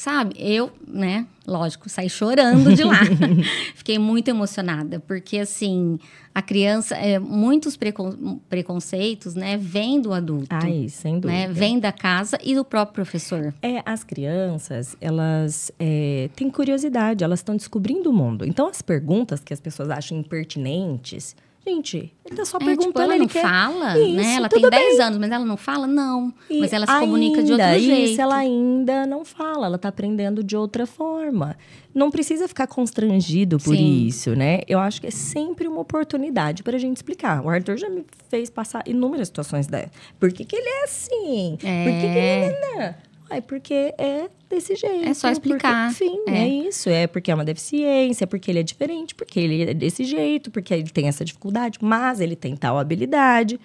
Sabe, 0.00 0.34
eu, 0.38 0.72
né, 0.88 1.26
lógico, 1.46 1.86
saí 1.90 2.08
chorando 2.08 2.74
de 2.74 2.82
lá. 2.82 3.00
Fiquei 3.76 3.98
muito 3.98 4.28
emocionada, 4.28 4.98
porque 4.98 5.38
assim, 5.38 5.98
a 6.34 6.40
criança, 6.40 6.96
é, 6.96 7.18
muitos 7.18 7.76
precon- 7.76 8.40
preconceitos, 8.48 9.34
né, 9.34 9.58
vêm 9.58 10.00
do 10.00 10.14
adulto, 10.14 10.46
Ai, 10.56 10.88
sem 10.88 11.20
dúvida. 11.20 11.40
né, 11.40 11.52
vêm 11.52 11.78
da 11.78 11.92
casa 11.92 12.38
e 12.42 12.54
do 12.54 12.64
próprio 12.64 12.94
professor. 12.94 13.52
É, 13.60 13.82
as 13.84 14.02
crianças, 14.02 14.96
elas 15.02 15.70
é, 15.78 16.30
têm 16.34 16.48
curiosidade, 16.48 17.22
elas 17.22 17.40
estão 17.40 17.54
descobrindo 17.54 18.08
o 18.08 18.12
mundo. 18.14 18.46
Então, 18.46 18.68
as 18.68 18.80
perguntas 18.80 19.40
que 19.40 19.52
as 19.52 19.60
pessoas 19.60 19.90
acham 19.90 20.16
impertinentes, 20.16 21.36
gente, 21.66 22.12
ele 22.24 22.36
tá 22.36 22.44
só 22.44 22.56
É, 22.56 22.60
perguntando, 22.60 22.88
tipo, 22.88 23.00
ela 23.00 23.14
ele 23.14 23.20
não 23.22 23.28
quer... 23.28 23.42
fala, 23.42 23.98
Isso, 23.98 24.16
né? 24.16 24.34
Ela 24.36 24.48
tem 24.48 24.68
10 24.68 25.00
anos, 25.00 25.18
mas 25.18 25.30
ela 25.30 25.44
não 25.44 25.56
fala? 25.56 25.86
Não. 25.86 26.32
E 26.48 26.60
mas 26.60 26.72
ela 26.72 26.86
se 26.86 26.98
comunica 27.00 27.42
de 27.42 27.52
outro 27.52 27.66
ainda, 27.66 27.78
jeito. 27.78 28.10
Isso, 28.12 28.20
ela 28.20 28.36
ainda 28.36 29.06
não 29.06 29.24
fala, 29.24 29.66
ela 29.66 29.78
tá 29.78 29.88
aprendendo 29.88 30.42
de 30.42 30.56
outra 30.56 30.86
forma. 30.86 31.56
Não 31.94 32.10
precisa 32.10 32.46
ficar 32.48 32.66
constrangido 32.66 33.58
por 33.58 33.76
Sim. 33.76 34.06
isso, 34.06 34.34
né? 34.36 34.60
Eu 34.68 34.78
acho 34.78 35.00
que 35.00 35.08
é 35.08 35.10
sempre 35.10 35.66
uma 35.66 35.80
oportunidade 35.80 36.62
para 36.62 36.76
a 36.76 36.80
gente 36.80 36.96
explicar. 36.96 37.44
O 37.44 37.48
Arthur 37.48 37.76
já 37.76 37.88
me 37.88 38.04
fez 38.28 38.48
passar 38.48 38.82
inúmeras 38.86 39.28
situações 39.28 39.66
dessas. 39.66 39.90
Por 40.18 40.32
que, 40.32 40.44
que 40.44 40.56
ele 40.56 40.68
é 40.68 40.84
assim? 40.84 41.58
Por 41.58 41.92
que, 41.92 42.00
que 42.00 42.06
ele 42.06 42.80
é... 42.80 42.96
Ai, 43.30 43.40
porque 43.40 43.94
é 43.96 44.28
desse 44.48 44.74
jeito. 44.74 45.08
É 45.08 45.14
só 45.14 45.30
explicar. 45.30 45.88
Porque, 45.90 46.04
enfim, 46.04 46.20
É. 46.26 46.38
é. 46.42 46.48
isso. 46.48 46.90
É 46.90 47.06
porque 47.06 47.30
é 47.30 47.34
uma 47.34 47.44
deficiência, 47.44 48.26
porque 48.26 48.50
ele 48.50 48.58
é 48.58 48.62
diferente, 48.64 49.14
porque 49.14 49.38
ele 49.38 49.62
é 49.62 49.74
desse 49.74 50.04
jeito, 50.04 50.50
porque 50.50 50.74
ele 50.74 50.90
tem 50.90 51.06
essa 51.06 51.24
dificuldade, 51.24 51.78
mas 51.80 52.20
ele 52.20 52.34
tem 52.34 52.56
tal 52.56 52.78
habilidade. 52.78 53.58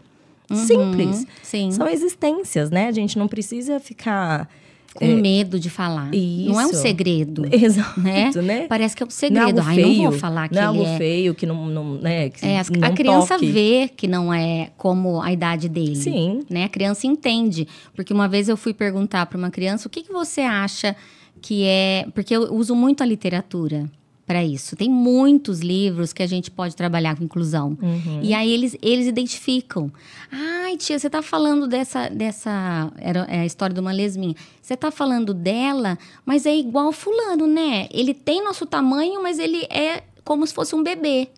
Simples. 0.53 1.22
Uhum, 1.22 1.26
sim. 1.41 1.72
São 1.72 1.88
existências, 1.88 2.70
né? 2.70 2.88
A 2.88 2.91
gente 2.91 3.18
não 3.18 3.28
precisa 3.28 3.80
ficar. 3.80 4.47
Com 4.95 5.05
medo 5.17 5.59
de 5.59 5.69
falar. 5.69 6.09
Não 6.11 6.59
é 6.59 6.65
um 6.65 6.71
Isso. 6.71 6.81
segredo. 6.81 7.45
Exato, 7.53 7.99
Né? 7.99 8.31
né? 8.41 8.65
Parece 8.67 8.95
que 8.95 9.03
é 9.03 9.05
um 9.05 9.09
Não 9.09 9.41
é 9.41 9.45
segredo. 9.47 9.61
Ai, 9.61 9.75
feio, 9.75 10.03
não 10.03 10.11
vou 10.11 10.19
falar 10.19 10.47
que 10.47 10.55
não 10.55 10.61
é 10.61 10.65
algo 10.65 10.83
é. 10.85 10.97
feio, 10.97 11.35
que 11.35 11.45
não, 11.45 11.65
não 11.67 11.93
né? 11.95 12.29
Que 12.29 12.45
É, 12.45 12.61
não 12.77 12.87
a 12.87 12.91
criança 12.91 13.33
toque. 13.35 13.51
vê 13.51 13.89
que 13.95 14.07
não 14.07 14.33
é 14.33 14.71
como 14.77 15.21
a 15.21 15.31
idade 15.33 15.67
dele. 15.67 15.95
Sim. 15.97 16.39
Né? 16.49 16.63
A 16.63 16.69
criança 16.69 17.05
entende. 17.05 17.67
Porque 17.93 18.13
uma 18.13 18.27
vez 18.29 18.47
eu 18.47 18.55
fui 18.55 18.73
perguntar 18.73 19.25
para 19.25 19.37
uma 19.37 19.51
criança 19.51 19.87
o 19.87 19.91
que, 19.91 20.01
que 20.01 20.13
você 20.13 20.41
acha 20.41 20.95
que 21.41 21.63
é. 21.65 22.07
Porque 22.15 22.35
eu 22.35 22.53
uso 22.53 22.73
muito 22.73 23.03
a 23.03 23.05
literatura 23.05 23.85
para 24.26 24.43
isso. 24.43 24.76
Tem 24.76 24.89
muitos 24.89 25.59
livros 25.59 26.11
que 26.11 26.23
a 26.23 26.28
gente 26.28 26.49
pode 26.49 26.76
trabalhar 26.76 27.15
com 27.15 27.23
inclusão. 27.23 27.78
Uhum. 27.82 28.21
E 28.23 28.34
aí 28.34 28.51
eles, 28.51 28.76
eles 28.82 29.05
identificam. 29.05 29.91
Ai, 30.32 30.78
tia, 30.78 30.97
você 30.97 31.09
tá 31.09 31.21
falando 31.21 31.67
dessa. 31.67 32.09
dessa 32.09 32.91
era 32.97 33.26
é 33.30 33.41
a 33.41 33.45
história 33.45 33.73
de 33.73 33.80
uma 33.80 33.91
lesminha. 33.91 34.36
Você 34.61 34.76
tá 34.76 34.89
falando 34.89 35.34
dela, 35.34 35.97
mas 36.26 36.45
é 36.45 36.55
igual 36.55 36.91
fulano, 36.91 37.45
né? 37.45 37.88
Ele 37.91 38.13
tem 38.13 38.43
nosso 38.43 38.65
tamanho, 38.65 39.21
mas 39.21 39.38
ele 39.38 39.63
é 39.69 40.03
como 40.23 40.45
se 40.45 40.53
fosse 40.53 40.76
um 40.76 40.82
bebê. 40.82 41.30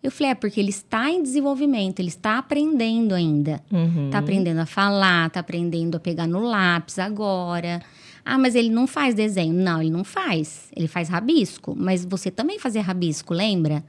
Eu 0.00 0.12
falei, 0.12 0.30
é 0.30 0.34
porque 0.34 0.60
ele 0.60 0.70
está 0.70 1.10
em 1.10 1.20
desenvolvimento, 1.20 1.98
ele 1.98 2.08
está 2.08 2.38
aprendendo 2.38 3.14
ainda. 3.14 3.60
Uhum. 3.70 4.10
Tá 4.10 4.18
aprendendo 4.18 4.60
a 4.60 4.66
falar, 4.66 5.28
tá 5.28 5.40
aprendendo 5.40 5.96
a 5.96 6.00
pegar 6.00 6.28
no 6.28 6.40
lápis 6.40 7.00
agora. 7.00 7.82
Ah, 8.30 8.36
mas 8.36 8.54
ele 8.54 8.68
não 8.68 8.86
faz 8.86 9.14
desenho. 9.14 9.54
Não, 9.54 9.80
ele 9.80 9.90
não 9.90 10.04
faz. 10.04 10.68
Ele 10.76 10.86
faz 10.86 11.08
rabisco. 11.08 11.74
Mas 11.74 12.04
você 12.04 12.30
também 12.30 12.58
fazia 12.58 12.82
rabisco, 12.82 13.32
lembra? 13.32 13.82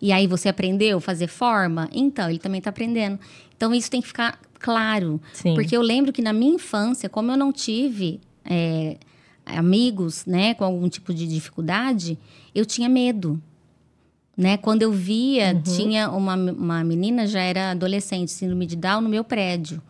E 0.00 0.12
aí 0.12 0.28
você 0.28 0.48
aprendeu 0.48 0.98
a 0.98 1.00
fazer 1.00 1.26
forma? 1.26 1.88
Então, 1.92 2.30
ele 2.30 2.38
também 2.38 2.60
tá 2.60 2.70
aprendendo. 2.70 3.18
Então, 3.56 3.74
isso 3.74 3.90
tem 3.90 4.00
que 4.00 4.06
ficar 4.06 4.38
claro. 4.60 5.20
Sim. 5.32 5.54
Porque 5.54 5.76
eu 5.76 5.82
lembro 5.82 6.12
que 6.12 6.22
na 6.22 6.32
minha 6.32 6.54
infância, 6.54 7.08
como 7.08 7.32
eu 7.32 7.36
não 7.36 7.50
tive 7.52 8.20
é, 8.44 8.96
amigos, 9.44 10.24
né, 10.24 10.54
com 10.54 10.64
algum 10.64 10.88
tipo 10.88 11.12
de 11.12 11.26
dificuldade, 11.26 12.16
eu 12.54 12.64
tinha 12.64 12.88
medo. 12.88 13.42
Né? 14.36 14.56
Quando 14.56 14.82
eu 14.82 14.92
via, 14.92 15.52
Uhum. 15.54 15.62
tinha 15.62 16.10
uma, 16.10 16.34
uma 16.34 16.84
menina, 16.84 17.26
já 17.26 17.40
era 17.40 17.72
adolescente, 17.72 18.30
síndrome 18.30 18.66
de 18.66 18.76
Down, 18.76 19.00
no 19.02 19.08
meu 19.08 19.24
prédio. 19.24 19.82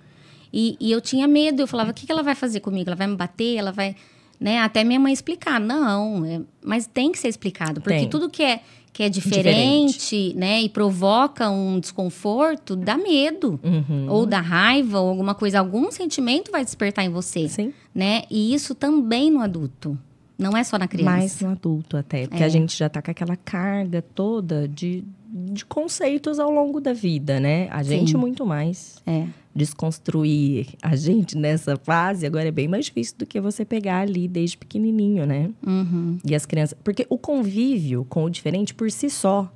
E, 0.53 0.77
e 0.81 0.91
eu 0.91 1.01
tinha 1.01 1.29
medo, 1.29 1.63
eu 1.63 1.67
falava, 1.67 1.91
o 1.91 1.95
que, 1.95 2.07
que 2.07 2.13
ela 2.13 2.23
vai 2.23 2.35
fazer 2.35 2.61
comigo? 2.61 2.89
Ela 2.89 2.97
vai 2.97 3.07
me 3.07 3.17
bater? 3.17 3.57
Ela 3.57 3.73
vai... 3.73 3.95
Né? 4.39 4.59
Até 4.59 4.83
minha 4.85 4.99
mãe 4.99 5.13
explicar. 5.13 5.61
Não, 5.61 6.25
é- 6.25 6.41
mas 6.65 6.87
tem 6.87 7.13
que 7.13 7.19
ser 7.19 7.29
explicado. 7.29 7.81
Porque 7.81 7.99
Tem. 7.99 8.09
tudo 8.09 8.31
que 8.31 8.43
é, 8.43 8.61
que 8.91 9.03
é 9.03 9.09
diferente, 9.11 10.33
né? 10.35 10.63
E 10.63 10.69
provoca 10.71 11.51
um 11.51 11.79
desconforto, 11.79 12.75
dá 12.75 12.97
medo. 12.97 13.61
Uhum. 13.63 14.07
Ou 14.09 14.25
dá 14.25 14.41
raiva, 14.41 14.99
ou 14.99 15.11
alguma 15.11 15.35
coisa. 15.35 15.59
Algum 15.59 15.91
sentimento 15.91 16.51
vai 16.51 16.65
despertar 16.65 17.05
em 17.05 17.11
você, 17.11 17.49
Sim. 17.49 17.73
né? 17.95 18.23
E 18.31 18.55
isso 18.55 18.75
também 18.75 19.31
no 19.31 19.41
adulto. 19.41 19.99
Não 20.41 20.57
é 20.57 20.65
só 20.65 20.79
na 20.79 20.89
criança. 20.89 21.11
Mais 21.11 21.41
no 21.41 21.51
adulto 21.51 21.97
até. 21.97 22.27
Porque 22.27 22.43
É. 22.43 22.47
a 22.47 22.49
gente 22.49 22.77
já 22.77 22.89
tá 22.89 23.03
com 23.03 23.11
aquela 23.11 23.37
carga 23.37 24.01
toda 24.03 24.67
de, 24.67 25.05
de 25.29 25.65
conceitos 25.67 26.39
ao 26.39 26.51
longo 26.51 26.81
da 26.81 26.93
vida, 26.95 27.39
né? 27.39 27.69
A 27.71 27.83
gente 27.83 28.13
Sim. 28.13 28.17
muito 28.17 28.47
mais. 28.47 28.97
É. 29.07 29.27
Desconstruir 29.55 30.69
a 30.83 30.95
gente 30.97 31.37
nessa 31.37 31.77
fase 31.77 32.25
agora 32.27 32.49
é 32.49 32.51
bem 32.53 32.69
mais 32.69 32.87
difícil 32.87 33.17
do 33.19 33.27
que 33.27 33.41
você 33.41 33.65
pegar 33.65 34.01
ali 34.01 34.29
desde 34.29 34.57
pequenininho, 34.57 35.27
né? 35.27 35.51
Uhum. 35.67 36.19
E 36.25 36.35
as 36.35 36.45
crianças. 36.47 36.77
Porque 36.85 37.07
o 37.09 37.17
convívio 37.19 38.05
com 38.09 38.25
o 38.25 38.31
diferente 38.31 38.75
por 38.75 38.91
si 38.91 39.09
só 39.11 39.51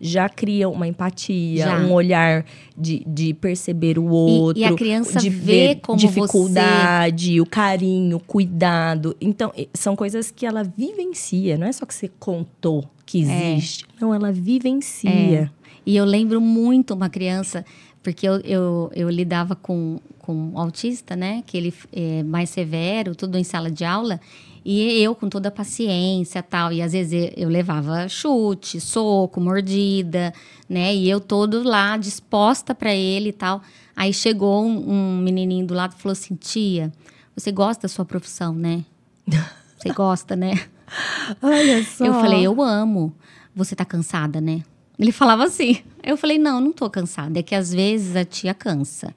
já 0.00 0.28
cria 0.28 0.68
uma 0.68 0.86
empatia, 0.86 1.64
Já. 1.64 1.78
um 1.78 1.92
olhar 1.92 2.44
de, 2.76 3.02
de 3.06 3.32
perceber 3.34 3.98
o 3.98 4.06
outro. 4.06 4.60
e 4.60 4.64
a 4.64 4.74
criança 4.74 5.18
de 5.18 5.30
vê 5.30 5.68
ver 5.68 5.80
como 5.80 5.98
dificuldade, 5.98 7.40
o 7.40 7.46
carinho, 7.46 8.16
o 8.16 8.20
cuidado. 8.20 9.16
Então, 9.20 9.52
e- 9.56 9.68
são 9.74 9.96
coisas 9.96 10.30
que 10.30 10.44
ela 10.46 10.62
vivencia. 10.62 11.56
Não 11.56 11.66
é 11.66 11.72
só 11.72 11.86
que 11.86 11.94
você 11.94 12.08
contou 12.18 12.84
que 13.06 13.20
existe. 13.20 13.84
Não, 14.00 14.14
ela 14.14 14.32
vivencia. 14.32 15.50
E 15.86 15.96
eu 15.96 16.04
lembro 16.04 16.40
muito 16.40 16.94
uma 16.94 17.08
criança, 17.10 17.64
porque 18.02 18.26
eu, 18.26 18.40
eu, 18.40 18.90
eu 18.94 19.10
lidava 19.10 19.54
com, 19.54 19.98
com 20.18 20.34
um 20.34 20.58
autista, 20.58 21.14
né? 21.14 21.42
Que 21.46 21.56
ele 21.56 21.74
é 21.92 22.22
mais 22.22 22.50
severo, 22.50 23.14
tudo 23.14 23.36
em 23.38 23.44
sala 23.44 23.70
de 23.70 23.84
aula. 23.84 24.20
E 24.64 24.98
eu, 25.02 25.14
com 25.14 25.28
toda 25.28 25.48
a 25.48 25.52
paciência 25.52 26.42
tal. 26.42 26.72
E 26.72 26.80
às 26.80 26.92
vezes 26.92 27.32
eu- 27.36 27.48
levava 27.48 28.08
chute, 28.08 28.80
soco, 28.80 29.40
mordida, 29.40 30.32
né? 30.68 30.94
E 30.94 31.08
eu 31.08 31.20
todo 31.20 31.62
lá, 31.62 31.96
disposta 31.96 32.74
para 32.74 32.94
ele 32.94 33.28
e 33.28 33.32
tal. 33.32 33.60
Aí 33.94 34.12
chegou 34.14 34.64
um, 34.64 34.90
um 34.90 35.18
menininho 35.22 35.66
do 35.66 35.74
lado 35.74 35.94
e 35.96 36.00
falou 36.00 36.12
assim: 36.12 36.34
Tia, 36.34 36.90
você 37.36 37.52
gosta 37.52 37.82
da 37.82 37.88
sua 37.88 38.04
profissão, 38.04 38.54
né? 38.54 38.84
Você 39.76 39.92
gosta, 39.92 40.34
né? 40.34 40.54
Olha 41.42 41.84
só. 41.84 42.06
Eu 42.06 42.14
falei, 42.14 42.42
eu 42.46 42.62
amo. 42.62 43.14
Você 43.54 43.76
tá 43.76 43.84
cansada, 43.84 44.40
né? 44.40 44.62
Ele 44.98 45.12
falava 45.12 45.44
assim. 45.44 45.78
Eu 46.02 46.16
falei, 46.16 46.38
não, 46.38 46.58
não 46.58 46.72
tô 46.72 46.88
cansada. 46.88 47.38
É 47.38 47.42
que 47.42 47.54
às 47.54 47.70
vezes 47.74 48.16
a 48.16 48.24
tia 48.24 48.54
cansa. 48.54 49.14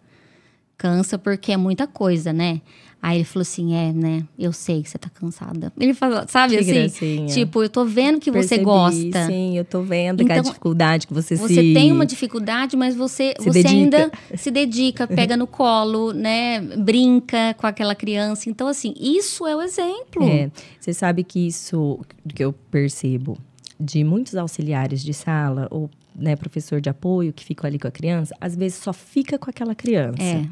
Cansa 0.77 1.17
porque 1.17 1.53
é 1.53 1.57
muita 1.57 1.87
coisa, 1.87 2.33
né? 2.33 2.61
Aí 3.01 3.17
ele 3.17 3.23
falou 3.23 3.43
assim, 3.43 3.75
é, 3.75 3.93
né? 3.93 4.23
Eu 4.37 4.51
sei 4.51 4.81
que 4.81 4.89
você 4.89 4.97
tá 4.97 5.09
cansada. 5.09 5.71
Ele 5.79 5.93
falou, 5.93 6.23
sabe 6.27 6.55
Que 6.55 6.61
assim? 6.61 6.73
gracinha. 6.73 7.27
Tipo, 7.27 7.63
eu 7.63 7.69
tô 7.69 7.85
vendo 7.85 8.19
que 8.19 8.31
você 8.31 8.39
Percebi, 8.57 8.63
gosta. 8.63 9.25
Sim, 9.27 9.57
eu 9.57 9.63
tô 9.63 9.81
vendo 9.83 10.25
que 10.25 10.31
a 10.31 10.37
Então, 10.37 10.49
dificuldade 10.51 11.05
que 11.07 11.13
você, 11.13 11.35
Você 11.37 11.53
se... 11.53 11.73
tem 11.73 11.91
uma 11.91 12.05
dificuldade, 12.05 12.75
mas 12.75 12.95
você, 12.95 13.33
Se 13.39 13.45
você 13.45 13.61
dedica. 13.63 13.69
ainda 13.69 14.11
se 14.35 14.49
dedica, 14.49 15.07
pega 15.07 15.37
no 15.37 15.45
colo, 15.45 16.11
né? 16.11 16.59
Brinca 16.59 17.53
com 17.53 17.67
aquela 17.67 17.93
criança. 17.93 18.49
Então, 18.49 18.67
assim, 18.67 18.93
isso 18.99 19.45
é 19.45 19.55
o 19.55 19.61
exemplo. 19.61 20.23
É, 20.27 20.49
você 20.79 20.91
sabe 20.91 21.23
que 21.23 21.47
isso 21.47 21.99
que 22.33 22.43
eu 22.43 22.51
percebo 22.51 23.37
de 23.79 24.03
muitos 24.03 24.35
auxiliares 24.35 25.03
de 25.03 25.13
sala 25.13 25.67
ou 25.69 25.87
né, 26.15 26.35
professor 26.35 26.81
de 26.81 26.89
apoio 26.89 27.31
que 27.31 27.45
ficam 27.45 27.67
ali 27.67 27.77
com 27.77 27.87
a 27.87 27.91
criança, 27.91 28.33
às 28.41 28.55
vezes 28.55 28.79
só 28.79 28.91
fica 28.91 29.37
com 29.37 29.51
aquela 29.51 29.75
criança. 29.75 30.23
É. 30.23 30.43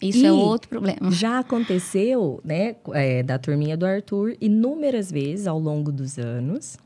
Isso 0.00 0.18
E 0.18 0.26
é 0.26 0.32
outro 0.32 0.68
problema. 0.68 1.10
Já 1.10 1.38
aconteceu, 1.40 2.40
né, 2.44 2.76
é, 2.92 3.22
da 3.22 3.38
turminha 3.38 3.76
do 3.76 3.84
Arthur, 3.86 4.34
inúmeras 4.40 5.10
vezes 5.10 5.46
ao 5.46 5.58
longo 5.58 5.92
dos 5.92 6.18
anos, 6.18 6.78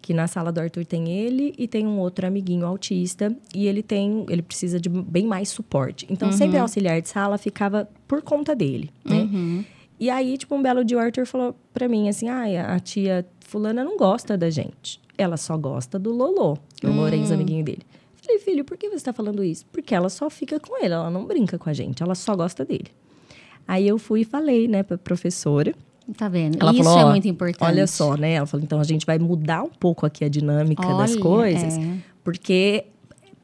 que 0.00 0.12
na 0.12 0.26
sala 0.26 0.50
do 0.50 0.58
Arthur 0.60 0.84
tem 0.84 1.08
ele 1.10 1.54
e 1.56 1.68
tem 1.68 1.86
um 1.86 1.98
outro 2.00 2.26
amiguinho 2.26 2.66
autista 2.66 3.34
e 3.54 3.66
ele 3.66 3.82
tem, 3.82 4.26
ele 4.28 4.42
precisa 4.42 4.80
de 4.80 4.88
bem 4.88 5.26
mais 5.26 5.48
suporte. 5.48 6.06
Então 6.10 6.32
sempre 6.32 6.54
Uhum. 6.56 6.60
o 6.60 6.62
auxiliar 6.62 7.00
de 7.00 7.08
sala 7.08 7.38
ficava 7.38 7.88
por 8.08 8.20
conta 8.22 8.54
dele, 8.54 8.90
né? 9.04 9.22
Uhum. 9.22 9.64
E 10.00 10.10
aí, 10.10 10.36
tipo, 10.36 10.54
um 10.56 10.62
belo 10.62 10.84
dia 10.84 10.96
o 10.96 11.00
Arthur 11.00 11.24
falou 11.26 11.54
pra 11.72 11.86
mim 11.88 12.08
assim: 12.08 12.28
ah, 12.28 12.74
a 12.74 12.80
tia 12.80 13.24
fulana 13.40 13.84
não 13.84 13.96
gosta 13.96 14.36
da 14.36 14.50
gente. 14.50 15.00
Ela 15.16 15.36
só 15.36 15.56
gosta 15.56 15.98
do 16.00 16.10
Lolô, 16.10 16.56
que 16.80 16.86
é 16.86 16.88
o 16.88 16.92
Lourenço, 16.92 17.32
amiguinho 17.32 17.64
dele. 17.64 17.82
Falei, 18.24 18.38
filho, 18.38 18.64
por 18.64 18.76
que 18.76 18.88
você 18.88 19.04
tá 19.04 19.12
falando 19.12 19.42
isso? 19.42 19.66
Porque 19.72 19.94
ela 19.94 20.08
só 20.08 20.30
fica 20.30 20.60
com 20.60 20.78
ele, 20.82 20.94
ela 20.94 21.10
não 21.10 21.26
brinca 21.26 21.58
com 21.58 21.68
a 21.68 21.72
gente, 21.72 22.02
ela 22.02 22.14
só 22.14 22.36
gosta 22.36 22.64
dele. 22.64 22.86
Aí 23.66 23.86
eu 23.86 23.98
fui 23.98 24.20
e 24.20 24.24
falei, 24.24 24.68
né, 24.68 24.82
pra 24.82 24.96
professora. 24.96 25.74
Tá 26.16 26.28
vendo? 26.28 26.58
Ela 26.60 26.72
Isso 26.72 26.84
falou, 26.84 27.00
é 27.00 27.10
muito 27.10 27.28
importante. 27.28 27.68
Olha 27.68 27.86
só, 27.86 28.16
né? 28.16 28.34
Ela 28.34 28.46
falou, 28.46 28.64
então 28.64 28.80
a 28.80 28.84
gente 28.84 29.06
vai 29.06 29.18
mudar 29.18 29.62
um 29.62 29.70
pouco 29.70 30.04
aqui 30.06 30.24
a 30.24 30.28
dinâmica 30.28 30.82
das 30.82 31.12
Olha, 31.12 31.20
coisas, 31.20 31.78
é. 31.78 31.96
porque 32.24 32.86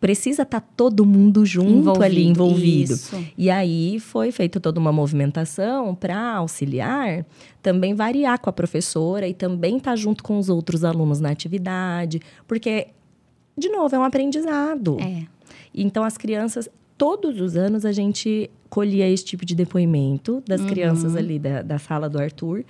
precisa 0.00 0.42
estar 0.42 0.60
todo 0.60 1.04
mundo 1.04 1.44
junto 1.44 2.02
ali 2.02 2.26
envolvido. 2.26 2.94
Isso. 2.94 3.16
E 3.36 3.50
aí 3.50 3.98
foi 3.98 4.30
feita 4.30 4.60
toda 4.60 4.78
uma 4.78 4.92
movimentação 4.92 5.94
para 5.94 6.34
auxiliar, 6.36 7.24
também 7.62 7.94
variar 7.94 8.38
com 8.40 8.48
a 8.48 8.52
professora 8.52 9.26
e 9.26 9.34
também 9.34 9.76
estar 9.76 9.96
junto 9.96 10.22
com 10.22 10.38
os 10.38 10.48
outros 10.48 10.84
alunos 10.84 11.20
na 11.20 11.30
atividade, 11.30 12.20
porque 12.46 12.88
de 13.58 13.68
novo 13.68 13.94
é 13.94 13.98
um 13.98 14.04
aprendizado. 14.04 14.98
É. 15.00 15.24
Então 15.74 16.04
as 16.04 16.16
crianças 16.16 16.68
todos 16.96 17.40
os 17.40 17.56
anos 17.56 17.84
a 17.84 17.92
gente 17.92 18.50
colhia 18.68 19.08
esse 19.08 19.24
tipo 19.24 19.44
de 19.44 19.54
depoimento 19.54 20.42
das 20.46 20.60
crianças 20.64 21.14
ali 21.16 21.38
da, 21.38 21.62
da 21.62 21.78
sala 21.78 22.08
do 22.08 22.18
Arthur. 22.18 22.64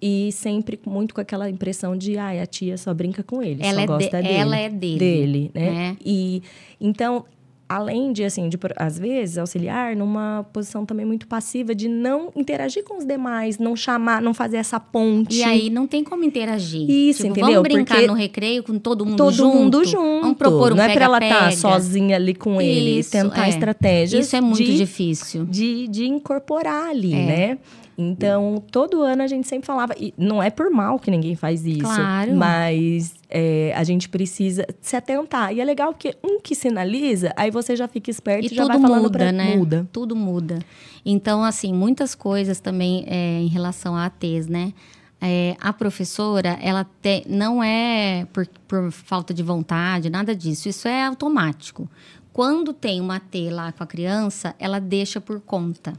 E 0.00 0.30
sempre 0.30 0.78
muito 0.86 1.14
com 1.14 1.22
aquela 1.22 1.48
impressão 1.48 1.96
de, 1.96 2.18
ai, 2.18 2.38
a 2.38 2.44
tia 2.46 2.76
só 2.76 2.92
brinca 2.92 3.22
com 3.22 3.42
ele, 3.42 3.62
Ela 3.62 3.72
só 3.74 3.78
é 3.78 3.80
de- 3.80 3.86
gosta 3.86 4.22
dele. 4.22 4.34
ela 4.34 4.56
é 4.58 4.68
dele, 4.68 4.98
Dele, 4.98 5.50
né? 5.54 5.70
né? 5.70 5.96
E 6.04 6.42
então, 6.78 7.24
além 7.68 8.12
de, 8.12 8.22
assim, 8.24 8.48
de, 8.48 8.56
às 8.76 8.98
vezes, 8.98 9.38
auxiliar 9.38 9.96
numa 9.96 10.46
posição 10.52 10.86
também 10.86 11.04
muito 11.04 11.26
passiva 11.26 11.74
de 11.74 11.88
não 11.88 12.30
interagir 12.36 12.84
com 12.84 12.98
os 12.98 13.04
demais, 13.04 13.58
não 13.58 13.74
chamar, 13.74 14.22
não 14.22 14.32
fazer 14.32 14.56
essa 14.58 14.78
ponte. 14.78 15.38
E 15.38 15.42
aí 15.44 15.68
não 15.70 15.86
tem 15.86 16.04
como 16.04 16.22
interagir. 16.24 16.88
Isso, 16.88 17.22
tipo, 17.22 17.32
entendeu? 17.32 17.62
Vamos 17.62 17.62
brincar 17.62 17.94
Porque 17.96 18.06
no 18.06 18.14
recreio 18.14 18.62
com 18.62 18.78
todo 18.78 19.04
mundo 19.04 19.16
todo 19.16 19.32
junto. 19.32 19.56
mundo 19.56 19.84
junto. 19.84 20.20
Vamos 20.22 20.36
propor 20.38 20.72
um 20.72 20.76
não 20.76 20.84
é 20.84 20.92
pra 20.94 21.04
ela 21.06 21.18
estar 21.18 21.28
pega-pega. 21.28 21.56
sozinha 21.56 22.16
ali 22.16 22.34
com 22.34 22.60
ele, 22.60 23.00
Isso, 23.00 23.10
tentar 23.10 23.46
é. 23.46 23.48
estratégias. 23.50 24.26
Isso 24.26 24.36
é 24.36 24.40
muito 24.40 24.62
de, 24.62 24.76
difícil. 24.76 25.44
de, 25.46 25.88
de 25.88 26.06
incorporar 26.06 26.90
ali, 26.90 27.12
É. 27.14 27.26
né? 27.26 27.58
Então, 27.98 28.62
todo 28.70 29.00
ano 29.02 29.22
a 29.22 29.26
gente 29.26 29.48
sempre 29.48 29.66
falava, 29.66 29.94
e 29.98 30.12
não 30.18 30.42
é 30.42 30.50
por 30.50 30.70
mal 30.70 30.98
que 30.98 31.10
ninguém 31.10 31.34
faz 31.34 31.64
isso, 31.64 31.80
Claro. 31.80 32.36
mas 32.36 33.14
é, 33.30 33.72
a 33.74 33.82
gente 33.84 34.08
precisa 34.08 34.66
se 34.82 34.96
atentar. 34.96 35.52
E 35.54 35.60
é 35.60 35.64
legal 35.64 35.92
porque 35.94 36.14
um 36.22 36.38
que 36.40 36.54
sinaliza, 36.54 37.32
aí 37.36 37.50
você 37.50 37.74
já 37.74 37.88
fica 37.88 38.10
esperto 38.10 38.44
e, 38.44 38.52
E 38.52 38.54
já 38.54 38.62
tudo 38.64 38.72
vai 38.72 38.80
falando 38.82 39.02
muda, 39.04 39.18
pra... 39.18 39.32
né? 39.32 39.56
Muda. 39.56 39.88
Tudo 39.90 40.14
muda. 40.14 40.58
Então, 41.04 41.42
assim, 41.42 41.72
muitas 41.72 42.14
coisas 42.14 42.60
também 42.60 43.04
é, 43.06 43.40
em 43.40 43.48
relação 43.48 43.96
a 43.96 44.04
ATs, 44.04 44.46
né? 44.46 44.72
É, 45.18 45.56
a 45.58 45.72
professora, 45.72 46.58
ela 46.60 46.84
te, 47.00 47.24
não 47.26 47.62
é 47.62 48.26
por, 48.32 48.46
por 48.68 48.92
falta 48.92 49.32
de 49.32 49.42
vontade, 49.42 50.10
nada 50.10 50.36
disso. 50.36 50.68
Isso 50.68 50.86
é 50.86 51.02
automático. 51.04 51.88
Quando 52.30 52.74
tem 52.74 53.00
uma 53.00 53.16
AT 53.16 53.34
lá 53.50 53.72
com 53.72 53.82
a 53.82 53.86
criança, 53.86 54.54
ela 54.58 54.78
deixa 54.78 55.18
por 55.18 55.40
conta. 55.40 55.94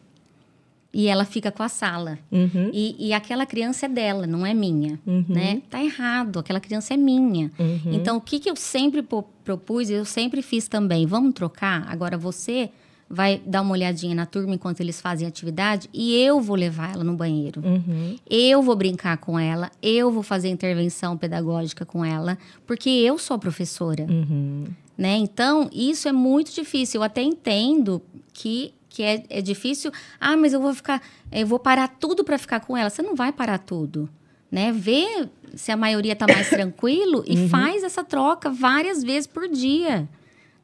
E 0.99 1.07
ela 1.07 1.25
fica 1.25 1.51
com 1.51 1.61
a 1.61 1.69
sala. 1.69 2.17
Uhum, 2.31 2.71
E, 2.73 2.95
e 2.97 3.13
aquela 3.13 3.45
criança 3.45 3.85
é 3.85 3.89
dela, 3.89 4.25
não 4.25 4.43
é 4.43 4.51
minha, 4.53 4.99
né? 5.29 5.61
Tá 5.69 5.83
errado, 5.83 6.39
aquela 6.39 6.59
criança 6.59 6.95
é 6.95 6.97
minha. 6.97 7.51
uhum. 7.59 7.93
Então, 7.93 8.17
o 8.17 8.21
que, 8.21 8.39
que 8.39 8.49
eu 8.49 8.55
sempre 8.55 9.05
propus, 9.43 9.89
eu 9.91 10.03
sempre 10.05 10.41
fiz 10.41 10.67
também, 10.67 11.05
vamos 11.05 11.33
trocar? 11.35 11.85
Agora 11.87 12.17
você 12.17 12.71
vai 13.09 13.39
dar 13.45 13.61
uma 13.61 13.71
olhadinha 13.71 14.13
na 14.15 14.25
turma 14.25 14.55
enquanto 14.55 14.81
eles 14.81 14.99
fazem 14.99 15.25
atividade 15.27 15.87
e 15.93 16.15
eu 16.15 16.41
vou 16.41 16.55
levar 16.57 16.93
ela 16.93 17.03
no 17.03 17.13
banheiro. 17.15 17.61
Uhum. 17.63 18.15
Eu 18.29 18.61
vou 18.63 18.75
brincar 18.75 19.17
com 19.17 19.39
ela, 19.39 19.69
eu 19.81 20.11
vou 20.11 20.23
fazer 20.23 20.49
intervenção 20.49 21.15
pedagógica 21.15 21.85
com 21.85 22.03
ela, 22.03 22.37
porque 22.65 22.89
eu 22.89 23.17
sou 23.17 23.37
professora 23.39 24.05
Uhum. 24.09 24.65
né? 24.97 25.15
Então, 25.17 25.69
isso 25.71 26.07
é 26.09 26.11
muito 26.11 26.51
difícil. 26.53 26.99
Eu 26.99 27.03
até 27.03 27.21
entendo 27.21 28.01
que, 28.33 28.73
que 28.97 29.03
é, 29.03 29.23
é 29.29 29.41
difícil. 29.43 29.91
Ah, 30.19 30.35
mas 30.35 30.53
eu 30.53 30.59
vou 30.59 30.73
ficar, 30.73 31.03
eu 31.31 31.45
vou 31.45 31.59
parar 31.59 31.87
tudo 31.87 32.23
para 32.23 32.35
ficar 32.35 32.61
com 32.61 32.75
ela. 32.75 32.89
Você 32.89 33.03
não 33.03 33.13
vai 33.13 33.31
parar 33.31 33.59
tudo, 33.59 34.09
né? 34.51 34.71
Vê 34.71 35.29
se 35.53 35.71
a 35.71 35.77
maioria 35.77 36.15
tá 36.15 36.25
mais 36.25 36.49
tranquilo 36.49 37.23
e 37.27 37.47
faz 37.47 37.83
essa 37.83 38.03
troca 38.03 38.49
várias 38.49 39.03
vezes 39.03 39.27
por 39.27 39.47
dia, 39.47 40.09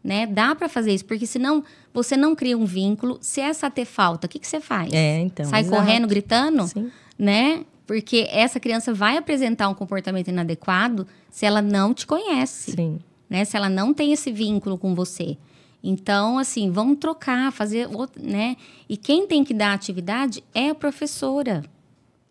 né? 0.03 0.25
Dá 0.25 0.55
para 0.55 0.67
fazer 0.67 0.95
isso, 0.95 1.05
porque 1.05 1.27
senão 1.27 1.63
você 1.93 2.17
não 2.17 2.35
cria 2.35 2.57
um 2.57 2.65
vínculo. 2.65 3.19
Se 3.21 3.39
essa 3.39 3.69
ter 3.69 3.85
falta, 3.85 4.25
o 4.25 4.29
que, 4.29 4.39
que 4.39 4.47
você 4.47 4.59
faz? 4.59 4.91
É, 4.91 5.19
então. 5.19 5.45
Sai 5.45 5.61
exato. 5.61 5.77
correndo, 5.77 6.07
gritando? 6.07 6.67
Sim. 6.67 6.91
né? 7.15 7.63
Porque 7.85 8.27
essa 8.31 8.59
criança 8.59 8.95
vai 8.95 9.15
apresentar 9.15 9.69
um 9.69 9.75
comportamento 9.75 10.29
inadequado 10.29 11.05
se 11.29 11.45
ela 11.45 11.61
não 11.61 11.93
te 11.93 12.07
conhece 12.07 12.71
Sim. 12.71 12.97
né? 13.29 13.45
Se 13.45 13.55
ela 13.55 13.69
não 13.69 13.93
tem 13.93 14.11
esse 14.11 14.31
vínculo 14.31 14.75
com 14.75 14.95
você. 14.95 15.37
Então, 15.83 16.37
assim, 16.37 16.71
vamos 16.71 16.97
trocar, 16.97 17.51
fazer, 17.51 17.89
outro, 17.93 18.23
né? 18.23 18.55
E 18.87 18.95
quem 18.95 19.27
tem 19.27 19.43
que 19.43 19.53
dar 19.53 19.71
a 19.71 19.73
atividade 19.73 20.41
é 20.55 20.69
a 20.69 20.75
professora 20.75 21.61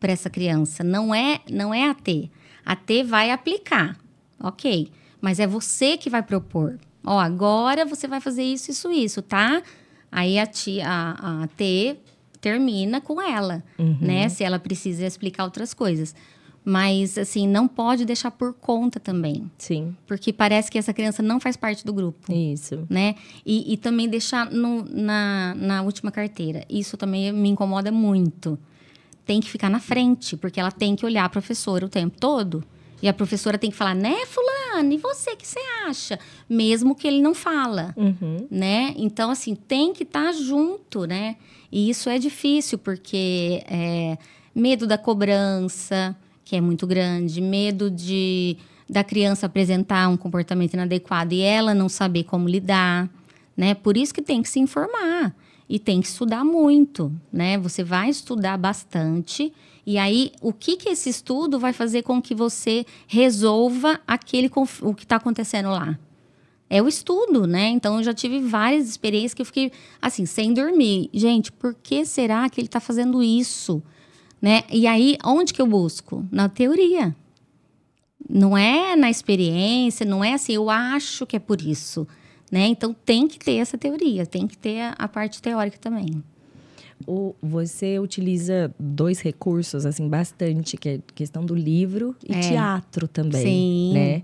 para 0.01 0.11
essa 0.11 0.31
criança, 0.31 0.83
não 0.83 1.15
é, 1.15 1.41
não 1.51 1.73
é 1.73 1.89
a 1.89 1.95
T. 1.95 2.31
A 2.65 2.75
T 2.75 3.05
vai 3.05 3.31
aplicar, 3.31 3.97
ok? 4.41 4.91
Mas 5.21 5.39
é 5.39 5.47
você 5.47 5.97
que 5.97 6.09
vai 6.09 6.23
propor. 6.23 6.79
Ó, 7.05 7.19
agora 7.19 7.85
você 7.85 8.09
vai 8.09 8.21
fazer 8.21 8.43
isso, 8.43 8.71
isso, 8.71 8.91
isso, 8.91 9.21
tá? 9.23 9.63
Aí 10.11 10.39
a, 10.39 10.47
tia, 10.47 10.89
a, 10.89 11.43
a 11.43 11.47
T 11.49 11.97
termina 12.41 13.01
com 13.01 13.21
ela, 13.21 13.63
né? 14.01 14.29
Se 14.29 14.43
ela 14.43 14.59
precisa 14.59 15.07
explicar 15.07 15.45
outras 15.45 15.75
coisas. 15.75 16.15
Mas, 16.65 17.19
assim, 17.19 17.49
não 17.49 17.67
pode 17.67 18.05
deixar 18.05 18.31
por 18.31 18.53
conta 18.55 19.01
também. 19.01 19.51
Sim. 19.59 19.97
Porque 20.07 20.33
parece 20.33 20.71
que 20.71 20.79
essa 20.79 20.93
criança 20.95 21.21
não 21.23 21.41
faz 21.41 21.57
parte 21.57 21.85
do 21.85 21.93
grupo, 21.93 22.33
Isso. 22.33 22.87
né? 22.89 23.17
E, 23.45 23.73
e 23.73 23.77
também 23.77 24.09
deixar 24.09 24.49
no- 24.51 24.85
na, 24.89 25.55
na 25.57 25.83
última 25.83 26.13
carteira. 26.13 26.65
Isso 26.71 26.97
também 26.97 27.33
me 27.33 27.49
incomoda 27.49 27.91
muito. 27.91 28.57
Tem 29.27 29.41
que 29.41 29.51
ficar 29.51 29.69
na 29.69 29.81
frente, 29.81 30.37
porque 30.37 30.61
ela 30.61 30.71
tem 30.71 30.95
que 30.95 31.05
olhar 31.05 31.25
a 31.25 31.29
professora 31.29 31.85
o 31.85 31.89
tempo 31.89 32.17
todo. 32.21 32.63
E 33.03 33.09
a 33.09 33.13
professora 33.13 33.59
tem 33.59 33.69
que 33.69 33.77
falar, 33.77 33.97
né, 33.97 34.25
fulano, 34.27 34.93
e 34.93 34.97
você, 34.99 35.33
o 35.33 35.37
que 35.37 35.45
você 35.49 35.59
acha? 35.89 36.17
Mesmo 36.49 36.95
que 36.95 37.09
ele 37.09 37.21
não 37.21 37.35
fala, 37.35 37.93
Uhum. 37.97 38.47
né? 38.49 38.95
Então, 38.97 39.29
assim, 39.33 39.57
tem 39.57 39.93
que 39.93 40.05
estar 40.05 40.31
junto, 40.33 41.05
né? 41.07 41.35
E 41.73 41.91
isso 41.91 42.09
é 42.09 42.17
difícil, 42.21 42.79
porque 42.79 43.65
é, 43.69 44.17
medo 44.55 44.87
da 44.87 44.97
cobrança, 44.97 46.15
que 46.53 46.57
é 46.57 46.61
muito 46.61 46.87
grande, 46.87 47.41
medo 47.41 47.91
de 47.91 48.59
da 48.87 49.03
criança 49.03 49.47
apresentar 49.47 50.07
um 50.11 50.19
comportamento 50.19 50.75
inadequado 50.75 51.33
e 51.33 51.41
ela 51.41 51.73
não 51.73 51.89
saber 51.89 52.25
como 52.25 52.47
lidar, 52.47 53.09
né? 53.57 53.73
Por 53.73 53.97
isso 53.97 54.13
que 54.13 54.21
tem 54.21 54.43
que 54.43 54.51
se 54.51 54.61
informar 54.61 55.35
e 55.67 55.79
tem 55.79 56.03
que 56.03 56.09
estudar 56.09 56.45
muito, 56.45 57.11
né? 57.33 57.57
Você 57.57 57.83
vai 57.83 58.11
estudar 58.11 58.59
bastante 58.59 59.51
e 59.87 59.97
aí 59.97 60.31
o 60.43 60.53
que 60.53 60.77
que 60.77 60.91
esse 60.91 61.09
estudo 61.09 61.59
vai 61.59 61.73
fazer 61.73 62.03
com 62.03 62.21
que 62.21 62.35
você 62.35 62.85
resolva 63.07 63.99
aquele 64.07 64.51
o 64.83 64.93
que 64.93 65.05
está 65.05 65.17
acontecendo 65.17 65.71
lá? 65.71 65.99
É 66.69 66.83
o 66.83 66.87
estudo, 66.87 67.47
né? 67.47 67.71
Então 67.71 67.97
eu 67.97 68.03
já 68.03 68.13
tive 68.13 68.41
várias 68.41 68.91
experiências 68.91 69.33
que 69.33 69.41
eu 69.41 69.47
fiquei 69.47 69.73
assim, 70.03 70.27
sem 70.27 70.53
dormir. 70.53 71.09
Gente, 71.15 71.51
por 71.51 71.75
que 71.83 72.05
será 72.05 72.47
que 72.51 72.61
ele 72.61 72.69
está 72.69 72.79
fazendo 72.79 73.23
isso? 73.23 73.83
Né? 74.43 74.65
E 74.69 74.89
aí, 74.89 75.17
onde 75.25 75.55
que 75.55 75.63
eu 75.63 75.67
busco? 75.69 76.27
Na 76.33 76.49
teoria. 76.49 77.15
Não 78.29 78.59
é 78.59 78.97
na 78.97 79.09
experiência, 79.09 80.05
não 80.05 80.25
é 80.25 80.35
assim, 80.35 80.55
eu 80.55 80.69
acho 80.69 81.25
que 81.25 81.37
é 81.37 81.39
por 81.39 81.61
isso. 81.63 82.09
Né? 82.51 82.67
Então 82.67 82.93
tem 82.93 83.29
que 83.29 83.39
ter 83.39 83.57
essa 83.57 83.79
teoria, 83.79 84.27
tem 84.27 84.47
que 84.49 84.59
ter 84.59 84.93
a, 84.99 85.07
parte 85.07 85.41
teórica 85.41 85.79
também. 85.79 86.23
O, 87.07 87.35
você 87.43 87.99
utiliza 87.99 88.73
dois 88.79 89.21
recursos, 89.21 89.87
assim, 89.87 90.09
bastante, 90.09 90.77
que 90.77 90.89
é 90.89 90.95
a 90.97 91.13
questão 91.15 91.45
do 91.45 91.55
livro 91.55 92.15
e 92.29 92.33
É. 92.35 92.41
teatro 92.41 93.09
também, 93.09 93.43
Sim. 93.43 93.93
né? 93.95 94.23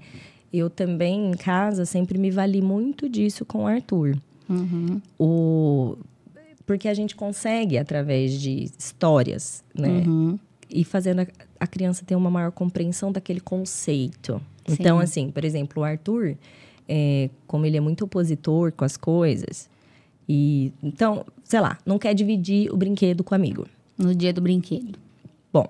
Eu 0.53 0.71
também, 0.71 1.31
em 1.31 1.37
casa, 1.37 1.85
sempre 1.85 2.19
me 2.19 2.31
vali 2.31 2.63
muito 2.63 3.09
disso 3.09 3.45
com 3.45 3.65
o 3.65 3.67
Arthur. 3.67 4.17
Uhum. 4.49 5.01
O... 5.19 5.97
Porque 6.69 6.87
a 6.87 6.93
gente 6.93 7.17
consegue, 7.17 7.79
através 7.79 8.39
de 8.39 8.71
histórias, 8.79 9.65
né? 9.75 10.05
Uhum. 10.07 10.39
E 10.69 10.85
fazendo 10.85 11.23
a, 11.23 11.27
a 11.59 11.67
criança 11.67 12.05
ter 12.05 12.15
uma 12.15 12.31
maior 12.31 12.53
compreensão 12.53 13.11
daquele 13.11 13.41
conceito. 13.41 14.39
Então, 14.69 14.99
Sim. 14.99 15.03
assim, 15.03 15.31
por 15.31 15.47
exemplo, 15.47 15.81
o 15.81 15.85
Arthur, 15.85 16.37
é, 16.87 17.31
como 17.47 17.65
ele 17.65 17.79
é 17.79 17.81
muito 17.81 18.05
opositor 18.05 18.71
com 18.73 18.85
as 18.85 18.99
coisas, 18.99 19.67
e 20.29 20.71
então, 20.83 21.25
sei 21.43 21.59
lá, 21.59 21.79
não 21.87 21.99
quer 21.99 22.13
dividir 22.13 22.71
o 22.71 22.77
brinquedo 22.77 23.25
com 23.25 23.35
o 23.35 23.37
amigo. 23.37 23.67
No 23.97 24.15
dia 24.15 24.31
do 24.31 24.43
brinquedo. 24.43 24.99
Bom, 25.51 25.67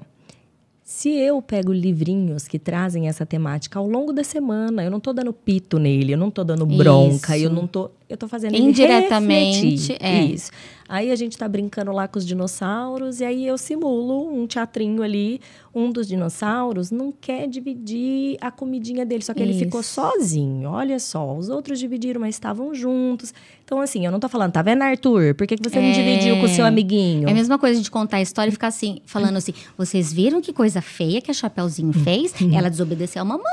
se 0.82 1.10
eu 1.10 1.40
pego 1.40 1.72
livrinhos 1.72 2.48
que 2.48 2.58
trazem 2.58 3.06
essa 3.06 3.24
temática 3.24 3.78
ao 3.78 3.88
longo 3.88 4.12
da 4.12 4.24
semana, 4.24 4.82
eu 4.82 4.90
não 4.90 4.98
tô 4.98 5.12
dando 5.12 5.32
pito 5.32 5.78
nele, 5.78 6.14
eu 6.14 6.18
não 6.18 6.30
tô 6.30 6.42
dando 6.42 6.66
bronca, 6.66 7.36
Isso. 7.36 7.46
eu 7.46 7.50
não 7.50 7.68
tô. 7.68 7.88
Eu 8.08 8.16
tô 8.16 8.26
fazendo 8.28 8.56
Indiretamente, 8.56 9.96
é. 10.00 10.22
Isso. 10.24 10.50
Aí 10.88 11.10
a 11.10 11.16
gente 11.16 11.36
tá 11.36 11.46
brincando 11.46 11.92
lá 11.92 12.08
com 12.08 12.18
os 12.18 12.24
dinossauros 12.26 13.20
e 13.20 13.24
aí 13.24 13.46
eu 13.46 13.58
simulo 13.58 14.26
um 14.34 14.46
teatrinho 14.46 15.02
ali. 15.02 15.38
Um 15.74 15.90
dos 15.92 16.08
dinossauros 16.08 16.90
não 16.90 17.12
quer 17.12 17.46
dividir 17.46 18.38
a 18.40 18.50
comidinha 18.50 19.04
dele, 19.04 19.22
só 19.22 19.34
que 19.34 19.42
ele 19.42 19.52
ficou 19.52 19.82
Isso. 19.82 19.92
sozinho. 20.00 20.70
Olha 20.70 20.98
só, 20.98 21.36
os 21.36 21.50
outros 21.50 21.78
dividiram, 21.78 22.22
mas 22.22 22.34
estavam 22.36 22.72
juntos. 22.74 23.34
Então 23.62 23.82
assim, 23.82 24.06
eu 24.06 24.10
não 24.10 24.18
tô 24.18 24.30
falando, 24.30 24.52
tá 24.52 24.62
vendo, 24.62 24.80
Arthur? 24.80 25.34
Por 25.34 25.46
que, 25.46 25.56
que 25.58 25.68
você 25.68 25.78
não 25.78 25.88
É. 25.88 25.92
dividiu 25.92 26.36
com 26.38 26.44
o 26.44 26.48
seu 26.48 26.64
amiguinho? 26.64 27.28
É 27.28 27.32
a 27.32 27.34
mesma 27.34 27.58
coisa 27.58 27.82
de 27.82 27.90
contar 27.90 28.16
a 28.16 28.22
história 28.22 28.48
e 28.48 28.52
ficar 28.52 28.68
assim, 28.68 29.00
falando 29.04 29.36
assim: 29.36 29.52
vocês 29.76 30.10
viram 30.10 30.40
que 30.40 30.54
coisa 30.54 30.80
feia 30.80 31.20
que 31.20 31.30
a 31.30 31.34
Chapeuzinho 31.34 31.92
fez? 31.92 32.32
Ela 32.50 32.70
desobedeceu 32.70 33.20
a 33.20 33.24
mamãe. 33.26 33.44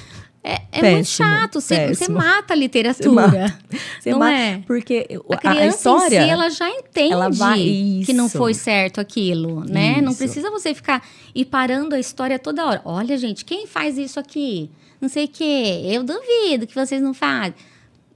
É, 0.44 0.54
é 0.54 0.56
muito 0.92 1.06
Péssimo, 1.06 1.28
chato, 1.28 1.60
você, 1.60 1.94
você 1.94 2.10
mata 2.10 2.52
a 2.52 2.56
Você 2.56 2.60
literatura. 2.60 3.12
mata. 3.28 3.58
Você 4.00 4.10
não 4.10 4.18
mata- 4.18 4.32
é? 4.36 4.58
Porque 4.66 5.06
A 5.30 5.36
criança 5.36 5.62
a 5.62 5.66
história. 5.68 6.20
em 6.20 6.24
si, 6.24 6.30
ela 6.30 6.50
já 6.50 6.68
entende 6.68 7.12
ela 7.12 7.30
vai- 7.30 8.02
que 8.04 8.12
não 8.12 8.28
foi 8.28 8.52
certo 8.52 9.00
aquilo, 9.00 9.64
né? 9.64 10.00
Não 10.02 10.10
Isso. 10.10 10.18
precisa 10.18 10.50
você 10.50 10.74
ficar 10.74 11.06
e 11.32 11.44
parando 11.44 11.94
a 11.94 12.00
história 12.00 12.40
toda 12.40 12.66
hora. 12.66 12.80
Olha, 12.84 13.16
gente, 13.16 13.44
quem 13.44 13.68
faz 13.68 13.96
isso 13.96 14.18
aqui? 14.18 14.68
Não 15.00 15.08
sei 15.08 15.26
o 15.26 15.28
quê. 15.28 15.82
Eu 15.84 16.02
duvido 16.02 16.66
que 16.66 16.74
vocês 16.74 17.00
não 17.00 17.14
fazem. 17.14 17.54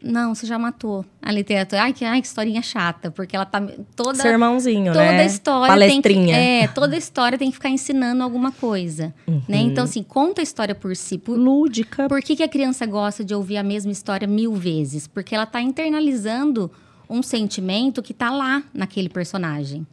Não, 0.02 0.34
você 0.34 0.46
já 0.46 0.58
matou 0.58 1.04
a 1.22 1.32
literatura. 1.32 1.82
Ai, 1.82 1.92
que, 1.92 2.04
ai, 2.04 2.20
que 2.20 2.26
historinha 2.26 2.62
chata, 2.62 3.10
porque 3.10 3.34
ela 3.34 3.44
tá 3.46 3.60
toda 3.96 4.14
Sermãozinho, 4.22 4.92
toda 4.92 5.04
né? 5.04 5.20
a 5.22 5.24
história 5.24 5.66
tem 5.88 6.00
que, 6.00 6.08
Palestrinha. 6.08 6.36
é, 6.36 6.68
toda 6.68 6.94
a 6.94 6.98
história 6.98 7.36
tem 7.38 7.48
que 7.48 7.54
ficar 7.54 7.70
ensinando 7.70 8.22
alguma 8.22 8.52
coisa, 8.52 9.14
Uhum. 9.26 9.42
né? 9.48 9.58
Então 9.58 9.84
assim, 9.84 10.02
conta 10.02 10.40
a 10.40 10.44
história 10.44 10.74
por 10.74 10.94
si. 10.94 11.18
Por, 11.18 11.36
Lúdica. 11.38 12.08
por 12.08 12.20
que, 12.22 12.36
que 12.36 12.42
a 12.42 12.48
criança 12.48 12.84
gosta 12.86 13.24
de 13.24 13.34
ouvir 13.34 13.56
a 13.56 13.62
mesma 13.62 13.90
história 13.90 14.28
mil 14.28 14.54
vezes? 14.54 15.06
Porque 15.06 15.34
ela 15.34 15.44
está 15.44 15.60
internalizando 15.60 16.70
um 17.08 17.22
sentimento 17.22 18.02
que 18.02 18.12
está 18.12 18.30
lá 18.30 18.62
naquele 18.74 19.08
personagem. 19.08 19.86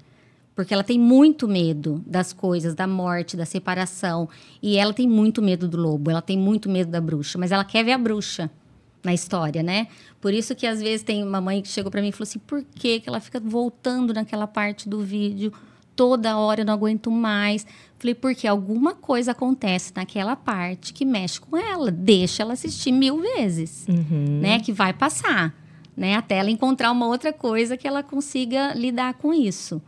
Porque 0.55 0.71
ela 0.73 0.83
tem 0.83 0.99
muito 0.99 1.47
medo 1.47 2.03
das 2.05 2.31
coisas, 2.31 2.75
da 2.75 2.85
morte, 2.85 3.35
da 3.35 3.45
separação. 3.45 4.29
E 4.61 4.77
ela 4.77 4.93
tem 4.93 5.07
muito 5.07 5.41
medo 5.41 5.67
do 5.67 5.77
lobo, 5.77 6.11
ela 6.11 6.21
tem 6.21 6.37
muito 6.37 6.69
medo 6.69 6.91
da 6.91 7.01
bruxa. 7.01 7.39
Mas 7.39 7.51
ela 7.51 7.63
quer 7.63 7.83
ver 7.83 7.93
a 7.93 7.97
bruxa 7.97 8.51
na 9.03 9.13
história, 9.13 9.61
né? 9.61 9.87
Por 10.21 10.33
isso 10.33 10.55
que 10.55 10.65
às 10.65 10.79
vezes 10.81 11.03
tem 11.03 11.23
uma 11.23 11.41
mãe 11.41 11.61
que 11.61 11.67
chegou 11.67 11.91
para 11.91 12.01
mim 12.01 12.09
e 12.09 12.11
falou 12.11 12.23
assim: 12.23 12.39
por 12.39 12.63
que, 12.63 12.99
que 13.01 13.09
ela 13.09 13.19
fica 13.19 13.39
voltando 13.39 14.13
naquela 14.13 14.47
parte 14.47 14.87
do 14.87 15.01
vídeo 15.01 15.51
toda 15.95 16.37
hora? 16.37 16.61
Eu 16.61 16.65
não 16.65 16.73
aguento 16.73 17.11
mais. 17.11 17.65
Falei, 17.99 18.15
porque 18.15 18.47
alguma 18.47 18.93
coisa 18.93 19.31
acontece 19.31 19.91
naquela 19.95 20.35
parte 20.35 20.93
que 20.93 21.05
mexe 21.05 21.39
com 21.39 21.57
ela. 21.57 21.89
Deixa 21.91 22.43
ela 22.43 22.53
assistir 22.53 22.91
mil 22.91 23.19
vezes, 23.21 23.85
Uhum. 23.87 24.39
né? 24.41 24.59
Que 24.59 24.71
vai 24.73 24.93
passar, 24.93 25.53
né? 25.95 26.15
Até 26.15 26.35
ela 26.37 26.49
encontrar 26.49 26.91
uma 26.91 27.07
outra 27.07 27.31
coisa 27.33 27.77
que 27.77 27.87
ela 27.87 28.03
consiga 28.03 28.73
lidar 28.73 29.13
com 29.15 29.33
isso. 29.33 29.81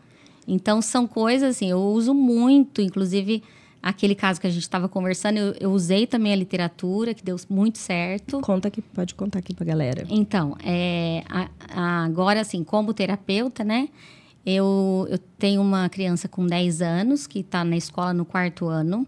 Então, 0.48 0.82
são 0.82 1.08
coisas 1.08 1.56
assim, 1.56 1.72
eu 1.72 1.80
uso 1.82 2.14
muito, 2.14 2.80
inclusive 2.82 3.42
aquele 3.86 4.16
caso 4.16 4.42
que 4.42 4.48
a 4.48 4.50
gente 4.50 4.64
estava 4.64 4.90
conversando, 4.90 5.38
eu, 5.38 5.56
eu 5.60 5.72
usei 5.72 6.08
também 6.08 6.34
a 6.34 6.36
literatura, 6.36 7.14
que 7.14 7.24
deu 7.24 7.36
muito 7.50 7.78
certo. 7.78 8.42
Conta 8.42 8.68
aqui, 8.68 8.82
pode 8.82 9.14
contar 9.14 9.40
aqui 9.40 9.54
pra 9.54 9.64
galera. 9.66 10.04
Então, 10.10 10.58
é, 10.64 11.24
a- 11.30 11.50
a- 11.70 12.04
agora, 12.06 12.42
assim, 12.42 12.64
como 12.64 12.94
terapeuta, 12.94 13.64
né? 13.64 13.88
Eu, 14.46 15.08
eu 15.10 15.18
tenho 15.38 15.62
uma 15.62 15.88
criança 15.90 16.28
com 16.28 16.46
10 16.48 16.82
anos 16.82 17.28
que 17.28 17.40
está 17.40 17.64
na 17.64 17.78
escola 17.78 18.12
no 18.14 18.26
quarto 18.26 18.68
ano. 18.68 19.06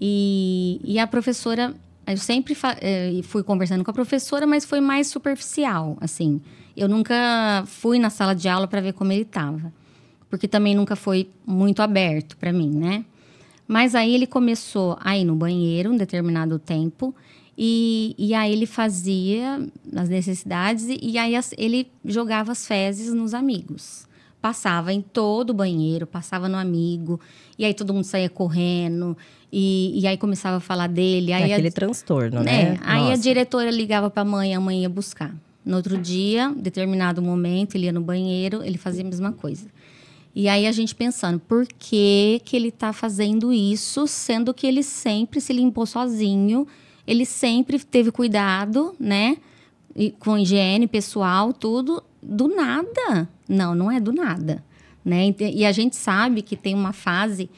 E, 0.00 0.80
e 0.84 0.98
a 0.98 1.06
professora, 1.06 1.74
eu 2.06 2.16
sempre 2.16 2.56
eh, 2.80 3.20
fui 3.24 3.42
conversando 3.42 3.84
com 3.84 3.90
a 3.90 3.94
professora, 3.94 4.46
mas 4.46 4.64
foi 4.64 4.80
mais 4.80 5.08
superficial, 5.08 5.96
assim. 6.00 6.40
Eu 6.76 6.88
nunca 6.88 7.64
fui 7.66 7.98
na 7.98 8.08
sala 8.10 8.34
de 8.34 8.48
aula 8.48 8.66
para 8.68 8.80
ver 8.80 8.92
como 8.92 9.12
ele 9.12 9.22
estava. 9.22 9.72
Porque 10.30 10.46
também 10.46 10.74
nunca 10.74 10.94
foi 10.94 11.28
muito 11.46 11.82
aberto 11.82 12.36
para 12.36 12.52
mim, 12.52 12.70
né? 12.70 13.04
Mas 13.68 13.94
aí 13.94 14.14
ele 14.14 14.26
começou 14.26 14.96
a 15.00 15.16
ir 15.16 15.24
no 15.24 15.36
banheiro 15.36 15.92
um 15.92 15.96
determinado 15.96 16.58
tempo. 16.58 17.14
E, 17.60 18.14
e 18.16 18.34
aí 18.34 18.52
ele 18.52 18.66
fazia 18.66 19.60
as 19.94 20.08
necessidades 20.08 20.86
e, 20.88 20.98
e 21.02 21.18
aí 21.18 21.34
as- 21.36 21.52
ele 21.58 21.88
jogava 22.04 22.52
as 22.52 22.66
fezes 22.66 23.12
nos 23.12 23.34
amigos. 23.34 24.06
Passava 24.40 24.92
em 24.92 25.02
todo 25.02 25.50
o 25.50 25.54
banheiro, 25.54 26.06
passava 26.06 26.48
no 26.48 26.56
amigo, 26.56 27.20
e 27.58 27.64
aí 27.64 27.74
todo 27.74 27.92
mundo 27.92 28.04
saía 28.04 28.28
correndo, 28.30 29.16
e, 29.52 30.00
e 30.00 30.06
aí 30.06 30.16
começava 30.16 30.58
a 30.58 30.60
falar 30.60 30.86
dele. 30.86 31.32
Aí 31.32 31.42
É 31.50 31.54
a- 31.54 31.56
aquele 31.56 31.72
transtorno, 31.72 32.38
é, 32.42 32.44
né? 32.44 32.78
aí 32.84 33.10
a 33.12 33.16
diretora 33.16 33.70
ligava 33.72 34.08
para 34.08 34.22
a 34.22 34.24
mãe, 34.24 34.54
a 34.54 34.60
mãe 34.60 34.82
ia 34.82 34.88
buscar. 34.88 35.34
No 35.66 35.76
outro 35.76 35.98
dia, 35.98 36.54
determinado 36.56 37.20
momento, 37.20 37.74
ele 37.74 37.86
ia 37.86 37.92
no 37.92 38.00
banheiro, 38.00 38.62
ele 38.62 38.78
fazia 38.78 39.02
a 39.02 39.04
mesma 39.04 39.32
coisa. 39.32 39.66
E 40.38 40.48
aí 40.48 40.68
a 40.68 40.70
gente 40.70 40.94
pensando, 40.94 41.40
por 41.40 41.66
que, 41.66 42.40
que 42.44 42.54
ele 42.54 42.68
está 42.68 42.92
fazendo 42.92 43.52
isso, 43.52 44.06
sendo 44.06 44.54
que 44.54 44.68
ele 44.68 44.84
sempre 44.84 45.40
se 45.40 45.52
limpou 45.52 45.84
sozinho, 45.84 46.64
ele 47.04 47.26
sempre 47.26 47.76
teve 47.80 48.12
cuidado, 48.12 48.94
né? 49.00 49.38
E 49.96 50.12
com 50.12 50.38
higiene 50.38 50.86
pessoal, 50.86 51.52
tudo, 51.52 52.04
do 52.22 52.46
nada. 52.46 53.28
Não, 53.48 53.74
não 53.74 53.90
é 53.90 53.98
do 53.98 54.12
nada. 54.12 54.64
Né? 55.04 55.34
E 55.40 55.66
a 55.66 55.72
gente 55.72 55.96
sabe 55.96 56.40
que 56.40 56.54
tem 56.54 56.72
uma 56.72 56.92
fase 56.92 57.50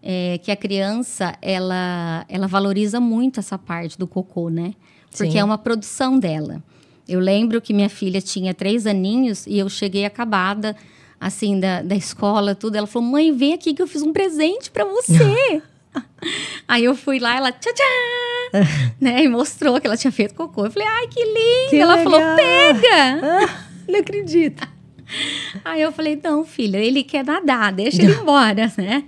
é, 0.00 0.38
que 0.38 0.52
a 0.52 0.56
criança 0.56 1.36
ela, 1.42 2.24
ela 2.28 2.46
valoriza 2.46 3.00
muito 3.00 3.40
essa 3.40 3.58
parte 3.58 3.98
do 3.98 4.06
cocô, 4.06 4.48
né? 4.48 4.74
Porque 5.10 5.32
Sim. 5.32 5.38
é 5.38 5.44
uma 5.44 5.58
produção 5.58 6.20
dela. 6.20 6.62
Eu 7.08 7.18
lembro 7.18 7.60
que 7.60 7.74
minha 7.74 7.88
filha 7.88 8.20
tinha 8.20 8.54
três 8.54 8.86
aninhos 8.86 9.44
e 9.44 9.58
eu 9.58 9.68
cheguei 9.68 10.04
acabada, 10.04 10.76
assim, 11.20 11.58
da, 11.58 11.82
da 11.82 11.94
escola, 11.94 12.54
tudo. 12.54 12.76
Ela 12.76 12.86
falou: 12.86 13.08
mãe, 13.08 13.32
vem 13.32 13.54
aqui 13.54 13.74
que 13.74 13.82
eu 13.82 13.86
fiz 13.86 14.02
um 14.02 14.12
presente 14.12 14.70
para 14.70 14.84
você. 14.84 15.62
Aí 16.66 16.84
eu 16.84 16.94
fui 16.94 17.18
lá, 17.18 17.36
ela 17.36 17.50
tchá 17.50 17.72
tchá, 17.72 18.60
né? 19.00 19.24
E 19.24 19.28
mostrou 19.28 19.80
que 19.80 19.86
ela 19.86 19.96
tinha 19.96 20.12
feito 20.12 20.34
cocô. 20.34 20.66
Eu 20.66 20.70
falei: 20.70 20.88
ai, 20.88 21.08
que 21.08 21.24
lindo. 21.24 21.70
Que 21.70 21.76
ela 21.76 21.98
falou: 21.98 22.18
legal. 22.18 22.36
pega. 22.36 23.20
Ah, 23.22 23.64
não 23.88 24.00
acredito. 24.00 24.78
Aí 25.64 25.80
eu 25.80 25.92
falei, 25.92 26.20
não, 26.22 26.44
filha, 26.44 26.78
ele 26.78 27.02
quer 27.02 27.24
nadar, 27.24 27.72
deixa 27.72 28.02
ele 28.02 28.14
embora, 28.14 28.72
né? 28.76 29.04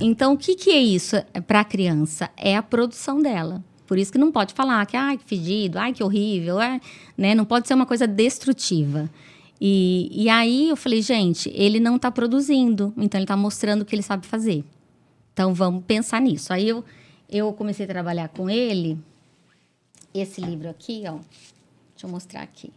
Então, 0.00 0.34
o 0.34 0.36
que, 0.36 0.54
que 0.54 0.70
é 0.70 0.78
isso 0.78 1.16
para 1.46 1.60
a 1.60 1.64
criança? 1.64 2.30
É 2.36 2.56
a 2.56 2.62
produção 2.62 3.20
dela. 3.20 3.64
Por 3.86 3.98
isso 3.98 4.12
que 4.12 4.18
não 4.18 4.32
pode 4.32 4.54
falar 4.54 4.84
que, 4.86 4.96
ai, 4.96 5.18
que 5.18 5.24
fedido, 5.24 5.78
ai, 5.78 5.92
que 5.92 6.02
horrível, 6.02 6.58
ai, 6.58 6.80
né? 7.16 7.34
Não 7.34 7.44
pode 7.44 7.68
ser 7.68 7.74
uma 7.74 7.86
coisa 7.86 8.06
destrutiva. 8.06 9.10
E, 9.60 10.10
e 10.12 10.28
aí 10.28 10.68
eu 10.68 10.76
falei, 10.76 11.00
gente, 11.00 11.50
ele 11.54 11.80
não 11.80 11.96
está 11.96 12.10
produzindo, 12.10 12.92
então 12.96 13.18
ele 13.18 13.24
está 13.24 13.36
mostrando 13.36 13.82
o 13.82 13.84
que 13.84 13.94
ele 13.94 14.02
sabe 14.02 14.26
fazer. 14.26 14.64
Então 15.32 15.54
vamos 15.54 15.84
pensar 15.84 16.20
nisso. 16.20 16.52
Aí 16.52 16.68
eu, 16.68 16.84
eu 17.30 17.52
comecei 17.52 17.84
a 17.84 17.88
trabalhar 17.88 18.28
com 18.28 18.50
ele, 18.50 18.98
esse 20.12 20.40
livro 20.40 20.68
aqui, 20.68 21.02
ó. 21.06 21.18
Deixa 21.92 22.06
eu 22.06 22.08
mostrar 22.08 22.42
aqui 22.42 22.72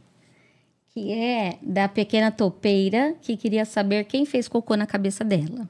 que 0.97 1.11
é 1.11 1.59
da 1.61 1.87
pequena 1.87 2.31
topeira 2.31 3.13
que 3.21 3.37
queria 3.37 3.65
saber 3.65 4.05
quem 4.05 4.25
fez 4.25 4.47
cocô 4.47 4.75
na 4.75 4.87
cabeça 4.87 5.23
dela. 5.23 5.69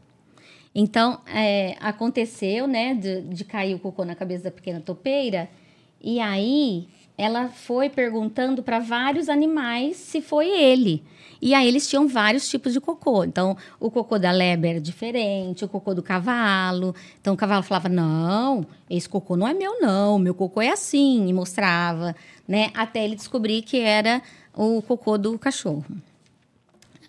Então, 0.74 1.20
é, 1.26 1.76
aconteceu, 1.82 2.66
né, 2.66 2.94
de, 2.94 3.24
de 3.24 3.44
cair 3.44 3.76
o 3.76 3.80
cocô 3.80 4.06
na 4.06 4.16
cabeça 4.16 4.46
da 4.46 4.52
pequena 4.52 4.80
topeira, 4.80 5.50
e 6.02 6.22
aí 6.22 6.88
ela 7.18 7.50
foi 7.50 7.90
perguntando 7.90 8.62
para 8.62 8.80
vários 8.80 9.28
animais 9.28 9.98
se 9.98 10.22
foi 10.22 10.48
ele. 10.48 11.04
E 11.42 11.54
aí 11.54 11.68
eles 11.68 11.88
tinham 11.88 12.08
vários 12.08 12.48
tipos 12.50 12.74
de 12.74 12.80
cocô. 12.80 13.24
Então, 13.24 13.58
o 13.80 13.90
cocô 13.90 14.18
da 14.18 14.32
lebre 14.32 14.70
era 14.70 14.82
diferente, 14.82 15.66
o 15.66 15.68
cocô 15.68 15.94
do 15.94 16.04
cavalo. 16.04 16.96
Então, 17.20 17.34
o 17.34 17.38
cavalo 17.38 17.64
falava: 17.64 17.90
"Não, 17.90 18.66
esse 18.90 19.08
cocô 19.10 19.36
não 19.36 19.48
é 19.48 19.54
meu 19.54 19.80
não, 19.80 20.20
meu 20.20 20.34
cocô 20.34 20.62
é 20.62 20.70
assim", 20.70 21.28
e 21.28 21.34
mostrava, 21.34 22.16
né, 22.48 22.72
até 22.74 23.04
ele 23.04 23.16
descobrir 23.16 23.62
que 23.62 23.80
era 23.80 24.22
o 24.54 24.82
cocô 24.82 25.18
do 25.18 25.38
cachorro. 25.38 25.86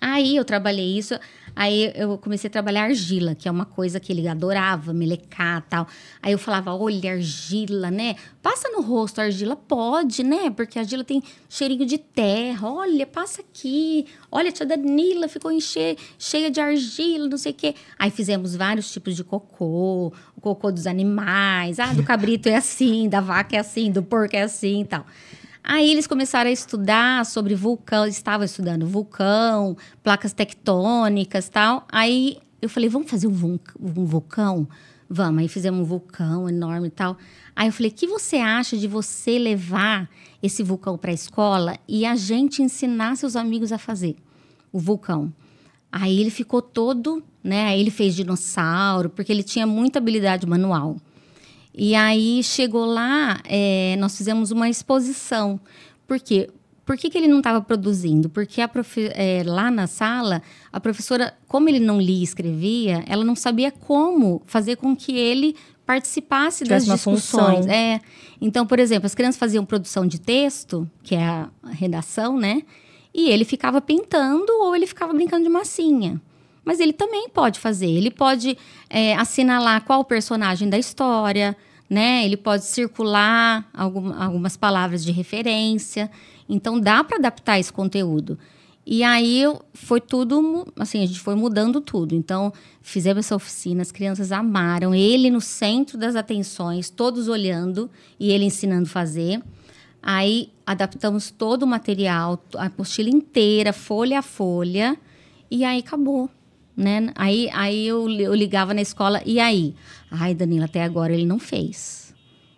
Aí 0.01 0.37
eu 0.37 0.45
trabalhei 0.45 0.97
isso, 0.97 1.19
aí 1.59 1.93
eu 1.97 2.17
comecei 2.17 2.47
a 2.47 2.51
trabalhar 2.51 2.85
argila, 2.85 3.35
que 3.35 3.49
é 3.49 3.51
uma 3.51 3.65
coisa 3.65 3.99
que 3.99 4.13
ele 4.13 4.29
adorava, 4.29 4.93
melecar 4.93 5.67
tal. 5.69 5.89
Aí 6.23 6.31
eu 6.31 6.39
falava, 6.39 6.73
olha, 6.73 7.13
argila, 7.13 7.91
né? 7.91 8.15
Passa 8.41 8.69
no 8.69 8.81
rosto, 8.81 9.21
argila 9.21 9.57
pode, 9.57 10.23
né? 10.23 10.51
Porque 10.51 10.79
a 10.79 10.83
argila 10.83 11.03
tem 11.03 11.21
cheirinho 11.49 11.85
de 11.85 11.99
terra. 11.99 12.71
Olha, 12.71 13.05
passa 13.05 13.43
aqui. 13.43 14.07
Olha, 14.31 14.51
a 14.51 14.53
tia 14.53 14.65
Danila 14.65 15.27
ficou 15.27 15.51
enche, 15.51 15.99
cheia 16.17 16.49
de 16.49 16.61
argila, 16.61 17.29
não 17.29 17.37
sei 17.37 17.51
o 17.51 17.55
quê. 17.57 17.75
Aí 17.99 18.11
fizemos 18.13 18.55
vários 18.55 18.93
tipos 18.93 19.17
de 19.17 19.25
cocô, 19.25 20.13
o 20.37 20.41
cocô 20.41 20.71
dos 20.71 20.87
animais. 20.87 21.81
Ah, 21.81 21.93
do 21.93 22.05
cabrito 22.05 22.49
é 22.49 22.55
assim, 22.55 23.09
da 23.09 23.21
vaca 23.21 23.57
é 23.57 23.59
assim, 23.59 23.91
do 23.91 24.03
porco 24.03 24.37
é 24.37 24.43
assim 24.43 24.83
e 24.83 24.85
tal. 24.85 25.05
Aí 25.69 25.91
eles 25.91 26.07
começaram 26.07 26.49
a 26.49 26.53
estudar 26.53 27.25
sobre 27.27 27.55
vulcão, 27.55 28.07
estavam 28.07 28.45
estudando 28.45 28.87
vulcão, 28.87 29.77
placas 30.03 30.33
tectônicas 30.33 31.49
tal. 31.49 31.87
Aí 31.93 32.39
eu 32.61 32.69
falei, 32.69 32.89
vamos 32.89 33.11
fazer 33.11 33.29
um, 33.29 33.59
um 33.79 34.05
vulcão 34.05 34.67
Vamos. 35.09 35.41
Aí 35.41 35.49
fizemos 35.49 35.81
um 35.81 35.85
vulcão 35.85 36.49
enorme 36.49 36.89
e 36.89 36.91
tal. 36.91 37.17
Aí 37.57 37.69
eu 37.69 37.73
falei: 37.73 37.91
o 37.91 37.95
que 37.95 38.07
você 38.07 38.37
acha 38.37 38.77
de 38.77 38.87
você 38.87 39.39
levar 39.39 40.09
esse 40.43 40.63
vulcão 40.63 40.99
para 40.99 41.11
a 41.11 41.15
escola 41.15 41.79
e 41.89 42.05
a 42.05 42.15
gente 42.15 42.63
ensinar 42.63 43.17
seus 43.17 43.35
amigos 43.35 43.73
a 43.73 43.79
fazer 43.79 44.17
o 44.71 44.79
vulcão? 44.79 45.33
Aí 45.91 46.21
ele 46.21 46.31
ficou 46.31 46.61
todo, 46.61 47.23
né? 47.43 47.69
Aí 47.69 47.81
ele 47.81 47.91
fez 47.91 48.15
dinossauro, 48.15 49.09
porque 49.09 49.33
ele 49.33 49.43
tinha 49.43 49.67
muita 49.67 49.99
habilidade 49.99 50.47
manual. 50.47 50.97
E 51.81 51.95
aí 51.95 52.43
chegou 52.43 52.85
lá, 52.85 53.41
é, 53.45 53.95
nós 54.01 54.17
fizemos 54.17 54.51
uma 54.51 54.69
exposição. 54.69 55.61
Por 56.09 56.19
quê? 56.19 56.51
Por 56.85 56.97
que, 56.97 57.09
que 57.09 57.17
ele 57.17 57.29
não 57.29 57.39
estava 57.39 57.61
produzindo? 57.61 58.29
Porque 58.29 58.67
profe 58.67 59.11
é, 59.15 59.45
lá 59.47 59.71
na 59.71 59.87
sala, 59.87 60.43
a 60.73 60.81
professora, 60.81 61.33
como 61.47 61.69
ele 61.69 61.79
não 61.79 62.01
lia 62.01 62.19
e 62.19 62.23
escrevia, 62.25 63.05
ela 63.07 63.23
não 63.23 63.37
sabia 63.37 63.71
como 63.71 64.43
fazer 64.45 64.75
com 64.77 64.97
que 64.97 65.17
ele 65.17 65.55
participasse 65.87 66.65
das 66.65 66.85
discussões. 66.85 67.67
É. 67.67 68.01
Então, 68.41 68.67
por 68.67 68.81
exemplo, 68.81 69.07
as 69.07 69.15
crianças 69.15 69.39
faziam 69.39 69.65
produção 69.65 70.05
de 70.05 70.21
texto, 70.21 70.91
que 71.05 71.15
é 71.15 71.23
a 71.23 71.49
redação, 71.71 72.37
né? 72.37 72.63
E 73.15 73.31
ele 73.31 73.45
ficava 73.45 73.81
pintando 73.81 74.53
ou 74.63 74.75
ele 74.75 74.87
ficava 74.87 75.13
brincando 75.13 75.45
de 75.45 75.49
massinha. 75.49 76.21
Mas 76.65 76.81
ele 76.81 76.93
também 76.93 77.29
pode 77.29 77.61
fazer. 77.61 77.87
Ele 77.87 78.11
pode 78.11 78.59
é, 78.91 79.15
assinalar 79.15 79.85
qual 79.85 80.05
personagem 80.05 80.69
da 80.69 80.79
história, 80.79 81.57
né? 81.89 82.25
Ele 82.25 82.37
pode 82.37 82.65
circular 82.65 83.69
algum, 83.73 84.13
algumas 84.13 84.57
palavras 84.57 85.05
de 85.05 85.13
referência. 85.13 86.11
Então 86.49 86.79
dá 86.79 87.03
para 87.03 87.19
adaptar 87.19 87.59
esse 87.59 87.73
conteúdo. 87.73 88.39
E 88.91 89.03
aí 89.03 89.43
foi 89.75 90.01
tudo, 90.01 90.67
assim, 90.79 91.03
a 91.03 91.07
gente 91.07 91.21
foi 91.21 91.35
mudando 91.35 91.79
tudo. 91.79 92.15
Então, 92.15 92.51
fizemos 92.81 93.27
essa 93.27 93.37
oficina, 93.37 93.83
as 93.83 93.93
crianças 93.93 94.33
amaram, 94.33 94.95
ele 94.95 95.31
no 95.31 95.43
centro 95.43 95.99
das 95.99 96.17
atenções, 96.17 96.89
todos 96.89 97.29
olhando 97.29 97.91
e 98.19 98.31
ele 98.31 98.47
ensinando 98.47 98.85
a 98.85 98.91
fazer. 98.91 99.43
Aí 100.03 100.51
adaptamos 100.65 101.31
todo 101.31 101.65
o 101.65 101.67
material, 101.67 102.43
a 102.57 102.65
apostila 102.65 103.11
inteira, 103.11 103.75
folha 103.75 104.21
a 104.21 104.23
folha, 104.23 104.97
e 105.51 105.65
aí 105.65 105.81
acabou. 105.81 106.31
Né? 106.79 107.11
Aí, 107.17 107.51
aí 107.53 107.89
eu, 107.89 108.09
eu 108.09 108.33
ligava 108.33 108.73
na 108.73 108.81
escola, 108.81 109.21
e 109.27 109.41
aí? 109.41 109.75
Ai, 110.09 110.33
Danila, 110.33 110.67
até 110.67 110.85
agora 110.85 111.13
ele 111.13 111.27
não 111.27 111.41
fez. 111.41 112.15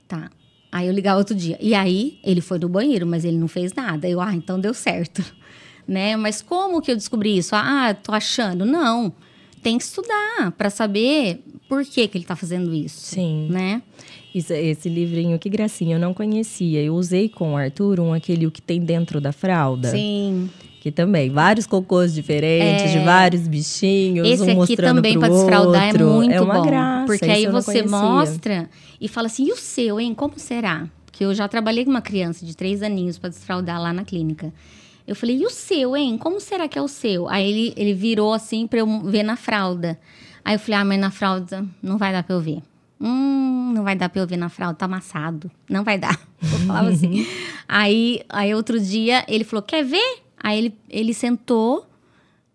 Tá. 0.06 0.30
Aí 0.70 0.86
eu 0.86 0.92
ligava 0.92 1.16
outro 1.16 1.34
dia. 1.34 1.56
E 1.58 1.74
aí, 1.74 2.18
ele 2.22 2.42
foi 2.42 2.58
no 2.58 2.68
banheiro, 2.68 3.06
mas 3.06 3.24
ele 3.24 3.38
não 3.38 3.48
fez 3.48 3.72
nada. 3.72 4.06
Eu, 4.06 4.20
ah, 4.20 4.34
então 4.34 4.60
deu 4.60 4.74
certo. 4.74 5.24
Né? 5.88 6.16
Mas 6.16 6.40
como 6.40 6.80
que 6.80 6.92
eu 6.92 6.94
descobri 6.94 7.36
isso? 7.36 7.52
Ah, 7.52 7.92
tô 7.92 8.12
achando. 8.12 8.64
Não. 8.64 9.12
Tem 9.60 9.76
que 9.76 9.82
estudar 9.82 10.52
para 10.56 10.70
saber 10.70 11.42
por 11.68 11.84
que, 11.84 12.06
que 12.06 12.16
ele 12.16 12.22
está 12.22 12.36
fazendo 12.36 12.72
isso. 12.72 13.06
Sim. 13.06 13.48
Né? 13.50 13.82
Isso, 14.32 14.52
esse 14.52 14.88
livrinho, 14.88 15.36
que 15.36 15.48
gracinha, 15.48 15.96
eu 15.96 15.98
não 15.98 16.14
conhecia. 16.14 16.80
Eu 16.80 16.94
usei 16.94 17.28
com 17.28 17.54
o 17.54 17.56
Arthur 17.56 17.98
um 17.98 18.12
aquele 18.12 18.46
o 18.46 18.52
que 18.52 18.62
tem 18.62 18.78
dentro 18.78 19.20
da 19.20 19.32
fralda. 19.32 19.90
Sim. 19.90 20.48
Que 20.80 20.90
também, 20.90 21.28
vários 21.28 21.66
cocôs 21.66 22.14
diferentes, 22.14 22.90
é. 22.90 22.98
de 22.98 23.04
vários 23.04 23.46
bichinhos, 23.46 24.26
Esse 24.26 24.42
um 24.44 24.62
aqui 24.62 24.74
também 24.76 25.18
para 25.18 25.28
desfraldar 25.28 25.94
é 25.94 25.98
muito 26.02 26.32
é 26.32 26.40
uma 26.40 26.54
bom. 26.54 26.62
Graça, 26.62 27.06
porque 27.06 27.26
aí 27.26 27.46
você 27.46 27.82
mostra 27.82 28.68
e 28.98 29.06
fala 29.06 29.26
assim, 29.26 29.44
e 29.44 29.52
o 29.52 29.56
seu, 29.56 30.00
hein? 30.00 30.14
Como 30.14 30.38
será? 30.38 30.88
Porque 31.04 31.22
eu 31.22 31.34
já 31.34 31.46
trabalhei 31.46 31.84
com 31.84 31.90
uma 31.90 32.00
criança 32.00 32.46
de 32.46 32.56
três 32.56 32.82
aninhos 32.82 33.18
para 33.18 33.28
desfraldar 33.28 33.78
lá 33.78 33.92
na 33.92 34.04
clínica. 34.04 34.50
Eu 35.06 35.14
falei, 35.14 35.36
e 35.36 35.44
o 35.44 35.50
seu, 35.50 35.94
hein? 35.94 36.16
Como 36.16 36.40
será 36.40 36.66
que 36.66 36.78
é 36.78 36.82
o 36.82 36.88
seu? 36.88 37.28
Aí 37.28 37.46
ele, 37.46 37.74
ele 37.76 37.92
virou 37.92 38.32
assim 38.32 38.66
para 38.66 38.78
eu 38.78 39.02
ver 39.02 39.22
na 39.22 39.36
fralda. 39.36 39.98
Aí 40.42 40.54
eu 40.54 40.58
falei, 40.58 40.80
ah, 40.80 40.84
mas 40.86 40.98
na 40.98 41.10
fralda 41.10 41.62
não 41.82 41.98
vai 41.98 42.10
dar 42.10 42.22
para 42.22 42.34
eu 42.34 42.40
ver. 42.40 42.62
Hum, 42.98 43.72
não 43.74 43.82
vai 43.82 43.96
dar 43.96 44.08
para 44.08 44.22
eu 44.22 44.26
ver 44.26 44.38
na 44.38 44.48
fralda, 44.48 44.76
tá 44.76 44.86
amassado. 44.86 45.50
Não 45.68 45.84
vai 45.84 45.98
dar. 45.98 46.18
Eu 46.42 46.58
falava 46.60 46.88
assim. 46.88 47.26
aí, 47.66 48.22
aí 48.28 48.54
outro 48.54 48.78
dia 48.78 49.24
ele 49.26 49.42
falou, 49.44 49.62
quer 49.62 49.82
ver? 49.82 50.22
Aí 50.42 50.58
ele, 50.58 50.74
ele 50.88 51.14
sentou, 51.14 51.86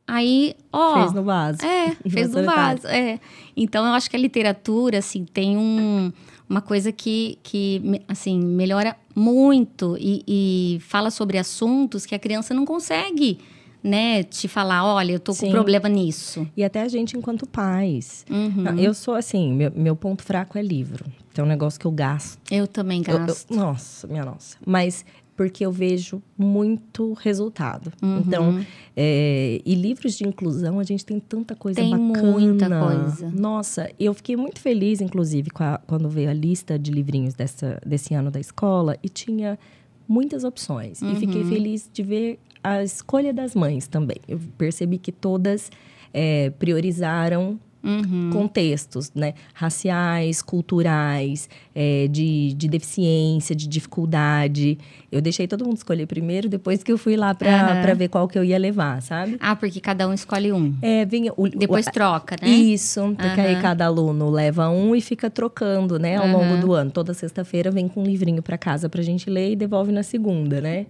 aí, 0.07 0.55
ó. 0.73 1.01
Fez 1.01 1.13
no 1.13 1.23
vaso. 1.23 1.65
É, 1.65 1.95
fez 2.09 2.31
no 2.31 2.43
vaso. 2.43 2.87
É. 2.87 3.19
Então 3.55 3.85
eu 3.85 3.93
acho 3.93 4.09
que 4.09 4.15
a 4.15 4.19
literatura, 4.19 4.97
assim, 4.97 5.23
tem 5.25 5.55
um, 5.55 6.11
uma 6.49 6.61
coisa 6.61 6.91
que, 6.91 7.37
que 7.43 8.01
assim, 8.07 8.39
melhora 8.39 8.95
muito 9.15 9.95
e, 9.99 10.23
e 10.27 10.79
fala 10.81 11.11
sobre 11.11 11.37
assuntos 11.37 12.05
que 12.05 12.15
a 12.15 12.19
criança 12.19 12.53
não 12.53 12.65
consegue 12.65 13.39
né, 13.85 14.23
te 14.23 14.47
falar, 14.47 14.83
olha, 14.83 15.11
eu 15.11 15.19
tô 15.19 15.31
Sim. 15.31 15.45
com 15.45 15.51
problema 15.51 15.87
nisso. 15.87 16.47
E 16.57 16.63
até 16.63 16.81
a 16.81 16.87
gente 16.87 17.15
enquanto 17.15 17.45
pais. 17.45 18.25
Uhum. 18.27 18.79
Eu 18.79 18.95
sou 18.95 19.13
assim, 19.13 19.53
meu, 19.53 19.71
meu 19.75 19.95
ponto 19.95 20.23
fraco 20.23 20.57
é 20.57 20.61
livro. 20.63 21.05
Então 21.31 21.43
é 21.43 21.45
um 21.45 21.49
negócio 21.49 21.79
que 21.79 21.85
eu 21.85 21.91
gasto. 21.91 22.39
Eu 22.51 22.65
também 22.65 23.03
gasto. 23.03 23.45
Eu, 23.51 23.57
eu, 23.57 23.63
nossa, 23.63 24.07
minha 24.07 24.25
nossa. 24.25 24.57
Mas 24.65 25.05
porque 25.35 25.65
eu 25.65 25.71
vejo 25.71 26.21
muito 26.37 27.13
resultado. 27.13 27.91
Uhum. 28.01 28.19
Então, 28.19 28.65
é, 28.95 29.61
e 29.65 29.75
livros 29.75 30.15
de 30.15 30.25
inclusão, 30.25 30.79
a 30.79 30.83
gente 30.83 31.05
tem 31.05 31.19
tanta 31.19 31.55
coisa 31.55 31.81
tem 31.81 31.91
bacana. 31.91 32.31
muita 32.31 32.69
coisa. 32.69 33.31
Nossa, 33.31 33.91
eu 33.99 34.13
fiquei 34.13 34.37
muito 34.37 34.59
feliz, 34.59 35.01
inclusive, 35.01 35.49
a, 35.59 35.79
quando 35.85 36.09
veio 36.09 36.29
a 36.29 36.33
lista 36.33 36.79
de 36.79 36.91
livrinhos 36.91 37.33
dessa, 37.33 37.81
desse 37.85 38.13
ano 38.13 38.31
da 38.31 38.39
escola 38.39 38.97
e 39.03 39.09
tinha 39.09 39.59
muitas 40.07 40.43
opções. 40.43 41.01
Uhum. 41.01 41.11
E 41.11 41.15
fiquei 41.15 41.41
uhum. 41.41 41.49
feliz 41.49 41.89
de 41.91 42.03
ver 42.03 42.39
a 42.63 42.83
escolha 42.83 43.33
das 43.33 43.53
mães 43.53 43.87
também. 43.87 44.17
Eu 44.27 44.39
percebi 44.57 44.97
que 44.97 45.11
todas 45.11 45.69
é, 46.13 46.49
priorizaram 46.51 47.59
uhum. 47.85 48.29
contextos, 48.33 49.11
né? 49.13 49.33
Raciais, 49.53 50.41
culturais, 50.41 51.47
é, 51.73 52.07
de, 52.07 52.53
de 52.53 52.67
deficiência, 52.67 53.55
de 53.55 53.67
dificuldade. 53.67 54.77
Eu 55.11 55.21
deixei 55.21 55.47
todo 55.47 55.63
mundo 55.63 55.77
escolher 55.77 56.07
primeiro, 56.07 56.49
depois 56.49 56.83
que 56.83 56.91
eu 56.91 56.97
fui 56.97 57.15
lá 57.15 57.33
para 57.33 57.83
uhum. 57.87 57.95
ver 57.95 58.09
qual 58.09 58.27
que 58.27 58.37
eu 58.37 58.43
ia 58.43 58.57
levar, 58.57 59.01
sabe? 59.01 59.37
Ah, 59.39 59.55
porque 59.55 59.79
cada 59.79 60.07
um 60.07 60.13
escolhe 60.13 60.51
um. 60.51 60.73
É, 60.81 61.05
vinha... 61.05 61.31
O, 61.37 61.47
depois 61.47 61.87
o, 61.87 61.91
troca, 61.91 62.35
né? 62.41 62.49
Isso, 62.49 63.15
porque 63.17 63.41
uhum. 63.41 63.47
aí 63.47 63.61
cada 63.61 63.85
aluno 63.85 64.29
leva 64.29 64.69
um 64.69 64.95
e 64.95 65.01
fica 65.01 65.29
trocando, 65.29 65.99
né? 65.99 66.17
Ao 66.17 66.27
longo 66.27 66.57
do 66.57 66.73
ano. 66.73 66.91
Toda 66.91 67.13
sexta-feira 67.13 67.69
vem 67.71 67.87
com 67.87 68.01
um 68.01 68.05
livrinho 68.05 68.41
para 68.41 68.57
casa 68.57 68.89
pra 68.89 69.01
gente 69.01 69.29
ler 69.29 69.51
e 69.51 69.55
devolve 69.55 69.91
na 69.91 70.03
segunda, 70.03 70.59
né? 70.59 70.85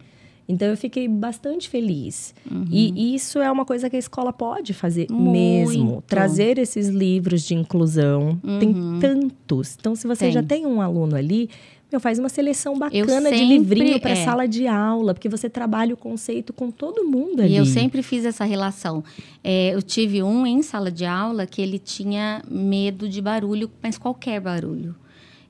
Então 0.47 0.67
eu 0.67 0.77
fiquei 0.77 1.07
bastante 1.07 1.67
feliz. 1.69 2.33
Uhum. 2.49 2.65
E 2.69 3.15
isso 3.15 3.39
é 3.39 3.51
uma 3.51 3.65
coisa 3.65 3.89
que 3.89 3.95
a 3.95 3.99
escola 3.99 4.31
pode 4.31 4.73
fazer 4.73 5.07
Muito. 5.09 5.31
mesmo. 5.31 6.03
Trazer 6.05 6.57
esses 6.57 6.87
livros 6.87 7.43
de 7.43 7.55
inclusão. 7.55 8.39
Uhum. 8.43 8.59
Tem 8.59 8.73
tantos. 8.99 9.75
Então, 9.79 9.95
se 9.95 10.07
você 10.07 10.25
tem. 10.25 10.31
já 10.31 10.43
tem 10.43 10.65
um 10.65 10.81
aluno 10.81 11.15
ali, 11.15 11.49
meu, 11.91 11.99
faz 11.99 12.19
uma 12.19 12.29
seleção 12.29 12.77
bacana 12.77 13.29
sempre, 13.29 13.37
de 13.37 13.45
livrinho 13.45 13.99
para 13.99 14.11
é. 14.11 14.23
sala 14.23 14.47
de 14.47 14.67
aula, 14.67 15.13
porque 15.13 15.29
você 15.29 15.49
trabalha 15.49 15.93
o 15.93 15.97
conceito 15.97 16.53
com 16.53 16.69
todo 16.69 17.05
mundo 17.05 17.41
ali. 17.41 17.53
E 17.53 17.57
eu 17.57 17.65
sempre 17.65 18.03
fiz 18.03 18.25
essa 18.25 18.43
relação. 18.43 19.03
É, 19.43 19.73
eu 19.73 19.81
tive 19.81 20.21
um 20.21 20.45
em 20.45 20.61
sala 20.61 20.91
de 20.91 21.05
aula 21.05 21.45
que 21.45 21.61
ele 21.61 21.79
tinha 21.79 22.43
medo 22.49 23.09
de 23.09 23.21
barulho, 23.21 23.71
mas 23.81 23.97
qualquer 23.97 24.39
barulho 24.39 24.95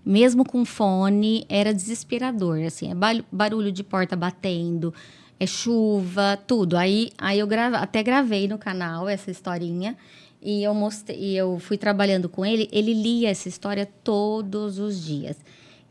mesmo 0.05 0.45
com 0.45 0.63
fone, 0.63 1.45
era 1.49 1.73
desesperador, 1.73 2.61
assim, 2.61 2.91
é 2.91 2.95
barulho 3.31 3.71
de 3.71 3.83
porta 3.83 4.15
batendo, 4.15 4.93
é 5.39 5.47
chuva, 5.47 6.37
tudo. 6.45 6.77
Aí, 6.77 7.11
aí 7.17 7.39
eu 7.39 7.47
grava, 7.47 7.77
até 7.77 8.03
gravei 8.03 8.47
no 8.47 8.57
canal 8.57 9.09
essa 9.09 9.31
historinha 9.31 9.97
e 10.41 10.63
eu 10.63 10.73
mostrei, 10.75 11.17
e 11.17 11.35
eu 11.35 11.57
fui 11.57 11.77
trabalhando 11.77 12.29
com 12.29 12.45
ele, 12.45 12.69
ele 12.71 12.93
lia 12.93 13.29
essa 13.29 13.49
história 13.49 13.89
todos 14.03 14.77
os 14.77 15.03
dias, 15.03 15.37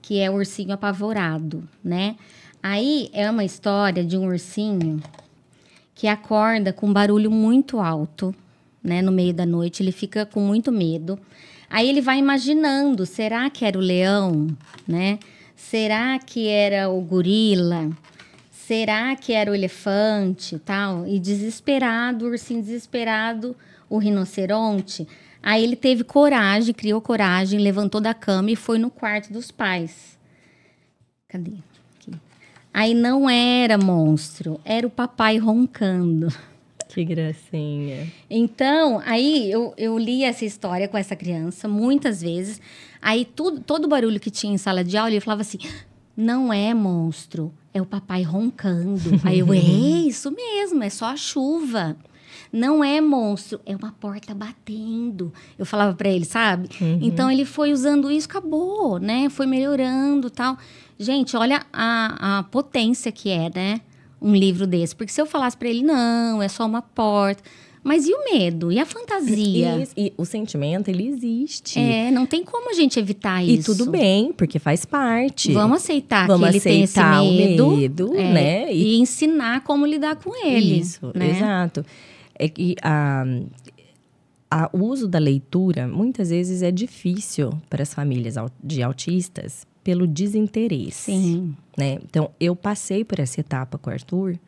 que 0.01 0.21
é 0.21 0.31
o 0.31 0.35
ursinho 0.35 0.73
apavorado, 0.73 1.69
né? 1.83 2.15
Aí 2.62 3.11
é 3.12 3.29
uma 3.29 3.45
história 3.45 4.05
de 4.05 4.17
um 4.17 4.27
ursinho 4.27 5.03
que 5.95 6.07
acorda 6.07 6.73
com 6.73 6.87
um 6.87 6.93
barulho 6.93 7.31
muito 7.31 7.81
alto, 7.81 8.35
né, 8.83 9.01
no 9.03 9.11
meio 9.11 9.33
da 9.35 9.47
noite, 9.47 9.83
ele 9.83 9.93
fica 9.93 10.25
com 10.27 10.41
muito 10.41 10.71
medo. 10.71 11.19
Aí 11.69 11.89
ele 11.89 12.01
vai 12.01 12.19
imaginando, 12.19 13.07
será 13.07 13.49
que 13.51 13.65
era 13.65 13.79
o 13.79 13.83
leão, 13.83 14.49
né? 14.87 15.19
Será 15.57 16.19
que 16.19 16.49
era 16.49 16.89
o 16.89 17.01
gorila? 17.01 17.91
Será 18.51 19.15
que 19.15 19.33
era 19.33 19.51
o 19.51 19.55
elefante, 19.55 20.59
tal? 20.59 21.07
E 21.07 21.19
desesperado, 21.19 22.25
o 22.25 22.29
ursinho 22.29 22.62
desesperado, 22.62 23.57
o 23.91 23.99
rinoceronte. 23.99 25.07
Aí 25.43 25.62
ele 25.62 25.77
teve 25.77 26.05
coragem, 26.05 26.73
criou 26.73 27.01
coragem, 27.01 27.61
levantou 27.61 28.01
da 28.01 28.15
cama 28.15 28.51
e 28.51 28.57
foi 28.57 28.79
no 28.79 28.89
quarto 28.89 29.33
dos 29.33 29.51
pais. 29.51 30.19
Cadê? 31.29 31.59
Aqui. 31.99 32.12
Aí 32.73 32.95
não 32.95 33.29
era 33.29 33.77
monstro, 33.77 34.59
era 34.65 34.87
o 34.87 34.91
papai 34.91 35.37
roncando. 35.37 36.29
Que 36.89 37.05
gracinha. 37.05 38.07
Então, 38.30 39.01
aí 39.05 39.51
eu, 39.51 39.74
eu 39.76 39.99
li 39.99 40.24
essa 40.24 40.45
história 40.45 40.87
com 40.89 40.97
essa 40.97 41.16
criança 41.16 41.68
muitas 41.68 42.22
vezes. 42.22 42.61
Aí 43.01 43.24
tudo, 43.24 43.61
todo 43.61 43.89
barulho 43.89 44.20
que 44.20 44.30
tinha 44.30 44.55
em 44.55 44.59
sala 44.59 44.85
de 44.85 44.97
aula, 44.97 45.11
ele 45.11 45.20
falava 45.20 45.43
assim: 45.43 45.59
não 46.16 46.53
é 46.53 46.72
monstro, 46.72 47.53
é 47.72 47.82
o 47.82 47.87
papai 47.87 48.22
roncando. 48.22 49.20
aí 49.24 49.41
eu, 49.41 49.53
é 49.53 49.59
isso 49.59 50.30
mesmo, 50.30 50.82
é 50.82 50.91
só 50.91 51.07
a 51.07 51.16
chuva. 51.16 51.97
não 52.53 52.85
é 52.85 53.01
monstro, 53.01 53.61
é 53.66 53.74
uma 53.74 53.93
porta 53.93 54.32
batendo. 54.35 55.32
Eu 55.59 55.66
falava 55.66 55.95
para 55.95 56.09
ele, 56.09 56.24
sabe? 56.24 56.68
Uhum. 56.80 57.01
Então 57.03 57.30
ele 57.30 57.45
foi 57.45 57.72
usando 57.72 58.11
isso, 58.11 58.28
acabou, 58.28 58.99
né? 58.99 59.28
Foi 59.28 59.47
melhorando 59.47 60.30
tal. 60.30 60.57
Gente, 60.99 61.37
olha 61.37 61.66
a, 61.72 62.39
a 62.39 62.43
potência 62.45 63.11
que 63.11 63.28
é, 63.28 63.51
né? 63.53 63.80
Um 64.25 64.35
livro 64.35 64.66
desse. 64.66 64.97
Porque 64.97 65.12
se 65.12 65.20
eu 65.20 65.27
falasse 65.27 65.57
para 65.57 65.68
ele, 65.68 65.83
não, 65.83 66.43
é 66.43 66.49
só 66.49 66.64
uma 66.64 66.81
porta. 66.81 67.43
Mas 67.85 68.07
e 68.07 68.14
o 68.14 68.25
medo? 68.33 68.72
E 68.72 68.81
a 68.81 68.87
fantasia? 68.87 69.87
E, 69.95 70.07
e 70.07 70.12
o 70.16 70.25
sentimento, 70.25 70.89
ele 70.89 71.07
existe. 71.07 71.79
É, 71.79 72.11
não 72.11 72.25
tem 72.25 72.43
como 72.43 72.70
a 72.70 72.72
gente 72.72 72.99
evitar 72.99 73.45
E 73.45 73.57
isso. 73.57 73.77
tudo 73.77 73.91
bem, 73.91 74.33
porque 74.33 74.59
faz 74.59 74.87
parte. 74.87 75.53
Vamos 75.53 75.77
aceitar 75.83 76.27
Vamos 76.27 76.49
que 76.49 76.55
ele 76.55 76.61
tem 76.62 76.83
esse 76.83 76.99
aceitar 76.99 77.22
medo. 77.22 77.68
o 77.68 77.77
medo, 77.77 78.14
é, 78.16 78.33
né? 78.33 78.72
E, 78.72 78.97
ensinar 78.97 79.62
como 79.64 79.85
lidar 79.85 80.16
com 80.16 80.35
ele. 80.47 80.81
Isso, 80.81 81.12
né? 81.14 81.29
exato. 81.29 81.85
É 82.39 82.49
que 82.49 82.75
a, 82.83 83.25
a, 84.51 84.70
o 84.72 84.79
uso 84.85 85.07
da 85.07 85.18
leitura, 85.18 85.87
muitas 85.87 86.31
vezes, 86.31 86.62
é 86.62 86.70
difícil 86.70 87.51
para 87.68 87.83
as 87.83 87.93
famílias 87.93 88.37
de 88.62 88.83
autistas 88.83 89.66
pelo 89.85 90.07
desinteresse. 90.07 91.12
Sim. 91.12 91.55
Né? 91.78 91.99
Então, 92.03 92.30
eu 92.41 92.57
passei 92.57 93.05
por 93.05 93.20
essa 93.20 93.39
etapa 93.41 93.76
com 93.78 93.91
o 93.91 93.93
Arthur, 93.93 94.39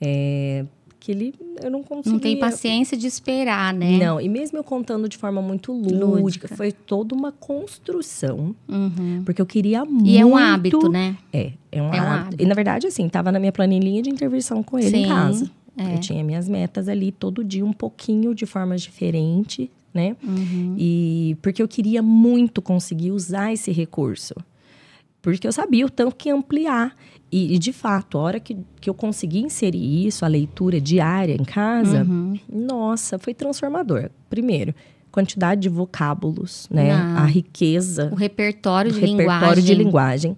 é, 0.00 0.64
que 1.00 1.10
ele, 1.12 1.34
eu 1.62 1.70
não 1.70 1.82
conseguia... 1.82 2.12
Não 2.12 2.18
tem 2.20 2.38
paciência 2.38 2.96
de 2.96 3.06
esperar, 3.06 3.72
né? 3.72 3.96
Não, 3.96 4.20
e 4.20 4.28
mesmo 4.28 4.58
eu 4.58 4.64
contando 4.64 5.08
de 5.08 5.16
forma 5.16 5.40
muito 5.40 5.72
lúdica, 5.72 6.04
Lúdica. 6.04 6.48
foi 6.48 6.72
toda 6.72 7.14
uma 7.14 7.32
construção, 7.32 8.54
Uhum. 8.68 9.22
porque 9.24 9.40
eu 9.40 9.46
queria 9.46 9.84
muito... 9.84 10.06
E 10.06 10.18
é 10.18 10.26
um 10.26 10.36
hábito, 10.36 10.88
né? 10.88 11.16
É, 11.32 11.52
é 11.72 11.80
um, 11.82 11.86
É 11.86 11.88
um 11.88 12.04
hábito. 12.04 12.26
hábito. 12.26 12.42
E 12.42 12.46
na 12.46 12.54
verdade, 12.54 12.86
assim, 12.86 13.08
tava 13.08 13.32
na 13.32 13.38
minha 13.38 13.52
planilhinha 13.52 14.02
de 14.02 14.10
intervenção 14.10 14.62
com 14.62 14.78
ele 14.78 14.90
Sim, 14.90 15.04
em 15.04 15.08
casa. 15.08 15.50
é. 15.78 15.94
Eu 15.94 16.00
tinha 16.00 16.22
minhas 16.24 16.48
metas 16.48 16.88
ali 16.88 17.10
todo 17.12 17.42
dia, 17.44 17.64
um 17.64 17.72
pouquinho 17.72 18.34
de 18.34 18.44
formas 18.44 18.82
diferentes, 18.82 19.68
né? 19.94 20.16
Uhum. 20.22 20.74
E 20.76 21.36
porque 21.40 21.62
eu 21.62 21.68
queria 21.68 22.02
muito 22.02 22.60
conseguir 22.60 23.12
usar 23.12 23.52
esse 23.52 23.70
recurso. 23.72 24.34
Porque 25.32 25.44
eu 25.44 25.50
sabia 25.52 25.84
o 25.84 25.90
tanto 25.90 26.14
que 26.14 26.28
ia 26.28 26.34
ampliar. 26.36 26.94
E, 27.32 27.56
e, 27.56 27.58
de 27.58 27.72
fato, 27.72 28.16
a 28.16 28.20
hora 28.20 28.38
que, 28.38 28.56
que 28.80 28.88
eu 28.88 28.94
consegui 28.94 29.40
inserir 29.40 30.06
isso, 30.06 30.24
a 30.24 30.28
leitura 30.28 30.80
diária 30.80 31.34
em 31.34 31.42
casa, 31.44 32.04
Uhum. 32.04 32.38
nossa, 32.48 33.18
foi 33.18 33.34
transformador. 33.34 34.08
Primeiro, 34.30 34.72
quantidade 35.10 35.62
de 35.62 35.68
vocábulos, 35.68 36.68
né? 36.70 36.92
Ah. 36.92 37.22
A 37.22 37.26
riqueza 37.26 38.08
O 38.12 38.14
repertório 38.14 38.92
de 38.92 39.00
repertório 39.00 39.24
linguagem. 39.26 39.64
de 39.64 39.74
linguagem. 39.74 40.36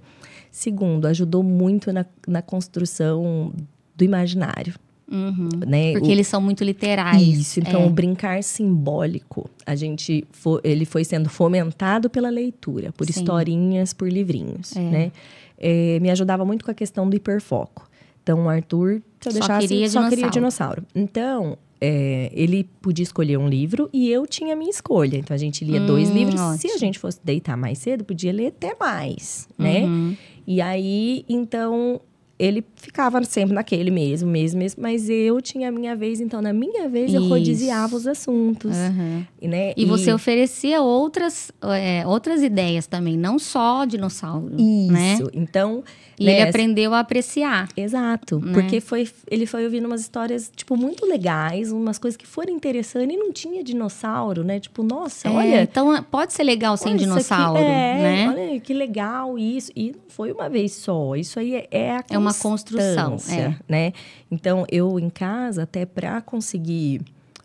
Segundo, 0.50 1.04
ajudou 1.04 1.42
muito 1.42 1.92
na, 1.92 2.06
na 2.26 2.40
construção 2.40 3.52
do 3.94 4.04
imaginário, 4.04 4.72
Uhum. 5.10 5.48
né? 5.66 5.92
Porque 5.92 6.08
O- 6.08 6.10
eles 6.12 6.26
são 6.26 6.40
muito 6.40 6.62
literais. 6.64 7.22
Isso, 7.22 7.60
então 7.60 7.82
é. 7.82 7.86
o 7.86 7.90
brincar 7.90 8.42
simbólico, 8.42 9.48
a 9.66 9.74
gente 9.74 10.24
fo- 10.32 10.60
ele 10.62 10.84
foi 10.84 11.04
sendo 11.04 11.28
fomentado 11.28 12.10
pela 12.10 12.28
leitura, 12.30 12.92
por 12.92 13.06
Sim. 13.06 13.12
historinhas, 13.20 13.92
por 13.92 14.08
livrinhos, 14.10 14.76
É. 14.76 14.80
né? 14.80 15.12
É, 15.58 15.98
me 16.00 16.10
ajudava 16.10 16.44
muito 16.44 16.64
com 16.64 16.70
a 16.70 16.74
questão 16.74 17.08
do 17.08 17.16
hiperfoco. 17.16 17.88
Então, 18.22 18.44
o 18.44 18.48
Arthur, 18.48 19.00
se 19.20 19.28
eu 19.28 19.32
Só 19.32 19.38
deixasse, 19.38 19.66
queria 19.68 19.88
só 19.88 20.08
queria 20.08 20.28
dinossauro. 20.30 20.82
dinossauro. 20.82 20.86
Então, 20.94 21.58
é, 21.80 22.30
ele 22.34 22.68
podia 22.82 23.02
escolher 23.02 23.38
um 23.38 23.48
livro 23.48 23.88
e 23.92 24.10
eu 24.10 24.26
tinha 24.26 24.52
a 24.52 24.56
minha 24.56 24.70
escolha. 24.70 25.16
Então, 25.16 25.34
a 25.34 25.38
gente 25.38 25.64
lia 25.64 25.80
dois 25.80 26.10
Hum, 26.10 26.14
livros. 26.14 26.38
Se 26.40 26.66
ótimo. 26.66 26.74
a 26.74 26.78
gente 26.78 26.98
fosse 26.98 27.18
deitar 27.24 27.56
mais 27.56 27.78
cedo, 27.78 28.04
podia 28.04 28.32
ler 28.32 28.48
até 28.48 28.74
mais, 28.78 29.48
né? 29.58 29.84
Uhum. 29.84 30.14
E 30.46 30.60
aí, 30.60 31.24
então, 31.28 32.00
ele 32.38 32.64
ficava 32.76 33.22
sempre 33.24 33.54
naquele 33.54 33.90
mesmo, 33.90 34.30
mesmo, 34.30 34.58
mesmo. 34.58 34.80
Mas 34.82 35.08
eu 35.10 35.40
tinha 35.42 35.68
a 35.68 35.72
minha 35.72 35.96
vez, 35.96 36.20
então, 36.20 36.40
na 36.40 36.52
minha 36.52 36.88
vez, 36.88 37.12
eu 37.12 37.20
Isso. 37.20 37.28
rodiziava 37.28 37.96
os 37.96 38.06
assuntos. 38.06 38.76
Uhum. 38.76 39.24
Né? 39.42 39.72
E 39.76 39.84
você 39.84 40.12
oferecia 40.12 40.80
outras, 40.80 41.50
é, 41.62 42.06
outras 42.06 42.42
ideias 42.42 42.86
também, 42.86 43.16
não 43.16 43.38
só 43.38 43.84
dinossauro. 43.84 44.54
Isso. 44.56 44.92
Né? 44.92 45.18
Então, 45.34 45.82
E 46.18 46.24
né, 46.24 46.32
ele 46.32 46.48
aprendeu 46.48 46.92
a 46.94 47.00
apreciar. 47.00 47.68
Exato, 47.76 48.40
né? 48.40 48.52
porque 48.52 48.80
foi, 48.80 49.08
ele 49.30 49.46
foi 49.46 49.64
ouvindo 49.64 49.86
umas 49.86 50.00
histórias, 50.00 50.50
tipo, 50.54 50.76
muito 50.76 51.06
legais, 51.06 51.70
umas 51.70 51.96
coisas 51.98 52.16
que 52.16 52.26
foram 52.26 52.52
interessantes, 52.52 53.14
e 53.14 53.16
não 53.16 53.32
tinha 53.32 53.62
dinossauro, 53.62 54.42
né? 54.42 54.58
Tipo, 54.58 54.82
nossa, 54.82 55.28
É, 55.28 55.30
olha... 55.30 55.62
então 55.62 56.02
pode 56.04 56.32
ser 56.32 56.42
legal 56.42 56.76
sem 56.76 56.96
dinossauro, 56.96 57.58
é, 57.58 58.02
né? 58.02 58.28
Olha 58.28 58.60
que 58.60 58.74
legal 58.74 59.38
isso. 59.38 59.70
E 59.76 59.92
não 59.92 60.08
foi 60.08 60.32
uma 60.32 60.48
vez 60.48 60.72
só. 60.72 61.14
Isso 61.14 61.38
aí 61.38 61.54
é, 61.54 61.68
é 61.70 61.90
a 61.92 62.04
É 62.10 62.18
uma 62.18 62.34
construção, 62.34 63.12
constância, 63.12 63.60
né? 63.68 63.92
Então, 64.30 64.66
eu 64.70 64.98
em 64.98 65.08
casa, 65.08 65.62
até 65.62 65.86
para 65.86 66.20
conseguir 66.20 67.00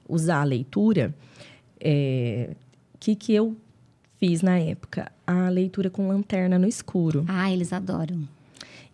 usar 0.09 0.41
a 0.41 0.43
leitura, 0.43 1.13
o 1.80 2.97
que, 2.99 3.15
que 3.15 3.34
eu 3.34 3.55
fiz 4.17 4.41
na 4.41 4.57
época? 4.57 5.11
A 5.28 5.49
leitura 5.49 5.89
com 5.89 6.07
lanterna 6.07 6.57
no 6.57 6.67
escuro. 6.67 7.26
Ah, 7.28 7.51
eles 7.51 7.71
adoram. 7.71 8.28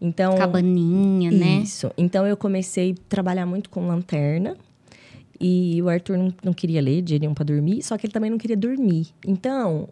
Então, 0.02 0.38
Cabaninha, 0.38 1.30
né? 1.32 1.62
Isso. 1.64 1.92
Então 1.98 2.26
eu 2.26 2.38
comecei 2.38 2.92
a 2.92 2.96
trabalhar 3.10 3.46
muito 3.46 3.70
com 3.70 3.88
lanterna. 3.88 4.56
E 5.42 5.82
o 5.82 5.88
Arthur 5.88 6.18
não, 6.18 6.34
não 6.44 6.54
queria 6.54 6.82
ler 6.82 7.02
de 7.02 7.18
nenhum 7.18 7.34
para 7.34 7.46
dormir, 7.46 7.82
só 7.82 7.98
que 7.98 8.06
ele 8.06 8.12
também 8.14 8.30
não 8.30 8.38
queria 8.38 8.58
dormir. 8.58 9.08
Então, 9.26 9.88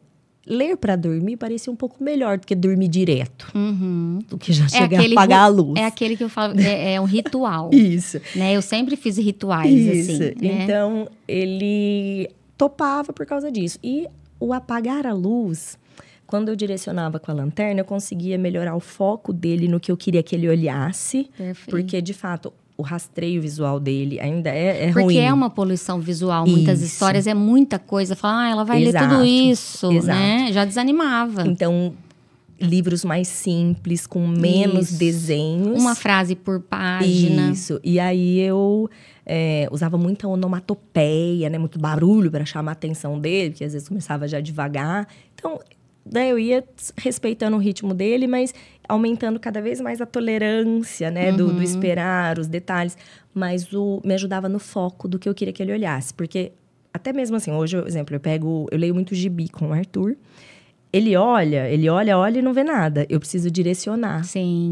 ler 0.45 0.75
para 0.75 0.97
dormir 0.97 1.37
parecia 1.37 1.71
um 1.71 1.75
pouco 1.75 2.03
melhor 2.03 2.37
do 2.37 2.45
que 2.45 2.53
dormir 2.53 2.89
direto, 2.89 3.49
Uhum. 3.55 4.19
do 4.27 4.37
que 4.37 4.51
já 4.51 4.67
chegar 4.67 5.01
a 5.01 5.05
apagar 5.05 5.39
a 5.43 5.47
luz. 5.47 5.79
É 5.79 5.85
aquele 5.85 6.17
que 6.17 6.23
eu 6.25 6.27
falo, 6.29 6.59
é, 6.59 6.95
é 6.95 7.01
um 7.01 7.05
ritual. 7.05 7.69
Isso. 7.73 8.19
né? 8.35 8.53
Eu 8.57 8.61
sempre 8.61 8.97
fiz 8.97 9.17
rituais, 9.17 9.71
Isso. 9.73 10.11
assim. 10.11 10.23
né? 10.45 10.63
Então, 10.63 11.07
ele 11.25 12.29
topava 12.57 13.13
por 13.13 13.25
causa 13.25 13.49
disso. 13.49 13.79
E 13.81 14.05
o 14.41 14.51
apagar 14.51 15.07
a 15.07 15.13
luz, 15.13 15.77
quando 16.27 16.49
eu 16.49 16.55
direcionava 16.55 17.19
com 17.19 17.31
a 17.31 17.33
lanterna, 17.33 17.79
eu 17.79 17.85
conseguia 17.85 18.37
melhorar 18.37 18.75
o 18.75 18.79
foco 18.81 19.31
dele 19.31 19.67
no 19.67 19.79
que 19.79 19.89
eu 19.91 19.95
queria 19.97 20.21
que 20.21 20.35
ele 20.35 20.47
olhasse. 20.47 21.29
Perfeito. 21.37 21.69
Porque, 21.69 22.01
de 22.01 22.13
fato, 22.13 22.53
o 22.77 22.83
rastreio 22.83 23.41
visual 23.41 23.79
dele 23.79 24.19
ainda 24.19 24.49
é, 24.49 24.83
é 24.83 24.87
Porque 24.87 25.01
ruim. 25.01 25.17
é 25.17 25.33
uma 25.33 25.49
poluição 25.49 25.99
visual, 25.99 26.45
muitas 26.45 26.81
Isso. 26.81 26.93
histórias, 26.93 27.25
é 27.25 27.33
muita 27.33 27.79
coisa. 27.79 28.15
Fala, 28.15 28.43
ah, 28.43 28.49
ela 28.49 28.63
vai 28.65 28.79
ler 28.79 28.89
Exato, 28.89 29.15
tudo 29.15 29.25
isso, 29.25 29.91
exato. 29.91 30.19
né? 30.19 30.49
Já 30.51 30.65
desanimava. 30.65 31.47
Então, 31.47 31.93
livros 32.59 33.05
mais 33.05 33.27
simples, 33.29 34.05
com 34.05 34.27
menos 34.27 34.89
Isso. 34.91 34.99
desenhos. 34.99 35.81
Uma 35.81 35.95
frase 35.95 36.35
por 36.35 36.59
página. 36.59 37.51
Isso. 37.51 37.79
E 37.83 37.99
aí 37.99 38.39
eu 38.39 38.89
é, 39.25 39.67
usava 39.71 39.97
muita 39.97 40.27
onomatopeia, 40.27 41.49
né? 41.49 41.57
Muito 41.57 41.79
barulho 41.79 42.29
para 42.29 42.45
chamar 42.45 42.71
a 42.71 42.73
atenção 42.73 43.19
dele, 43.19 43.53
que 43.53 43.63
às 43.63 43.73
vezes 43.73 43.87
começava 43.87 44.27
já 44.27 44.39
devagar. 44.39 45.07
Então, 45.35 45.59
daí 46.11 46.29
eu 46.29 46.39
ia 46.39 46.63
respeitando 46.97 47.55
o 47.57 47.59
ritmo 47.59 47.93
dele, 47.93 48.27
mas 48.27 48.53
aumentando 48.87 49.39
cada 49.39 49.61
vez 49.61 49.79
mais 49.81 49.99
a 50.01 50.05
tolerância, 50.05 51.11
né? 51.11 51.31
Do, 51.31 51.47
Uhum. 51.47 51.55
do 51.55 51.63
esperar, 51.63 52.39
os 52.39 52.47
detalhes. 52.47 52.97
Mas 53.33 53.71
o, 53.73 54.01
me 54.03 54.13
ajudava 54.13 54.47
no 54.49 54.59
foco 54.59 55.07
do 55.07 55.19
que 55.19 55.27
eu 55.27 55.33
queria 55.35 55.53
que 55.53 55.61
ele 55.61 55.73
olhasse. 55.73 56.13
Porque, 56.13 56.51
até 56.93 57.11
mesmo 57.13 57.35
assim, 57.35 57.51
hoje, 57.51 57.77
por 57.77 57.87
exemplo, 57.87 58.15
eu 58.15 58.19
pego... 58.19 58.67
Eu 58.71 58.77
leio 58.77 58.93
muito 58.95 59.13
gibi 59.13 59.49
com 59.49 59.69
o 59.69 59.73
Arthur. 59.73 60.15
Ele 60.91 61.17
olha, 61.17 61.69
ele 61.69 61.89
olha, 61.89 62.17
olha 62.17 62.39
e 62.39 62.41
não 62.41 62.53
vê 62.53 62.63
nada. 62.63 63.05
Eu 63.09 63.19
preciso 63.19 63.51
direcionar 63.51 64.21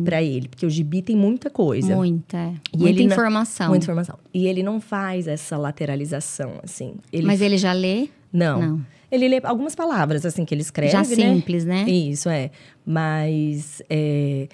para 0.06 0.24
ele, 0.24 0.48
porque 0.48 0.66
o 0.66 0.70
gibi 0.70 1.02
tem 1.02 1.16
muita 1.16 1.50
coisa. 1.50 1.94
muita. 1.94 2.54
E 2.74 2.78
muita 2.78 3.00
não- 3.04 3.06
informação. 3.12 3.68
Muita 3.68 3.84
informação. 3.84 4.18
E 4.34 4.48
ele 4.48 4.64
não 4.64 4.80
faz 4.80 5.28
essa 5.28 5.58
lateralização, 5.58 6.54
assim. 6.64 6.96
Ele, 7.12 7.28
Mas 7.28 7.42
ele 7.42 7.58
já 7.58 7.74
lê? 7.74 8.08
não. 8.32 8.62
Não. 8.62 8.86
Ele 9.16 9.28
lê 9.28 9.42
algumas 9.44 9.74
palavras, 9.76 10.26
assim, 10.26 10.46
que 10.46 10.54
ele 10.54 10.62
escreve, 10.62 10.92
já 10.92 11.00
né? 11.00 11.06
simples, 11.06 11.66
né? 11.66 11.84
Isso, 11.90 12.30
é. 12.30 12.52
Mas 12.86 13.82
é, 13.90 14.48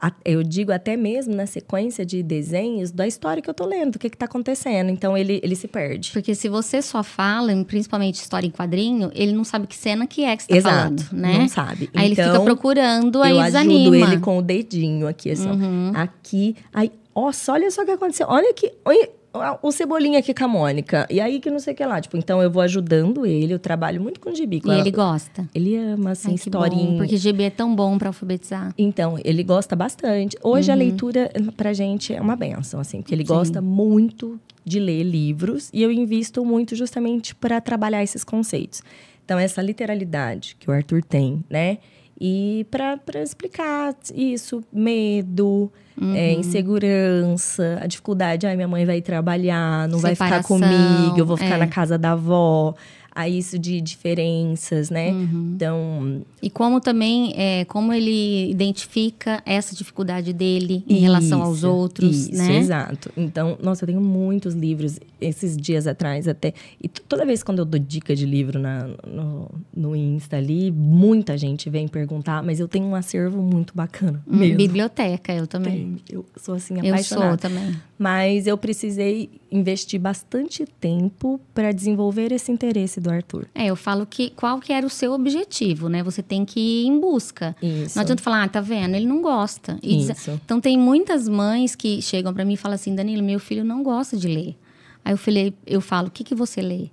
a- 0.00 0.12
eu 0.24 0.42
digo 0.42 0.70
até 0.72 0.96
mesmo 0.96 1.34
na 1.34 1.46
sequência 1.46 2.04
de 2.04 2.22
desenhos 2.22 2.90
da 2.90 3.06
história 3.06 3.42
que 3.42 3.48
eu 3.48 3.54
tô 3.54 3.64
lendo, 3.66 3.92
do 3.92 3.98
que 3.98 4.08
que 4.10 4.16
tá 4.16 4.26
acontecendo. 4.26 4.90
Então, 4.90 5.16
ele, 5.16 5.40
ele 5.42 5.54
se 5.56 5.66
perde. 5.68 6.10
Porque 6.12 6.34
se 6.34 6.48
você 6.48 6.80
só 6.82 7.02
fala, 7.02 7.52
principalmente 7.64 8.16
história 8.16 8.46
em 8.46 8.50
quadrinho, 8.50 9.10
ele 9.14 9.32
não 9.32 9.44
sabe 9.44 9.66
que 9.66 9.76
cena 9.76 10.06
que 10.06 10.24
é 10.24 10.36
que 10.36 10.42
você 10.44 10.48
tá 10.48 10.56
Exato. 10.56 10.74
falando, 11.04 11.08
né? 11.12 11.38
Não 11.38 11.48
sabe. 11.48 11.90
Aí 11.94 12.06
ele 12.06 12.14
fica 12.14 12.28
Então, 12.28 12.44
procurando, 12.44 13.22
aí 13.22 13.30
eu 13.36 13.42
desanima. 13.42 13.80
ajudo 13.80 13.94
ele 14.12 14.20
com 14.20 14.38
o 14.38 14.42
dedinho 14.42 15.06
aqui, 15.08 15.30
assim, 15.30 15.48
ó. 15.48 15.52
Uhum. 15.54 15.92
Aqui. 15.94 16.56
Aí, 16.72 16.92
nossa, 17.14 17.52
olha 17.52 17.70
só 17.70 17.82
o 17.82 17.84
que 17.84 17.90
aconteceu. 17.90 18.26
Olha 18.28 18.50
aqui. 18.50 18.70
Olha 18.84 19.08
o 19.62 19.70
cebolinha 19.70 20.18
aqui 20.18 20.32
com 20.34 20.44
a 20.44 20.48
Mônica. 20.48 21.06
E 21.10 21.20
aí 21.20 21.38
que 21.40 21.50
não 21.50 21.58
sei 21.58 21.72
o 21.74 21.76
que 21.76 21.84
lá. 21.84 22.00
Tipo, 22.00 22.16
então 22.16 22.42
eu 22.42 22.50
vou 22.50 22.62
ajudando 22.62 23.24
ele. 23.26 23.52
Eu 23.54 23.58
trabalho 23.58 24.00
muito 24.00 24.18
com 24.20 24.34
gibi. 24.34 24.60
com 24.60 24.68
E 24.68 24.72
ela. 24.72 24.80
ele 24.80 24.90
gosta. 24.90 25.48
Ele 25.54 25.76
ama, 25.76 26.10
assim, 26.12 26.28
Ai, 26.28 26.30
bom, 26.32 26.34
historinha. 26.36 26.96
porque 26.98 27.16
GB 27.16 27.44
é 27.44 27.50
tão 27.50 27.74
bom 27.74 27.98
pra 27.98 28.08
alfabetizar. 28.08 28.72
Então, 28.76 29.16
ele 29.24 29.42
gosta 29.42 29.76
bastante. 29.76 30.36
Hoje 30.42 30.70
a 30.70 30.74
Uhum. 30.74 30.78
leitura 30.80 31.30
pra 31.56 31.72
gente 31.72 32.12
é 32.14 32.20
uma 32.20 32.34
benção, 32.36 32.80
assim, 32.80 33.00
porque 33.02 33.14
ele 33.14 33.24
gosta 33.24 33.60
muito 33.60 34.40
de 34.64 34.78
ler 34.80 35.02
livros 35.02 35.70
e 35.72 35.82
eu 35.82 35.90
invisto 35.92 36.44
muito 36.44 36.74
justamente 36.76 37.34
para 37.34 37.60
trabalhar 37.60 38.02
esses 38.02 38.22
conceitos. 38.24 38.82
Então, 39.24 39.38
essa 39.38 39.60
literalidade 39.62 40.56
que 40.58 40.70
o 40.70 40.72
Arthur 40.72 41.02
tem, 41.02 41.44
né? 41.50 41.78
E 42.20 42.66
para 42.70 43.22
explicar 43.22 43.94
isso, 44.12 44.64
medo, 44.72 45.70
uhum. 46.00 46.14
é, 46.16 46.32
insegurança, 46.32 47.78
a 47.80 47.86
dificuldade, 47.86 48.46
ai, 48.46 48.56
minha 48.56 48.66
mãe 48.66 48.84
vai 48.84 49.00
trabalhar, 49.00 49.86
não 49.88 50.00
Separação, 50.00 50.26
vai 50.26 50.42
ficar 50.42 50.42
comigo, 50.42 51.18
eu 51.18 51.24
vou 51.24 51.36
ficar 51.36 51.54
é. 51.54 51.58
na 51.58 51.68
casa 51.68 51.96
da 51.96 52.12
avó 52.12 52.74
a 53.18 53.28
isso 53.28 53.58
de 53.58 53.80
diferenças, 53.80 54.90
né? 54.90 55.10
Uhum. 55.10 55.52
Então. 55.56 56.22
E 56.40 56.48
como 56.48 56.80
também, 56.80 57.32
é, 57.36 57.64
como 57.64 57.92
ele 57.92 58.48
identifica 58.48 59.42
essa 59.44 59.74
dificuldade 59.74 60.32
dele 60.32 60.84
em 60.88 60.94
isso, 60.94 61.02
relação 61.02 61.42
aos 61.42 61.64
outros, 61.64 62.28
isso, 62.28 62.36
né? 62.36 62.58
Exato. 62.58 63.10
Então, 63.16 63.58
nossa, 63.60 63.82
eu 63.82 63.88
tenho 63.88 64.00
muitos 64.00 64.54
livros, 64.54 65.00
esses 65.20 65.56
dias 65.56 65.88
atrás 65.88 66.28
até. 66.28 66.54
E 66.80 66.86
toda 66.86 67.26
vez 67.26 67.42
quando 67.42 67.58
eu 67.58 67.64
dou 67.64 67.80
dica 67.80 68.14
de 68.14 68.24
livro 68.24 68.60
na, 68.60 68.88
no, 69.04 69.50
no 69.76 69.96
Insta 69.96 70.36
ali, 70.36 70.70
muita 70.70 71.36
gente 71.36 71.68
vem 71.68 71.88
perguntar, 71.88 72.40
mas 72.44 72.60
eu 72.60 72.68
tenho 72.68 72.86
um 72.86 72.94
acervo 72.94 73.42
muito 73.42 73.72
bacana. 73.74 74.22
Hum, 74.28 74.36
mesmo. 74.36 74.58
Biblioteca, 74.58 75.32
eu 75.32 75.48
também. 75.48 75.96
Eu 76.08 76.24
sou 76.36 76.54
assim, 76.54 76.74
apaixonada. 76.74 77.26
Eu 77.26 77.30
sou 77.30 77.36
também. 77.50 77.76
Mas 77.98 78.46
eu 78.46 78.56
precisei 78.56 79.28
investir 79.50 80.00
bastante 80.00 80.64
tempo 80.80 81.40
para 81.54 81.72
desenvolver 81.72 82.32
esse 82.32 82.52
interesse 82.52 83.00
do 83.00 83.10
Arthur. 83.10 83.46
É, 83.54 83.66
eu 83.66 83.76
falo 83.76 84.06
que 84.06 84.30
qual 84.30 84.60
que 84.60 84.72
era 84.72 84.86
o 84.86 84.90
seu 84.90 85.12
objetivo, 85.12 85.88
né? 85.88 86.02
Você 86.02 86.22
tem 86.22 86.44
que 86.44 86.60
ir 86.60 86.86
em 86.86 87.00
busca. 87.00 87.56
Isso. 87.62 87.96
Não 87.96 88.02
adianta 88.02 88.22
falar, 88.22 88.44
ah, 88.44 88.48
tá 88.48 88.60
vendo? 88.60 88.94
Ele 88.94 89.06
não 89.06 89.22
gosta. 89.22 89.78
Isso. 89.82 90.12
Diz... 90.12 90.28
Então 90.44 90.60
tem 90.60 90.78
muitas 90.78 91.28
mães 91.28 91.74
que 91.74 92.02
chegam 92.02 92.32
para 92.32 92.44
mim 92.44 92.54
e 92.54 92.56
falam 92.56 92.74
assim, 92.74 92.94
Danilo, 92.94 93.22
meu 93.22 93.40
filho 93.40 93.64
não 93.64 93.82
gosta 93.82 94.16
de 94.16 94.28
ler. 94.28 94.56
Aí 95.04 95.12
eu 95.12 95.18
falei, 95.18 95.54
eu 95.66 95.80
falo, 95.80 96.08
o 96.08 96.10
que 96.10 96.22
que 96.22 96.34
você 96.34 96.60
lê? 96.60 96.88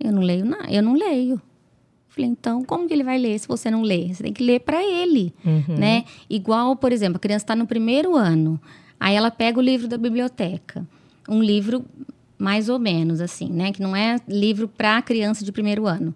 Eu 0.00 0.12
não 0.12 0.22
leio 0.22 0.44
nada, 0.44 0.70
eu 0.70 0.82
não 0.82 0.94
leio. 0.94 1.40
Falei, 2.08 2.28
então, 2.28 2.62
como 2.64 2.86
que 2.86 2.92
ele 2.92 3.04
vai 3.04 3.16
ler 3.16 3.38
se 3.38 3.48
você 3.48 3.70
não 3.70 3.80
lê? 3.80 4.12
Você 4.12 4.22
tem 4.22 4.32
que 4.34 4.44
ler 4.44 4.60
para 4.60 4.82
ele, 4.82 5.32
uhum. 5.44 5.78
né? 5.78 6.04
Igual, 6.28 6.76
por 6.76 6.92
exemplo, 6.92 7.16
a 7.16 7.20
criança 7.20 7.44
está 7.44 7.56
no 7.56 7.66
primeiro 7.66 8.16
ano. 8.16 8.60
Aí 9.00 9.14
ela 9.14 9.30
pega 9.30 9.58
o 9.58 9.62
livro 9.62 9.88
da 9.88 9.96
biblioteca, 9.96 10.86
um 11.32 11.42
livro 11.42 11.84
mais 12.38 12.68
ou 12.68 12.78
menos 12.78 13.20
assim, 13.20 13.48
né? 13.48 13.72
Que 13.72 13.80
não 13.80 13.94
é 13.94 14.20
livro 14.28 14.68
para 14.68 15.00
criança 15.02 15.44
de 15.44 15.52
primeiro 15.52 15.86
ano. 15.86 16.14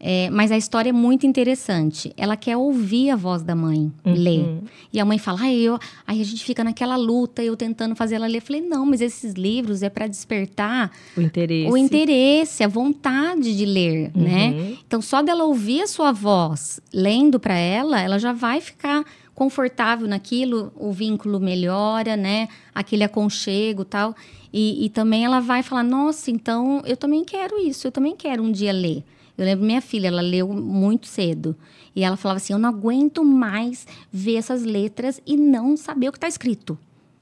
É, 0.00 0.30
mas 0.30 0.52
a 0.52 0.56
história 0.56 0.90
é 0.90 0.92
muito 0.92 1.26
interessante. 1.26 2.12
Ela 2.16 2.36
quer 2.36 2.56
ouvir 2.56 3.10
a 3.10 3.16
voz 3.16 3.42
da 3.42 3.54
mãe 3.54 3.92
uhum. 4.04 4.14
ler. 4.14 4.62
E 4.92 5.00
a 5.00 5.04
mãe 5.04 5.18
fala, 5.18 5.40
ai, 5.42 5.56
eu... 5.56 5.78
aí 6.06 6.20
a 6.20 6.24
gente 6.24 6.44
fica 6.44 6.62
naquela 6.62 6.96
luta, 6.96 7.42
eu 7.42 7.56
tentando 7.56 7.96
fazer 7.96 8.14
ela 8.14 8.26
ler. 8.26 8.38
Eu 8.38 8.42
falei, 8.42 8.60
não, 8.62 8.86
mas 8.86 9.00
esses 9.00 9.34
livros 9.34 9.82
é 9.82 9.90
para 9.90 10.06
despertar 10.06 10.92
o 11.16 11.20
interesse. 11.20 11.72
o 11.72 11.76
interesse, 11.76 12.62
a 12.62 12.68
vontade 12.68 13.56
de 13.56 13.64
ler, 13.66 14.12
uhum. 14.14 14.22
né? 14.22 14.76
Então, 14.86 15.02
só 15.02 15.20
dela 15.20 15.44
ouvir 15.44 15.82
a 15.82 15.86
sua 15.86 16.12
voz 16.12 16.80
lendo 16.92 17.40
para 17.40 17.56
ela, 17.56 18.00
ela 18.00 18.18
já 18.18 18.32
vai 18.32 18.60
ficar 18.60 19.04
confortável 19.38 20.08
naquilo, 20.08 20.72
o 20.74 20.90
vínculo 20.90 21.38
melhora, 21.38 22.16
né? 22.16 22.48
Aquele 22.74 23.04
aconchego 23.04 23.84
tal. 23.84 24.12
E, 24.52 24.84
e 24.84 24.88
também 24.88 25.24
ela 25.24 25.38
vai 25.38 25.62
falar, 25.62 25.84
nossa, 25.84 26.28
então 26.28 26.82
eu 26.84 26.96
também 26.96 27.24
quero 27.24 27.56
isso, 27.56 27.86
eu 27.86 27.92
também 27.92 28.16
quero 28.16 28.42
um 28.42 28.50
dia 28.50 28.72
ler. 28.72 29.04
Eu 29.36 29.44
lembro 29.44 29.64
minha 29.64 29.80
filha, 29.80 30.08
ela 30.08 30.20
leu 30.20 30.48
muito 30.48 31.06
cedo. 31.06 31.54
E 31.94 32.02
ela 32.02 32.16
falava 32.16 32.38
assim: 32.38 32.52
Eu 32.52 32.58
não 32.58 32.68
aguento 32.68 33.24
mais 33.24 33.86
ver 34.10 34.34
essas 34.34 34.64
letras 34.64 35.22
e 35.24 35.36
não 35.36 35.76
saber 35.76 36.08
o 36.08 36.12
que 36.12 36.18
está 36.18 36.26
escrito. 36.26 36.76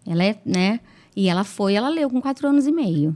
Ela 0.07 0.25
é, 0.25 0.39
né? 0.43 0.81
E 1.15 1.29
ela 1.29 1.45
foi, 1.45 1.75
ela 1.75 1.91
leu 1.91 2.09
com 2.09 2.23
quatro 2.23 2.49
anos 2.49 2.67
e 2.67 2.73
meio. 2.73 3.15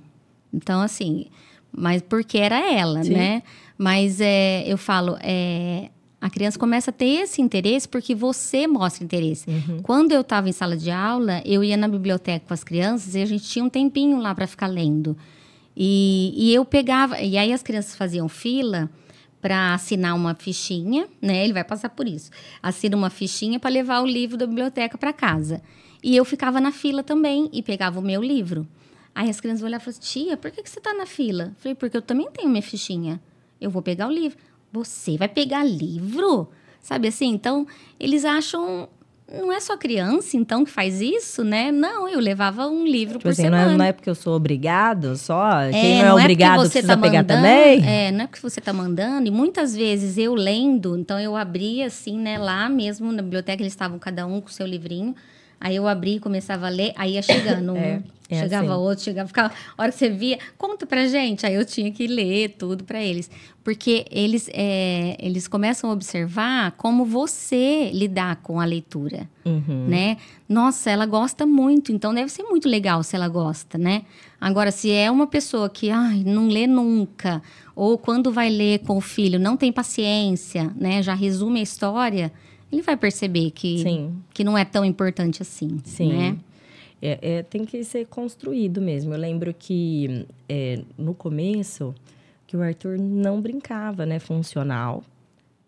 Então, 0.52 0.82
assim, 0.82 1.28
mas 1.72 2.02
porque 2.02 2.36
era 2.36 2.70
ela, 2.70 3.02
Sim. 3.02 3.14
né? 3.14 3.42
Mas 3.78 4.20
é, 4.20 4.62
eu 4.66 4.76
falo, 4.76 5.16
é, 5.22 5.88
a 6.20 6.28
criança 6.28 6.58
começa 6.58 6.90
a 6.90 6.92
ter 6.92 7.22
esse 7.22 7.40
interesse 7.40 7.88
porque 7.88 8.14
você 8.14 8.66
mostra 8.66 9.02
interesse. 9.02 9.48
Uhum. 9.48 9.80
Quando 9.82 10.12
eu 10.12 10.20
estava 10.20 10.48
em 10.48 10.52
sala 10.52 10.76
de 10.76 10.90
aula, 10.90 11.42
eu 11.46 11.64
ia 11.64 11.76
na 11.76 11.88
biblioteca 11.88 12.44
com 12.46 12.52
as 12.52 12.62
crianças 12.62 13.14
e 13.14 13.22
a 13.22 13.26
gente 13.26 13.44
tinha 13.44 13.64
um 13.64 13.70
tempinho 13.70 14.18
lá 14.18 14.34
para 14.34 14.46
ficar 14.46 14.66
lendo. 14.66 15.16
E, 15.74 16.34
e 16.36 16.54
eu 16.54 16.64
pegava, 16.64 17.18
e 17.20 17.38
aí 17.38 17.52
as 17.52 17.62
crianças 17.62 17.94
faziam 17.94 18.28
fila 18.28 18.90
para 19.40 19.72
assinar 19.72 20.14
uma 20.14 20.34
fichinha, 20.34 21.08
né? 21.22 21.42
Ele 21.42 21.54
vai 21.54 21.64
passar 21.64 21.88
por 21.88 22.06
isso. 22.06 22.30
Assina 22.62 22.94
uma 22.94 23.08
fichinha 23.08 23.58
para 23.58 23.70
levar 23.70 24.02
o 24.02 24.06
livro 24.06 24.36
da 24.36 24.46
biblioteca 24.46 24.98
para 24.98 25.14
casa. 25.14 25.62
E 26.02 26.14
eu 26.14 26.24
ficava 26.26 26.60
na 26.60 26.70
fila 26.70 27.02
também 27.02 27.48
e 27.50 27.62
pegava 27.62 27.98
o 27.98 28.02
meu 28.02 28.22
livro. 28.22 28.68
Aí 29.14 29.30
as 29.30 29.40
crianças 29.40 29.62
olhavam 29.62 29.82
e 29.82 29.84
falavam 29.86 30.00
assim, 30.02 30.24
tia, 30.24 30.36
por 30.36 30.50
que, 30.50 30.62
que 30.62 30.68
você 30.68 30.78
está 30.78 30.92
na 30.92 31.06
fila? 31.06 31.44
Eu 31.44 31.54
falei, 31.56 31.74
porque 31.74 31.96
eu 31.96 32.02
também 32.02 32.30
tenho 32.30 32.50
minha 32.50 32.62
fichinha. 32.62 33.20
Eu 33.58 33.70
vou 33.70 33.80
pegar 33.80 34.06
o 34.06 34.10
livro. 34.10 34.38
Você 34.72 35.16
vai 35.16 35.28
pegar 35.28 35.64
livro? 35.64 36.48
Sabe 36.80 37.08
assim? 37.08 37.28
Então, 37.28 37.66
eles 37.98 38.24
acham. 38.24 38.88
Não 39.32 39.52
é 39.52 39.60
só 39.60 39.76
criança, 39.76 40.36
então, 40.36 40.64
que 40.64 40.72
faz 40.72 41.00
isso, 41.00 41.44
né? 41.44 41.70
Não, 41.70 42.08
eu 42.08 42.18
levava 42.18 42.66
um 42.66 42.84
livro 42.84 43.12
tipo 43.14 43.22
por 43.22 43.28
assim, 43.28 43.42
semana. 43.42 43.66
Não 43.66 43.72
é, 43.74 43.76
não 43.76 43.84
é, 43.84 43.92
porque 43.92 44.10
eu 44.10 44.14
sou 44.16 44.34
obrigado 44.34 45.16
só? 45.16 45.60
É, 45.60 45.70
Quem 45.70 45.98
não 45.98 46.00
é, 46.00 46.08
não 46.08 46.18
é 46.18 46.22
obrigado 46.22 46.60
precisa 46.62 46.88
tá 46.88 46.96
pegar 46.96 47.22
mandando, 47.22 47.42
também? 47.42 47.88
É, 47.88 48.10
não 48.10 48.24
é 48.24 48.26
porque 48.26 48.42
você 48.42 48.58
está 48.58 48.72
mandando. 48.72 49.28
E 49.28 49.30
muitas 49.30 49.76
vezes 49.76 50.18
eu 50.18 50.34
lendo, 50.34 50.98
então 50.98 51.20
eu 51.20 51.36
abria 51.36 51.86
assim, 51.86 52.18
né? 52.18 52.38
Lá 52.38 52.68
mesmo 52.68 53.12
na 53.12 53.22
biblioteca, 53.22 53.62
eles 53.62 53.72
estavam 53.72 54.00
cada 54.00 54.26
um 54.26 54.40
com 54.40 54.48
o 54.48 54.52
seu 54.52 54.66
livrinho. 54.66 55.14
Aí 55.60 55.76
eu 55.76 55.86
abri 55.86 56.16
e 56.16 56.20
começava 56.20 56.66
a 56.66 56.70
ler, 56.70 56.92
aí 56.96 57.12
ia 57.12 57.22
chegando 57.22 57.76
é, 57.78 58.02
é 58.30 58.40
chegava 58.40 58.72
assim. 58.72 58.82
outro, 58.82 59.04
chegava, 59.04 59.28
ficava, 59.28 59.52
a 59.76 59.82
hora 59.82 59.92
que 59.92 59.98
você 59.98 60.08
via, 60.08 60.38
conta 60.56 60.86
pra 60.86 61.06
gente. 61.06 61.44
Aí 61.46 61.54
eu 61.54 61.64
tinha 61.64 61.90
que 61.90 62.06
ler 62.06 62.56
tudo 62.58 62.84
para 62.84 63.02
eles. 63.02 63.30
Porque 63.62 64.06
eles, 64.10 64.48
é, 64.52 65.16
eles 65.18 65.46
começam 65.46 65.90
a 65.90 65.92
observar 65.92 66.72
como 66.72 67.04
você 67.04 67.90
lidar 67.92 68.36
com 68.36 68.60
a 68.60 68.64
leitura, 68.64 69.28
uhum. 69.44 69.86
né? 69.86 70.16
Nossa, 70.48 70.90
ela 70.90 71.04
gosta 71.04 71.46
muito, 71.46 71.92
então 71.92 72.14
deve 72.14 72.30
ser 72.30 72.42
muito 72.44 72.68
legal 72.68 73.02
se 73.02 73.14
ela 73.14 73.28
gosta, 73.28 73.76
né? 73.76 74.02
Agora, 74.40 74.70
se 74.70 74.90
é 74.90 75.10
uma 75.10 75.26
pessoa 75.26 75.68
que 75.68 75.90
ai, 75.90 76.22
não 76.24 76.48
lê 76.48 76.66
nunca, 76.66 77.42
ou 77.76 77.98
quando 77.98 78.32
vai 78.32 78.48
ler 78.48 78.78
com 78.80 78.96
o 78.96 79.00
filho 79.00 79.38
não 79.38 79.56
tem 79.56 79.70
paciência, 79.70 80.72
né? 80.74 81.02
Já 81.02 81.12
resume 81.14 81.60
a 81.60 81.62
história 81.62 82.32
ele 82.72 82.82
vai 82.82 82.96
perceber 82.96 83.50
que, 83.50 83.82
que 84.32 84.44
não 84.44 84.56
é 84.56 84.64
tão 84.64 84.84
importante 84.84 85.42
assim. 85.42 85.80
Sim. 85.84 86.12
Né? 86.12 86.36
É, 87.02 87.18
é, 87.38 87.42
tem 87.42 87.64
que 87.64 87.82
ser 87.82 88.06
construído 88.06 88.80
mesmo. 88.80 89.14
Eu 89.14 89.18
lembro 89.18 89.54
que 89.54 90.26
é, 90.48 90.82
no 90.98 91.14
começo 91.14 91.94
que 92.46 92.56
o 92.56 92.62
Arthur 92.62 92.98
não 92.98 93.40
brincava, 93.40 94.04
né, 94.04 94.18
funcional. 94.18 95.04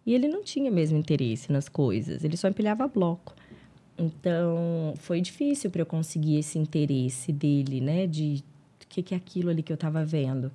E 0.04 0.14
ele 0.14 0.26
não 0.26 0.42
tinha 0.42 0.70
mesmo 0.70 0.98
interesse 0.98 1.52
nas 1.52 1.68
coisas, 1.68 2.24
ele 2.24 2.36
só 2.36 2.48
empilhava 2.48 2.88
bloco. 2.88 3.34
Então, 3.96 4.94
foi 4.96 5.20
difícil 5.20 5.70
para 5.70 5.82
eu 5.82 5.86
conseguir 5.86 6.38
esse 6.38 6.58
interesse 6.58 7.32
dele, 7.32 7.80
né, 7.80 8.06
de 8.06 8.42
o 8.82 8.88
que, 8.88 9.02
que 9.02 9.14
é 9.14 9.16
aquilo 9.16 9.48
ali 9.48 9.62
que 9.62 9.72
eu 9.72 9.76
estava 9.76 10.04
vendo. 10.04 10.50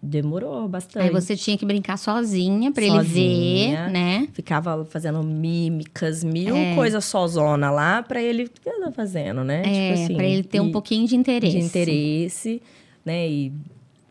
Demorou 0.00 0.68
bastante. 0.68 1.02
Aí 1.04 1.10
você 1.10 1.36
tinha 1.36 1.58
que 1.58 1.66
brincar 1.66 1.98
sozinha 1.98 2.70
para 2.70 2.84
ele 2.84 3.00
ver, 3.02 3.90
né? 3.90 4.28
Ficava 4.32 4.84
fazendo 4.84 5.22
mímicas, 5.22 6.22
mil 6.22 6.56
é. 6.56 6.74
coisas 6.74 7.04
sozona 7.04 7.70
lá 7.70 8.02
para 8.02 8.22
ele. 8.22 8.44
O 8.44 8.50
que 8.50 8.60
tá 8.60 8.92
fazendo, 8.92 9.42
né? 9.42 9.62
É, 9.66 9.92
tipo 9.92 10.04
assim, 10.04 10.14
pra 10.14 10.24
ele 10.24 10.42
ter 10.44 10.58
e, 10.58 10.60
um 10.60 10.70
pouquinho 10.70 11.08
de 11.08 11.16
interesse. 11.16 11.58
De 11.58 11.64
interesse, 11.64 12.62
né? 13.04 13.28
E 13.28 13.52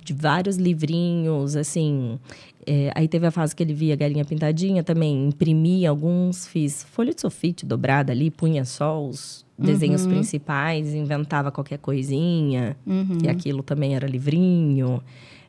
de 0.04 0.14
vários 0.14 0.58
livrinhos, 0.58 1.56
assim. 1.56 2.20
É, 2.68 2.92
aí 2.94 3.08
teve 3.08 3.26
a 3.26 3.32
fase 3.32 3.56
que 3.56 3.64
ele 3.64 3.74
via 3.74 3.96
Galinha 3.96 4.26
Pintadinha 4.26 4.84
também, 4.84 5.28
imprimia 5.28 5.90
alguns, 5.90 6.48
fiz 6.48 6.84
folha 6.84 7.14
de 7.14 7.22
sulfite 7.22 7.66
dobrada 7.66 8.12
ali, 8.12 8.32
punha 8.32 8.64
só 8.64 9.02
os 9.02 9.46
desenhos 9.58 10.06
uhum. 10.06 10.12
principais, 10.12 10.94
inventava 10.94 11.52
qualquer 11.52 11.78
coisinha, 11.78 12.76
uhum. 12.86 13.18
e 13.24 13.30
aquilo 13.30 13.64
também 13.64 13.96
era 13.96 14.08
livrinho. 14.08 15.02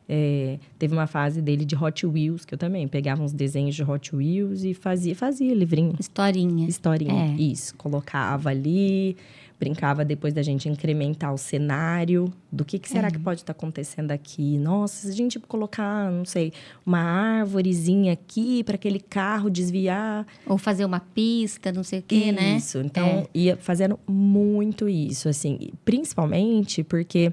É, 0.08 0.58
teve 0.78 0.92
uma 0.92 1.06
fase 1.06 1.40
dele 1.40 1.64
de 1.64 1.74
Hot 1.74 2.06
Wheels, 2.06 2.44
que 2.44 2.54
eu 2.54 2.58
também 2.58 2.86
pegava 2.86 3.22
uns 3.22 3.32
desenhos 3.32 3.74
de 3.74 3.82
Hot 3.82 4.14
Wheels 4.14 4.62
e 4.62 4.74
fazia, 4.74 5.14
fazia 5.14 5.54
livrinho. 5.54 5.94
Historinha. 5.98 6.68
Historinha, 6.68 7.34
é. 7.34 7.40
isso. 7.40 7.74
Colocava 7.76 8.50
ali, 8.50 9.16
brincava 9.58 10.04
depois 10.04 10.34
da 10.34 10.42
gente 10.42 10.68
incrementar 10.68 11.32
o 11.32 11.38
cenário, 11.38 12.30
do 12.52 12.64
que, 12.66 12.78
que 12.78 12.88
será 12.88 13.08
é. 13.08 13.10
que 13.10 13.18
pode 13.18 13.40
estar 13.40 13.54
tá 13.54 13.56
acontecendo 13.56 14.10
aqui. 14.10 14.58
Nossa, 14.58 15.06
se 15.06 15.12
a 15.12 15.16
gente 15.16 15.40
colocar, 15.40 16.10
não 16.10 16.26
sei, 16.26 16.52
uma 16.84 17.00
árvorezinha 17.00 18.12
aqui 18.12 18.62
para 18.62 18.74
aquele 18.74 19.00
carro 19.00 19.48
desviar. 19.48 20.26
Ou 20.46 20.58
fazer 20.58 20.84
uma 20.84 21.00
pista, 21.00 21.72
não 21.72 21.82
sei 21.82 22.00
o 22.00 22.02
quê, 22.02 22.16
isso. 22.16 22.34
né? 22.34 22.56
Isso, 22.56 22.78
então 22.78 23.06
é. 23.06 23.26
ia 23.34 23.56
fazendo 23.56 23.98
muito 24.06 24.86
isso, 24.86 25.30
assim, 25.30 25.70
principalmente 25.82 26.84
porque 26.84 27.32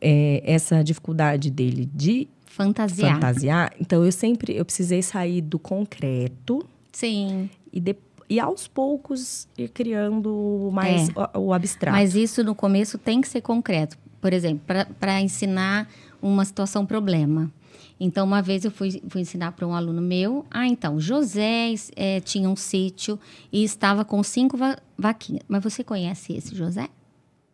é, 0.00 0.42
essa 0.44 0.82
dificuldade 0.82 1.50
dele 1.50 1.88
de 1.94 2.28
fantasiar. 2.46 3.14
fantasiar. 3.14 3.72
Então 3.80 4.04
eu 4.04 4.12
sempre 4.12 4.56
eu 4.56 4.64
precisei 4.64 5.02
sair 5.02 5.40
do 5.40 5.58
concreto. 5.58 6.66
Sim. 6.92 7.48
E, 7.72 7.80
de, 7.80 7.96
e 8.28 8.40
aos 8.40 8.66
poucos 8.66 9.48
ir 9.56 9.68
criando 9.68 10.70
mais 10.72 11.08
é. 11.08 11.38
o, 11.38 11.46
o, 11.46 11.52
abstrato. 11.52 11.96
Mas 11.96 12.14
isso 12.14 12.42
no 12.42 12.54
começo 12.54 12.98
tem 12.98 13.20
que 13.20 13.28
ser 13.28 13.40
concreto. 13.40 13.96
Por 14.20 14.32
exemplo, 14.32 14.62
para 14.98 15.20
ensinar 15.20 15.88
uma 16.20 16.44
situação 16.44 16.84
problema. 16.84 17.50
Então, 17.98 18.26
uma 18.26 18.40
vez 18.40 18.64
eu 18.64 18.70
fui, 18.70 19.02
fui 19.08 19.20
ensinar 19.20 19.52
para 19.52 19.66
um 19.66 19.74
aluno 19.74 20.00
meu. 20.00 20.46
Ah, 20.50 20.66
então, 20.66 20.98
José 20.98 21.74
é, 21.94 22.18
tinha 22.20 22.48
um 22.48 22.56
sítio 22.56 23.18
e 23.52 23.62
estava 23.62 24.06
com 24.06 24.22
cinco 24.22 24.56
va 24.56 24.78
vaquinhas. 24.96 25.42
Mas 25.46 25.62
você 25.62 25.84
conhece 25.84 26.32
esse 26.32 26.54
José? 26.54 26.88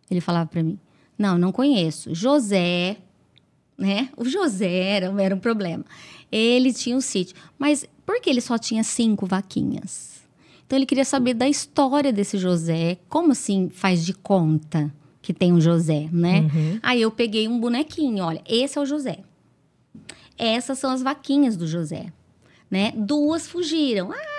Ele 0.08 0.20
falava 0.20 0.48
para 0.48 0.62
mim. 0.62 0.78
Não, 1.18 1.38
não 1.38 1.52
conheço. 1.52 2.14
José, 2.14 2.96
né? 3.76 4.10
O 4.16 4.24
José 4.24 4.70
era, 4.70 5.22
era 5.22 5.34
um 5.34 5.38
problema. 5.38 5.84
Ele 6.30 6.72
tinha 6.72 6.96
um 6.96 7.00
sítio. 7.00 7.36
Mas 7.58 7.86
por 8.04 8.20
que 8.20 8.30
ele 8.30 8.40
só 8.40 8.58
tinha 8.58 8.82
cinco 8.82 9.26
vaquinhas? 9.26 10.16
Então, 10.66 10.78
ele 10.78 10.86
queria 10.86 11.04
saber 11.04 11.34
da 11.34 11.48
história 11.48 12.12
desse 12.12 12.38
José. 12.38 12.98
Como 13.08 13.32
assim 13.32 13.68
faz 13.68 14.04
de 14.04 14.12
conta 14.12 14.92
que 15.22 15.32
tem 15.32 15.52
um 15.52 15.60
José, 15.60 16.08
né? 16.12 16.40
Uhum. 16.40 16.78
Aí 16.82 17.02
eu 17.02 17.10
peguei 17.10 17.48
um 17.48 17.58
bonequinho. 17.58 18.24
Olha, 18.24 18.42
esse 18.46 18.78
é 18.78 18.80
o 18.80 18.86
José. 18.86 19.20
Essas 20.38 20.78
são 20.78 20.90
as 20.90 21.02
vaquinhas 21.02 21.56
do 21.56 21.66
José, 21.66 22.12
né? 22.70 22.92
Duas 22.94 23.46
fugiram. 23.46 24.12
Ah! 24.12 24.35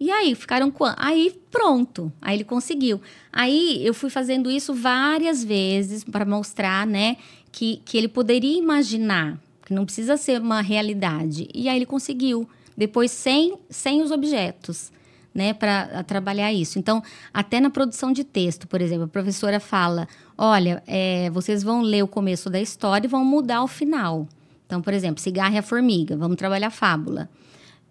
E 0.00 0.10
aí, 0.10 0.34
ficaram 0.34 0.70
com. 0.70 0.84
Aí, 0.96 1.38
pronto. 1.50 2.10
Aí 2.22 2.38
ele 2.38 2.44
conseguiu. 2.44 3.02
Aí 3.30 3.86
eu 3.86 3.92
fui 3.92 4.08
fazendo 4.08 4.50
isso 4.50 4.72
várias 4.72 5.44
vezes 5.44 6.02
para 6.02 6.24
mostrar, 6.24 6.86
né, 6.86 7.18
que, 7.52 7.82
que 7.84 7.98
ele 7.98 8.08
poderia 8.08 8.58
imaginar, 8.58 9.38
que 9.66 9.74
não 9.74 9.84
precisa 9.84 10.16
ser 10.16 10.40
uma 10.40 10.62
realidade. 10.62 11.46
E 11.54 11.68
aí 11.68 11.76
ele 11.76 11.84
conseguiu. 11.84 12.48
Depois, 12.74 13.10
sem, 13.10 13.58
sem 13.68 14.00
os 14.00 14.10
objetos, 14.10 14.90
né, 15.34 15.52
para 15.52 16.02
trabalhar 16.04 16.50
isso. 16.50 16.78
Então, 16.78 17.02
até 17.32 17.60
na 17.60 17.68
produção 17.68 18.10
de 18.10 18.24
texto, 18.24 18.66
por 18.66 18.80
exemplo, 18.80 19.04
a 19.04 19.08
professora 19.08 19.60
fala: 19.60 20.08
olha, 20.38 20.82
é, 20.86 21.28
vocês 21.28 21.62
vão 21.62 21.82
ler 21.82 22.02
o 22.02 22.08
começo 22.08 22.48
da 22.48 22.58
história 22.58 23.06
e 23.06 23.10
vão 23.10 23.22
mudar 23.22 23.62
o 23.62 23.68
final. 23.68 24.26
Então, 24.64 24.80
por 24.80 24.94
exemplo, 24.94 25.20
cigarro 25.20 25.56
e 25.56 25.58
a 25.58 25.62
formiga, 25.62 26.16
vamos 26.16 26.38
trabalhar 26.38 26.70
fábula. 26.70 27.28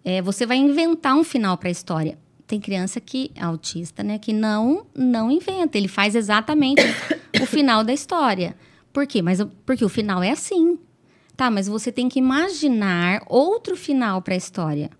É, 0.04 0.22
você 0.22 0.46
vai 0.46 0.56
inventar 0.56 1.14
um 1.14 1.24
final 1.24 1.56
para 1.56 1.68
a 1.68 1.72
história. 1.72 2.18
Tem 2.46 2.58
criança 2.58 3.00
que, 3.00 3.30
autista, 3.40 4.02
né, 4.02 4.18
que 4.18 4.32
não, 4.32 4.84
não 4.94 5.30
inventa, 5.30 5.78
ele 5.78 5.86
faz 5.86 6.14
exatamente 6.14 6.82
o 7.40 7.46
final 7.46 7.84
da 7.84 7.92
história. 7.92 8.56
Por 8.92 9.06
quê? 9.06 9.22
Mas, 9.22 9.40
porque 9.64 9.84
o 9.84 9.88
final 9.88 10.22
é 10.22 10.30
assim. 10.30 10.78
Tá, 11.36 11.50
mas 11.50 11.68
você 11.68 11.92
tem 11.92 12.08
que 12.08 12.18
imaginar 12.18 13.22
outro 13.28 13.76
final 13.76 14.20
para 14.20 14.34
a 14.34 14.36
história, 14.36 14.90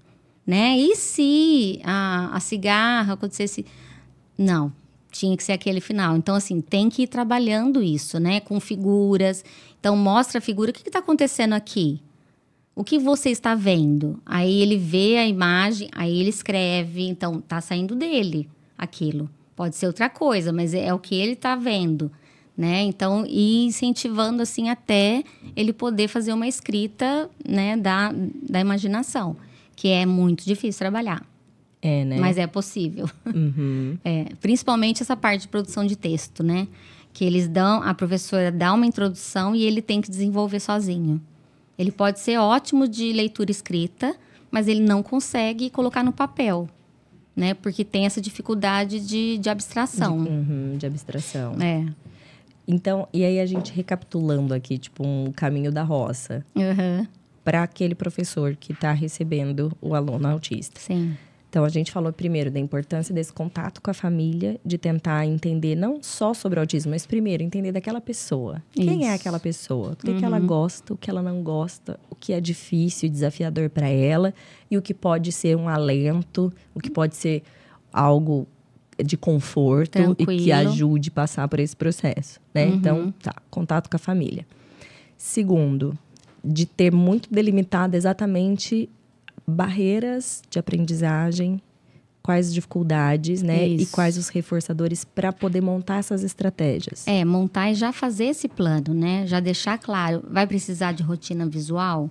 né? 0.47 0.79
E 0.79 0.97
se 0.97 1.81
a, 1.85 2.31
a 2.35 2.41
cigarra 2.41 3.15
acontecesse... 3.15 3.67
Não, 4.39 4.73
tinha 5.11 5.37
que 5.37 5.43
ser 5.43 5.53
aquele 5.53 5.81
final. 5.81 6.17
Então, 6.17 6.35
assim, 6.35 6.61
tem 6.61 6.89
que 6.89 7.03
ir 7.03 7.09
trabalhando 7.09 7.83
isso, 7.83 8.19
né? 8.19 8.41
Com 8.41 8.59
figuras. 8.61 9.45
Então, 9.79 9.97
mostra 9.97 10.39
a 10.39 10.41
figura. 10.41 10.71
O 10.71 10.75
que 10.75 10.89
está 10.89 11.01
acontecendo 11.01 11.53
aqui? 11.53 12.01
O 12.81 12.83
que 12.83 12.99
você 12.99 13.29
está 13.29 13.55
vendo? 13.55 14.19
Aí 14.25 14.63
ele 14.63 14.79
vê 14.79 15.19
a 15.19 15.27
imagem, 15.27 15.91
aí 15.93 16.19
ele 16.19 16.31
escreve. 16.31 17.07
Então, 17.07 17.39
tá 17.39 17.61
saindo 17.61 17.95
dele 17.95 18.49
aquilo. 18.79 19.29
Pode 19.55 19.77
ser 19.77 19.87
outra 19.87 20.09
coisa, 20.09 20.51
mas 20.51 20.73
é, 20.73 20.87
é 20.87 20.95
o 20.95 20.99
que 20.99 21.15
ele 21.15 21.33
está 21.33 21.55
vendo, 21.55 22.11
né? 22.57 22.81
Então, 22.81 23.27
ir 23.27 23.67
incentivando, 23.67 24.41
assim, 24.41 24.71
até 24.71 25.23
ele 25.55 25.75
poder 25.75 26.09
fazer 26.09 26.33
uma 26.33 26.49
escrita, 26.49 27.29
né? 27.47 27.77
Da, 27.77 28.15
da 28.49 28.59
imaginação, 28.59 29.37
que 29.77 29.89
é 29.89 30.07
muito 30.07 30.47
difícil 30.47 30.79
trabalhar. 30.79 31.23
É, 31.83 32.07
né? 32.07 32.17
Mas 32.19 32.39
é 32.39 32.47
possível. 32.47 33.11
Uhum. 33.27 33.99
É, 34.03 34.25
principalmente 34.41 35.03
essa 35.03 35.15
parte 35.15 35.43
de 35.43 35.49
produção 35.49 35.85
de 35.85 35.97
texto, 35.97 36.43
né? 36.43 36.67
Que 37.13 37.27
eles 37.27 37.47
dão, 37.47 37.83
a 37.83 37.93
professora 37.93 38.51
dá 38.51 38.73
uma 38.73 38.87
introdução 38.87 39.55
e 39.55 39.65
ele 39.65 39.83
tem 39.83 40.01
que 40.01 40.09
desenvolver 40.11 40.61
sozinho. 40.61 41.21
Ele 41.81 41.91
pode 41.91 42.21
ser 42.21 42.37
ótimo 42.37 42.87
de 42.87 43.11
leitura 43.11 43.51
escrita, 43.51 44.15
mas 44.51 44.69
ele 44.69 44.83
não 44.83 45.03
consegue 45.03 45.71
colocar 45.71 46.05
no 46.05 46.13
papel, 46.13 46.69
né? 47.35 47.55
Porque 47.55 47.87
tem 47.87 48.05
essa 48.05 48.21
dificuldade 48.21 49.01
de, 49.01 49.39
de 49.39 49.49
abstração. 49.49 50.23
De, 50.23 50.29
uhum, 50.29 50.77
de 50.77 50.85
abstração. 50.85 51.55
É. 51.59 51.87
Então, 52.69 53.09
e 53.15 53.25
aí 53.25 53.41
a 53.41 53.47
gente 53.47 53.73
recapitulando 53.73 54.53
aqui, 54.53 54.77
tipo, 54.77 55.03
um 55.07 55.33
caminho 55.33 55.73
da 55.73 55.83
roça. 55.83 56.45
Uhum. 56.55 57.07
Para 57.43 57.63
aquele 57.63 57.95
professor 57.95 58.55
que 58.57 58.73
está 58.73 58.93
recebendo 58.93 59.73
o 59.81 59.95
aluno 59.95 60.29
autista. 60.29 60.79
Sim. 60.79 61.17
Então, 61.51 61.65
a 61.65 61.69
gente 61.69 61.91
falou 61.91 62.13
primeiro 62.13 62.49
da 62.49 62.61
importância 62.61 63.13
desse 63.13 63.33
contato 63.33 63.83
com 63.83 63.91
a 63.91 63.95
família, 63.95 64.61
de 64.65 64.79
tentar 64.79 65.27
entender 65.27 65.75
não 65.75 66.01
só 66.01 66.33
sobre 66.33 66.61
o 66.61 66.63
autismo, 66.63 66.93
mas 66.93 67.05
primeiro 67.05 67.43
entender 67.43 67.73
daquela 67.73 68.01
pessoa. 68.01 68.63
Isso. 68.75 68.87
Quem 68.87 69.09
é 69.09 69.15
aquela 69.15 69.41
pessoa? 69.41 69.91
O 69.91 69.97
que, 69.97 70.11
uhum. 70.13 70.19
que 70.21 70.25
ela 70.25 70.39
uhum. 70.39 70.47
gosta, 70.47 70.95
o 70.95 70.97
que 70.97 71.11
ela 71.11 71.21
não 71.21 71.43
gosta, 71.43 71.99
o 72.09 72.15
que 72.15 72.33
é 72.33 72.41
difícil 72.41 73.09
e 73.09 73.11
desafiador 73.11 73.69
para 73.69 73.89
ela 73.89 74.33
e 74.71 74.79
o 74.79 74.83
que 74.83 74.95
pode 74.95 75.33
ser 75.33 75.57
um 75.57 75.69
alento, 75.69 76.53
o 76.73 76.79
que 76.79 76.89
pode 76.89 77.17
ser 77.17 77.43
algo 77.93 78.47
de 79.05 79.17
conforto 79.17 79.91
Tranquilo. 79.91 80.33
e 80.33 80.45
que 80.45 80.53
ajude 80.53 81.09
a 81.09 81.13
passar 81.13 81.49
por 81.49 81.59
esse 81.59 81.75
processo, 81.75 82.39
né? 82.55 82.67
Uhum. 82.67 82.75
Então, 82.77 83.15
tá, 83.21 83.35
contato 83.51 83.91
com 83.91 83.97
a 83.97 83.99
família. 83.99 84.47
Segundo, 85.19 85.99
de 86.45 86.65
ter 86.65 86.93
muito 86.93 87.29
delimitado 87.29 87.97
exatamente 87.97 88.89
barreiras 89.51 90.43
de 90.49 90.59
aprendizagem, 90.59 91.61
quais 92.23 92.53
dificuldades, 92.53 93.43
né? 93.43 93.67
Isso. 93.67 93.83
E 93.83 93.87
quais 93.87 94.17
os 94.17 94.29
reforçadores 94.29 95.05
para 95.05 95.33
poder 95.33 95.61
montar 95.61 95.97
essas 95.97 96.23
estratégias. 96.23 97.07
É, 97.07 97.25
montar 97.25 97.71
e 97.71 97.75
já 97.75 97.93
fazer 97.93 98.27
esse 98.27 98.49
plano, 98.49 98.95
né? 98.95 99.27
Já 99.27 99.41
deixar 99.41 99.79
claro, 99.79 100.23
vai 100.31 100.47
precisar 100.47 100.93
de 100.93 101.03
rotina 101.03 101.47
visual. 101.47 102.11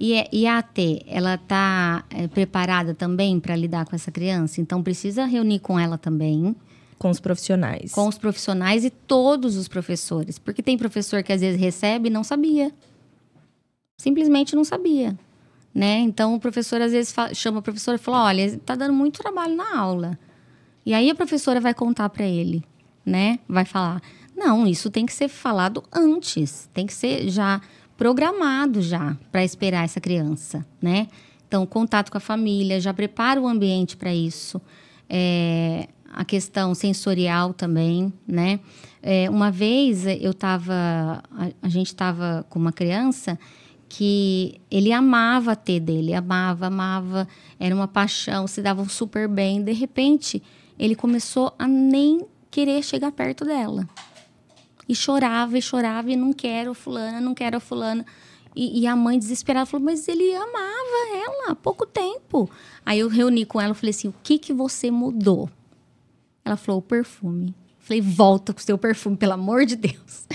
E, 0.00 0.14
é, 0.14 0.28
e 0.32 0.46
a 0.46 0.58
AT, 0.58 1.04
ela 1.06 1.34
está 1.34 2.04
é, 2.10 2.28
preparada 2.28 2.94
também 2.94 3.40
para 3.40 3.56
lidar 3.56 3.84
com 3.84 3.96
essa 3.96 4.12
criança? 4.12 4.60
Então, 4.60 4.82
precisa 4.82 5.24
reunir 5.24 5.58
com 5.58 5.78
ela 5.78 5.98
também. 5.98 6.54
Com 6.98 7.10
os 7.10 7.18
profissionais. 7.18 7.92
Com 7.92 8.06
os 8.06 8.16
profissionais 8.16 8.84
e 8.84 8.90
todos 8.90 9.56
os 9.56 9.66
professores. 9.66 10.38
Porque 10.38 10.62
tem 10.62 10.78
professor 10.78 11.22
que 11.22 11.32
às 11.32 11.40
vezes 11.40 11.60
recebe 11.60 12.08
e 12.08 12.10
não 12.10 12.22
sabia. 12.22 12.72
Simplesmente 14.00 14.54
não 14.54 14.64
sabia 14.64 15.18
né? 15.78 16.00
Então 16.00 16.34
o 16.34 16.40
professor 16.40 16.82
às 16.82 16.90
vezes 16.90 17.12
fala, 17.12 17.32
chama 17.32 17.60
a 17.60 17.62
professora 17.62 17.94
e 17.94 18.00
fala: 18.00 18.24
"Olha, 18.24 18.42
está 18.42 18.74
dando 18.74 18.92
muito 18.92 19.22
trabalho 19.22 19.54
na 19.54 19.78
aula". 19.78 20.18
E 20.84 20.92
aí 20.92 21.08
a 21.08 21.14
professora 21.14 21.60
vai 21.60 21.72
contar 21.72 22.08
para 22.08 22.26
ele, 22.26 22.64
né? 23.06 23.38
Vai 23.48 23.64
falar: 23.64 24.02
"Não, 24.36 24.66
isso 24.66 24.90
tem 24.90 25.06
que 25.06 25.12
ser 25.12 25.28
falado 25.28 25.84
antes, 25.92 26.68
tem 26.74 26.84
que 26.84 26.92
ser 26.92 27.28
já 27.28 27.60
programado 27.96 28.82
já 28.82 29.16
para 29.30 29.44
esperar 29.44 29.84
essa 29.84 30.00
criança, 30.00 30.66
né? 30.82 31.06
Então, 31.46 31.64
contato 31.64 32.10
com 32.10 32.18
a 32.18 32.20
família, 32.20 32.80
já 32.80 32.92
prepara 32.92 33.40
o 33.40 33.46
ambiente 33.46 33.96
para 33.96 34.12
isso. 34.12 34.60
É, 35.08 35.88
a 36.12 36.24
questão 36.24 36.74
sensorial 36.74 37.54
também, 37.54 38.12
né? 38.26 38.58
É, 39.00 39.30
uma 39.30 39.50
vez 39.52 40.06
eu 40.06 40.32
estava, 40.32 41.22
a, 41.30 41.50
a 41.62 41.68
gente 41.68 41.86
estava 41.86 42.44
com 42.50 42.58
uma 42.58 42.72
criança 42.72 43.38
que 43.88 44.60
ele 44.70 44.92
amava 44.92 45.56
ter 45.56 45.80
dele, 45.80 46.12
amava, 46.14 46.66
amava, 46.66 47.26
era 47.58 47.74
uma 47.74 47.88
paixão, 47.88 48.46
se 48.46 48.60
davam 48.60 48.88
super 48.88 49.26
bem. 49.26 49.62
De 49.62 49.72
repente, 49.72 50.42
ele 50.78 50.94
começou 50.94 51.54
a 51.58 51.66
nem 51.66 52.26
querer 52.50 52.82
chegar 52.82 53.10
perto 53.12 53.44
dela. 53.44 53.88
E 54.88 54.94
chorava 54.94 55.56
e 55.56 55.62
chorava 55.62 56.10
e 56.10 56.16
não 56.16 56.32
quero 56.32 56.74
fulana, 56.74 57.20
não 57.20 57.34
quero 57.34 57.58
fulana. 57.60 58.04
E, 58.54 58.80
e, 58.80 58.86
a 58.86 58.96
mãe 58.96 59.18
desesperada 59.18 59.66
falou: 59.66 59.84
Mas 59.84 60.08
ele 60.08 60.34
amava 60.34 61.16
ela 61.24 61.52
há 61.52 61.54
pouco 61.54 61.86
tempo. 61.86 62.50
Aí 62.84 62.98
eu 62.98 63.08
reuni 63.08 63.44
com 63.44 63.60
ela 63.60 63.72
e 63.72 63.76
falei 63.76 63.90
assim: 63.90 64.08
O 64.08 64.14
que, 64.22 64.38
que 64.38 64.52
você 64.52 64.90
mudou? 64.90 65.48
Ela 66.44 66.56
falou: 66.56 66.80
O 66.80 66.82
perfume. 66.82 67.54
Falei: 67.78 68.00
Volta 68.00 68.52
com 68.52 68.60
o 68.60 68.62
seu 68.62 68.78
perfume, 68.78 69.16
pelo 69.16 69.34
amor 69.34 69.64
de 69.64 69.76
Deus 69.76 70.26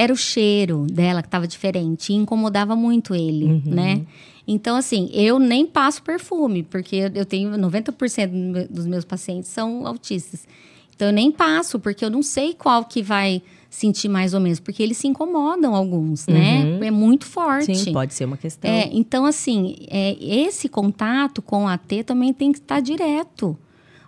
era 0.00 0.14
o 0.14 0.16
cheiro 0.16 0.86
dela 0.90 1.20
que 1.20 1.28
estava 1.28 1.46
diferente 1.46 2.10
e 2.10 2.16
incomodava 2.16 2.74
muito 2.74 3.14
ele, 3.14 3.44
uhum. 3.44 3.62
né? 3.66 4.06
Então, 4.48 4.74
assim, 4.74 5.10
eu 5.12 5.38
nem 5.38 5.66
passo 5.66 6.02
perfume, 6.02 6.62
porque 6.62 7.10
eu 7.14 7.26
tenho 7.26 7.50
90% 7.50 8.66
dos 8.70 8.86
meus 8.86 9.04
pacientes 9.04 9.50
são 9.50 9.86
autistas. 9.86 10.48
Então, 10.96 11.08
eu 11.08 11.12
nem 11.12 11.30
passo, 11.30 11.78
porque 11.78 12.02
eu 12.02 12.08
não 12.08 12.22
sei 12.22 12.54
qual 12.54 12.86
que 12.86 13.02
vai 13.02 13.42
sentir 13.68 14.08
mais 14.08 14.32
ou 14.32 14.40
menos, 14.40 14.58
porque 14.58 14.82
eles 14.82 14.96
se 14.96 15.06
incomodam 15.06 15.74
alguns, 15.74 16.26
né? 16.26 16.64
uhum. 16.64 16.78
né? 16.78 16.86
É 16.86 16.90
muito 16.90 17.26
forte. 17.26 17.76
Sim, 17.76 17.92
pode 17.92 18.14
ser 18.14 18.24
uma 18.24 18.38
questão. 18.38 18.70
É, 18.70 18.88
então, 18.92 19.26
assim, 19.26 19.76
é, 19.86 20.16
esse 20.18 20.66
contato 20.66 21.42
com 21.42 21.68
a 21.68 21.76
T 21.76 22.02
também 22.04 22.32
tem 22.32 22.52
que 22.52 22.58
estar 22.58 22.80
direto. 22.80 23.56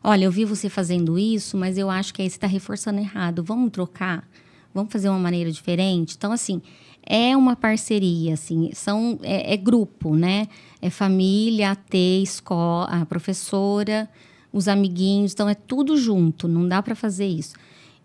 Olha, 0.03 0.25
eu 0.25 0.33
vi 0.33 0.47
você 0.47 0.71
fazendo 0.71 1.19
isso, 1.19 1.59
mas 1.59 1.77
eu 1.77 1.91
acho 1.91 2.15
que 2.15 2.23
aí 2.23 2.31
você 2.31 2.37
está 2.37 2.47
reforçando 2.47 2.99
errado. 2.99 3.45
Vamos 3.45 3.71
trocar? 3.71 4.27
Vamos 4.75 4.93
fazer 4.93 5.09
uma 5.09 5.19
maneira 5.19 5.51
diferente? 5.51 6.15
Então, 6.17 6.33
assim, 6.33 6.63
é 7.05 7.37
uma 7.37 7.57
parceria, 7.57 8.35
assim, 8.35 8.71
são, 8.73 9.19
é, 9.23 9.55
é 9.55 9.57
grupo, 9.57 10.15
né? 10.15 10.47
É 10.81 10.89
família, 10.89 11.73
AT, 11.73 11.95
escola, 12.23 12.87
a 12.87 13.05
professora, 13.05 14.09
os 14.53 14.69
amiguinhos, 14.69 15.33
então 15.33 15.49
é 15.49 15.55
tudo 15.55 15.97
junto, 15.97 16.47
não 16.47 16.69
dá 16.69 16.83
para 16.83 16.95
fazer 16.95 17.27
isso. 17.27 17.55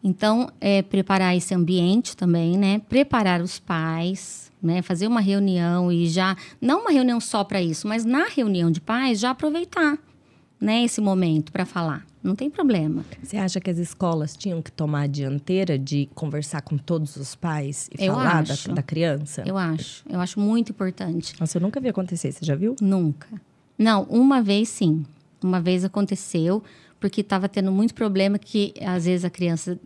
Então, 0.04 0.50
é 0.62 0.82
preparar 0.82 1.36
esse 1.36 1.54
ambiente 1.54 2.16
também, 2.16 2.58
né? 2.58 2.80
Preparar 2.88 3.42
os 3.42 3.60
pais, 3.60 4.52
né? 4.62 4.82
Fazer 4.82 5.08
uma 5.08 5.20
reunião 5.20 5.92
e 5.92 6.08
já 6.08 6.36
não 6.62 6.82
uma 6.82 6.92
reunião 6.92 7.20
só 7.20 7.44
para 7.44 7.62
isso, 7.62 7.88
mas 7.88 8.06
na 8.06 8.26
reunião 8.26 8.72
de 8.72 8.80
pais 8.80 9.20
já 9.20 9.32
aproveitar, 9.32 9.98
né? 10.60 10.84
Esse 10.84 11.02
momento 11.02 11.52
para 11.52 11.66
falar. 11.66 12.06
Não 12.28 12.36
tem 12.36 12.50
problema. 12.50 13.06
Você 13.24 13.38
acha 13.38 13.62
que 13.62 13.70
as 13.70 13.78
escolas 13.78 14.36
tinham 14.36 14.62
que 14.62 14.70
tomar 14.70 15.04
a 15.04 15.08
dianteira 15.08 15.80
de 15.80 16.10
conversar 16.14 16.62
com 16.62 16.78
todos 16.78 17.16
os 17.16 17.36
pais 17.36 17.90
e 17.98 18.04
Eu 18.04 18.14
falar 18.14 18.44
da, 18.44 18.74
da 18.74 18.84
criança? 18.84 19.44
Eu 19.46 19.58
acho. 19.58 20.04
Eu 20.10 20.20
acho 20.20 20.38
muito 20.38 20.72
importante. 20.74 21.34
Nossa, 21.40 21.58
eu 21.58 21.62
nunca 21.62 21.80
vi 21.80 21.88
acontecer. 21.88 22.34
Você 22.34 22.44
já 22.44 22.54
viu? 22.54 22.76
Nunca. 22.82 23.30
Não, 23.78 24.04
uma 24.10 24.42
vez 24.42 24.68
sim. 24.68 25.06
Uma 25.42 25.62
vez 25.62 25.86
aconteceu, 25.86 26.62
porque 27.00 27.22
estava 27.22 27.48
tendo 27.48 27.72
muito 27.72 27.94
problema 27.94 28.38
que 28.38 28.74
às 28.86 29.06
vezes 29.06 29.24
a 29.24 29.30
criança 29.30 29.80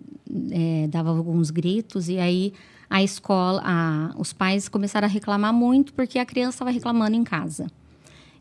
eh, 0.52 0.88
dava 0.90 1.10
alguns 1.12 1.52
gritos 1.52 2.10
e 2.10 2.18
aí 2.18 2.54
a 2.90 3.04
escola, 3.04 3.62
a- 3.64 4.14
os 4.18 4.34
pais 4.34 4.68
começaram 4.68 5.06
a 5.08 5.10
reclamar 5.12 5.54
muito 5.54 5.94
porque 5.94 6.18
a 6.18 6.26
criança 6.26 6.56
estava 6.56 6.72
reclamando 6.72 7.16
em 7.16 7.24
casa. 7.24 7.68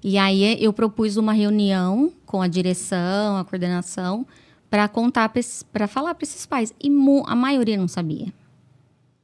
E 0.03 0.17
aí 0.17 0.63
eu 0.63 0.73
propus 0.73 1.17
uma 1.17 1.33
reunião 1.33 2.13
com 2.25 2.41
a 2.41 2.49
direção, 2.49 3.37
a 3.37 3.45
coordenação, 3.45 4.27
para 4.69 4.89
contar, 4.89 5.31
para 5.73 5.87
falar 5.87 6.15
para 6.15 6.25
esses 6.25 6.47
pais. 6.47 6.73
E 6.83 6.91
a 7.27 7.37
maioria 7.37 7.77
não 7.77 7.89
sabia. 7.89 8.33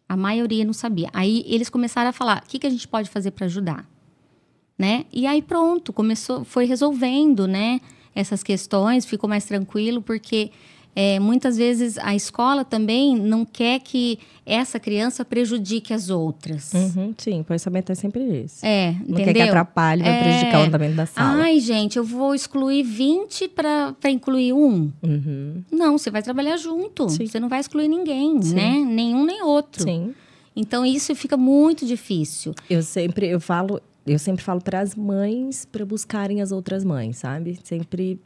A 0.09 0.17
maioria 0.17 0.65
não 0.65 0.73
sabia. 0.73 1.09
Aí 1.13 1.45
eles 1.47 1.69
começaram 1.69 2.11
a 2.11 2.13
falar: 2.13 2.43
o 2.45 2.49
que, 2.49 2.59
que 2.59 2.67
a 2.67 2.71
gente 2.71 2.87
pode 2.87 3.09
fazer 3.09 3.31
para 3.31 3.47
ajudar? 3.47 3.89
né? 4.79 5.07
E 5.13 5.27
aí 5.27 5.41
pronto, 5.41 5.93
começou, 5.93 6.45
foi 6.45 6.67
resolvendo, 6.67 7.47
né? 7.47 7.81
Essas 8.15 8.43
questões, 8.43 9.05
ficou 9.05 9.29
mais 9.29 9.45
tranquilo, 9.45 10.03
porque 10.03 10.51
é, 10.99 11.21
muitas 11.21 11.59
vezes 11.59 11.99
a 11.99 12.15
escola 12.15 12.65
também 12.65 13.15
não 13.15 13.45
quer 13.45 13.79
que 13.81 14.19
essa 14.47 14.81
criança 14.81 15.25
prejudique 15.27 15.93
as 15.93 16.09
outras. 16.09 16.73
Uhum, 16.73 17.13
sim, 17.19 17.41
o 17.41 17.45
pensamento 17.45 17.93
é 17.93 17.95
sempre 17.95 18.23
esse. 18.45 18.65
É, 18.65 18.93
não 18.93 19.01
entendeu? 19.11 19.25
quer 19.27 19.35
que 19.35 19.43
atrapalhe, 19.43 20.03
vai 20.03 20.13
É. 20.19 20.23
prejudicar 20.23 20.61
o 20.61 20.63
andamento 20.63 20.95
da 20.97 21.05
sala. 21.05 21.43
Ai, 21.43 21.61
gente, 21.61 21.97
eu 21.99 22.05
vou 22.05 22.35
excluir 22.35 22.83
20 22.83 23.47
para 23.49 23.95
incluir 24.09 24.55
um. 24.55 24.91
Uhum, 25.03 25.63
Não, 25.71 25.99
você 25.99 26.11
vai 26.11 26.23
trabalhar 26.23 26.57
junto. 26.57 27.09
Sim. 27.11 27.27
Você 27.27 27.39
não 27.39 27.49
vai 27.51 27.61
excluir 27.61 27.89
ninguém, 27.89 28.41
Sim. 28.41 28.55
né? 28.55 28.71
Nenhum 28.87 29.25
nem 29.27 29.43
outro. 29.43 29.83
sim. 29.83 30.15
Então 30.59 30.87
isso 30.87 31.15
fica 31.15 31.37
muito 31.37 31.85
difícil. 31.85 32.55
Eu 32.71 32.83
sempre, 32.83 33.27
eu 33.29 33.39
falo, 33.39 33.79
eu 34.07 34.19
sempre 34.19 34.43
falo 34.43 34.63
para 34.63 34.81
as 34.81 34.95
mães 34.95 35.67
para 35.67 35.85
buscarem 35.85 36.41
as 36.41 36.51
outras 36.51 36.83
mães, 36.83 37.19
sabe? 37.19 37.59
Sempre 37.63 38.19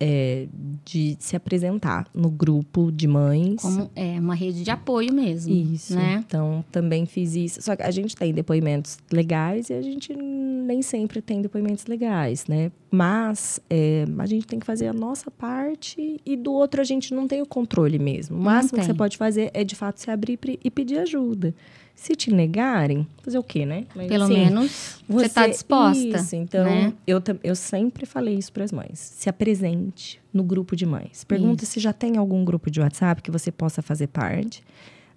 é, 0.00 0.48
de 0.84 1.16
se 1.20 1.36
apresentar 1.36 2.06
no 2.14 2.30
grupo 2.30 2.90
de 2.90 3.06
mães. 3.06 3.60
Como 3.60 3.90
é 3.94 4.18
uma 4.18 4.34
rede 4.34 4.64
de 4.64 4.70
apoio 4.70 5.12
mesmo. 5.12 5.52
Isso. 5.52 5.94
Né? 5.94 6.24
Então, 6.26 6.64
também 6.72 7.04
fiz 7.04 7.34
isso. 7.34 7.60
Só 7.60 7.76
que 7.76 7.82
a 7.82 7.90
gente 7.90 8.16
tem 8.16 8.32
depoimentos 8.32 8.98
legais 9.12 9.68
e 9.68 9.74
a 9.74 9.82
gente 9.82 10.16
nem 10.16 10.80
sempre 10.80 11.20
tem 11.20 11.42
depoimentos 11.42 11.84
legais, 11.86 12.46
né? 12.46 12.72
Mas 12.90 13.60
é, 13.68 14.04
a 14.18 14.26
gente 14.26 14.46
tem 14.46 14.58
que 14.58 14.66
fazer 14.66 14.88
a 14.88 14.92
nossa 14.92 15.30
parte 15.30 16.20
e 16.24 16.36
do 16.36 16.52
outro 16.52 16.80
a 16.80 16.84
gente 16.84 17.12
não 17.12 17.28
tem 17.28 17.42
o 17.42 17.46
controle 17.46 17.98
mesmo. 17.98 18.38
O 18.38 18.40
máximo 18.40 18.78
que 18.78 18.86
você 18.86 18.94
pode 18.94 19.16
fazer 19.16 19.50
é, 19.52 19.62
de 19.62 19.76
fato, 19.76 20.00
se 20.00 20.10
abrir 20.10 20.38
e 20.64 20.70
pedir 20.70 20.98
ajuda. 20.98 21.54
Se 22.00 22.14
te 22.16 22.32
negarem, 22.32 23.06
fazer 23.22 23.36
o 23.38 23.42
quê, 23.42 23.66
né? 23.66 23.84
Mas, 23.94 24.06
Pelo 24.08 24.24
assim, 24.24 24.32
menos 24.32 25.02
você 25.06 25.26
está 25.26 25.46
disposta. 25.46 26.16
Isso, 26.18 26.34
então 26.34 26.64
né? 26.64 26.94
eu, 27.06 27.22
eu 27.44 27.54
sempre 27.54 28.06
falei 28.06 28.36
isso 28.36 28.50
para 28.50 28.64
as 28.64 28.72
mães. 28.72 28.98
Se 28.98 29.28
apresente 29.28 30.18
no 30.32 30.42
grupo 30.42 30.74
de 30.74 30.86
mães. 30.86 31.24
Pergunta 31.24 31.66
se 31.66 31.78
já 31.78 31.92
tem 31.92 32.16
algum 32.16 32.42
grupo 32.42 32.70
de 32.70 32.80
WhatsApp 32.80 33.20
que 33.20 33.30
você 33.30 33.52
possa 33.52 33.82
fazer 33.82 34.06
parte. 34.06 34.62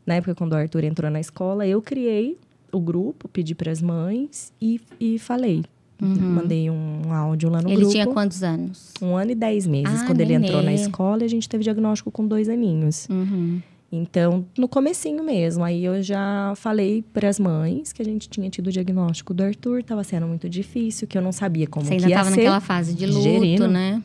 Na 0.06 0.16
época, 0.16 0.36
quando 0.36 0.52
o 0.52 0.56
Arthur 0.58 0.84
entrou 0.84 1.10
na 1.10 1.22
escola, 1.22 1.66
eu 1.66 1.82
criei 1.82 2.38
o 2.70 2.82
grupo, 2.82 3.30
pedi 3.30 3.56
para 3.56 3.72
as 3.72 3.82
mães 3.82 4.52
e, 4.62 4.82
e 5.00 5.18
falei. 5.18 5.64
Mandei 6.02 6.70
um 6.70 7.14
áudio 7.14 7.50
lá 7.50 7.62
no 7.62 7.68
Uhum. 7.70 7.72
Ele 7.76 7.80
grupo. 7.80 7.94
tinha 7.94 8.08
quantos 8.08 8.44
anos? 8.44 8.92
Um 9.02 9.16
ano 9.16 9.32
e 9.32 9.36
dez 9.36 9.66
meses. 9.66 10.02
Ah, 10.02 10.06
quando 10.06 10.20
ele 10.20 10.34
entrou 10.34 10.58
na 10.62 10.64
nenê. 10.72 10.82
escola, 10.82 11.24
a 11.24 11.28
gente 11.30 11.48
teve 11.48 11.64
diagnóstico 11.64 12.12
com 12.12 12.28
dois 12.28 12.50
aninhos. 12.50 13.08
Uhum. 13.10 13.62
Então, 13.96 14.44
no 14.58 14.68
comecinho 14.68 15.24
mesmo, 15.24 15.64
aí 15.64 15.86
eu 15.86 16.02
já 16.02 16.54
falei 16.56 17.04
para 17.14 17.30
as 17.30 17.40
mães 17.40 17.94
que 17.94 18.02
a 18.02 18.06
gente 18.06 18.28
tinha 18.28 18.50
tido 18.50 18.68
o 18.68 18.72
diagnóstico 18.72 19.34
do 19.36 19.44
Arthur, 19.44 19.82
estava 19.82 20.04
sendo 20.04 20.26
muito 20.28 20.50
difícil, 20.50 21.08
que 21.08 21.16
eu 21.16 21.22
não 21.22 21.32
sabia 21.32 21.68
como 21.68 21.86
Você 21.86 21.94
ainda 21.94 22.08
estava 22.08 22.30
naquela 22.32 22.60
fase 22.60 22.96
de 22.96 23.06
luto, 23.06 23.20
digerindo. 23.22 23.68
né? 23.68 24.02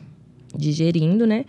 digerindo, 0.55 1.25
né? 1.25 1.43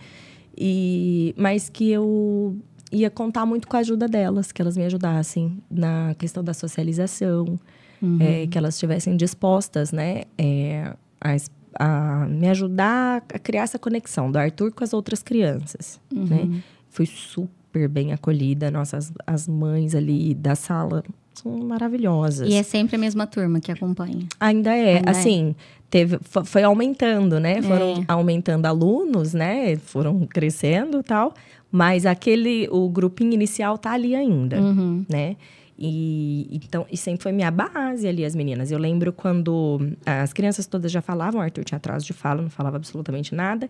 E 0.57 1.33
mas 1.37 1.69
que 1.69 1.89
eu 1.91 2.55
ia 2.91 3.09
contar 3.09 3.45
muito 3.45 3.67
com 3.67 3.77
a 3.77 3.79
ajuda 3.79 4.07
delas, 4.07 4.51
que 4.51 4.61
elas 4.61 4.75
me 4.75 4.83
ajudassem 4.85 5.57
na 5.69 6.15
questão 6.17 6.43
da 6.43 6.53
socialização, 6.53 7.59
Uhum. 8.01 8.17
é, 8.19 8.47
que 8.47 8.57
elas 8.57 8.73
estivessem 8.73 9.15
dispostas, 9.15 9.91
né, 9.91 10.23
é, 10.35 10.91
a, 11.23 11.35
a 11.79 12.25
me 12.27 12.47
ajudar 12.49 13.23
a 13.31 13.37
criar 13.37 13.61
essa 13.61 13.77
conexão 13.77 14.31
do 14.31 14.37
Arthur 14.39 14.71
com 14.71 14.83
as 14.83 14.91
outras 14.91 15.21
crianças, 15.21 15.99
Uhum. 16.11 16.25
né? 16.25 16.61
Fui 16.89 17.05
super 17.05 17.60
bem 17.89 18.11
acolhida, 18.13 18.69
nossas 18.71 19.11
as 19.25 19.47
mães 19.47 19.95
ali 19.95 20.33
da 20.35 20.55
sala 20.55 21.03
são 21.33 21.51
maravilhosas. 21.59 22.49
E 22.49 22.53
é 22.55 22.63
sempre 22.63 22.95
a 22.95 22.99
mesma 22.99 23.25
turma 23.25 23.59
que 23.59 23.71
acompanha. 23.71 24.25
Ainda 24.39 24.75
é, 24.75 24.97
Ainda 24.97 25.09
é. 25.09 25.11
assim, 25.11 25.55
teve, 25.89 26.17
fo- 26.21 26.43
foi 26.43 26.63
aumentando, 26.63 27.39
né? 27.39 27.61
Foram 27.61 28.01
É. 28.01 28.05
aumentando 28.07 28.65
alunos, 28.65 29.33
né? 29.33 29.75
Foram 29.77 30.25
crescendo 30.27 30.99
e 30.99 31.03
tal. 31.03 31.33
Mas 31.71 32.05
aquele, 32.05 32.67
o 32.69 32.89
grupinho 32.89 33.33
inicial 33.33 33.77
tá 33.77 33.91
ali 33.93 34.13
ainda, 34.13 34.59
Uhum. 34.59 35.05
né? 35.09 35.37
E, 35.79 36.47
então, 36.51 36.85
e 36.91 36.97
sempre 36.97 37.23
foi 37.23 37.31
minha 37.31 37.49
base 37.49 38.07
ali, 38.07 38.23
as 38.23 38.35
meninas. 38.35 38.69
Eu 38.71 38.77
lembro 38.77 39.11
quando 39.11 39.79
as 40.05 40.31
crianças 40.33 40.67
todas 40.67 40.91
já 40.91 41.01
falavam, 41.01 41.39
o 41.39 41.43
Arthur 41.43 41.63
tinha 41.63 41.77
atraso 41.77 42.05
de 42.05 42.13
fala, 42.13 42.41
não 42.41 42.49
falava 42.51 42.75
absolutamente 42.75 43.33
nada. 43.33 43.67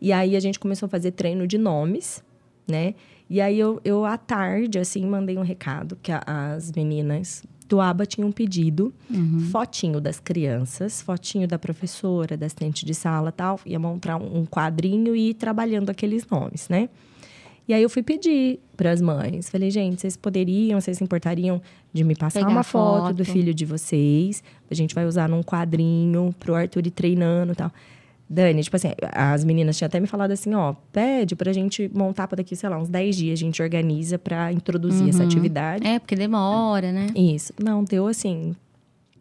E 0.00 0.12
aí 0.12 0.36
a 0.36 0.40
gente 0.40 0.58
começou 0.58 0.86
a 0.86 0.90
fazer 0.90 1.12
treino 1.12 1.46
de 1.46 1.56
nomes, 1.56 2.22
né? 2.68 2.94
E 3.28 3.40
aí 3.40 3.58
eu, 3.58 3.80
eu 3.84 4.04
à 4.04 4.16
tarde, 4.18 4.78
assim, 4.78 5.04
mandei 5.06 5.38
um 5.38 5.42
recado 5.42 5.96
que 6.02 6.12
a- 6.12 6.22
as 6.26 6.70
meninas 6.72 7.42
do 7.66 7.80
ABA 7.80 8.04
tinham 8.04 8.30
pedido 8.30 8.92
fotinho 9.50 9.98
das 10.00 10.20
crianças, 10.20 11.00
fotinho 11.00 11.48
da 11.48 11.58
professora, 11.58 12.36
da 12.36 12.44
assistente 12.46 12.84
de 12.84 12.94
sala 12.94 13.32
tal. 13.32 13.58
Ia 13.64 13.78
montar 13.78 14.16
um 14.16 14.40
um 14.40 14.44
quadrinho 14.46 15.16
e 15.16 15.30
ir 15.30 15.34
trabalhando 15.34 15.88
aqueles 15.90 16.26
nomes, 16.28 16.68
né? 16.68 16.88
E 17.66 17.72
aí 17.72 17.82
eu 17.82 17.88
fui 17.88 18.02
pedir 18.02 18.60
para 18.76 18.90
as 18.90 19.00
mães. 19.00 19.48
Falei, 19.48 19.70
gente, 19.70 20.02
vocês 20.02 20.18
poderiam, 20.18 20.78
vocês 20.78 20.98
se 20.98 21.02
importariam 21.02 21.62
de 21.94 22.04
me 22.04 22.14
passar 22.14 22.40
Pegar 22.40 22.50
uma 22.50 22.60
a 22.60 22.62
foto, 22.62 23.14
do 23.14 23.24
foto. 23.24 23.32
filho 23.34 23.54
de 23.54 23.64
vocês? 23.64 24.44
A 24.70 24.74
gente 24.74 24.94
vai 24.94 25.06
usar 25.06 25.26
num 25.30 25.42
quadrinho 25.42 26.34
pro 26.38 26.54
Arthur 26.54 26.86
ir 26.86 26.90
treinando 26.90 27.52
e 27.52 27.56
tal. 27.56 27.72
Dani, 28.28 28.62
tipo 28.62 28.74
assim, 28.76 28.88
as 29.12 29.44
meninas 29.44 29.76
tinham 29.76 29.86
até 29.86 30.00
me 30.00 30.06
falado 30.06 30.30
assim, 30.30 30.54
ó, 30.54 30.74
pede 30.92 31.36
pra 31.36 31.52
gente 31.52 31.90
montar 31.94 32.26
para 32.26 32.36
daqui, 32.36 32.56
sei 32.56 32.68
lá, 32.68 32.78
uns 32.78 32.88
10 32.88 33.16
dias, 33.16 33.38
a 33.38 33.40
gente 33.40 33.62
organiza 33.62 34.18
para 34.18 34.50
introduzir 34.52 35.08
essa 35.10 35.22
atividade. 35.22 35.86
É, 35.86 35.98
porque 35.98 36.16
demora, 36.16 36.90
né? 36.90 37.08
Isso. 37.14 37.52
Não, 37.62 37.84
deu 37.84 38.06
assim. 38.06 38.56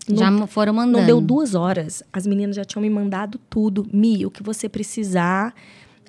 não 0.07 0.17
Já 0.17 0.31
mo- 0.31 0.47
foram 0.47 0.73
mandando. 0.73 0.99
não 0.99 1.05
deu 1.05 1.19
duas 1.19 1.53
horas, 1.53 2.01
as 2.13 2.25
meninas 2.25 2.55
já 2.55 2.63
tinham 2.63 2.81
me 2.81 2.89
mandado 2.89 3.37
tudo. 3.49 3.85
Mi, 3.91 4.25
o 4.25 4.31
que 4.31 4.41
você 4.41 4.69
precisar. 4.69 5.53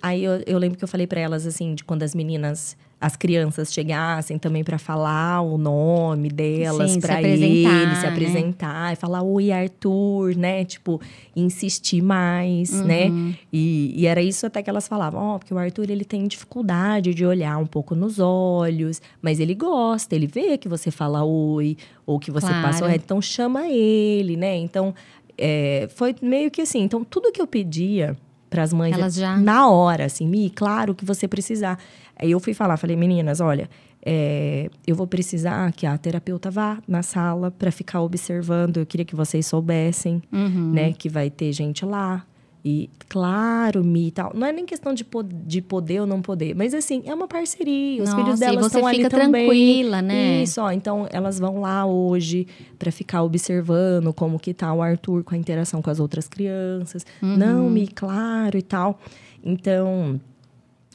Aí 0.01 0.23
eu, 0.23 0.43
eu 0.47 0.59
lembro 0.59 0.79
que 0.79 0.85
eu 0.85 0.89
falei 0.89 1.07
pra 1.07 1.19
elas 1.21 1.47
assim, 1.47 1.75
de 1.75 1.83
quando 1.83 2.03
as 2.05 2.15
meninas, 2.15 2.77
as 3.05 3.17
crianças 3.17 3.73
chegassem 3.73 4.39
também 4.39 4.65
pra 4.65 4.79
falar 4.79 5.43
o 5.43 5.59
nome 5.59 6.29
delas 6.31 6.91
Sim, 6.93 7.01
se 7.01 7.07
pra 7.07 7.19
apresentar, 7.19 7.97
se 7.97 8.03
né? 8.03 8.09
apresentar 8.09 8.93
e 8.93 8.97
falar 8.97 9.23
oi 9.23 9.51
Arthur, 9.53 10.35
né? 10.37 10.65
Tipo, 10.65 11.01
insistir 11.37 12.01
mais, 12.03 12.73
Uhum. 12.81 12.85
né? 12.87 13.13
E, 13.53 13.93
e 13.95 14.07
era 14.07 14.23
isso 14.23 14.47
até 14.47 14.63
que 14.63 14.71
elas 14.71 14.89
falavam, 14.89 15.21
ó, 15.23 15.39
porque 15.39 15.53
o 15.53 15.59
Arthur 15.59 15.91
ele 15.91 16.05
tem 16.05 16.27
dificuldade 16.27 17.13
de 17.15 17.27
olhar 17.27 17.59
um 17.59 17.67
pouco 17.67 17.95
nos 17.95 18.19
olhos, 18.19 19.03
mas 19.21 19.39
ele 19.39 19.55
gosta, 19.55 20.15
ele 20.15 20.27
vê 20.27 20.57
que 20.57 20.69
você 20.69 20.91
fala 20.91 21.23
oi 21.25 21.77
ou 22.07 22.19
que 22.19 22.31
você 22.31 22.47
Claro. 22.47 22.63
passa 22.63 22.85
o 22.85 22.89
reto, 22.89 23.05
então 23.05 23.21
chama 23.21 23.69
ele, 23.69 24.37
né? 24.37 24.57
Então 24.57 24.95
é, 25.37 25.89
foi 25.95 26.15
meio 26.23 26.51
que 26.51 26.63
assim. 26.63 26.81
Então, 26.83 27.03
tudo 27.05 27.33
que 27.33 27.43
eu 27.43 27.47
pedia 27.47 28.17
para 28.55 28.63
as 28.63 28.73
mães, 28.73 28.95
Elas 28.97 29.15
já- 29.17 29.37
na 29.37 29.69
hora, 29.69 30.05
assim, 30.05 30.29
Mi, 30.29 30.49
claro 30.49 30.95
que 30.95 31.05
você 31.05 31.27
precisar. 31.27 31.77
Aí 32.17 32.31
eu 32.31 32.39
fui 32.39 32.55
falar, 32.55 32.77
falei, 32.77 32.95
meninas, 32.95 33.41
olha, 33.41 33.69
é, 34.07 34.71
eu 34.87 34.95
vou 34.95 35.07
precisar 35.09 35.73
que 35.73 35.87
a 35.87 35.99
terapeuta 35.99 36.51
vá 36.53 36.79
na 36.87 37.03
sala 37.03 37.51
para 37.51 37.73
ficar 37.73 38.01
observando. 38.01 38.77
Eu 38.77 38.87
queria 38.87 39.05
que 39.05 39.17
vocês 39.17 39.45
soubessem, 39.47 40.23
Uhum. 40.33 40.71
né, 40.73 40.93
que 40.93 41.09
vai 41.09 41.31
ter 41.31 41.53
gente 41.53 41.85
lá. 41.85 42.25
E, 42.67 42.89
claro, 43.11 43.85
Mi 43.85 44.07
e 44.07 44.11
tal. 44.11 44.33
Não 44.35 44.47
é 44.47 44.51
nem 44.53 44.65
questão 44.65 44.95
de, 44.95 45.05
po- 45.05 45.23
de 45.23 45.61
poder 45.61 46.01
ou 46.01 46.07
não 46.07 46.23
poder, 46.23 46.55
mas 46.55 46.73
assim, 46.73 47.03
é 47.05 47.13
uma 47.15 47.29
parceria. 47.29 48.03
Os 48.03 48.09
filhos 48.09 48.27
Nossa, 48.31 48.45
e 48.45 48.49
delas 48.49 48.67
estão 48.67 48.87
ali 48.87 48.97
fica 48.97 49.11
também. 49.11 49.47
tranquila, 49.47 50.01
né? 50.01 50.43
Isso, 50.43 50.63
ó. 50.63 50.71
Então, 50.71 51.07
elas 51.13 51.39
vão 51.39 51.61
lá 51.61 51.85
hoje 51.85 52.47
para 52.79 52.91
ficar 52.91 53.23
observando 53.23 54.15
como 54.15 54.39
que 54.39 54.55
tá 54.55 54.73
o 54.73 54.81
Arthur 54.81 55.23
com 55.25 55.35
a 55.35 55.39
interação 55.39 55.83
com 55.83 55.91
as 55.91 56.01
outras 56.01 56.27
crianças. 56.27 57.05
Uhum. 57.23 57.37
Não, 57.37 57.69
me 57.69 57.87
claro 57.87 58.57
e 58.57 58.63
tal. 58.63 58.99
Então, 59.45 60.19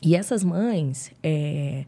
e 0.02 0.16
essas 0.16 0.44
mães, 0.44 1.12
é, 1.22 1.86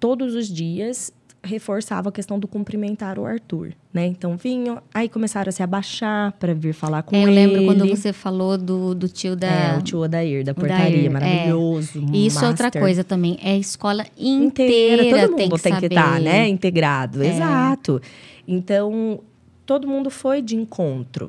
todos 0.00 0.34
os 0.34 0.48
dias 0.48 1.12
reforçava 1.44 2.08
a 2.08 2.12
questão 2.12 2.40
do 2.40 2.48
cumprimentar 2.48 3.20
o 3.20 3.24
Arthur, 3.24 3.72
né? 3.92 4.06
Então 4.06 4.36
vinham, 4.36 4.80
aí 4.94 5.08
começaram 5.08 5.48
a 5.48 5.52
se 5.52 5.62
abaixar 5.62 6.32
para 6.38 6.54
vir 6.54 6.72
falar 6.72 7.02
com 7.02 7.16
É, 7.16 7.24
eu 7.24 7.28
ele. 7.28 7.34
lembro 7.34 7.64
quando 7.64 7.86
você 7.88 8.12
falou 8.12 8.56
do, 8.56 8.94
do 8.94 9.08
tio 9.08 9.34
da. 9.34 9.48
É, 9.48 9.78
o 9.78 9.82
tio 9.82 9.98
Odair, 9.98 10.44
da 10.44 10.52
Odair, 10.52 10.68
portaria, 10.68 11.06
é. 11.06 11.08
maravilhoso. 11.08 12.04
E 12.12 12.26
Isso 12.26 12.44
é 12.44 12.48
outra 12.48 12.70
coisa 12.70 13.02
também. 13.02 13.36
É 13.42 13.50
a 13.50 13.58
escola 13.58 14.06
inteira, 14.18 15.02
inteira. 15.04 15.28
todo 15.28 15.38
mundo 15.38 15.58
tem 15.58 15.76
que 15.76 15.86
estar, 15.86 16.12
saber. 16.12 16.24
né? 16.24 16.48
Integrado, 16.48 17.22
É. 17.22 17.28
exato. 17.34 18.00
Então, 18.46 19.20
todo 19.66 19.86
mundo 19.88 20.08
foi 20.10 20.40
de 20.40 20.54
encontro. 20.56 21.28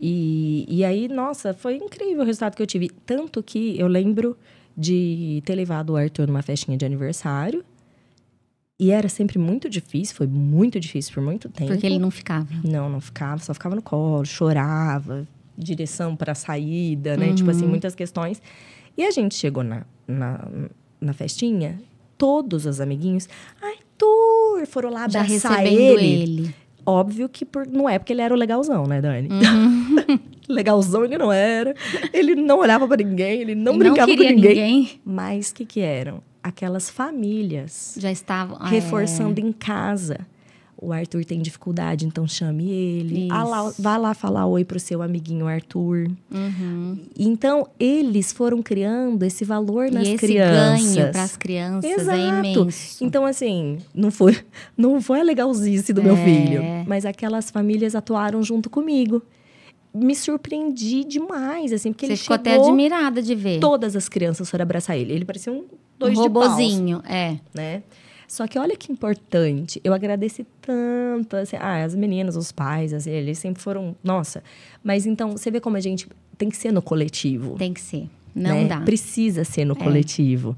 E, 0.00 0.64
e 0.68 0.84
aí, 0.84 1.08
nossa, 1.08 1.54
foi 1.54 1.76
incrível 1.76 2.22
o 2.22 2.26
resultado 2.26 2.56
que 2.56 2.62
eu 2.62 2.66
tive. 2.66 2.90
Tanto 3.06 3.42
que 3.42 3.78
eu 3.78 3.86
lembro 3.86 4.36
de 4.76 5.42
ter 5.44 5.54
levado 5.54 5.90
o 5.90 5.96
Arthur 5.96 6.26
numa 6.26 6.42
festinha 6.42 6.76
de 6.76 6.84
aniversário. 6.84 7.62
E 8.80 8.90
era 8.90 9.08
sempre 9.08 9.38
muito 9.38 9.68
difícil, 9.70 10.14
foi 10.16 10.26
muito 10.26 10.80
difícil 10.80 11.12
por 11.14 11.22
muito 11.22 11.48
tempo. 11.48 11.70
Porque 11.70 11.86
ele 11.86 11.98
não 11.98 12.10
ficava. 12.10 12.48
Não, 12.64 12.88
não 12.88 13.00
ficava, 13.00 13.38
só 13.42 13.54
ficava 13.54 13.76
no 13.76 13.82
colo, 13.82 14.24
chorava, 14.24 15.26
direção 15.56 16.16
para 16.16 16.34
saída, 16.34 17.16
né? 17.16 17.32
Tipo 17.34 17.50
Uhum. 17.50 17.56
assim, 17.56 17.66
muitas 17.66 17.94
questões. 17.94 18.42
E 18.96 19.04
a 19.04 19.10
gente 19.10 19.34
chegou 19.34 19.62
na, 19.62 19.84
na, 20.08 20.48
na 21.00 21.12
festinha, 21.12 21.80
todos 22.18 22.66
os 22.66 22.80
amiguinhos, 22.80 23.28
Arthur, 23.60 24.66
foram 24.66 24.90
lá 24.90 25.08
Já 25.08 25.20
abraçar 25.22 25.64
ele. 25.66 26.04
ele. 26.04 26.54
Óbvio 26.84 27.28
que 27.28 27.44
por, 27.44 27.64
não 27.66 27.88
é 27.88 27.96
porque 27.98 28.12
ele 28.12 28.22
era 28.22 28.34
o 28.34 28.36
legalzão, 28.36 28.86
né, 28.86 29.00
Dani? 29.00 29.28
Uhum. 29.28 30.18
legalzão 30.48 31.04
ele 31.04 31.16
não 31.16 31.30
era. 31.32 31.74
Ele 32.12 32.34
não 32.34 32.58
olhava 32.58 32.88
para 32.88 33.04
ninguém, 33.04 33.40
ele 33.42 33.54
não 33.54 33.78
brincava 33.78 34.10
com 34.10 34.18
ninguém. 34.22 34.34
ninguém. 34.34 35.00
Mas 35.04 35.50
o 35.50 35.54
que 35.54 35.64
que 35.64 35.80
eram? 35.80 36.20
Aquelas 36.42 36.90
famílias 36.90 37.94
Já 37.98 38.10
estavam. 38.10 38.56
ah, 38.60 38.68
reforçando 38.68 39.40
em 39.40 39.52
casa. 39.52 40.20
O 40.84 40.92
Arthur 40.92 41.24
tem 41.24 41.40
dificuldade, 41.40 42.04
então 42.04 42.26
chame 42.26 42.68
ele. 42.68 43.28
Lá, 43.28 43.72
vá 43.78 43.96
lá 43.96 44.14
falar 44.14 44.46
oi 44.46 44.64
pro 44.64 44.80
seu 44.80 45.00
amiguinho 45.00 45.46
Arthur. 45.46 46.08
É. 46.28 46.36
Uhum. 46.36 46.98
Então, 47.16 47.68
eles 47.78 48.32
foram 48.32 48.60
criando 48.60 49.22
esse 49.22 49.44
valor 49.44 49.92
nas 49.92 50.04
e 50.08 50.14
esse 50.14 50.18
crianças. 50.26 50.94
ganho 50.96 51.12
para 51.12 51.22
as 51.22 51.36
crianças 51.36 51.84
é 51.88 51.94
Exato. 51.94 52.18
imenso. 52.18 53.04
Então, 53.04 53.24
assim, 53.24 53.78
não 53.94 54.10
foi, 54.10 54.36
não 54.76 55.00
foi 55.00 55.20
a 55.20 55.22
legalzice 55.22 55.92
do 55.92 56.02
meu 56.02 56.16
É. 56.16 56.24
filho. 56.24 56.60
Mas 56.88 57.04
aquelas 57.06 57.48
famílias 57.48 57.94
atuaram 57.94 58.42
junto 58.42 58.68
comigo. 58.68 59.22
Me 59.94 60.14
surpreendi 60.14 61.04
demais, 61.04 61.72
assim, 61.72 61.92
porque 61.92 62.06
Você 62.06 62.12
ele 62.12 62.18
ficou 62.18 62.36
chegou... 62.36 62.52
até 62.52 62.68
admirada 62.68 63.20
de 63.20 63.34
ver. 63.34 63.60
Todas 63.60 63.94
as 63.94 64.08
crianças 64.08 64.48
foram 64.48 64.62
abraçar 64.62 64.96
ele. 64.96 65.12
Ele 65.12 65.24
parecia 65.24 65.52
um 65.52 65.64
um 66.02 66.14
dois 66.14 66.18
de 66.18 66.30
paus 66.30 66.46
robozinho, 66.46 67.02
é. 67.08 67.36
né? 67.54 67.82
Só 68.26 68.46
que 68.46 68.58
olha 68.58 68.74
que 68.74 68.90
importante, 68.90 69.78
eu 69.84 69.92
agradeci 69.92 70.46
tanto, 70.62 71.36
assim, 71.36 71.56
ah, 71.60 71.84
as 71.84 71.94
meninas, 71.94 72.34
os 72.34 72.50
pais, 72.50 72.94
assim, 72.94 73.10
eles 73.10 73.38
sempre 73.38 73.62
foram, 73.62 73.94
nossa. 74.02 74.42
Mas 74.82 75.04
então, 75.04 75.32
você 75.32 75.50
vê 75.50 75.60
como 75.60 75.76
a 75.76 75.80
gente 75.80 76.08
tem 76.38 76.48
que 76.48 76.56
ser 76.56 76.72
no 76.72 76.80
coletivo. 76.80 77.56
Tem 77.58 77.74
que 77.74 77.80
ser. 77.80 78.08
Não 78.34 78.62
né? 78.62 78.68
dá. 78.68 78.80
Precisa 78.80 79.44
ser 79.44 79.66
no 79.66 79.76
coletivo. 79.76 80.56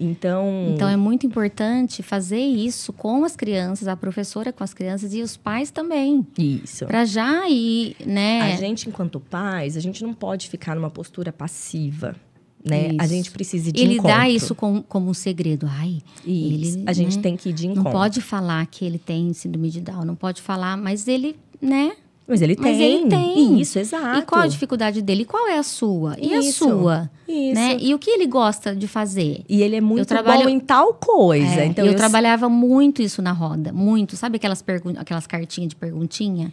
Então, 0.00 0.72
Então 0.74 0.88
é 0.88 0.96
muito 0.96 1.26
importante 1.26 2.02
fazer 2.02 2.40
isso 2.40 2.92
com 2.92 3.22
as 3.24 3.36
crianças, 3.36 3.86
a 3.86 3.94
professora 3.94 4.52
com 4.52 4.64
as 4.64 4.72
crianças 4.72 5.12
e 5.12 5.20
os 5.20 5.36
pais 5.36 5.70
também. 5.70 6.26
isso. 6.38 6.86
Para 6.86 7.04
já 7.04 7.48
ir, 7.48 7.96
né? 8.04 8.52
A 8.54 8.56
gente, 8.56 8.88
enquanto 8.88 9.20
pais, 9.20 9.76
a 9.76 9.80
gente 9.80 10.02
não 10.02 10.14
pode 10.14 10.48
ficar 10.48 10.74
numa 10.74 10.90
postura 10.90 11.30
passiva, 11.32 12.16
né? 12.64 12.90
A 12.98 13.06
gente 13.06 13.30
precisa 13.30 13.68
ir 13.68 13.72
de 13.72 13.82
ele 13.82 13.94
encontro. 13.94 14.16
dá 14.16 14.28
isso 14.28 14.54
com, 14.54 14.82
como 14.82 15.10
um 15.10 15.14
segredo. 15.14 15.66
Ai, 15.70 15.98
Isso. 16.26 16.76
ele, 16.78 16.84
a 16.86 16.92
gente 16.92 17.16
né, 17.16 17.22
tem 17.22 17.36
que 17.36 17.48
ir 17.50 17.52
de 17.52 17.66
não 17.66 17.72
encontro. 17.74 17.92
pode 17.92 18.20
falar 18.20 18.66
que 18.66 18.84
ele 18.84 18.98
tem 18.98 19.32
síndrome 19.32 19.70
de 19.70 19.80
Down, 19.80 20.04
não 20.04 20.14
pode 20.14 20.42
falar, 20.42 20.76
mas 20.76 21.08
ele, 21.08 21.36
né? 21.60 21.92
Mas 22.30 22.40
ele 22.42 22.56
Mas 22.58 22.78
tem. 22.78 22.82
ele 23.00 23.08
tem. 23.08 23.60
Isso, 23.60 23.78
exato. 23.78 24.20
E 24.20 24.22
qual 24.22 24.42
a 24.42 24.46
dificuldade 24.46 25.02
dele? 25.02 25.24
Qual 25.24 25.48
é 25.48 25.58
a 25.58 25.62
sua? 25.64 26.16
E 26.18 26.32
a 26.32 26.38
Isso. 26.38 26.64
sua? 26.68 27.10
Isso. 27.28 27.54
Né? 27.54 27.76
E 27.80 27.92
o 27.92 27.98
que 27.98 28.08
ele 28.08 28.26
gosta 28.26 28.74
de 28.74 28.86
fazer? 28.86 29.42
E 29.48 29.60
ele 29.62 29.74
é 29.76 29.80
muito 29.80 30.06
trabalho- 30.06 30.44
bom 30.44 30.48
em 30.48 30.60
tal 30.60 30.94
coisa. 30.94 31.60
É, 31.60 31.66
então 31.66 31.84
eu, 31.84 31.90
eu 31.92 31.96
trabalhava 31.98 32.48
muito 32.48 33.02
isso 33.02 33.20
na 33.20 33.32
roda, 33.32 33.72
muito. 33.72 34.16
Sabe 34.16 34.36
aquelas, 34.36 34.62
pergun 34.62 34.94
aquelas 34.96 35.26
cartinhas 35.26 35.70
de 35.70 35.76
perguntinha? 35.76 36.52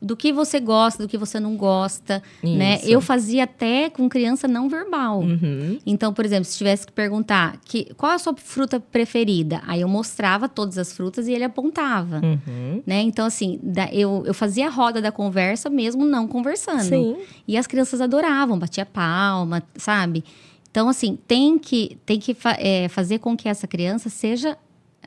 Do 0.00 0.16
que 0.16 0.32
você 0.32 0.60
gosta, 0.60 1.02
do 1.02 1.08
que 1.08 1.18
você 1.18 1.40
não 1.40 1.56
gosta, 1.56 2.22
né? 2.40 2.76
Isso. 2.76 2.88
Eu 2.88 3.00
fazia 3.00 3.42
até 3.42 3.90
com 3.90 4.08
criança 4.08 4.46
não 4.46 4.68
verbal. 4.68 5.20
Uhum. 5.20 5.76
Então, 5.84 6.14
por 6.14 6.24
exemplo, 6.24 6.44
se 6.44 6.56
tivesse 6.56 6.86
que 6.86 6.92
perguntar 6.92 7.58
que, 7.64 7.92
qual 7.96 8.12
é 8.12 8.14
a 8.14 8.18
sua 8.18 8.32
fruta 8.36 8.78
preferida, 8.78 9.60
aí 9.66 9.80
eu 9.80 9.88
mostrava 9.88 10.48
todas 10.48 10.78
as 10.78 10.92
frutas 10.92 11.26
e 11.26 11.32
ele 11.32 11.42
apontava. 11.42 12.20
Uhum. 12.24 12.80
Né? 12.86 13.00
Então, 13.02 13.26
assim, 13.26 13.58
da- 13.60 13.92
eu, 13.92 14.22
eu 14.24 14.32
fazia 14.32 14.68
a 14.68 14.70
roda 14.70 15.02
da 15.02 15.10
conversa 15.10 15.68
mesmo 15.68 16.04
não 16.04 16.28
conversando. 16.28 16.82
Sim. 16.84 17.16
E 17.48 17.56
as 17.56 17.66
crianças 17.66 18.00
adoravam, 18.00 18.56
batia 18.56 18.86
palma, 18.86 19.62
sabe? 19.76 20.22
Então, 20.70 20.88
assim, 20.88 21.18
tem 21.26 21.58
que, 21.58 21.98
tem 22.06 22.20
que 22.20 22.34
fa- 22.34 22.56
é, 22.60 22.86
fazer 22.88 23.18
com 23.18 23.36
que 23.36 23.48
essa 23.48 23.66
criança 23.66 24.08
seja 24.08 24.56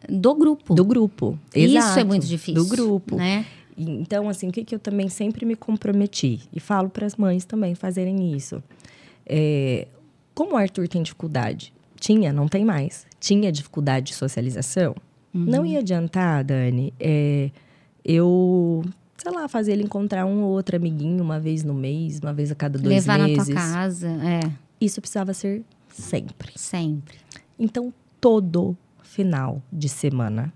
do 0.10 0.34
grupo. 0.36 0.74
Do 0.74 0.84
grupo. 0.84 1.40
Isso 1.56 1.78
Exato. 1.78 2.00
é 2.00 2.04
muito 2.04 2.26
difícil. 2.26 2.62
Do 2.62 2.68
grupo. 2.68 3.16
Né? 3.16 3.46
Então, 3.90 4.28
assim, 4.30 4.50
o 4.50 4.52
que, 4.52 4.64
que 4.64 4.76
eu 4.76 4.80
também 4.80 5.10
sempre 5.10 5.46
me 5.46 5.56
comprometi? 5.56 6.42
E 6.54 6.60
falo 6.60 6.90
para 6.90 7.06
as 7.06 7.16
mães 7.16 7.46
também 7.46 7.76
fazerem 7.76 8.36
isso. 8.36 8.62
É, 9.26 9.88
como 10.34 10.54
o 10.54 10.58
Arthur 10.58 10.88
tem 10.88 11.02
dificuldade, 11.04 11.74
tinha, 12.00 12.34
não 12.34 12.48
tem 12.48 12.66
mais, 12.66 13.06
tinha 13.20 13.52
dificuldade 13.52 14.08
de 14.08 14.14
socialização, 14.16 14.96
Uhum. 15.34 15.46
não 15.46 15.66
ia 15.66 15.80
adiantar, 15.80 16.44
Dani, 16.44 16.94
é, 17.00 17.50
eu, 18.04 18.84
sei 19.18 19.32
lá, 19.32 19.48
fazer 19.48 19.72
ele 19.74 19.84
encontrar 19.84 20.26
um 20.26 20.42
ou 20.44 20.50
outro 20.52 20.76
amiguinho 20.76 21.24
uma 21.24 21.40
vez 21.40 21.64
no 21.64 21.74
mês, 21.74 22.20
uma 22.20 22.34
vez 22.34 22.52
a 22.52 22.56
cada 22.56 22.78
dois 22.78 22.94
Levar 23.06 23.20
meses. 23.20 23.38
na 23.38 23.46
tua 23.46 23.54
casa, 23.56 24.08
é, 24.10 24.52
Isso 24.80 25.00
precisava 25.00 25.34
ser 25.34 25.64
sempre. 25.90 26.52
sempre. 26.56 27.18
Então, 27.58 27.94
todo 28.20 28.76
final 29.04 29.62
de 29.72 29.88
semana, 29.88 30.52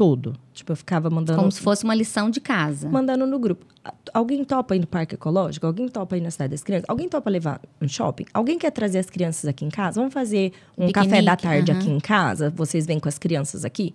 todo, 0.00 0.32
tipo, 0.54 0.72
eu 0.72 0.76
ficava 0.76 1.10
mandando 1.10 1.38
Como 1.38 1.52
se 1.52 1.60
fosse 1.60 1.84
uma 1.84 1.94
lição 1.94 2.30
de 2.30 2.40
casa. 2.40 2.88
mandando 2.88 3.26
no 3.26 3.38
grupo. 3.38 3.66
"A- 3.84 3.92
Alguém 4.14 4.42
topa 4.44 4.74
ir 4.74 4.78
no 4.78 4.86
parque 4.86 5.14
ecológico? 5.14 5.66
Alguém 5.66 5.88
topa 5.88 6.16
ir 6.16 6.22
na 6.22 6.30
cidade 6.30 6.52
das 6.52 6.62
crianças? 6.62 6.88
Alguém 6.88 7.06
topa 7.06 7.28
levar 7.28 7.60
no 7.78 7.86
shopping? 7.86 8.24
Alguém 8.32 8.58
quer 8.58 8.70
trazer 8.70 8.98
as 9.00 9.10
crianças 9.10 9.44
aqui 9.44 9.62
em 9.62 9.68
casa? 9.68 10.00
Vamos 10.00 10.14
fazer 10.14 10.52
um 10.78 10.90
café 10.90 11.20
da 11.20 11.36
Piquenique, 11.36 11.66
tarde 11.66 11.72
aqui 11.72 11.90
em 11.90 12.00
casa? 12.00 12.48
Vocês 12.48 12.86
vêm 12.86 12.98
com 12.98 13.10
as 13.10 13.18
crianças 13.18 13.62
aqui? 13.62 13.94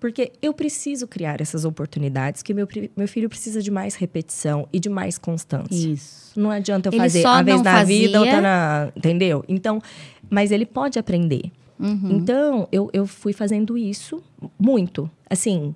Porque 0.00 0.32
eu 0.40 0.54
preciso 0.54 1.06
criar 1.06 1.38
essas 1.40 1.66
oportunidades, 1.66 2.42
que 2.42 2.54
meu, 2.54 2.66
meu 2.96 3.06
filho 3.06 3.28
precisa 3.28 3.60
de 3.60 3.70
mais 3.70 3.94
repetição 3.94 4.66
e 4.72 4.80
de 4.80 4.88
mais 4.88 5.18
constância. 5.18 5.74
Isso. 5.92 6.32
Não 6.34 6.50
adianta 6.50 6.88
eu 6.88 6.92
Ele 6.94 6.98
fazer 7.02 7.24
uma 7.26 7.42
vez 7.42 7.60
na 7.62 7.84
vida, 7.84 8.18
outra 8.20 8.32
fazia- 8.36 8.42
na. 8.42 8.92
Entendeu? 8.96 9.44
Então, 9.46 9.80
mas 10.30 10.50
ele 10.50 10.64
pode 10.64 10.98
aprender. 10.98 11.52
Uhum. 11.78 12.10
Então, 12.12 12.68
eu, 12.70 12.88
eu 12.92 13.06
fui 13.06 13.32
fazendo 13.32 13.76
isso 13.76 14.22
muito. 14.58 15.10
Assim, 15.28 15.74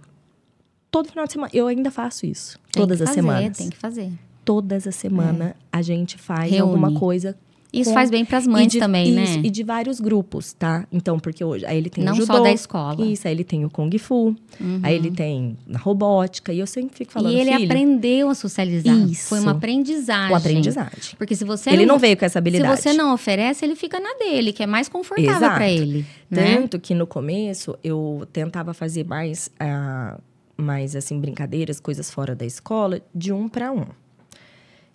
todo 0.90 1.08
final 1.08 1.26
de 1.26 1.32
semana. 1.32 1.50
Eu 1.52 1.66
ainda 1.66 1.90
faço 1.90 2.26
isso. 2.26 2.58
Tem 2.72 2.82
todas 2.82 3.00
as 3.00 3.08
fazer, 3.08 3.20
semanas. 3.20 3.56
Tem 3.56 3.70
que 3.70 3.76
fazer. 3.76 4.12
Todas 4.44 4.86
as 4.86 4.94
semanas 4.94 5.54
a 5.72 5.82
gente 5.82 6.16
faz 6.16 6.50
Reúne. 6.50 6.60
alguma 6.60 6.98
coisa. 6.98 7.36
Isso 7.80 7.90
com- 7.90 7.94
faz 7.94 8.10
bem 8.10 8.24
para 8.24 8.38
as 8.38 8.46
mães 8.46 8.68
de- 8.68 8.78
também, 8.78 9.08
isso, 9.22 9.36
né? 9.38 9.42
E 9.44 9.50
de 9.50 9.62
vários 9.62 10.00
grupos, 10.00 10.52
tá? 10.52 10.86
Então, 10.92 11.18
porque 11.18 11.44
hoje. 11.44 11.64
Aí 11.66 11.76
ele 11.76 11.90
tem 11.90 12.02
Não 12.04 12.12
o 12.12 12.16
judô. 12.16 12.34
só 12.34 12.40
da 12.40 12.52
escola. 12.52 13.00
Uhum. 13.00 13.10
Isso, 13.12 13.26
aí 13.28 13.34
ele 13.34 13.44
tem 13.44 13.64
o 13.64 13.70
Kung 13.70 13.90
Fu. 13.98 14.34
Aí 14.82 14.94
ele 14.96 15.10
tem 15.10 15.56
na 15.66 15.78
robótica. 15.78 16.52
E 16.52 16.58
eu 16.58 16.66
sempre 16.66 16.96
fico 16.96 17.12
falando, 17.12 17.32
e 17.32 17.40
ele 17.40 17.52
aprendeu 17.52 18.28
a 18.30 18.34
socializar. 18.34 18.96
Isso. 18.96 19.28
Foi 19.28 19.40
uma 19.40 19.52
aprendizagem. 19.52 20.30
com 20.30 20.36
aprendizagem. 20.36 21.14
Porque 21.18 21.34
se 21.36 21.44
você 21.44 21.70
Ele 21.70 21.86
não 21.86 21.98
veio 21.98 22.16
com 22.16 22.24
essa 22.24 22.38
habilidade. 22.38 22.76
Se 22.76 22.82
você 22.82 22.92
não 22.92 23.12
oferece, 23.14 23.64
ele 23.64 23.74
fica 23.76 23.98
na 24.00 24.14
dele, 24.18 24.52
que 24.52 24.62
é 24.62 24.66
mais 24.66 24.88
confortável 24.88 25.50
para 25.50 25.68
ele. 25.68 26.04
Né? 26.30 26.56
Tanto 26.56 26.78
que 26.80 26.94
no 26.94 27.06
começo 27.06 27.76
eu 27.84 28.26
tentava 28.32 28.72
fazer 28.74 29.04
mais, 29.04 29.50
ah, 29.60 30.18
mais 30.56 30.96
assim, 30.96 31.20
brincadeiras, 31.20 31.78
coisas 31.78 32.10
fora 32.10 32.34
da 32.34 32.44
escola, 32.46 33.00
de 33.14 33.32
um 33.32 33.48
para 33.48 33.70
um. 33.72 33.84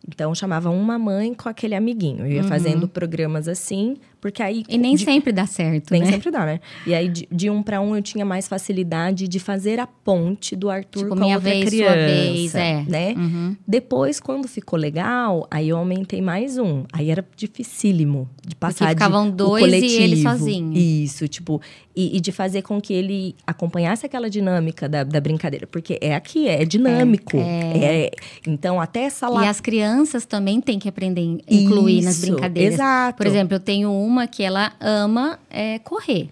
Então, 0.07 0.31
eu 0.31 0.35
chamava 0.35 0.69
uma 0.71 0.97
mãe 0.97 1.33
com 1.33 1.47
aquele 1.47 1.75
amiguinho. 1.75 2.25
Eu 2.25 2.31
ia 2.31 2.43
fazendo 2.43 2.87
programas 2.87 3.47
assim, 3.47 3.97
porque 4.19 4.41
aí. 4.41 4.57
Uhum. 4.59 4.63
E 4.67 4.77
nem 4.77 4.95
de- 4.95 5.03
sempre 5.05 5.31
dá 5.31 5.45
certo, 5.45 5.91
Nem 5.91 6.01
né? 6.01 6.11
sempre 6.11 6.31
dá, 6.31 6.43
né? 6.45 6.59
E 6.87 6.93
aí, 6.95 7.07
de, 7.07 7.27
de 7.31 7.49
um 7.51 7.61
para 7.61 7.79
um, 7.79 7.95
eu 7.95 8.01
tinha 8.01 8.25
mais 8.25 8.47
facilidade 8.47 9.27
de 9.27 9.39
fazer 9.39 9.79
a 9.79 9.85
ponte 9.85 10.55
do 10.55 10.69
Arthur 10.71 11.03
Tipo, 11.03 11.09
com 11.15 11.21
a 11.21 11.25
minha 11.25 11.35
outra 11.35 11.51
vez, 11.51 11.63
sua 11.69 11.69
criança. 11.69 11.93
vez, 11.97 12.55
é. 12.55 12.83
Né? 12.87 13.13
Uhum. 13.15 13.55
Depois, 13.67 14.19
quando 14.19 14.47
ficou 14.47 14.77
legal, 14.77 15.47
aí 15.51 15.69
eu 15.69 15.77
aumentei 15.77 16.19
mais 16.21 16.57
um. 16.57 16.83
Aí 16.91 17.11
era 17.11 17.23
dificílimo 17.35 18.27
de 18.45 18.55
passar 18.55 18.89
ficavam 18.89 19.25
de, 19.27 19.33
o 19.33 19.35
dois 19.35 19.63
e 19.63 19.67
coletivo. 19.67 20.01
ele 20.03 20.21
sozinho. 20.23 20.73
Isso, 20.75 21.27
tipo, 21.27 21.61
e, 21.95 22.17
e 22.17 22.19
de 22.19 22.31
fazer 22.31 22.61
com 22.61 22.79
que 22.79 22.93
ele 22.93 23.35
acompanhasse 23.45 24.05
aquela 24.05 24.29
dinâmica 24.29 24.87
da, 24.87 25.03
da 25.03 25.19
brincadeira. 25.19 25.67
Porque 25.67 25.97
é 26.01 26.15
aqui, 26.15 26.47
é 26.47 26.63
dinâmico. 26.65 27.37
É, 27.37 28.11
então, 28.47 28.79
até 28.79 29.01
essa 29.01 29.27
E 29.27 29.29
lá. 29.29 29.49
as 29.49 29.59
crianças 29.59 30.25
também 30.25 30.61
têm 30.61 30.79
que 30.79 30.89
aprender 30.89 31.21
a 31.21 31.53
incluir 31.53 32.01
nas 32.01 32.17
Isso, 32.17 32.31
brincadeiras. 32.31 32.73
Exato. 32.75 33.17
Por 33.17 33.27
exemplo, 33.27 33.55
eu 33.55 33.59
tenho 33.59 33.91
uma 33.91 34.27
que 34.27 34.43
ela 34.43 34.73
ama 34.79 35.39
é, 35.49 35.79
correr. 35.79 36.29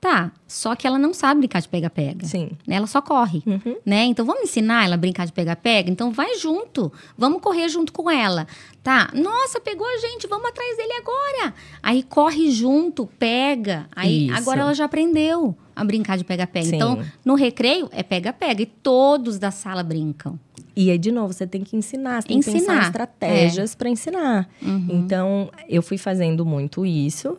Tá, 0.00 0.30
só 0.46 0.76
que 0.76 0.86
ela 0.86 0.96
não 0.96 1.12
sabe 1.12 1.40
brincar 1.40 1.60
de 1.60 1.68
pega-pega. 1.68 2.24
Sim. 2.24 2.50
né? 2.64 2.76
Ela 2.76 2.86
só 2.86 3.02
corre, 3.02 3.42
Uhum. 3.44 3.76
né? 3.84 4.04
Então 4.04 4.24
vamos 4.24 4.44
ensinar 4.44 4.84
ela 4.84 4.94
a 4.94 4.96
brincar 4.98 5.26
de 5.26 5.32
pega-pega? 5.32 5.90
Então 5.90 6.12
vai 6.12 6.36
junto, 6.36 6.92
vamos 7.16 7.42
correr 7.42 7.68
junto 7.68 7.92
com 7.92 8.08
ela. 8.08 8.46
Tá, 8.80 9.10
nossa, 9.12 9.60
pegou 9.60 9.84
a 9.86 9.98
gente, 9.98 10.28
vamos 10.28 10.48
atrás 10.48 10.76
dele 10.76 10.92
agora. 10.94 11.52
Aí 11.82 12.04
corre 12.04 12.50
junto, 12.52 13.06
pega. 13.18 13.86
Aí 13.94 14.28
Isso. 14.28 14.36
agora 14.38 14.60
ela 14.60 14.72
já 14.72 14.84
aprendeu 14.84 15.56
a 15.74 15.84
brincar 15.84 16.16
de 16.16 16.22
pega-pega. 16.24 16.76
Então 16.76 17.02
no 17.24 17.34
recreio 17.34 17.88
é 17.92 18.04
pega-pega 18.04 18.62
e 18.62 18.66
todos 18.66 19.36
da 19.36 19.50
sala 19.50 19.82
brincam. 19.82 20.38
E 20.76 20.92
aí, 20.92 20.98
de 20.98 21.10
novo, 21.10 21.32
você 21.32 21.44
tem 21.44 21.64
que 21.64 21.76
ensinar, 21.76 22.22
você 22.22 22.28
tem 22.28 22.38
que 22.38 22.44
pensar 22.44 22.58
Ensinar, 22.58 22.78
É. 22.78 22.86
estratégias 22.86 23.74
para 23.74 23.88
ensinar. 23.88 24.48
Uhum. 24.62 24.86
Então, 24.90 25.50
eu 25.68 25.82
fui 25.82 25.98
fazendo 25.98 26.46
muito 26.46 26.86
isso, 26.86 27.36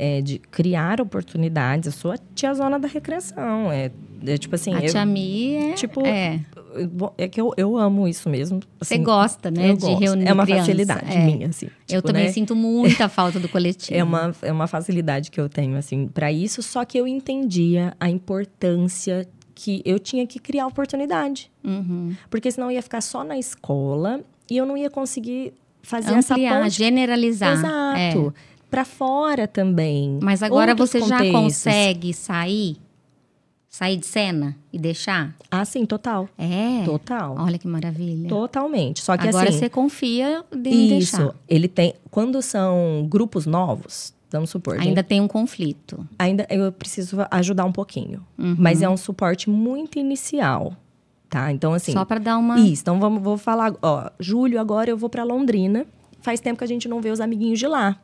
é, 0.00 0.22
de 0.22 0.38
criar 0.38 1.00
oportunidades. 1.00 1.86
Eu 1.86 1.92
sou 1.92 2.12
a 2.12 2.18
tiazona 2.32 2.78
da 2.78 2.86
recreação. 2.86 3.72
É, 3.72 3.90
é 4.24 4.38
tipo 4.38 4.54
assim, 4.54 4.72
a 4.72 4.80
eu, 4.80 4.90
tia 4.90 5.04
Mi 5.04 5.54
é, 5.56 5.72
tipo, 5.72 6.06
é, 6.06 6.40
eu- 6.76 7.12
é 7.18 7.26
que 7.26 7.40
eu, 7.40 7.52
eu 7.56 7.76
amo 7.76 8.06
isso 8.06 8.28
mesmo. 8.28 8.60
você 8.78 8.94
assim, 8.94 9.02
gosta, 9.02 9.50
né, 9.50 9.70
eu 9.70 9.74
de 9.76 9.80
gosto. 9.86 9.98
reunir 10.00 10.28
É 10.28 10.32
uma 10.32 10.44
criança. 10.44 10.62
facilidade 10.66 11.12
É. 11.16 11.24
minha, 11.26 11.48
assim. 11.48 11.66
Eu 11.88 11.96
tipo, 12.00 12.02
também 12.06 12.26
né? 12.26 12.32
sinto 12.32 12.54
muita 12.54 13.08
falta 13.08 13.40
do 13.40 13.48
coletivo. 13.48 13.98
É 13.98 14.04
uma, 14.04 14.32
é 14.40 14.52
uma 14.52 14.68
facilidade 14.68 15.32
que 15.32 15.40
eu 15.40 15.48
tenho, 15.48 15.76
assim, 15.76 16.06
para 16.06 16.30
isso. 16.30 16.62
Só 16.62 16.84
que 16.84 16.96
eu 16.96 17.06
entendia 17.08 17.92
a 17.98 18.08
importância 18.08 19.26
que 19.52 19.82
eu 19.84 19.98
tinha 19.98 20.24
que 20.28 20.38
criar 20.38 20.68
oportunidade. 20.68 21.50
Uhum. 21.64 22.14
Porque 22.30 22.52
senão 22.52 22.68
eu 22.70 22.76
ia 22.76 22.82
ficar 22.82 23.00
só 23.00 23.24
na 23.24 23.36
escola 23.36 24.20
e 24.48 24.56
eu 24.56 24.64
não 24.64 24.76
ia 24.76 24.88
conseguir 24.88 25.52
fazer 25.82 26.14
essa 26.14 26.34
Ampliar, 26.34 26.62
ponte. 26.62 26.76
generalizar. 26.76 27.96
é. 27.98 28.12
Para 28.70 28.84
fora 28.84 29.46
também. 29.48 30.18
Mas 30.22 30.42
agora 30.42 30.72
Outros 30.72 30.90
você 30.90 31.00
já 31.00 31.16
contextos. 31.18 31.40
consegue 31.42 32.12
sair? 32.14 32.76
Sair 33.70 33.96
de 33.98 34.06
cena 34.06 34.56
e 34.72 34.78
deixar? 34.78 35.34
Ah, 35.50 35.64
sim, 35.64 35.84
total. 35.84 36.28
É. 36.38 36.82
Total. 36.84 37.36
Olha 37.38 37.58
que 37.58 37.68
maravilha. 37.68 38.28
Totalmente. 38.28 39.02
Só 39.02 39.16
que 39.16 39.28
agora 39.28 39.50
assim, 39.50 39.58
você 39.58 39.68
confia 39.68 40.42
em 40.52 40.98
isso, 40.98 41.16
deixar. 41.18 41.34
ele 41.48 41.68
tem, 41.68 41.94
quando 42.10 42.40
são 42.42 43.06
grupos 43.08 43.44
novos, 43.46 44.12
vamos 44.30 44.48
supor, 44.50 44.76
gente, 44.76 44.88
Ainda 44.88 45.02
tem 45.02 45.20
um 45.20 45.28
conflito. 45.28 46.06
ainda 46.18 46.46
eu 46.50 46.72
preciso 46.72 47.18
ajudar 47.30 47.66
um 47.66 47.72
pouquinho, 47.72 48.24
Uhum. 48.38 48.56
mas 48.58 48.80
é 48.82 48.88
um 48.88 48.96
suporte 48.96 49.50
muito 49.50 49.98
inicial, 49.98 50.74
tá? 51.28 51.52
Então 51.52 51.72
assim, 51.74 51.92
Só 51.92 52.06
para 52.06 52.18
dar 52.18 52.38
uma. 52.38 52.58
Isso, 52.58 52.82
então 52.82 52.98
vamos, 52.98 53.22
vou 53.22 53.36
falar, 53.36 53.74
ó, 53.82 54.10
julho 54.18 54.58
agora 54.58 54.88
eu 54.90 54.96
vou 54.96 55.10
para 55.10 55.22
Londrina. 55.24 55.86
Faz 56.22 56.40
tempo 56.40 56.58
que 56.58 56.64
a 56.64 56.68
gente 56.68 56.88
não 56.88 57.00
vê 57.02 57.10
os 57.10 57.20
amiguinhos 57.20 57.58
de 57.58 57.66
lá. 57.66 57.96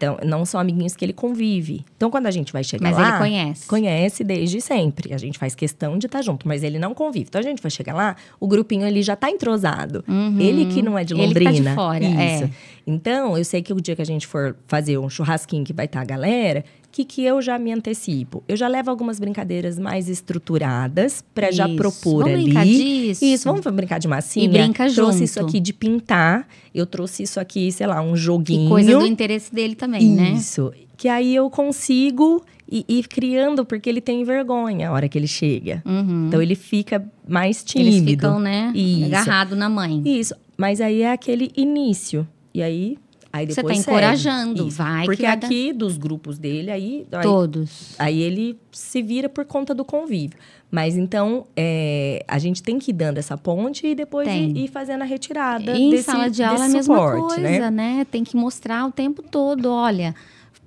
Então, 0.00 0.16
não 0.24 0.46
são 0.46 0.58
amiguinhos 0.58 0.96
que 0.96 1.04
ele 1.04 1.12
convive. 1.12 1.84
Então, 1.94 2.10
quando 2.10 2.24
a 2.24 2.30
gente 2.30 2.54
vai 2.54 2.64
chegar 2.64 2.88
Mas 2.88 2.96
lá, 2.96 3.08
ele 3.10 3.18
conhece. 3.18 3.66
conhece 3.68 4.24
desde 4.24 4.58
sempre. 4.58 5.12
A 5.12 5.18
gente 5.18 5.38
faz 5.38 5.54
questão 5.54 5.98
de 5.98 6.06
estar 6.06 6.22
junto, 6.22 6.48
mas 6.48 6.62
ele 6.62 6.78
não 6.78 6.94
convive. 6.94 7.26
Então, 7.28 7.38
a 7.38 7.44
gente 7.44 7.60
vai 7.60 7.70
chegar 7.70 7.92
lá, 7.92 8.16
o 8.40 8.48
grupinho 8.48 8.86
ali 8.86 9.02
já 9.02 9.14
tá 9.14 9.30
entrosado. 9.30 10.02
Uhum. 10.08 10.40
Ele 10.40 10.64
que 10.72 10.80
não 10.80 10.96
é 10.98 11.04
de 11.04 11.12
Ele 11.12 11.34
que 11.34 11.34
tá 11.34 11.38
de 11.50 11.58
Londrina. 11.58 11.74
fora, 11.74 12.02
Isso. 12.02 12.44
é. 12.44 12.50
Então, 12.86 13.36
eu 13.36 13.44
sei 13.44 13.60
que 13.60 13.74
o 13.74 13.80
dia 13.80 13.94
que 13.94 14.00
a 14.00 14.06
gente 14.06 14.26
for 14.26 14.56
fazer 14.66 14.96
um 14.96 15.10
churrasquinho 15.10 15.64
que 15.64 15.72
vai 15.74 15.84
estar 15.84 16.00
a 16.00 16.04
galera, 16.04 16.64
que, 17.00 17.04
que 17.04 17.24
eu 17.24 17.40
já 17.40 17.58
me 17.58 17.72
antecipo? 17.72 18.42
Eu 18.48 18.56
já 18.56 18.68
levo 18.68 18.90
algumas 18.90 19.18
brincadeiras 19.18 19.78
mais 19.78 20.08
estruturadas 20.08 21.24
para 21.34 21.50
já 21.50 21.66
Isso. 21.66 21.76
propor 21.76 22.22
Vamos 22.24 22.34
ali. 22.34 22.44
brincar 22.44 22.64
disso? 22.64 23.24
Isso, 23.24 23.44
vamos 23.44 23.64
brincar 23.66 23.98
de 23.98 24.08
massinha. 24.08 24.44
E 24.44 24.48
brinca 24.48 24.90
trouxe 24.90 25.12
junto. 25.18 25.24
isso 25.24 25.40
aqui 25.40 25.60
de 25.60 25.72
pintar. 25.72 26.46
Eu 26.74 26.86
trouxe 26.86 27.22
isso 27.22 27.40
aqui, 27.40 27.70
sei 27.72 27.86
lá, 27.86 28.00
um 28.00 28.16
joguinho. 28.16 28.66
E 28.66 28.68
coisa 28.68 28.98
do 28.98 29.06
interesse 29.06 29.54
dele 29.54 29.74
também, 29.74 30.08
né? 30.10 30.32
Isso. 30.32 30.72
Que 30.96 31.08
aí 31.08 31.34
eu 31.34 31.48
consigo 31.48 32.44
ir, 32.70 32.84
ir 32.88 33.08
criando, 33.08 33.64
porque 33.64 33.88
ele 33.88 34.00
tem 34.00 34.22
vergonha 34.22 34.90
a 34.90 34.92
hora 34.92 35.08
que 35.08 35.16
ele 35.16 35.26
chega. 35.26 35.82
Uhum. 35.86 36.26
Então 36.28 36.42
ele 36.42 36.54
fica 36.54 37.04
mais 37.26 37.64
tímido. 37.64 37.96
Eles 37.96 38.10
ficam, 38.10 38.38
né? 38.38 38.72
Isso. 38.74 39.06
Agarrado 39.06 39.56
na 39.56 39.68
mãe. 39.68 40.02
Isso. 40.04 40.34
Mas 40.56 40.80
aí 40.80 41.02
é 41.02 41.12
aquele 41.12 41.50
início. 41.56 42.26
E 42.52 42.62
aí, 42.62 42.98
aí 43.32 43.46
Você 43.46 43.56
depois 43.56 43.78
tá 43.78 43.82
segue. 43.84 43.96
encorajando, 43.96 44.68
Isso. 44.68 44.76
vai 44.78 45.04
Porque 45.04 45.16
que 45.22 45.26
vai 45.28 45.36
dar- 45.36 45.46
aqui, 45.46 45.72
dos 45.72 45.96
grupos 45.96 46.38
dele, 46.38 46.70
aí... 46.70 47.06
aí 47.12 47.22
Todos. 47.22 47.94
Aí 47.98 48.20
ele 48.20 48.58
se 48.72 49.02
vira 49.02 49.28
por 49.28 49.44
conta 49.44 49.74
do 49.74 49.84
convívio. 49.84 50.38
Mas 50.70 50.96
então, 50.96 51.46
é, 51.56 52.24
a 52.28 52.38
gente 52.38 52.62
tem 52.62 52.78
que 52.78 52.92
ir 52.92 52.94
dando 52.94 53.18
essa 53.18 53.36
ponte 53.36 53.86
e 53.88 53.94
depois 53.94 54.28
ir, 54.28 54.56
ir 54.56 54.68
fazendo 54.68 55.02
a 55.02 55.04
retirada 55.04 55.72
E 55.76 55.82
em 55.82 55.90
desse, 55.90 56.04
sala 56.04 56.30
de 56.30 56.42
aula 56.44 56.64
é 56.64 56.66
a 56.66 56.70
mesma 56.70 56.94
suporte, 56.96 57.34
coisa, 57.40 57.70
né? 57.70 57.70
né? 57.70 58.06
Tem 58.08 58.22
que 58.22 58.36
mostrar 58.36 58.86
o 58.86 58.92
tempo 58.92 59.20
todo, 59.20 59.66
olha, 59.68 60.14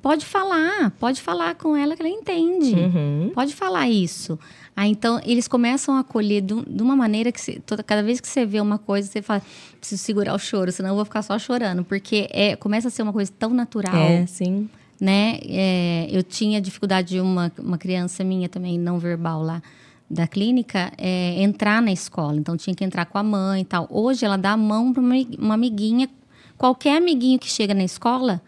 pode 0.02 0.26
falar, 0.26 0.92
pode 1.00 1.22
falar 1.22 1.56
com 1.56 1.74
ela 1.78 1.96
que 1.96 2.02
ela 2.02 2.10
entende. 2.12 2.76
Uhum. 2.76 3.32
Pode 3.34 3.56
falar 3.56 3.88
isso. 3.90 4.38
Aí, 4.76 4.90
então, 4.90 5.22
eles 5.24 5.48
começam 5.48 5.96
a 5.96 6.00
acolher 6.00 6.42
de 6.42 6.82
uma 6.82 6.96
maneira 6.96 7.32
que 7.32 7.40
você- 7.40 7.62
toda, 7.66 7.84
cada 7.84 8.02
vez 8.02 8.20
que 8.20 8.28
você 8.28 8.44
vê 8.46 8.60
uma 8.60 8.80
coisa, 8.80 9.08
você 9.08 9.22
fala, 9.22 9.42
preciso 9.80 10.02
segurar 10.02 10.34
o 10.34 10.40
choro, 10.40 10.72
senão 10.72 10.90
eu 10.90 10.96
vou 10.96 11.06
ficar 11.06 11.22
só 11.22 11.38
chorando. 11.38 11.84
Porque 11.84 12.28
é, 12.32 12.56
começa 12.56 12.88
a 12.88 12.92
ser 12.92 13.04
uma 13.04 13.14
coisa 13.14 13.32
tão 13.38 13.52
natural, 13.52 13.96
É, 13.96 14.26
sim. 14.26 14.68
né? 15.00 15.38
É, 15.46 16.08
eu 16.12 16.24
tinha 16.24 16.60
dificuldade 16.60 17.10
de 17.10 17.20
uma, 17.22 17.52
uma 17.60 17.78
criança 17.78 18.24
minha 18.24 18.50
também, 18.50 18.80
não 18.80 18.98
verbal 18.98 19.44
lá, 19.44 19.62
da 20.10 20.26
clínica, 20.28 20.92
é, 20.98 21.42
entrar 21.44 21.80
na 21.82 21.92
escola. 21.92 22.36
Então, 22.38 22.58
tinha 22.58 22.76
que 22.76 22.84
entrar 22.84 23.06
com 23.06 23.18
a 23.20 23.24
mãe 23.24 23.62
e 23.62 23.66
tal. 23.66 23.88
Hoje, 23.92 24.26
ela 24.26 24.38
dá 24.38 24.54
a 24.54 24.58
mão 24.58 24.92
para 24.92 25.02
uma, 25.02 25.16
uma 25.38 25.54
amiguinha, 25.54 26.10
qualquer 26.58 26.98
amiguinho 26.98 27.38
que 27.38 27.48
chega 27.50 27.76
na 27.76 27.84
escola, 27.84 28.42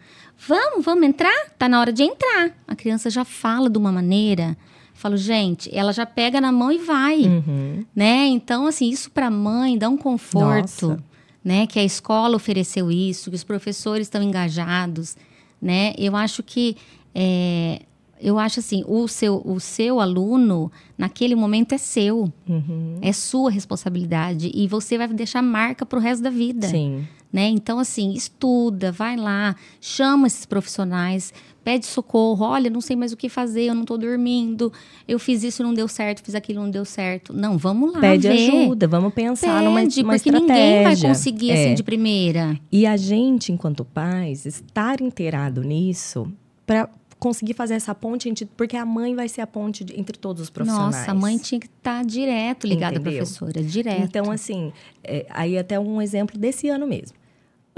vamos, 0.46 0.84
vamos 0.84 1.06
entrar? 1.06 1.50
Tá 1.56 1.68
na 1.68 1.78
hora 1.80 1.92
de 1.92 2.02
entrar. 2.02 2.50
A 2.66 2.74
criança 2.74 3.10
já 3.10 3.24
fala 3.24 3.70
de 3.70 3.78
uma 3.78 3.92
maneira... 3.92 4.56
Falo, 4.96 5.16
gente, 5.16 5.68
ela 5.76 5.92
já 5.92 6.06
pega 6.06 6.40
na 6.40 6.50
mão 6.50 6.72
e 6.72 6.78
vai, 6.78 7.20
Uhum. 7.22 7.84
né? 7.94 8.26
Então, 8.26 8.66
assim, 8.66 8.88
isso 8.88 9.10
para 9.10 9.26
a 9.26 9.30
mãe 9.30 9.76
dá 9.78 9.88
um 9.88 9.96
conforto, 9.96 10.88
Nossa. 10.88 11.04
né? 11.44 11.66
Que 11.66 11.78
a 11.78 11.84
escola 11.84 12.34
ofereceu 12.36 12.90
isso, 12.90 13.30
que 13.30 13.36
os 13.36 13.44
professores 13.44 14.06
estão 14.06 14.22
engajados, 14.22 15.16
né? 15.60 15.92
Eu 15.98 16.16
acho 16.16 16.42
que 16.42 16.76
é, 17.14 17.82
eu 18.20 18.38
acho 18.38 18.60
assim, 18.60 18.82
o 18.86 19.06
seu, 19.06 19.42
o 19.44 19.60
seu 19.60 20.00
aluno, 20.00 20.72
naquele 20.96 21.34
momento, 21.34 21.72
é 21.74 21.78
seu. 21.78 22.32
Uhum. 22.48 22.98
É 23.02 23.12
sua 23.12 23.50
responsabilidade. 23.50 24.50
E 24.54 24.66
você 24.66 24.96
vai 24.96 25.06
deixar 25.08 25.42
marca 25.42 25.84
pro 25.84 26.00
resto 26.00 26.22
da 26.22 26.30
vida. 26.30 26.66
Sim. 26.68 27.06
Né? 27.32 27.48
Então, 27.48 27.78
assim, 27.78 28.12
estuda, 28.14 28.90
vai 28.90 29.16
lá, 29.16 29.54
chama 29.80 30.26
esses 30.26 30.46
profissionais, 30.46 31.34
pede 31.66 31.84
socorro. 31.84 32.44
Olha, 32.44 32.70
não 32.70 32.80
sei 32.80 32.94
mais 32.94 33.12
o 33.12 33.16
que 33.16 33.28
fazer, 33.28 33.62
eu 33.64 33.74
não 33.74 33.84
tô 33.84 33.98
dormindo. 33.98 34.72
Eu 35.08 35.18
fiz 35.18 35.42
isso, 35.42 35.64
não 35.64 35.74
deu 35.74 35.88
certo, 35.88 36.22
fiz 36.24 36.36
aquilo, 36.36 36.62
não 36.62 36.70
deu 36.70 36.84
certo. 36.84 37.32
Não, 37.32 37.58
vamos 37.58 37.92
lá. 37.92 37.98
Pede 38.00 38.28
ver. 38.28 38.34
ajuda, 38.50 38.86
vamos 38.86 39.12
pensar 39.12 39.60
numa, 39.64 39.80
Pede, 39.80 40.00
numa 40.00 40.12
porque 40.14 40.28
estratégia. 40.28 40.64
ninguém 40.78 40.84
vai 40.84 40.96
conseguir 41.00 41.50
assim 41.50 41.70
É. 41.70 41.74
de 41.74 41.82
primeira. 41.82 42.56
E 42.70 42.86
a 42.86 42.96
gente, 42.96 43.50
enquanto 43.50 43.84
pais, 43.84 44.46
estar 44.46 45.00
inteirado 45.00 45.62
nisso 45.64 46.32
para 46.64 46.88
conseguir 47.18 47.54
fazer 47.54 47.74
essa 47.74 47.92
ponte, 47.92 48.32
porque 48.56 48.76
a 48.76 48.86
mãe 48.86 49.16
vai 49.16 49.28
ser 49.28 49.40
a 49.40 49.46
ponte 49.46 49.84
entre 49.96 50.16
todos 50.16 50.40
os 50.42 50.50
profissionais. 50.50 50.94
Nossa, 50.98 51.10
a 51.10 51.14
mãe 51.14 51.36
tinha 51.36 51.58
que 51.60 51.66
estar 51.66 52.04
direto 52.04 52.64
ligada 52.64 52.98
à 52.98 53.00
Entendeu? 53.00 53.18
professora, 53.24 53.60
direto. 53.60 54.02
Então, 54.02 54.30
assim, 54.30 54.72
é, 55.02 55.26
aí 55.30 55.58
até 55.58 55.80
um 55.80 56.00
exemplo 56.00 56.38
desse 56.38 56.68
ano 56.68 56.86
mesmo. 56.86 57.16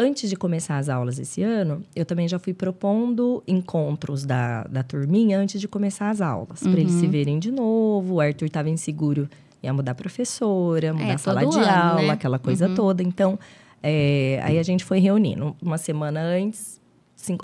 Antes 0.00 0.30
de 0.30 0.36
começar 0.36 0.78
as 0.78 0.88
aulas 0.88 1.18
esse 1.18 1.42
ano, 1.42 1.82
eu 1.96 2.06
também 2.06 2.28
já 2.28 2.38
fui 2.38 2.54
propondo 2.54 3.42
encontros 3.48 4.24
da, 4.24 4.62
da 4.64 4.82
turminha 4.84 5.36
antes 5.38 5.60
de 5.60 5.66
começar 5.66 6.08
as 6.10 6.20
aulas, 6.20 6.60
para 6.60 6.78
eles 6.78 6.92
se 6.92 7.04
Uhum. 7.06 7.10
verem 7.10 7.38
de 7.40 7.50
novo. 7.50 8.14
O 8.14 8.20
Arthur 8.20 8.46
estava 8.46 8.70
inseguro, 8.70 9.28
ia 9.60 9.72
mudar 9.72 9.96
professora, 9.96 10.92
mudar 10.92 11.04
É, 11.14 11.18
sala 11.18 11.40
todo 11.42 11.50
de 11.50 11.58
ano, 11.58 11.68
aula, 11.90 12.02
né? 12.02 12.10
aquela 12.10 12.38
coisa 12.38 12.68
toda. 12.76 13.02
Então, 13.02 13.36
é, 13.82 14.40
aí 14.44 14.56
a 14.56 14.62
gente 14.62 14.84
foi 14.84 15.00
reunindo. 15.00 15.56
Uma 15.60 15.78
semana 15.78 16.20
antes, 16.20 16.77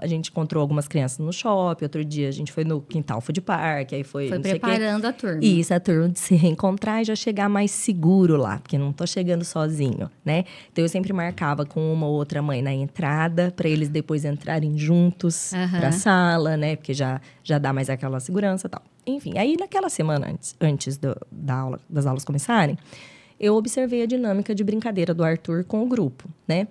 a 0.01 0.07
gente 0.07 0.31
encontrou 0.31 0.61
algumas 0.61 0.87
crianças 0.89 1.19
no 1.19 1.33
shopping, 1.33 1.85
outro 1.85 2.05
dia 2.05 2.29
a 2.29 2.31
gente 2.31 2.53
foi 2.53 2.65
no 2.65 2.81
quintal 2.81 3.21
food 3.21 3.41
park, 3.41 3.93
aí 3.93 4.05
foi, 4.05 4.29
Foi 4.29 4.39
preparando 4.39 5.05
a 5.07 5.13
turma. 5.13 5.45
Isso, 5.45 5.75
a 5.75 5.81
turma 5.81 6.09
de 6.09 6.19
se 6.19 6.35
reencontrar 6.35 7.03
e 7.03 7.05
já 7.05 7.15
chegar 7.17 7.49
mais 7.49 7.71
seguro 7.71 8.37
lá, 8.37 8.59
porque 8.59 8.79
não 8.79 8.93
tô 8.93 9.07
chegando 9.07 9.45
sozinho, 9.45 10.11
né? 10.25 10.45
Então 10.73 10.85
eu 10.85 10.89
sempre 10.89 11.13
marcava 11.13 11.65
com 11.67 11.93
uma 11.93 12.07
ou 12.07 12.15
outra 12.15 12.41
mãe 12.43 12.63
na 12.63 12.73
entrada, 12.73 13.53
para 13.55 13.69
eles 13.69 13.89
depois 13.89 14.25
entrarem 14.25 14.77
juntos 14.79 15.53
Aham. 15.53 15.79
pra 15.81 15.93
sala, 15.93 16.57
né? 16.57 16.77
Porque 16.77 16.95
já, 16.95 17.21
já 17.43 17.59
dá 17.59 17.73
mais 17.73 17.91
aquela 17.91 18.21
segurança 18.21 18.67
e 18.67 18.71
tal. 18.71 18.83
Enfim, 19.07 19.37
aí 19.37 19.57
naquela 19.59 19.89
semana 19.89 20.29
antes, 20.31 20.55
antes 20.61 20.97
do- 20.97 21.17
da 21.31 21.55
aula, 21.57 21.81
das 21.91 22.07
aulas 22.07 22.25
começarem, 22.25 22.79
eu 23.39 23.55
observei 23.57 24.03
a 24.03 24.07
dinâmica 24.07 24.55
de 24.55 24.63
brincadeira 24.65 25.13
do 25.13 25.23
Arthur 25.25 25.65
com 25.65 25.83
o 25.83 25.87
grupo, 25.89 26.29
né? 26.49 26.69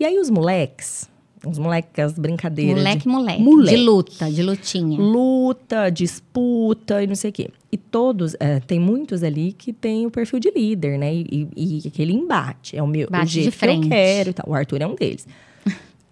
E 0.00 0.04
aí 0.04 0.18
os 0.18 0.30
moleques, 0.30 1.08
os 1.48 1.58
moleques, 1.58 2.04
as 2.04 2.12
brincadeiras. 2.18 2.74
de- 2.76 2.80
Moleque, 2.82 3.08
moleque, 3.08 3.42
Moleque. 3.42 3.76
De 3.76 3.82
luta, 3.82 4.30
de 4.30 4.42
lutinha. 4.42 4.98
luta, 5.00 5.90
disputa 5.90 7.02
e 7.02 7.06
não 7.06 7.14
sei 7.14 7.30
o 7.30 7.32
quê. 7.32 7.48
E 7.70 7.76
todos, 7.76 8.34
é, 8.40 8.60
tem 8.60 8.78
muitos 8.80 9.22
ali 9.22 9.52
que 9.52 9.72
tem 9.72 10.06
o 10.06 10.10
perfil 10.10 10.38
de 10.38 10.50
líder, 10.50 10.98
né? 10.98 11.14
E, 11.14 11.48
e- 11.56 11.82
e 11.84 11.88
aquele 11.88 12.12
embate. 12.12 12.76
É 12.76 12.82
o 12.82 12.86
meu 12.86 13.06
o 13.08 13.10
Bate 13.10 13.26
de 13.26 13.32
jeito 13.32 13.50
que 13.52 13.58
frente. 13.58 13.84
eu 13.84 13.90
quero 13.90 14.30
e 14.30 14.32
tal. 14.32 14.46
O 14.48 14.54
Arthur 14.54 14.80
é 14.82 14.86
um 14.86 14.94
deles. 14.94 15.26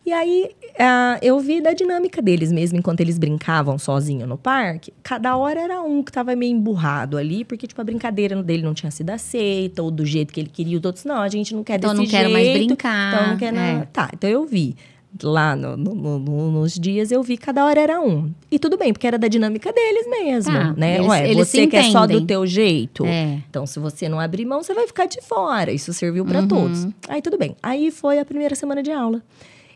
E 0.06 0.12
aí 0.12 0.51
ah, 0.78 1.19
eu 1.23 1.40
vi 1.40 1.62
da 1.62 1.73
dinâmica 1.73 2.20
deles 2.20 2.52
mesmo, 2.52 2.77
enquanto 2.78 3.01
eles 3.01 3.16
brincavam 3.16 3.78
sozinho 3.78 4.27
no 4.27 4.36
parque. 4.36 4.93
Cada 5.02 5.35
hora 5.35 5.59
era 5.59 5.81
um 5.81 6.02
que 6.02 6.12
tava 6.12 6.36
meio 6.36 6.52
emburrado 6.52 7.16
ali, 7.16 7.43
porque, 7.43 7.66
tipo, 7.66 7.81
a 7.81 7.85
brincadeira 7.85 8.43
dele 8.43 8.62
não 8.62 8.74
tinha 8.74 8.90
sido 8.90 9.09
aceita, 9.09 9.82
ou 9.82 9.90
do 9.90 10.05
jeito 10.05 10.31
que 10.35 10.40
ele 10.40 10.51
queria. 10.51 10.77
Os 10.78 10.85
outros, 10.85 11.06
não, 11.06 11.23
a 11.23 11.28
gente 11.31 11.55
não 11.55 11.65
quer 11.65 11.77
Então 11.77 11.90
desse 11.94 12.02
não 12.02 12.06
quero 12.11 12.31
mais 12.31 12.44
jeito, 12.47 12.66
brincar. 12.66 13.15
Então 13.15 13.27
não 13.28 13.36
quer 13.39 13.47
é. 13.47 13.52
nada. 13.52 13.89
Tá, 13.94 14.11
então 14.12 14.28
eu 14.28 14.44
vi. 14.44 14.77
Lá 15.23 15.55
no- 15.55 15.77
no- 15.77 15.95
no- 15.95 16.19
no- 16.19 16.51
nos 16.51 16.73
dias 16.74 17.12
eu 17.12 17.23
vi 17.23 17.36
cada 17.36 17.65
hora 17.65 17.81
era 17.81 18.01
um. 18.01 18.32
E 18.51 18.59
tudo 18.59 18.77
bem, 18.77 18.93
porque 18.93 19.07
era 19.07 19.16
da 19.16 19.28
dinâmica 19.28 19.73
deles 19.73 20.09
mesmo, 20.11 20.53
Tá, 20.53 20.73
né? 20.73 20.97
eles- 20.97 21.07
Ué, 21.09 21.31
eles 21.31 21.49
você 21.49 21.66
quer 21.69 21.85
só 21.93 22.05
do 22.05 22.27
teu 22.27 22.45
jeito. 22.45 23.05
É. 23.07 23.41
Então, 23.49 23.65
se 23.65 23.78
você 23.78 24.09
não 24.09 24.19
abrir 24.19 24.45
mão, 24.45 24.61
você 24.62 24.74
vai 24.74 24.86
ficar 24.89 25.07
de 25.07 25.20
fora. 25.23 25.70
Isso 25.70 25.93
serviu 25.93 26.24
para 26.24 26.41
Uhum. 26.41 26.49
todos. 26.49 26.89
Aí, 27.09 27.23
tudo 27.23 27.39
bem. 27.39 27.55
Aí 27.62 27.93
foi 27.93 28.19
a 28.19 28.24
primeira 28.24 28.57
semana 28.57 28.82
de 28.82 28.91
aula. 28.91 29.23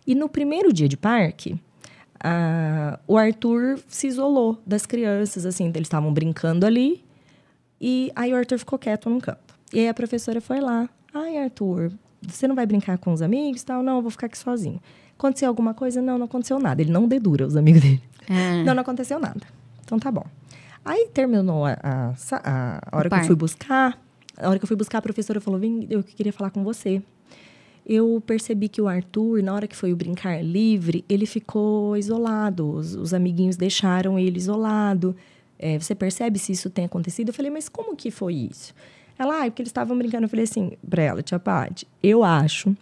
E 0.04 0.12
no 0.14 0.28
primeiro 0.28 0.72
dia 0.72 0.88
de 0.88 0.96
parque, 0.96 1.54
ah, 2.22 2.98
o 3.06 3.16
Arthur 3.16 3.78
se 3.86 4.06
isolou 4.08 4.58
das 4.66 4.86
crianças, 4.86 5.46
assim. 5.46 5.68
Eles 5.68 5.82
estavam 5.82 6.12
brincando 6.12 6.66
ali. 6.66 7.04
E 7.80 8.10
aí 8.16 8.32
o 8.32 8.36
Arthur 8.36 8.58
ficou 8.58 8.78
quieto 8.78 9.08
num 9.08 9.20
canto. 9.20 9.54
E 9.72 9.78
aí 9.80 9.88
a 9.88 9.94
professora 9.94 10.40
foi 10.40 10.60
lá. 10.60 10.88
Ai, 11.14 11.36
Arthur, 11.38 11.92
você 12.22 12.48
não 12.48 12.54
vai 12.56 12.66
brincar 12.66 12.98
com 12.98 13.12
os 13.12 13.22
amigos 13.22 13.62
tal? 13.62 13.82
Não, 13.82 13.96
eu 13.96 14.02
vou 14.02 14.10
ficar 14.10 14.26
aqui 14.26 14.36
sozinho. 14.38 14.80
Aconteceu 15.18 15.48
alguma 15.48 15.74
coisa? 15.74 16.00
Não, 16.00 16.16
não 16.16 16.26
aconteceu 16.26 16.58
nada. 16.60 16.80
Ele 16.80 16.92
não 16.92 17.08
dedura 17.08 17.46
os 17.46 17.56
amigos 17.56 17.82
dele. 17.82 18.02
É. 18.28 18.62
Não, 18.62 18.74
não 18.74 18.82
aconteceu 18.82 19.18
nada. 19.18 19.40
Então 19.84 19.98
tá 19.98 20.10
bom. 20.12 20.24
Aí 20.84 21.08
terminou 21.12 21.64
a, 21.66 21.76
a, 21.82 22.14
a- 22.44 22.80
hora 22.96 23.08
que 23.10 23.14
eu 23.16 23.26
fui 23.26 23.36
buscar. 23.36 23.98
A 24.36 24.48
hora 24.48 24.58
que 24.58 24.64
eu 24.64 24.68
fui 24.68 24.76
buscar, 24.76 24.98
a 24.98 25.02
professora 25.02 25.40
falou: 25.40 25.58
Vem, 25.58 25.86
eu 25.90 26.02
queria 26.02 26.32
falar 26.32 26.50
com 26.50 26.62
você. 26.62 27.02
Eu 27.84 28.22
percebi 28.26 28.68
que 28.68 28.80
o 28.82 28.86
Arthur, 28.86 29.42
na 29.42 29.54
hora 29.54 29.66
que 29.66 29.74
foi 29.74 29.92
o 29.92 29.96
brincar 29.96 30.44
livre, 30.44 31.04
ele 31.08 31.24
ficou 31.26 31.96
isolado. 31.96 32.70
Os, 32.70 32.94
os 32.94 33.14
amiguinhos 33.14 33.56
deixaram 33.56 34.18
ele 34.18 34.36
isolado. 34.36 35.16
É, 35.58 35.78
você 35.78 35.94
percebe 35.94 36.38
se 36.38 36.52
isso 36.52 36.68
tem 36.70 36.84
acontecido? 36.84 37.30
Eu 37.30 37.34
falei, 37.34 37.50
mas 37.50 37.68
como 37.68 37.96
que 37.96 38.10
foi 38.10 38.34
isso? 38.34 38.74
Ela, 39.18 39.40
ah, 39.40 39.46
é 39.46 39.50
porque 39.50 39.62
eles 39.62 39.70
estavam 39.70 39.96
brincando. 39.98 40.24
Eu 40.26 40.28
falei 40.28 40.44
assim 40.44 40.72
pra 40.88 41.02
ela, 41.02 41.22
tia 41.22 41.38
Paty, 41.38 41.88
eu 42.02 42.22
acho. 42.22 42.76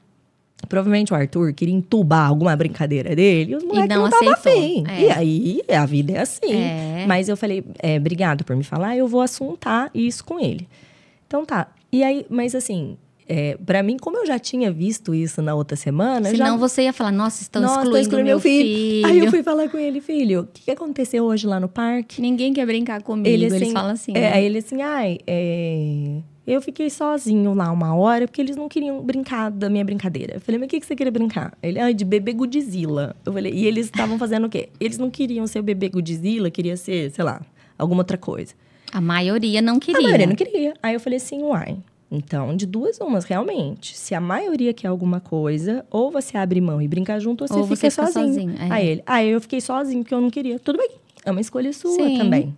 Provavelmente 0.69 1.13
o 1.13 1.17
Arthur 1.17 1.53
queria 1.53 1.75
entubar 1.75 2.29
alguma 2.29 2.57
brincadeira 2.57 3.15
dele 3.15 3.53
e 3.53 3.57
os 3.57 3.63
moleques 3.63 3.89
não 3.89 4.03
não 4.03 4.09
estavam 4.09 4.33
aceitou. 4.33 4.63
afim. 4.63 4.85
É. 4.89 5.01
E 5.01 5.11
aí, 5.11 5.61
a 5.71 5.87
vida 5.87 6.13
é 6.13 6.19
assim. 6.21 6.55
É. 6.55 7.05
Mas 7.07 7.29
eu 7.29 7.37
falei, 7.37 7.65
é, 7.79 7.97
obrigado 7.97 8.45
por 8.45 8.57
me 8.57 8.65
falar, 8.65 8.97
eu 8.97 9.07
vou 9.07 9.21
assuntar 9.21 9.91
isso 9.95 10.25
com 10.25 10.41
ele. 10.41 10.67
Então 11.27 11.45
tá. 11.45 11.69
E 11.93 12.03
aí, 12.03 12.27
mas 12.29 12.55
assim, 12.55 12.97
é, 13.29 13.57
para 13.65 13.83
mim, 13.83 13.97
como 13.97 14.17
eu 14.19 14.27
já 14.27 14.39
tinha 14.39 14.71
visto 14.71 15.15
isso 15.15 15.43
na 15.43 15.55
outra 15.55 15.77
semana, 15.77 16.31
Senão 16.31 16.53
já... 16.53 16.57
você 16.57 16.83
ia 16.83 16.93
falar, 16.93 17.11
nossa, 17.11 17.43
estão 17.43 17.61
Nossa, 17.61 17.81
excluindo, 17.81 17.99
excluindo 17.99 18.27
meu 18.27 18.41
filho. 18.41 19.07
Aí 19.07 19.19
eu 19.19 19.31
fui 19.31 19.43
falar 19.43 19.69
com 19.69 19.77
ele, 19.77 20.01
filho, 20.01 20.43
o 20.43 20.47
que, 20.47 20.71
aconteceu 20.71 21.25
hoje 21.25 21.47
lá 21.47 21.59
no 21.59 21.69
parque? 21.69 22.21
Ninguém 22.21 22.53
quer 22.53 22.65
brincar 22.67 23.03
comigo. 23.03 23.29
Eles 23.29 23.73
falam 23.73 23.93
assim. 23.93 24.13
É, 24.15 24.21
né? 24.21 24.33
Aí 24.33 24.45
ele 24.45 24.59
assim, 24.59 24.81
ai, 24.81 25.19
é, 25.27 26.21
eu 26.47 26.63
fiquei 26.63 26.89
sozinho 26.89 27.55
lá 27.55 27.73
uma 27.73 27.95
hora 27.95 28.27
porque 28.27 28.41
eles 28.41 28.57
não 28.57 28.69
queriam 28.69 29.03
brincar 29.03 29.51
da 29.51 29.69
minha 29.69 29.85
brincadeira. 29.85 30.35
Eu 30.35 30.41
falei, 30.41 30.59
mas 30.59 30.67
o 30.67 30.71
que, 30.71 30.81
que 30.81 30.87
você 30.87 30.95
queria 30.95 31.11
brincar? 31.11 31.57
Ele, 31.63 31.79
ai, 31.81 31.93
de 31.93 32.05
bebê 32.05 32.33
Godzilla. 32.33 33.17
Eu 33.25 33.33
falei, 33.33 33.53
e 33.53 33.67
eles 33.67 33.87
estavam 33.87 34.19
fazendo 34.19 34.47
o 34.47 34.51
quê? 34.51 34.69
Eles 34.79 34.97
não 34.99 35.11
queriam 35.11 35.47
ser 35.47 35.59
o 35.59 35.63
bebê 35.63 35.89
Godzilla, 35.89 36.51
queria 36.51 36.77
ser, 36.77 37.11
sei 37.11 37.25
lá, 37.25 37.43
alguma 37.77 38.01
outra 38.01 38.17
coisa. 38.17 38.55
A 38.93 39.01
maioria 39.01 39.61
não 39.61 39.81
queria. 39.81 39.99
A 39.99 40.03
maioria 40.03 40.27
não 40.27 40.37
queria. 40.37 40.75
Aí 40.83 40.95
eu 40.95 41.01
falei 41.01 41.17
assim, 41.17 41.43
uai. 41.43 41.79
Então, 42.11 42.55
de 42.57 42.67
duas 42.67 43.01
umas, 43.01 43.25
realmente. 43.25 43.97
Se 43.99 44.15
a 44.15 44.21
maioria 44.21 44.73
quer 44.73 44.87
alguma 44.89 45.19
coisa, 45.19 45.85
ou 45.91 46.11
você 46.13 46.39
abre 46.39 46.61
mão 46.61 46.81
e 46.81 46.87
brinca 46.87 47.19
junto, 47.19 47.43
ou 47.43 47.49
você 47.49 47.55
Ou 47.55 47.65
fica 47.65 47.77
você 47.77 47.91
fica 47.91 48.07
sozinho. 48.07 48.35
sozinho, 48.35 48.55
é. 48.61 48.73
Aí 48.73 48.87
ele, 48.87 49.03
aí 49.05 49.29
eu 49.29 49.41
fiquei 49.41 49.61
sozinho 49.61 50.03
porque 50.05 50.15
eu 50.15 50.21
não 50.21 50.31
queria. 50.31 50.59
Tudo 50.61 50.79
bem, 50.79 50.91
é 51.25 51.31
uma 51.31 51.41
escolha 51.41 51.73
sua 51.73 51.91
Sim. 51.91 52.19
também. 52.19 52.57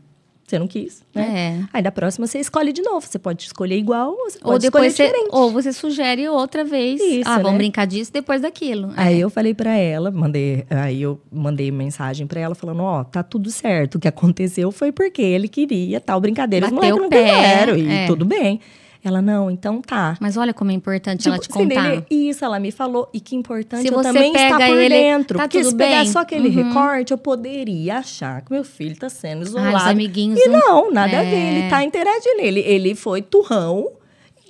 Você 0.49 0.59
não 0.59 0.67
quis, 0.67 1.05
né? 1.15 1.61
É. 1.63 1.69
Aí 1.75 1.83
da 1.83 1.93
próxima 1.93 2.27
você 2.27 2.39
escolhe 2.39 2.73
de 2.73 2.81
novo. 2.81 3.07
Você 3.07 3.19
pode 3.19 3.43
escolher 3.45 3.77
igual, 3.77 4.13
ou 4.13 4.31
você 4.31 4.39
pode 4.39 4.53
Ou 4.55 4.59
depois 4.59 4.93
escolher 4.93 5.09
você, 5.11 5.19
diferente. 5.19 5.37
ou 5.37 5.53
você 5.53 5.73
sugere 5.75 6.27
outra 6.27 6.65
vez. 6.65 6.99
Isso, 6.99 7.29
ah, 7.29 7.37
vamos 7.37 7.53
né? 7.53 7.59
brincar 7.59 7.87
disso 7.87 8.11
depois 8.11 8.41
daquilo. 8.41 8.91
É. 8.97 9.03
Aí 9.03 9.21
eu 9.21 9.29
falei 9.29 9.53
pra 9.53 9.77
ela, 9.77 10.11
mandei, 10.11 10.65
aí 10.71 11.03
eu 11.03 11.21
mandei 11.31 11.71
mensagem 11.71 12.27
pra 12.27 12.41
ela 12.41 12.55
falando, 12.55 12.83
ó, 12.83 13.05
tá 13.05 13.23
tudo 13.23 13.51
certo. 13.51 13.97
O 13.97 14.01
que 14.01 14.09
aconteceu 14.09 14.73
foi 14.73 14.91
porque 14.91 15.21
ele 15.21 15.49
queria 15.49 16.01
tal 16.01 16.19
brincadeira, 16.19 16.67
os 16.67 16.73
Bateu 16.73 16.97
moleques 16.97 17.01
não 17.01 17.07
o 17.07 17.11
pé, 17.11 17.35
quiseram 17.35 17.77
e 17.77 17.89
é. 17.93 18.07
tudo 18.07 18.25
bem. 18.25 18.59
Ela 19.05 19.23
não, 19.23 19.51
então 19.51 19.81
tá. 19.81 20.17
Mas 20.21 20.37
olha 20.37 20.53
como 20.53 20.71
é 20.71 20.75
importante 20.75 21.21
Tipo, 21.23 21.31
ela 21.35 21.39
te 21.39 21.49
entendeu? 21.51 21.83
contar. 21.97 22.07
Isso, 22.11 22.45
ela 22.45 22.59
me 22.59 22.71
falou. 22.73 23.09
E 23.15 23.21
que 23.21 23.37
importante 23.37 23.83
Se 23.83 23.89
eu 23.95 24.03
também 24.03 24.33
estar 24.33 24.57
por 24.59 24.77
ele, 24.77 24.89
dentro. 24.89 25.39
tá 25.39 25.45
porque 25.45 25.59
tudo 25.61 25.71
se 25.71 25.77
pegar 25.77 26.03
bem. 26.03 26.13
só 26.13 26.19
aquele 26.21 26.49
Uhum. 26.49 26.69
recorte, 26.69 27.13
eu 27.13 27.19
poderia 27.19 27.99
achar 27.99 28.43
que 28.43 28.53
meu 28.53 28.65
filho 28.65 28.97
tá 28.97 29.09
sendo 29.09 29.43
Ah, 29.43 29.45
isolado. 29.45 29.77
os 29.77 29.83
amiguinhos 29.87 30.41
e 30.41 30.49
não- 30.49 30.91
nada 30.91 31.21
a 31.21 31.23
ver. 31.23 31.35
É. 31.35 31.53
Ele 31.59 31.71
tá 31.71 31.85
interagindo. 31.85 32.41
Ele, 32.41 32.61
ele 32.61 32.95
foi 32.95 33.23
turrão, 33.23 33.89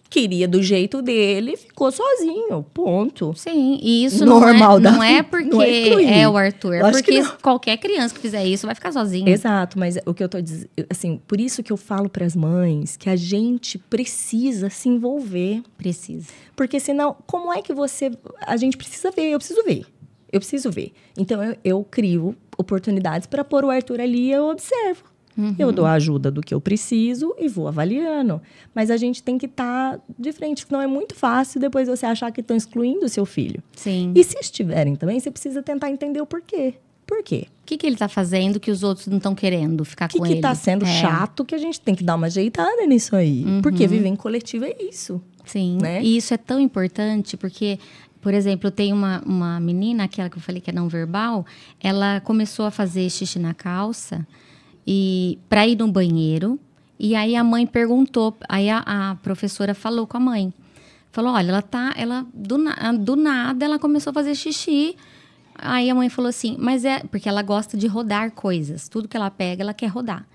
queria 0.08 0.48
do 0.48 0.62
jeito 0.62 1.02
dele, 1.02 1.56
ficou 1.56 1.90
sozinho. 1.92 2.64
Ponto. 2.74 3.32
Sim, 3.36 3.78
e 3.82 4.04
isso 4.04 4.24
Normal 4.24 4.80
não 4.80 4.90
é, 4.90 4.96
não 4.96 5.02
é 5.02 5.22
porque 5.22 5.48
não 5.48 5.62
é 5.62 6.20
é 6.20 6.28
o 6.28 6.36
Arthur. 6.36 6.74
É 6.74 6.90
porque 6.90 7.22
qualquer 7.42 7.76
criança 7.76 8.14
que 8.14 8.20
fizer 8.20 8.44
isso 8.44 8.66
vai 8.66 8.74
ficar 8.74 8.92
sozinha. 8.92 9.30
Exato, 9.30 9.78
mas 9.78 9.98
o 10.06 10.14
que 10.14 10.22
eu 10.22 10.28
tô 10.28 10.40
dizendo, 10.40 10.70
assim, 10.90 11.20
por 11.26 11.40
isso 11.40 11.62
que 11.62 11.72
eu 11.72 11.76
falo 11.76 12.08
pras 12.08 12.34
mães 12.34 12.96
que 12.96 13.08
a 13.08 13.16
gente 13.16 13.78
precisa 13.78 14.70
se 14.70 14.88
envolver. 14.88 15.62
Precisa. 15.76 16.28
Porque 16.56 16.80
senão, 16.80 17.16
como 17.26 17.52
é 17.52 17.62
que 17.62 17.72
você. 17.72 18.10
A 18.40 18.56
gente 18.56 18.76
precisa 18.76 19.10
ver, 19.10 19.30
eu 19.30 19.38
preciso 19.38 19.62
ver. 19.64 19.84
Eu 20.30 20.40
preciso 20.40 20.70
ver. 20.70 20.92
Então, 21.16 21.42
eu, 21.42 21.56
eu 21.64 21.84
crio 21.84 22.36
oportunidades 22.56 23.26
para 23.26 23.44
pôr 23.44 23.64
o 23.64 23.70
Arthur 23.70 24.00
ali 24.00 24.26
e 24.26 24.32
eu 24.32 24.48
observo. 24.48 25.04
Uhum. 25.38 25.54
Eu 25.56 25.70
dou 25.70 25.86
a 25.86 25.92
ajuda 25.92 26.30
do 26.32 26.40
que 26.40 26.52
eu 26.52 26.60
preciso 26.60 27.32
e 27.38 27.46
vou 27.48 27.68
avaliando. 27.68 28.42
Mas 28.74 28.90
a 28.90 28.96
gente 28.96 29.22
tem 29.22 29.38
que 29.38 29.46
estar 29.46 30.00
de 30.18 30.32
frente, 30.32 30.66
não 30.68 30.82
é 30.82 30.86
muito 30.88 31.14
fácil 31.14 31.60
depois 31.60 31.86
você 31.86 32.04
achar 32.04 32.32
que 32.32 32.40
estão 32.40 32.56
excluindo 32.56 33.06
o 33.06 33.08
seu 33.08 33.24
filho. 33.24 33.62
Sim. 33.76 34.12
E 34.16 34.24
se 34.24 34.36
estiverem 34.40 34.96
também, 34.96 35.20
você 35.20 35.30
precisa 35.30 35.62
tentar 35.62 35.90
entender 35.90 36.20
o 36.20 36.26
porquê. 36.26 36.74
Por 37.06 37.22
quê? 37.22 37.46
O 37.62 37.66
que, 37.68 37.78
que 37.78 37.86
ele 37.86 37.96
tá 37.96 38.08
fazendo 38.08 38.58
que 38.60 38.70
os 38.70 38.82
outros 38.82 39.06
não 39.06 39.16
estão 39.18 39.34
querendo 39.34 39.82
ficar 39.84 40.06
O 40.06 40.08
que 40.08 40.18
com 40.18 40.24
que 40.24 40.32
ele? 40.32 40.40
tá 40.42 40.54
sendo 40.54 40.84
É, 40.84 41.00
chato 41.00 41.44
que 41.44 41.54
a 41.54 41.58
gente 41.58 41.80
tem 41.80 41.94
que 41.94 42.02
dar 42.04 42.16
uma 42.16 42.26
ajeitada 42.26 42.84
nisso 42.86 43.14
aí? 43.16 43.46
Porque 43.62 43.86
viver 43.86 44.08
em 44.08 44.16
coletivo 44.16 44.64
é 44.66 44.74
isso. 44.78 45.22
Sim. 45.44 45.78
né? 45.80 46.02
E 46.02 46.16
isso 46.18 46.34
é 46.34 46.36
tão 46.36 46.60
importante 46.60 47.34
porque, 47.36 47.78
por 48.20 48.34
exemplo, 48.34 48.66
eu 48.66 48.70
tenho 48.70 48.94
uma, 48.94 49.22
uma 49.24 49.58
menina, 49.60 50.04
aquela 50.04 50.28
que 50.28 50.36
eu 50.36 50.42
falei 50.42 50.60
que 50.60 50.68
é 50.68 50.72
não 50.72 50.86
verbal, 50.88 51.46
ela 51.80 52.20
começou 52.20 52.66
a 52.66 52.70
fazer 52.70 53.08
xixi 53.08 53.38
na 53.38 53.54
calça 53.54 54.26
e 54.90 55.38
para 55.50 55.66
ir 55.66 55.76
no 55.76 55.92
banheiro. 55.92 56.58
E 56.98 57.14
aí 57.14 57.36
a 57.36 57.44
mãe 57.44 57.66
perguntou, 57.66 58.34
aí 58.48 58.70
a, 58.70 58.78
a 58.86 59.14
professora 59.16 59.74
falou 59.74 60.06
com 60.06 60.16
a 60.16 60.20
mãe. 60.20 60.50
Falou, 61.12 61.34
olha, 61.34 61.50
ela 61.50 61.60
tá, 61.60 61.92
ela 61.94 62.26
do, 62.32 62.56
na- 62.56 62.92
do 62.92 63.14
nada 63.14 63.66
ela 63.66 63.78
começou 63.78 64.12
a 64.12 64.14
fazer 64.14 64.34
xixi. 64.34 64.96
Aí 65.54 65.90
a 65.90 65.94
mãe 65.94 66.08
falou 66.08 66.30
assim, 66.30 66.56
mas 66.58 66.86
é 66.86 67.00
porque 67.00 67.28
ela 67.28 67.42
gosta 67.42 67.76
de 67.76 67.86
rodar 67.86 68.30
coisas, 68.30 68.88
tudo 68.88 69.06
que 69.08 69.16
ela 69.16 69.30
pega, 69.30 69.62
ela 69.62 69.74
quer 69.74 69.88
rodar. 69.88 70.26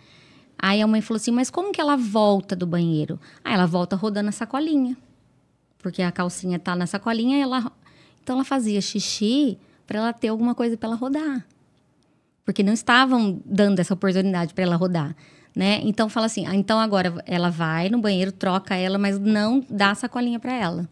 Aí 0.56 0.84
a 0.84 0.88
mãe 0.88 1.02
falou 1.02 1.18
assim, 1.18 1.32
mas 1.32 1.50
como 1.50 1.72
que 1.72 1.82
ela 1.82 1.96
volta 1.98 2.56
do 2.56 2.68
banheiro? 2.68 3.20
Aí 3.44 3.56
ela 3.56 3.66
volta 3.66 3.96
rodando 3.96 4.30
a 4.30 4.32
sacolinha. 4.32 4.96
Porque 5.80 6.04
a 6.04 6.12
calcinha 6.12 6.60
tá 6.60 6.76
na 6.76 6.86
sacolinha, 6.86 7.42
ela 7.42 7.72
então 8.22 8.36
ela 8.36 8.46
fazia 8.46 8.80
xixi 8.82 9.58
para 9.88 9.98
ela 9.98 10.14
ter 10.14 10.28
alguma 10.28 10.54
coisa 10.54 10.78
para 10.78 10.90
ela 10.90 10.96
rodar. 10.96 11.44
Porque 12.46 12.62
não 12.64 12.74
estavam 12.74 13.42
dando 13.46 13.80
essa 13.80 13.94
oportunidade 13.94 14.54
para 14.54 14.64
ela 14.64 14.76
rodar, 14.76 15.16
né? 15.56 15.80
Então 15.84 16.10
fala 16.10 16.26
assim, 16.26 16.46
ah, 16.46 16.56
então 16.56 16.80
agora 16.80 17.14
ela 17.26 17.50
vai 17.50 17.90
no 17.90 18.00
banheiro, 18.00 18.32
troca 18.32 18.76
ela, 18.76 18.98
mas 18.98 19.18
não 19.20 19.64
dá 19.70 19.92
a 19.92 19.96
sacolinha 19.96 20.40
para 20.40 20.54
ela. 20.54 20.90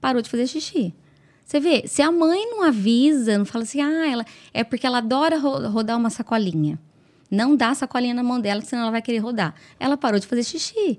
Parou 0.00 0.22
de 0.22 0.30
fazer 0.30 0.46
xixi. 0.46 0.94
Você 1.44 1.60
vê, 1.60 1.84
se 1.86 2.02
a 2.02 2.10
mãe 2.10 2.50
não 2.50 2.62
avisa, 2.62 3.38
não 3.38 3.44
fala 3.44 3.64
assim, 3.64 3.80
ah, 3.80 4.06
ela 4.10 4.24
é 4.52 4.64
porque 4.64 4.86
ela 4.86 4.98
adora 4.98 5.38
ro- 5.38 5.68
rodar 5.68 5.96
uma 5.96 6.10
sacolinha. 6.10 6.78
Não 7.30 7.54
dá 7.56 7.70
a 7.70 7.74
sacolinha 7.74 8.14
na 8.14 8.22
mão 8.22 8.40
dela, 8.40 8.60
senão 8.62 8.82
ela 8.82 8.90
vai 8.90 9.02
querer 9.02 9.18
rodar. 9.18 9.54
Ela 9.78 9.96
parou 9.96 10.18
de 10.18 10.26
fazer 10.26 10.42
xixi. 10.44 10.98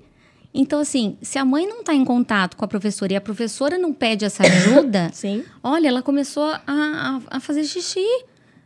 Então, 0.54 0.80
assim, 0.80 1.18
se 1.20 1.38
a 1.38 1.44
mãe 1.44 1.66
não 1.66 1.80
está 1.80 1.94
em 1.94 2.04
contato 2.04 2.56
com 2.56 2.64
a 2.64 2.68
professora 2.68 3.12
e 3.12 3.16
a 3.16 3.20
professora 3.20 3.76
não 3.76 3.92
pede 3.92 4.24
essa 4.24 4.42
ajuda, 4.42 5.10
Sim. 5.12 5.44
olha, 5.62 5.88
ela 5.88 6.02
começou 6.02 6.44
a, 6.44 6.60
a, 6.66 7.20
a 7.36 7.40
fazer 7.40 7.64
xixi 7.64 8.06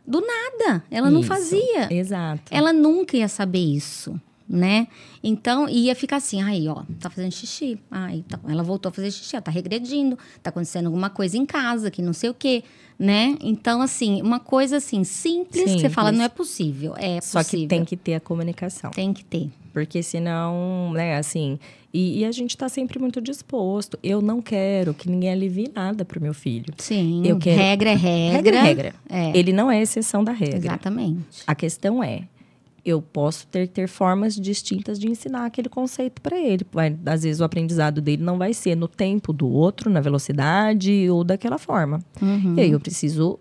do 0.05 0.21
nada. 0.21 0.83
Ela 0.91 1.09
não 1.09 1.19
Isso. 1.21 1.29
fazia. 1.29 1.91
Exato. 1.93 2.43
Ela 2.51 2.71
nunca 2.73 3.15
ia 3.17 3.27
saber 3.27 3.59
isso. 3.59 4.19
né? 4.47 4.87
Então, 5.23 5.67
ia 5.69 5.95
ficar 5.95 6.17
assim, 6.17 6.41
aí, 6.41 6.67
ó, 6.67 6.83
tá 6.99 7.09
fazendo 7.09 7.31
xixi. 7.31 7.79
Ah, 7.89 8.13
então, 8.13 8.39
ela 8.47 8.61
voltou 8.61 8.89
a 8.89 8.93
fazer 8.93 9.09
xixi, 9.09 9.35
ela 9.35 9.41
tá 9.41 9.49
regredindo, 9.49 10.17
tá 10.43 10.49
acontecendo 10.49 10.87
alguma 10.87 11.09
coisa 11.09 11.37
em 11.37 11.45
casa, 11.45 11.89
que 11.89 12.01
não 12.01 12.13
sei 12.13 12.29
o 12.29 12.33
quê, 12.33 12.63
né? 12.97 13.35
Então, 13.41 13.81
assim, 13.81 14.21
uma 14.21 14.39
coisa 14.39 14.77
assim, 14.77 15.03
simples, 15.03 15.63
que 15.73 15.79
você 15.81 15.89
fala, 15.89 16.11
não 16.11 16.23
é 16.23 16.29
possível. 16.29 16.93
É 16.97 17.19
Só 17.21 17.39
possível. 17.39 17.63
que 17.63 17.67
tem 17.67 17.85
que 17.85 17.97
ter 17.97 18.15
a 18.15 18.19
comunicação. 18.19 18.91
Tem 18.91 19.11
que 19.13 19.23
ter. 19.25 19.49
Porque 19.73 20.03
senão, 20.03 20.91
né, 20.93 21.17
assim. 21.17 21.57
E, 21.91 22.19
e 22.19 22.25
a 22.25 22.31
gente 22.31 22.55
tá 22.57 22.67
sempre 22.69 22.97
muito 22.99 23.21
disposto. 23.21 23.97
Eu 24.03 24.21
não 24.21 24.41
quero 24.41 24.93
que 24.93 25.09
ninguém 25.09 25.31
alivie 25.31 25.69
nada 25.73 26.03
pro 26.05 26.21
meu 26.21 26.33
filho. 26.33 26.73
Sim, 26.77 27.21
Eu 27.25 27.37
quero- 27.37 27.57
regra 27.61 27.89
é 27.91 27.95
regra. 27.95 28.35
Regra 28.35 28.55
é 28.57 28.61
regra. 28.63 28.95
É. 29.09 29.37
Ele 29.37 29.51
não 29.53 29.69
é 29.71 29.81
exceção 29.81 30.23
da 30.23 30.31
regra. 30.31 30.57
Exatamente. 30.57 31.43
A 31.45 31.53
questão 31.55 32.03
é, 32.03 32.23
eu 32.85 33.01
posso 33.01 33.47
ter, 33.47 33.67
ter 33.67 33.87
formas 33.87 34.35
distintas 34.35 34.99
de 34.99 35.09
ensinar 35.09 35.45
aquele 35.45 35.69
conceito 35.69 36.21
para 36.21 36.37
ele. 36.37 36.65
Vai, 36.71 36.97
às 37.05 37.23
vezes 37.23 37.39
o 37.39 37.43
aprendizado 37.43 38.01
dele 38.01 38.21
não 38.23 38.37
vai 38.37 38.53
ser 38.53 38.75
no 38.75 38.87
tempo 38.87 39.31
do 39.31 39.47
outro, 39.47 39.89
na 39.89 40.01
velocidade 40.01 41.09
ou 41.09 41.23
daquela 41.23 41.57
forma. 41.57 41.99
Uhum. 42.21 42.55
E 42.57 42.61
aí 42.61 42.71
eu 42.71 42.79
preciso 42.79 43.39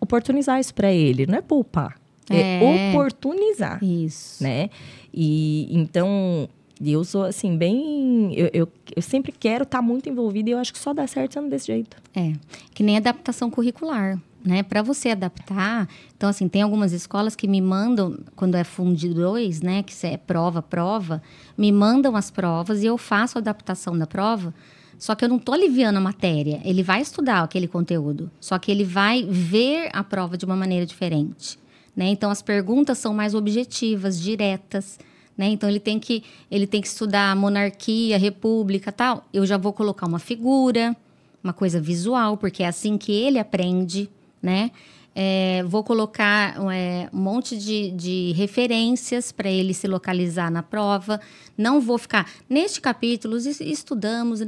oportunizar 0.00 0.58
isso 0.60 0.74
para 0.74 0.92
ele, 0.92 1.26
não 1.26 1.38
é 1.38 1.40
poupar, 1.42 1.96
é, 2.30 2.58
É. 2.60 2.90
oportunizar, 2.90 3.82
Isso. 3.82 4.42
né? 4.42 4.68
E 5.12 5.68
então 5.76 6.48
eu 6.84 7.04
sou 7.04 7.22
assim 7.24 7.56
bem, 7.56 8.34
eu, 8.34 8.50
eu, 8.52 8.68
eu 8.96 9.02
sempre 9.02 9.30
quero 9.30 9.62
estar 9.62 9.80
muito 9.80 10.08
envolvida 10.08 10.50
e 10.50 10.52
eu 10.52 10.58
acho 10.58 10.72
que 10.72 10.78
só 10.78 10.92
dá 10.92 11.06
certo 11.06 11.34
sendo 11.34 11.48
desse 11.48 11.66
jeito. 11.68 11.96
É, 12.14 12.32
que 12.74 12.82
nem 12.82 12.96
adaptação 12.96 13.48
curricular, 13.50 14.20
né? 14.44 14.62
Para 14.62 14.82
você 14.82 15.10
adaptar, 15.10 15.88
então 16.16 16.28
assim, 16.28 16.48
tem 16.48 16.62
algumas 16.62 16.92
escolas 16.92 17.36
que 17.36 17.46
me 17.46 17.60
mandam 17.60 18.18
quando 18.34 18.54
é 18.56 18.64
fundo 18.64 19.14
2, 19.14 19.60
né, 19.62 19.82
que 19.82 19.94
é 20.06 20.16
prova, 20.16 20.62
prova, 20.62 21.22
me 21.56 21.70
mandam 21.70 22.16
as 22.16 22.30
provas 22.30 22.82
e 22.82 22.86
eu 22.86 22.98
faço 22.98 23.38
a 23.38 23.40
adaptação 23.40 23.96
da 23.96 24.06
prova. 24.06 24.54
Só 24.98 25.16
que 25.16 25.24
eu 25.24 25.28
não 25.28 25.38
tô 25.38 25.52
aliviando 25.52 25.98
a 25.98 26.00
matéria. 26.00 26.60
Ele 26.64 26.80
vai 26.80 27.02
estudar 27.02 27.42
aquele 27.42 27.66
conteúdo, 27.66 28.30
só 28.40 28.56
que 28.58 28.70
ele 28.70 28.84
vai 28.84 29.24
ver 29.24 29.90
a 29.92 30.04
prova 30.04 30.36
de 30.36 30.44
uma 30.44 30.54
maneira 30.54 30.86
diferente, 30.86 31.58
né? 31.96 32.06
Então 32.06 32.30
as 32.30 32.40
perguntas 32.40 32.98
são 32.98 33.12
mais 33.12 33.34
objetivas, 33.34 34.20
diretas, 34.20 35.00
né? 35.36 35.48
Então 35.48 35.68
ele 35.68 35.80
tem 35.80 35.98
que 35.98 36.22
ele 36.48 36.68
tem 36.68 36.80
que 36.80 36.86
estudar 36.86 37.34
monarquia, 37.34 38.16
república, 38.16 38.92
tal. 38.92 39.26
Eu 39.32 39.44
já 39.44 39.56
vou 39.56 39.72
colocar 39.72 40.06
uma 40.06 40.20
figura, 40.20 40.96
uma 41.42 41.52
coisa 41.52 41.80
visual, 41.80 42.36
porque 42.36 42.62
é 42.62 42.68
assim 42.68 42.96
que 42.96 43.10
ele 43.10 43.40
aprende, 43.40 44.08
né? 44.42 44.70
É, 45.14 45.62
vou 45.66 45.84
colocar 45.84 46.56
é, 46.72 47.06
um 47.12 47.18
monte 47.20 47.54
de, 47.56 47.90
de 47.90 48.32
referências 48.32 49.30
para 49.30 49.50
ele 49.50 49.74
se 49.74 49.86
localizar 49.86 50.50
na 50.50 50.62
prova. 50.62 51.20
Não 51.56 51.80
vou 51.82 51.98
ficar 51.98 52.26
neste 52.48 52.80
capítulo 52.80 53.36
es- 53.36 53.60
estudamos, 53.60 54.40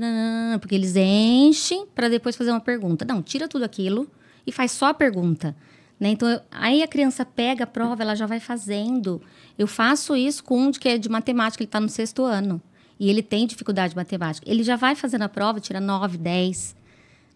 porque 0.61 0.75
eles 0.75 0.97
enchem 0.97 1.87
para 1.95 2.09
depois 2.09 2.35
fazer 2.35 2.51
uma 2.51 2.61
pergunta. 2.61 3.05
Não, 3.05 3.23
tira 3.23 3.47
tudo 3.47 3.63
aquilo 3.65 4.11
e 4.47 4.51
faz 4.53 4.73
só 4.73 4.87
a 4.87 4.95
pergunta. 4.95 5.55
Né? 6.01 6.09
Então, 6.09 6.29
eu- 6.29 6.41
aí 6.51 6.83
a 6.83 6.89
criança 6.89 7.27
pega 7.27 7.65
a 7.65 7.67
prova, 7.67 8.03
ela 8.03 8.15
já 8.15 8.25
vai 8.27 8.41
fazendo. 8.41 9.21
Eu 9.59 9.67
faço 9.67 10.17
isso 10.17 10.43
com 10.43 10.59
um 10.59 10.73
que 10.73 10.89
é 10.89 10.97
de 10.97 11.11
matemática, 11.11 11.63
ele 11.63 11.69
está 11.69 11.79
no 11.79 11.91
sexto 11.91 12.23
ano. 12.25 12.61
E 12.99 13.11
ele 13.11 13.23
tem 13.23 13.47
dificuldade 13.47 13.91
de 13.91 13.97
matemática. 13.97 14.49
Ele 14.51 14.63
já 14.63 14.77
vai 14.77 14.95
fazendo 14.95 15.23
a 15.23 15.29
prova, 15.29 15.61
tira 15.61 15.79
9, 15.79 16.17
10 16.17 16.75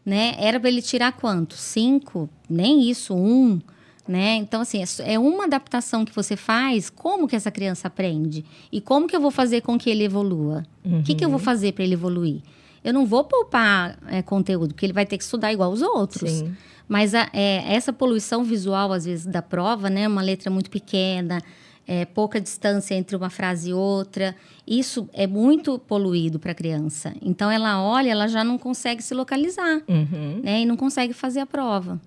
né? 0.09 0.35
Era 0.39 0.59
para 0.59 0.69
ele 0.71 0.81
tirar 0.81 1.13
quanto? 1.13 1.55
Cinco? 1.55 2.29
Nem 2.49 2.89
isso, 2.91 3.15
um, 3.15 3.61
né? 4.09 4.37
Então, 4.37 4.63
assim, 4.63 4.83
é 5.05 5.19
uma 5.19 5.45
adaptação 5.45 6.05
que 6.05 6.15
você 6.15 6.35
faz, 6.35 6.89
como 6.89 7.29
que 7.29 7.37
essa 7.37 7.51
criança 7.51 7.89
aprende? 7.89 8.45
E 8.73 8.81
como 8.81 9.07
que 9.07 9.15
eu 9.15 9.21
vou 9.21 9.31
fazer 9.31 9.61
com 9.61 9.79
que 9.79 9.91
ele 9.91 10.05
evolua? 10.05 10.65
O 10.85 11.03
que, 11.03 11.15
que 11.15 11.25
eu 11.25 11.29
vou 11.29 11.39
fazer 11.39 11.73
para 11.73 11.85
ele 11.85 11.93
evoluir? 11.95 12.41
Eu 12.83 12.95
não 12.95 13.05
vou 13.05 13.23
poupar 13.25 13.99
é, 14.07 14.23
conteúdo, 14.23 14.73
porque 14.73 14.87
ele 14.87 14.93
vai 14.95 15.05
ter 15.05 15.19
que 15.19 15.25
estudar 15.25 15.53
igual 15.53 15.71
os 15.71 15.83
outros. 15.83 16.31
Sim. 16.31 16.57
Mas 16.89 17.15
a- 17.15 17.29
é, 17.35 17.75
essa 17.75 17.93
poluição 17.93 18.43
visual, 18.43 18.93
às 18.93 19.05
vezes, 19.05 19.27
da 19.27 19.43
prova, 19.43 19.91
né? 19.91 20.09
Uma 20.09 20.23
letra 20.23 20.51
muito 20.51 20.71
pequena, 20.71 21.43
é, 21.91 22.05
pouca 22.05 22.39
distância 22.39 22.95
entre 22.95 23.17
uma 23.17 23.31
frase 23.31 23.71
e 23.71 23.73
outra. 23.73 24.37
Isso 24.67 25.09
é 25.15 25.27
muito 25.27 25.79
poluído 25.79 26.39
para 26.39 26.53
a 26.53 26.55
criança. 26.55 27.15
Então, 27.23 27.51
ela 27.51 27.83
olha, 27.83 28.11
ela 28.11 28.29
já 28.29 28.45
não 28.45 28.59
consegue 28.59 29.03
se 29.03 29.15
localizar, 29.15 29.81
Uhum. 29.89 30.41
né? 30.45 30.61
E 30.61 30.67
não 30.67 30.77
consegue 30.77 31.15
fazer 31.15 31.41
a 31.41 31.47
prova. 31.47 31.99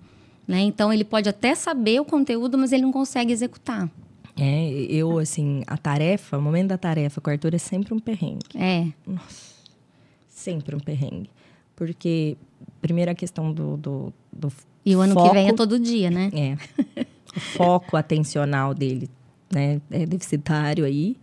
Né? 0.46 0.60
Então, 0.60 0.92
ele 0.92 1.02
pode 1.04 1.28
até 1.28 1.54
saber 1.54 2.00
o 2.00 2.04
conteúdo, 2.04 2.56
mas 2.56 2.72
ele 2.72 2.82
não 2.82 2.92
consegue 2.92 3.32
executar. 3.32 3.90
É, 4.38 4.68
eu, 4.88 5.18
assim, 5.18 5.62
a 5.66 5.76
tarefa, 5.76 6.38
o 6.38 6.42
momento 6.42 6.68
da 6.68 6.78
tarefa 6.78 7.20
com 7.20 7.28
o 7.28 7.32
Arthur 7.32 7.54
é 7.54 7.58
sempre 7.58 7.92
um 7.92 7.98
perrengue. 7.98 8.46
É, 8.54 8.86
Sempre 10.28 10.74
um 10.74 10.80
perrengue. 10.80 11.28
Porque, 11.76 12.36
primeiro, 12.80 13.10
a 13.10 13.14
questão 13.14 13.52
do, 13.52 13.76
do, 13.76 14.12
do 14.32 14.52
e 14.84 14.96
o 14.96 15.00
ano 15.00 15.14
foco, 15.14 15.28
que 15.28 15.34
vem 15.34 15.48
é 15.48 15.52
todo 15.52 15.78
dia, 15.78 16.10
né? 16.10 16.30
É. 16.34 16.56
o 17.36 17.40
foco 17.40 17.96
atencional 17.96 18.74
dele, 18.74 19.08
né? 19.52 19.80
É 19.90 20.06
deficitário 20.06 20.84
aí. 20.84 21.16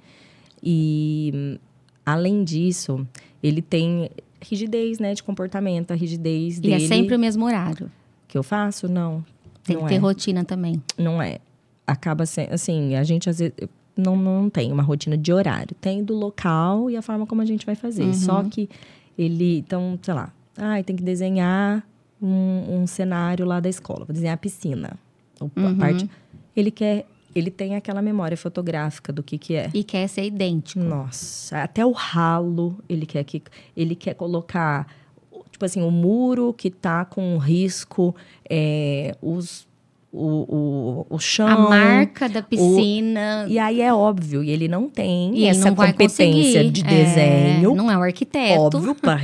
E, 0.64 1.60
além 2.06 2.44
disso, 2.44 3.08
ele 3.42 3.62
tem 3.62 4.10
rigidez, 4.42 5.00
né? 5.00 5.14
De 5.14 5.24
comportamento. 5.24 5.92
A 5.92 5.96
rigidez 5.96 6.58
E 6.58 6.62
dele... 6.62 6.74
é 6.76 6.80
sempre 6.88 7.16
o 7.16 7.20
mesmo 7.20 7.46
horário. 7.46 7.92
Que 8.28 8.38
eu 8.38 8.44
faço? 8.44 8.88
Não. 8.88 9.24
Tem 9.64 9.76
não 9.76 9.84
que 9.84 9.90
ter 9.90 9.96
é. 9.96 9.98
rotina 9.98 10.44
também. 10.44 10.82
Não 10.98 11.22
é. 11.22 11.40
Acaba 11.86 12.26
sendo... 12.26 12.54
Assim, 12.54 12.96
a 12.96 13.04
gente, 13.04 13.30
às 13.30 13.40
vezes... 13.40 13.54
Não, 13.98 14.16
não 14.16 14.50
tem 14.50 14.72
uma 14.72 14.84
rotina 14.84 15.18
de 15.18 15.34
horário. 15.34 15.76
Tem 15.82 16.04
do 16.04 16.14
local 16.16 16.90
e 16.90 16.96
a 16.96 17.02
forma 17.02 17.26
como 17.26 17.42
a 17.42 17.46
gente 17.46 17.66
vai 17.66 17.76
fazer. 17.76 18.04
Uhum. 18.04 18.14
Só 18.14 18.44
que 18.44 18.70
ele... 19.18 19.58
Então, 19.58 20.00
sei 20.02 20.14
lá. 20.14 20.32
Ai, 20.58 20.84
tem 20.84 20.96
que 20.96 21.04
desenhar 21.04 21.86
um, 22.22 22.82
um 22.82 22.88
cenário 22.88 23.46
lá 23.46 23.60
da 23.60 23.68
escola. 23.68 24.06
Vou 24.06 24.14
desenhar 24.14 24.36
a 24.36 24.38
piscina. 24.38 24.98
Ou 25.40 25.52
a 25.56 25.60
Uhum. 25.62 25.78
parte... 25.78 26.10
Ele 26.56 26.72
quer... 26.72 27.06
Ele 27.40 27.52
tem 27.52 27.76
aquela 27.76 28.02
memória 28.02 28.38
fotográfica 28.38 29.12
do 29.12 29.24
que 29.24 29.38
que 29.38 29.56
é. 29.56 29.70
E 29.74 29.84
quer 29.84 30.08
ser 30.08 30.26
idêntico. 30.26 30.84
Nossa, 30.84 31.64
até 31.64 31.86
o 31.86 31.92
ralo 31.92 32.78
ele 32.88 33.06
quer 33.06 33.24
que 33.24 33.42
ele 33.76 33.96
quer 33.96 34.14
colocar 34.14 34.88
tipo 35.50 35.66
assim 35.66 35.82
o 35.82 35.92
muro 35.92 36.54
que 36.54 36.70
tá 36.70 37.04
com 37.04 37.38
risco, 37.38 38.16
é, 38.50 39.16
os 39.22 39.68
o, 40.12 41.06
o, 41.10 41.16
o 41.16 41.20
chão. 41.20 41.48
A 41.48 41.58
marca 41.70 42.28
da 42.28 42.42
piscina. 42.42 43.46
E 43.48 43.60
aí 43.60 43.82
é 43.82 43.94
óbvio, 43.94 44.44
e 44.44 44.50
ele 44.50 44.68
não 44.68 44.90
tem 44.90 45.38
E 45.38 45.46
essa 45.46 45.70
não 45.70 45.76
competência 45.76 46.70
de 46.70 46.82
É, 46.82 46.84
desenho. 46.84 47.76
não 47.76 47.92
é 47.92 47.98
o 47.98 48.02
arquiteto. 48.02 48.60
Óbvio, 48.78 48.96
para 48.96 49.20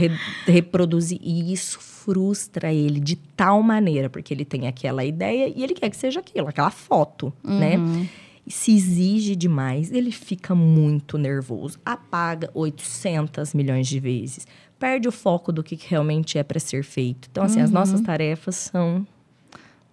reproduzir. 0.45 1.19
E 1.21 1.51
isso 1.53 1.79
frustra 1.79 2.71
ele 2.71 2.99
de 2.99 3.15
tal 3.15 3.61
maneira, 3.63 4.09
porque 4.09 4.33
ele 4.33 4.45
tem 4.45 4.67
aquela 4.67 5.03
ideia 5.03 5.51
e 5.55 5.63
ele 5.63 5.73
quer 5.73 5.89
que 5.89 5.97
seja 5.97 6.19
aquilo, 6.19 6.47
aquela 6.47 6.69
foto, 6.69 7.33
né? 7.43 7.77
Uhum. 7.77 8.05
E 8.47 8.51
se 8.51 8.75
exige 8.75 9.35
demais, 9.35 9.91
ele 9.91 10.11
fica 10.11 10.53
muito 10.53 11.17
nervoso. 11.17 11.79
Apaga 11.83 12.51
800 12.53 13.55
milhões 13.55 13.87
de 13.87 13.99
vezes. 13.99 14.45
Perde 14.77 15.07
o 15.07 15.11
foco 15.11 15.51
do 15.51 15.63
que 15.63 15.75
realmente 15.87 16.37
é 16.37 16.43
para 16.43 16.59
ser 16.59 16.83
feito. 16.83 17.27
Então, 17.31 17.43
assim, 17.43 17.59
as 17.59 17.69
Uhum. 17.71 17.73
nossas 17.73 18.01
tarefas 18.01 18.55
são 18.55 19.07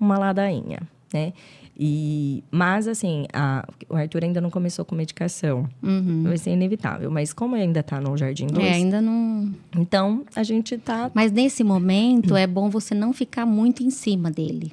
uma 0.04 0.18
ladainha, 0.18 0.80
né? 1.12 1.32
E, 1.78 2.44
mas, 2.50 2.86
assim, 2.86 3.26
a- 3.32 3.66
o 3.88 3.96
Arthur 3.96 4.24
ainda 4.24 4.40
não 4.40 4.50
começou 4.50 4.84
com 4.84 4.94
medicação. 4.94 5.66
Vai 6.22 6.36
ser 6.36 6.50
inevitável. 6.50 7.10
Mas 7.10 7.32
como 7.32 7.54
ainda 7.54 7.80
está 7.80 7.98
no 8.00 8.14
Jardim 8.16 8.46
2, 8.46 8.58
Uhum. 8.58 8.64
É, 8.70 8.74
ainda 8.74 9.00
não. 9.00 9.52
então 9.76 10.22
a 10.36 10.42
gente 10.42 10.76
tá... 10.76 11.10
Mas 11.14 11.32
nesse 11.32 11.64
momento 11.64 12.36
é 12.36 12.46
bom 12.46 12.68
você 12.68 12.94
não 12.94 13.12
ficar 13.12 13.46
muito 13.46 13.82
em 13.82 13.88
cima 13.90 14.30
dele. 14.30 14.72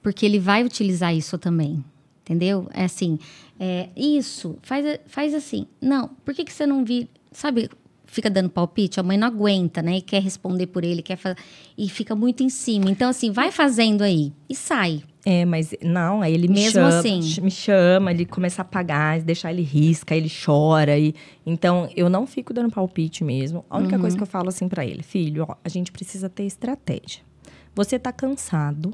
Porque 0.00 0.24
ele 0.24 0.38
vai 0.38 0.62
utilizar 0.64 1.14
isso 1.14 1.36
também. 1.38 1.84
Entendeu? 2.24 2.68
É 2.72 2.84
assim, 2.84 3.18
é, 3.58 3.88
isso, 3.96 4.56
faz, 4.62 5.00
faz 5.06 5.34
assim. 5.34 5.66
Não, 5.80 6.08
por 6.24 6.32
que, 6.34 6.44
que 6.44 6.52
você 6.52 6.64
não 6.66 6.84
vi. 6.84 7.10
Sabe, 7.32 7.68
fica 8.12 8.28
dando 8.30 8.50
palpite, 8.50 9.00
a 9.00 9.02
mãe 9.02 9.16
não 9.16 9.26
aguenta, 9.26 9.80
né? 9.82 9.96
E 9.96 10.02
quer 10.02 10.22
responder 10.22 10.66
por 10.66 10.84
ele, 10.84 11.02
quer 11.02 11.16
fazer. 11.16 11.36
E 11.76 11.88
fica 11.88 12.14
muito 12.14 12.42
em 12.42 12.48
cima. 12.50 12.90
Então, 12.90 13.08
assim, 13.08 13.32
vai 13.32 13.50
fazendo 13.50 14.02
aí 14.02 14.32
e 14.48 14.54
sai. 14.54 15.02
É, 15.24 15.44
mas 15.44 15.72
não, 15.82 16.20
aí 16.20 16.34
ele 16.34 16.48
me 16.48 16.54
Mesmo 16.54 16.72
chama, 16.72 16.88
assim. 16.98 17.20
me 17.40 17.50
chama, 17.50 18.10
ele 18.10 18.26
começa 18.26 18.60
a 18.60 18.64
apagar, 18.64 19.20
deixar 19.22 19.52
ele 19.52 19.62
risca, 19.62 20.14
ele 20.16 20.28
chora 20.28 20.98
e 20.98 21.14
então 21.46 21.88
eu 21.96 22.10
não 22.10 22.26
fico 22.26 22.52
dando 22.52 22.70
palpite 22.72 23.22
mesmo. 23.24 23.64
A 23.70 23.78
única 23.78 23.94
Uhum. 23.96 24.00
coisa 24.02 24.16
que 24.16 24.22
eu 24.22 24.26
falo 24.26 24.48
assim 24.48 24.68
pra 24.68 24.84
ele, 24.84 25.02
filho, 25.02 25.46
ó, 25.48 25.54
a 25.64 25.68
gente 25.68 25.90
precisa 25.92 26.28
ter 26.28 26.42
estratégia. 26.44 27.22
Você 27.74 27.98
tá 28.00 28.12
cansado, 28.12 28.92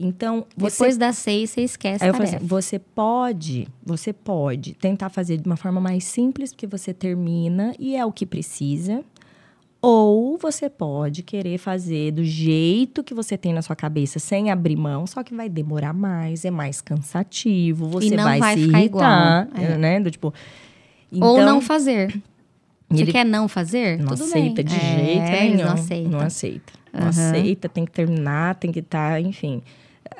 então 0.00 0.46
você 0.56 0.76
Depois 0.78 0.96
das 0.96 1.18
seis, 1.18 1.50
você 1.50 1.60
esquece 1.60 2.02
Aí 2.02 2.08
a 2.08 2.10
eu 2.10 2.14
falo 2.14 2.24
tarefa. 2.24 2.36
assim, 2.38 2.46
você 2.46 2.78
pode, 2.78 3.68
você 3.84 4.12
pode 4.12 4.72
tentar 4.74 5.10
fazer 5.10 5.36
de 5.36 5.46
uma 5.46 5.56
forma 5.56 5.80
mais 5.80 6.04
simples, 6.04 6.52
porque 6.52 6.66
você 6.66 6.94
termina 6.94 7.74
e 7.78 7.94
é 7.94 8.04
o 8.06 8.10
que 8.10 8.24
precisa. 8.24 9.04
Ou 9.82 10.36
você 10.36 10.68
pode 10.68 11.22
querer 11.22 11.56
fazer 11.56 12.12
do 12.12 12.22
jeito 12.22 13.02
que 13.02 13.14
você 13.14 13.38
tem 13.38 13.52
na 13.54 13.62
sua 13.62 13.74
cabeça, 13.74 14.18
sem 14.18 14.50
abrir 14.50 14.76
mão, 14.76 15.06
só 15.06 15.22
que 15.22 15.34
vai 15.34 15.48
demorar 15.48 15.94
mais, 15.94 16.44
é 16.44 16.50
mais 16.50 16.82
cansativo, 16.82 17.88
você 17.88 18.14
não 18.14 18.24
vai, 18.24 18.38
vai 18.38 18.56
se 18.58 18.64
ficar 18.66 18.78
irritar, 18.80 19.48
igual, 19.54 19.64
é. 19.70 19.78
né? 19.78 20.00
Do 20.00 20.10
tipo, 20.10 20.34
Ou 21.12 21.32
então, 21.34 21.46
não 21.46 21.60
fazer. 21.62 22.08
Você 22.90 23.02
ele 23.02 23.12
quer 23.12 23.24
não 23.24 23.48
fazer? 23.48 23.98
não 23.98 24.08
Tudo 24.08 24.24
aceita 24.24 24.62
bem. 24.62 24.64
de 24.64 24.76
É, 24.76 24.80
jeito 24.80 25.30
nenhum. 25.30 25.64
Não 25.64 25.72
aceita. 25.72 26.08
Não 26.10 26.20
aceita. 26.20 26.72
Não 26.92 27.00
Aham. 27.02 27.08
aceita, 27.08 27.68
tem 27.68 27.84
que 27.86 27.92
terminar, 27.92 28.56
tem 28.56 28.72
que 28.72 28.80
estar, 28.80 29.20
enfim. 29.22 29.62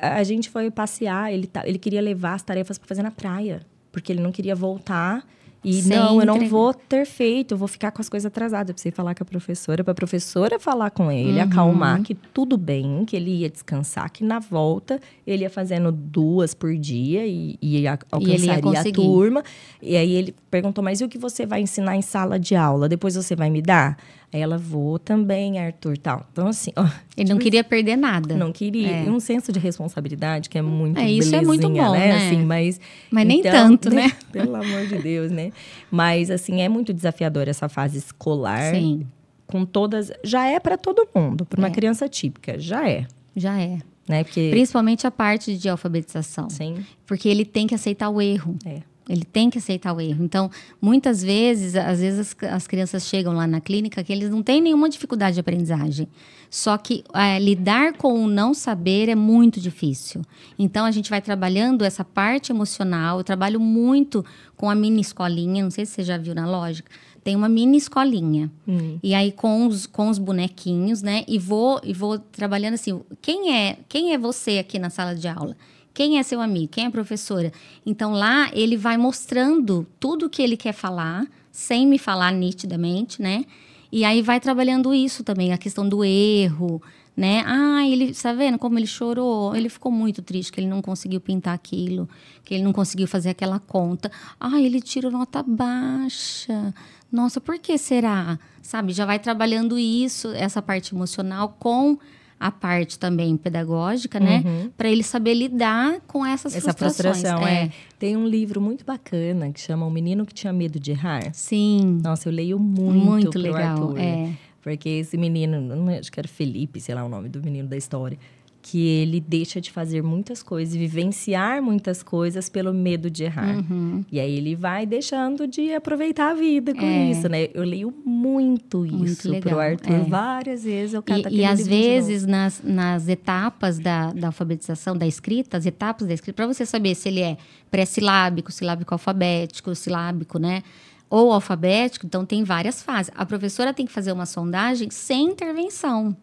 A 0.01 0.15
a 0.15 0.23
gente 0.23 0.49
foi 0.49 0.69
passear, 0.71 1.31
ele, 1.31 1.45
tá, 1.47 1.61
ele 1.65 1.77
queria 1.77 2.01
levar 2.01 2.33
as 2.33 2.41
tarefas 2.43 2.77
para 2.77 2.87
fazer 2.87 3.03
na 3.03 3.11
praia, 3.11 3.61
porque 3.91 4.11
ele 4.11 4.21
não 4.21 4.31
queria 4.31 4.55
voltar. 4.55 5.23
E 5.63 5.79
Sem 5.83 5.95
não, 5.95 6.19
eu 6.19 6.25
não 6.25 6.37
entregar. 6.37 6.49
vou 6.49 6.73
ter 6.73 7.05
feito, 7.05 7.51
eu 7.53 7.57
vou 7.57 7.67
ficar 7.67 7.91
com 7.91 8.01
as 8.01 8.09
coisas 8.09 8.25
atrasadas. 8.25 8.69
Eu 8.69 8.73
precisei 8.73 8.91
falar 8.91 9.13
com 9.13 9.21
a 9.21 9.25
professora, 9.27 9.83
para 9.83 9.91
a 9.91 9.95
professora 9.95 10.59
falar 10.59 10.89
com 10.89 11.11
ele, 11.11 11.37
Uhum. 11.37 11.43
acalmar 11.43 12.01
que 12.01 12.15
tudo 12.15 12.57
bem, 12.57 13.05
que 13.05 13.15
ele 13.15 13.29
ia 13.29 13.47
descansar, 13.47 14.09
que 14.11 14.23
na 14.23 14.39
volta 14.39 14.99
ele 15.25 15.43
ia 15.43 15.51
fazendo 15.51 15.91
duas 15.91 16.55
por 16.55 16.75
dia 16.75 17.27
e, 17.27 17.59
e 17.61 17.87
a- 17.87 17.99
alcançaria 18.11 18.53
a 18.57 18.61
conseguir. 18.63 18.93
turma. 19.03 19.43
E 19.79 19.95
aí 19.95 20.11
ele 20.13 20.33
perguntou, 20.49 20.83
mas 20.83 20.99
e 20.99 21.03
o 21.05 21.07
que 21.07 21.19
você 21.19 21.45
vai 21.45 21.61
ensinar 21.61 21.95
em 21.95 22.01
sala 22.01 22.39
de 22.39 22.55
aula? 22.55 22.89
Depois 22.89 23.13
você 23.13 23.35
vai 23.35 23.51
me 23.51 23.61
dar? 23.61 23.99
Aí 24.33 24.39
ela, 24.39 24.57
vou 24.57 24.97
também, 24.97 25.59
Arthur, 25.59 25.97
tal. 25.97 26.25
Então, 26.31 26.47
assim, 26.47 26.71
ó, 26.77 26.87
Ele 27.17 27.29
não 27.29 27.37
queria 27.37 27.63
perder 27.65 27.97
nada. 27.97 28.35
não 28.35 28.51
queria. 28.53 29.03
E 29.03 29.09
um 29.09 29.19
senso 29.19 29.51
de 29.51 29.59
responsabilidade 29.59 30.49
que 30.49 30.57
é 30.57 30.61
muito 30.61 30.97
É, 30.99 31.11
isso 31.11 31.35
é 31.35 31.41
muito 31.41 31.67
bom, 31.69 31.91
né? 31.91 32.07
né? 32.13 32.27
Assim, 32.27 32.45
mas, 32.45 32.79
Mas 33.11 33.27
nem 33.27 33.39
então, 33.39 33.51
tanto, 33.51 33.89
né? 33.89 34.09
Pelo 34.31 34.55
amor 34.55 34.87
de 34.87 34.99
Deus, 34.99 35.31
né? 35.31 35.51
Mas, 35.91 36.31
assim, 36.31 36.61
é 36.61 36.69
muito 36.69 36.93
desafiador 36.93 37.49
essa 37.49 37.67
fase 37.67 37.97
escolar. 37.97 38.73
Sim, 38.73 39.05
Com 39.47 39.65
todas... 39.65 40.11
Já 40.23 40.45
é 40.47 40.61
para 40.61 40.77
todo 40.77 41.05
mundo. 41.13 41.45
Para 41.45 41.59
uma 41.59 41.67
É. 41.67 41.71
criança 41.71 42.07
típica, 42.07 42.57
já 42.57 42.89
é. 42.89 43.05
já 43.35 43.59
é. 43.59 43.79
Né? 44.07 44.23
Porque... 44.23 44.47
Principalmente 44.49 45.05
a 45.05 45.11
parte 45.11 45.57
de 45.57 45.67
alfabetização. 45.67 46.49
Sim, 46.49 46.85
Porque 47.05 47.27
ele 47.27 47.43
tem 47.45 47.67
que 47.67 47.75
aceitar 47.75 48.09
o 48.09 48.21
erro. 48.21 48.55
é. 48.65 48.79
Ele 49.09 49.25
tem 49.25 49.49
que 49.49 49.57
aceitar 49.57 49.93
o 49.93 49.99
erro. 49.99 50.23
Então, 50.23 50.49
muitas 50.81 51.23
vezes, 51.23 51.75
às 51.75 51.99
vezes 51.99 52.35
as, 52.41 52.49
as 52.51 52.67
crianças 52.67 53.03
chegam 53.03 53.33
lá 53.33 53.47
na 53.47 53.59
clínica 53.59 54.03
que 54.03 54.13
eles 54.13 54.29
não 54.29 54.43
têm 54.43 54.61
nenhuma 54.61 54.89
dificuldade 54.89 55.35
de 55.35 55.39
aprendizagem. 55.39 56.07
Só 56.49 56.77
que 56.77 57.03
eh, 57.13 57.39
lidar 57.39 57.93
com 57.93 58.23
o 58.23 58.27
não 58.27 58.53
saber 58.53 59.09
é 59.09 59.15
muito 59.15 59.59
difícil. 59.59 60.21
Então, 60.59 60.85
a 60.85 60.91
gente 60.91 61.09
vai 61.09 61.21
trabalhando 61.21 61.83
essa 61.83 62.03
parte 62.03 62.51
emocional. 62.51 63.19
Eu 63.19 63.23
trabalho 63.23 63.59
muito 63.59 64.23
com 64.55 64.69
a 64.69 64.75
mini 64.75 65.01
escolinha. 65.01 65.63
Não 65.63 65.71
sei 65.71 65.85
se 65.85 65.93
você 65.93 66.03
já 66.03 66.17
viu 66.17 66.35
na 66.35 66.45
lógica. 66.45 66.91
Tem 67.23 67.35
uma 67.35 67.47
mini 67.47 67.77
escolinha. 67.77 68.51
Hum. 68.67 68.99
E 69.01 69.13
aí 69.13 69.31
com 69.31 69.67
os, 69.67 69.85
com 69.85 70.09
os 70.09 70.17
bonequinhos, 70.17 71.01
né? 71.01 71.23
E 71.27 71.39
vou, 71.39 71.79
e 71.83 71.93
vou 71.93 72.19
trabalhando 72.19 72.73
assim. 72.73 72.99
Quem 73.21 73.55
é, 73.55 73.77
quem 73.87 74.13
é 74.13 74.17
você 74.17 74.57
aqui 74.57 74.77
na 74.77 74.89
sala 74.89 75.15
de 75.15 75.27
aula? 75.27 75.55
Quem 75.93 76.17
é 76.17 76.23
seu 76.23 76.41
amigo? 76.41 76.69
Quem 76.71 76.85
é 76.85 76.89
professora? 76.89 77.51
Então 77.85 78.13
lá 78.13 78.49
ele 78.53 78.77
vai 78.77 78.97
mostrando 78.97 79.85
tudo 79.99 80.29
que 80.29 80.41
ele 80.41 80.55
quer 80.55 80.73
falar, 80.73 81.27
sem 81.51 81.85
me 81.85 81.97
falar 81.97 82.31
nitidamente, 82.31 83.21
né? 83.21 83.45
E 83.91 84.05
aí 84.05 84.21
vai 84.21 84.39
trabalhando 84.39 84.93
isso 84.93 85.23
também, 85.23 85.51
a 85.51 85.57
questão 85.57 85.87
do 85.87 86.03
erro, 86.03 86.81
né? 87.15 87.43
Ah, 87.45 87.85
ele, 87.85 88.13
tá 88.13 88.31
vendo 88.31 88.57
como 88.57 88.79
ele 88.79 88.87
chorou? 88.87 89.53
Ele 89.53 89.67
ficou 89.67 89.91
muito 89.91 90.21
triste 90.21 90.51
que 90.51 90.61
ele 90.61 90.67
não 90.67 90.81
conseguiu 90.81 91.19
pintar 91.19 91.53
aquilo, 91.53 92.07
que 92.45 92.53
ele 92.53 92.63
não 92.63 92.71
conseguiu 92.71 93.05
fazer 93.05 93.29
aquela 93.29 93.59
conta. 93.59 94.09
Ah, 94.39 94.61
ele 94.61 94.79
tirou 94.79 95.11
nota 95.11 95.43
baixa. 95.43 96.73
Nossa, 97.11 97.41
por 97.41 97.59
que 97.59 97.77
será? 97.77 98.39
Sabe, 98.61 98.93
já 98.93 99.05
vai 99.05 99.19
trabalhando 99.19 99.77
isso, 99.77 100.29
essa 100.29 100.61
parte 100.61 100.95
emocional 100.95 101.57
com 101.59 101.99
a 102.41 102.51
parte 102.51 102.97
também 102.97 103.37
pedagógica, 103.37 104.19
né? 104.19 104.43
Para 104.75 104.89
ele 104.89 105.03
saber 105.03 105.33
lidar 105.35 106.01
com 106.07 106.25
essas 106.25 106.55
Essa 106.55 106.73
frustrações. 106.73 107.19
frustração, 107.21 107.47
é. 107.47 107.69
Tem 107.99 108.17
um 108.17 108.27
livro 108.27 108.59
muito 108.59 108.83
bacana 108.83 109.51
que 109.51 109.59
chama 109.59 109.85
O 109.85 109.91
Menino 109.91 110.25
que 110.25 110.33
Tinha 110.33 110.51
Medo 110.51 110.79
de 110.79 110.91
Errar. 110.91 111.29
Sim, 111.33 111.99
Nossa, 112.03 112.27
eu 112.29 112.33
leio 112.33 112.57
muito, 112.57 113.05
muito 113.05 113.39
legal. 113.39 113.89
Arthur. 113.89 113.99
É. 113.99 114.29
Porque 114.63 114.89
esse 114.89 115.17
menino, 115.17 115.59
não 115.61 115.89
é- 115.89 115.99
acho 115.99 116.11
que 116.11 116.19
era 116.19 116.27
Felipe, 116.27 116.79
sei 116.79 116.93
lá 116.95 117.03
o 117.03 117.09
nome 117.09 117.29
do 117.29 117.41
menino 117.41 117.67
da 117.67 117.77
história, 117.77 118.17
que 118.61 118.85
ele 118.87 119.19
deixa 119.19 119.59
de 119.59 119.71
fazer 119.71 120.03
muitas 120.03 120.43
coisas, 120.43 120.75
vivenciar 120.75 121.61
muitas 121.61 122.03
coisas 122.03 122.47
pelo 122.47 122.73
medo 122.73 123.09
de 123.09 123.23
errar. 123.23 123.57
Uhum. 123.57 124.05
E 124.11 124.19
aí 124.19 124.37
ele 124.37 124.55
vai 124.55 124.85
deixando 124.85 125.47
de 125.47 125.73
aproveitar 125.73 126.31
a 126.31 126.33
vida 126.33 126.73
com 126.73 126.85
É. 126.85 127.09
isso, 127.09 127.27
né? 127.27 127.49
Eu 127.53 127.63
leio 127.63 127.93
muito 128.05 128.79
Muito 128.79 129.05
isso 129.05 129.31
legal, 129.31 129.53
pro 129.53 129.59
Arthur 129.59 129.93
é. 129.93 129.99
várias 130.03 130.63
vezes. 130.63 130.93
Eu 130.93 131.03
E, 131.31 131.37
e 131.37 131.45
às 131.45 131.65
vezes, 131.67 132.25
nas, 132.25 132.61
nas 132.63 133.07
etapas 133.07 133.79
da, 133.79 134.13
da 134.13 134.27
alfabetização, 134.27 134.95
da 134.95 135.07
escrita, 135.07 135.57
as 135.57 135.65
etapas 135.65 136.07
da 136.07 136.13
escrita, 136.13 136.35
para 136.35 136.47
você 136.47 136.65
saber 136.65 136.93
se 136.95 137.09
ele 137.09 137.21
é 137.21 137.37
pré-silábico, 137.69 138.51
silábico 138.51 138.93
alfabético, 138.93 139.73
silábico, 139.73 140.37
né? 140.37 140.61
Ou 141.09 141.33
alfabético, 141.33 142.05
então 142.05 142.25
tem 142.25 142.43
várias 142.43 142.81
fases. 142.81 143.11
A 143.15 143.25
professora 143.25 143.73
tem 143.73 143.85
que 143.85 143.91
fazer 143.91 144.11
uma 144.11 144.25
sondagem 144.25 144.89
sem 144.89 145.25
intervenção. 145.25 146.15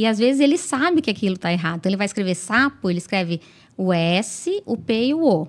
E 0.00 0.06
às 0.06 0.18
vezes 0.18 0.40
ele 0.40 0.56
sabe 0.56 1.02
que 1.02 1.10
aquilo 1.10 1.34
está 1.34 1.52
errado. 1.52 1.76
Então 1.80 1.90
ele 1.90 1.96
vai 1.98 2.06
escrever 2.06 2.34
sapo, 2.34 2.88
ele 2.88 2.96
escreve 2.96 3.38
o 3.76 3.92
S, 3.92 4.62
o 4.64 4.74
P 4.74 5.08
e 5.08 5.14
o 5.14 5.22
O. 5.22 5.46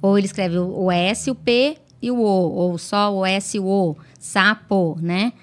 Ou 0.00 0.16
ele 0.16 0.26
escreve 0.26 0.56
o 0.58 0.90
S, 0.90 1.30
o 1.30 1.34
P 1.34 1.76
e 2.00 2.10
o 2.10 2.16
O. 2.18 2.52
Ou 2.54 2.78
só 2.78 3.14
o 3.14 3.26
S 3.26 3.54
e 3.54 3.60
o 3.60 3.66
O. 3.66 3.96
Sapo, 4.18 4.96
né? 5.02 5.34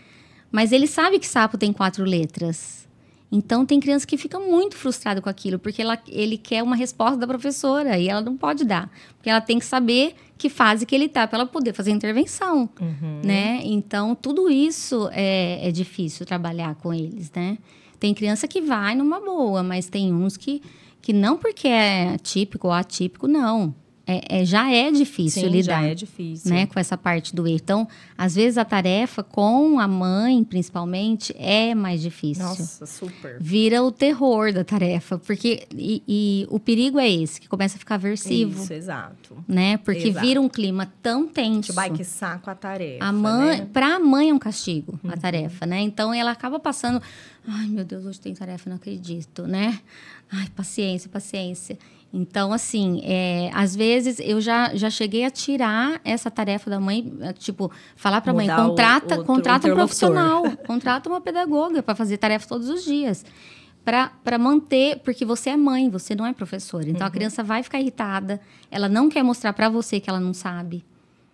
Mas 0.51 0.71
ele 0.71 0.87
sabe 0.87 1.19
que 1.19 1.27
sapo 1.27 1.59
tem 1.59 1.71
quatro 1.71 2.03
letras. 2.03 2.87
Então 3.31 3.63
tem 3.67 3.79
criança 3.79 4.07
que 4.07 4.17
fica 4.17 4.39
muito 4.39 4.75
frustrada 4.75 5.21
com 5.21 5.29
aquilo, 5.29 5.59
porque 5.59 5.83
ela, 5.83 5.99
ele 6.07 6.35
quer 6.35 6.63
uma 6.63 6.75
resposta 6.75 7.17
da 7.17 7.27
professora 7.27 7.99
e 7.99 8.09
ela 8.09 8.21
não 8.21 8.35
pode 8.35 8.65
dar. 8.65 8.89
Porque 9.15 9.29
ela 9.29 9.41
tem 9.41 9.59
que 9.59 9.65
saber 9.65 10.15
que 10.39 10.49
fase 10.49 10.87
que 10.87 10.95
ele 10.95 11.05
está 11.05 11.27
para 11.27 11.37
ela 11.37 11.45
poder 11.47 11.71
fazer 11.73 11.91
intervenção, 11.91 12.67
Uhum. 12.81 13.21
né? 13.23 13.61
Então 13.63 14.15
tudo 14.15 14.49
isso 14.49 15.07
é, 15.11 15.59
é 15.67 15.71
difícil 15.71 16.25
trabalhar 16.25 16.73
com 16.81 16.91
eles, 16.91 17.31
né? 17.31 17.59
Tem 17.99 18.13
criança 18.13 18.47
que 18.47 18.61
vai 18.61 18.95
numa 18.95 19.19
boa, 19.19 19.61
mas 19.61 19.87
tem 19.87 20.13
uns 20.13 20.37
que, 20.37 20.61
que 21.01 21.11
não 21.11 21.37
porque 21.37 21.67
é 21.67 22.17
típico 22.17 22.67
ou 22.67 22.73
atípico, 22.73 23.27
não. 23.27 23.75
É, 24.11 24.39
é- 24.41 24.45
já 24.45 24.71
é 24.71 24.89
difícil 24.91 25.43
Sim, 25.43 25.49
lidar 25.49 25.81
já 25.83 25.87
é 25.87 25.93
difícil. 25.93 26.49
né, 26.51 26.65
com 26.65 26.79
essa 26.79 26.97
parte 26.97 27.35
do 27.35 27.45
erro. 27.45 27.59
Então, 27.61 27.87
às 28.17 28.33
vezes 28.33 28.57
a 28.57 28.65
tarefa 28.65 29.21
com 29.21 29.79
a 29.79 29.87
mãe, 29.87 30.43
principalmente, 30.43 31.31
é 31.37 31.75
mais 31.75 32.01
difícil. 32.01 32.43
Nossa, 32.43 32.87
super. 32.87 33.37
Vira 33.39 33.83
o 33.83 33.91
terror 33.91 34.51
da 34.51 34.63
tarefa, 34.63 35.19
porque 35.19 35.67
e, 35.75 36.01
e 36.07 36.47
o 36.49 36.59
perigo 36.59 36.97
é 36.99 37.07
esse, 37.07 37.39
que 37.39 37.47
começa 37.47 37.75
a 37.75 37.79
ficar 37.79 37.95
aversivo, 37.95 38.63
Isso, 38.63 38.73
exato. 38.73 39.37
né? 39.47 39.77
Porque 39.77 40.07
Exato. 40.07 40.25
vira 40.25 40.41
um 40.41 40.49
clima 40.49 40.91
tão 41.03 41.27
tenso. 41.27 41.67
Tipo, 41.67 41.79
ai, 41.79 41.91
que 41.91 42.03
saco 42.03 42.49
a 42.49 42.55
tarefa, 42.55 43.05
A 43.05 43.11
mãe, 43.11 43.59
né? 43.59 43.67
para 43.71 43.95
a 43.97 43.99
mãe 43.99 44.29
é 44.31 44.33
um 44.33 44.39
castigo 44.39 44.99
a 45.07 45.15
tarefa, 45.17 45.67
né? 45.67 45.81
Então 45.81 46.11
ela 46.11 46.31
acaba 46.31 46.59
passando, 46.59 46.99
ai 47.47 47.67
meu 47.67 47.85
Deus, 47.85 48.05
hoje 48.05 48.19
tem 48.19 48.33
tarefa, 48.33 48.69
não 48.71 48.77
acredito, 48.77 49.43
né? 49.45 49.79
Ai, 50.31 50.47
paciência, 50.55 51.09
paciência. 51.09 51.77
Então, 52.11 52.51
assim, 52.51 53.01
é, 53.03 53.51
às 53.53 53.75
vezes 53.75 54.19
eu 54.19 54.41
já, 54.41 54.75
já 54.75 54.89
cheguei 54.89 55.25
a 55.25 55.29
tirar 55.29 56.01
essa 56.03 56.31
tarefa 56.31 56.67
da 56.69 56.79
mãe, 56.79 57.13
é, 57.21 57.33
tipo, 57.33 57.71
falar 57.95 58.19
para 58.21 58.31
a 58.31 58.33
mãe, 58.33 58.47
Mudar 58.47 58.65
o- 58.65 58.69
contrata, 58.69 59.23
contrata 59.23 59.67
um 59.67 59.73
profissional, 59.75 60.43
contrata 60.65 61.07
uma 61.07 61.21
pedagoga 61.21 61.83
para 61.83 61.93
fazer 61.93 62.17
tarefa 62.17 62.47
todos 62.47 62.67
os 62.67 62.83
dias. 62.83 63.23
Para 63.85 64.37
manter, 64.39 64.99
porque 64.99 65.23
você 65.23 65.51
é 65.51 65.57
mãe, 65.57 65.89
você 65.89 66.13
não 66.15 66.25
é 66.25 66.33
professora. 66.33 66.89
Então 66.89 67.05
a 67.07 67.09
criança 67.11 67.43
vai 67.43 67.63
ficar 67.63 67.79
irritada, 67.79 68.39
ela 68.69 68.89
não 68.89 69.07
quer 69.09 69.23
mostrar 69.23 69.53
para 69.53 69.69
você 69.69 69.99
que 69.99 70.09
ela 70.09 70.19
não 70.19 70.33
sabe, 70.33 70.83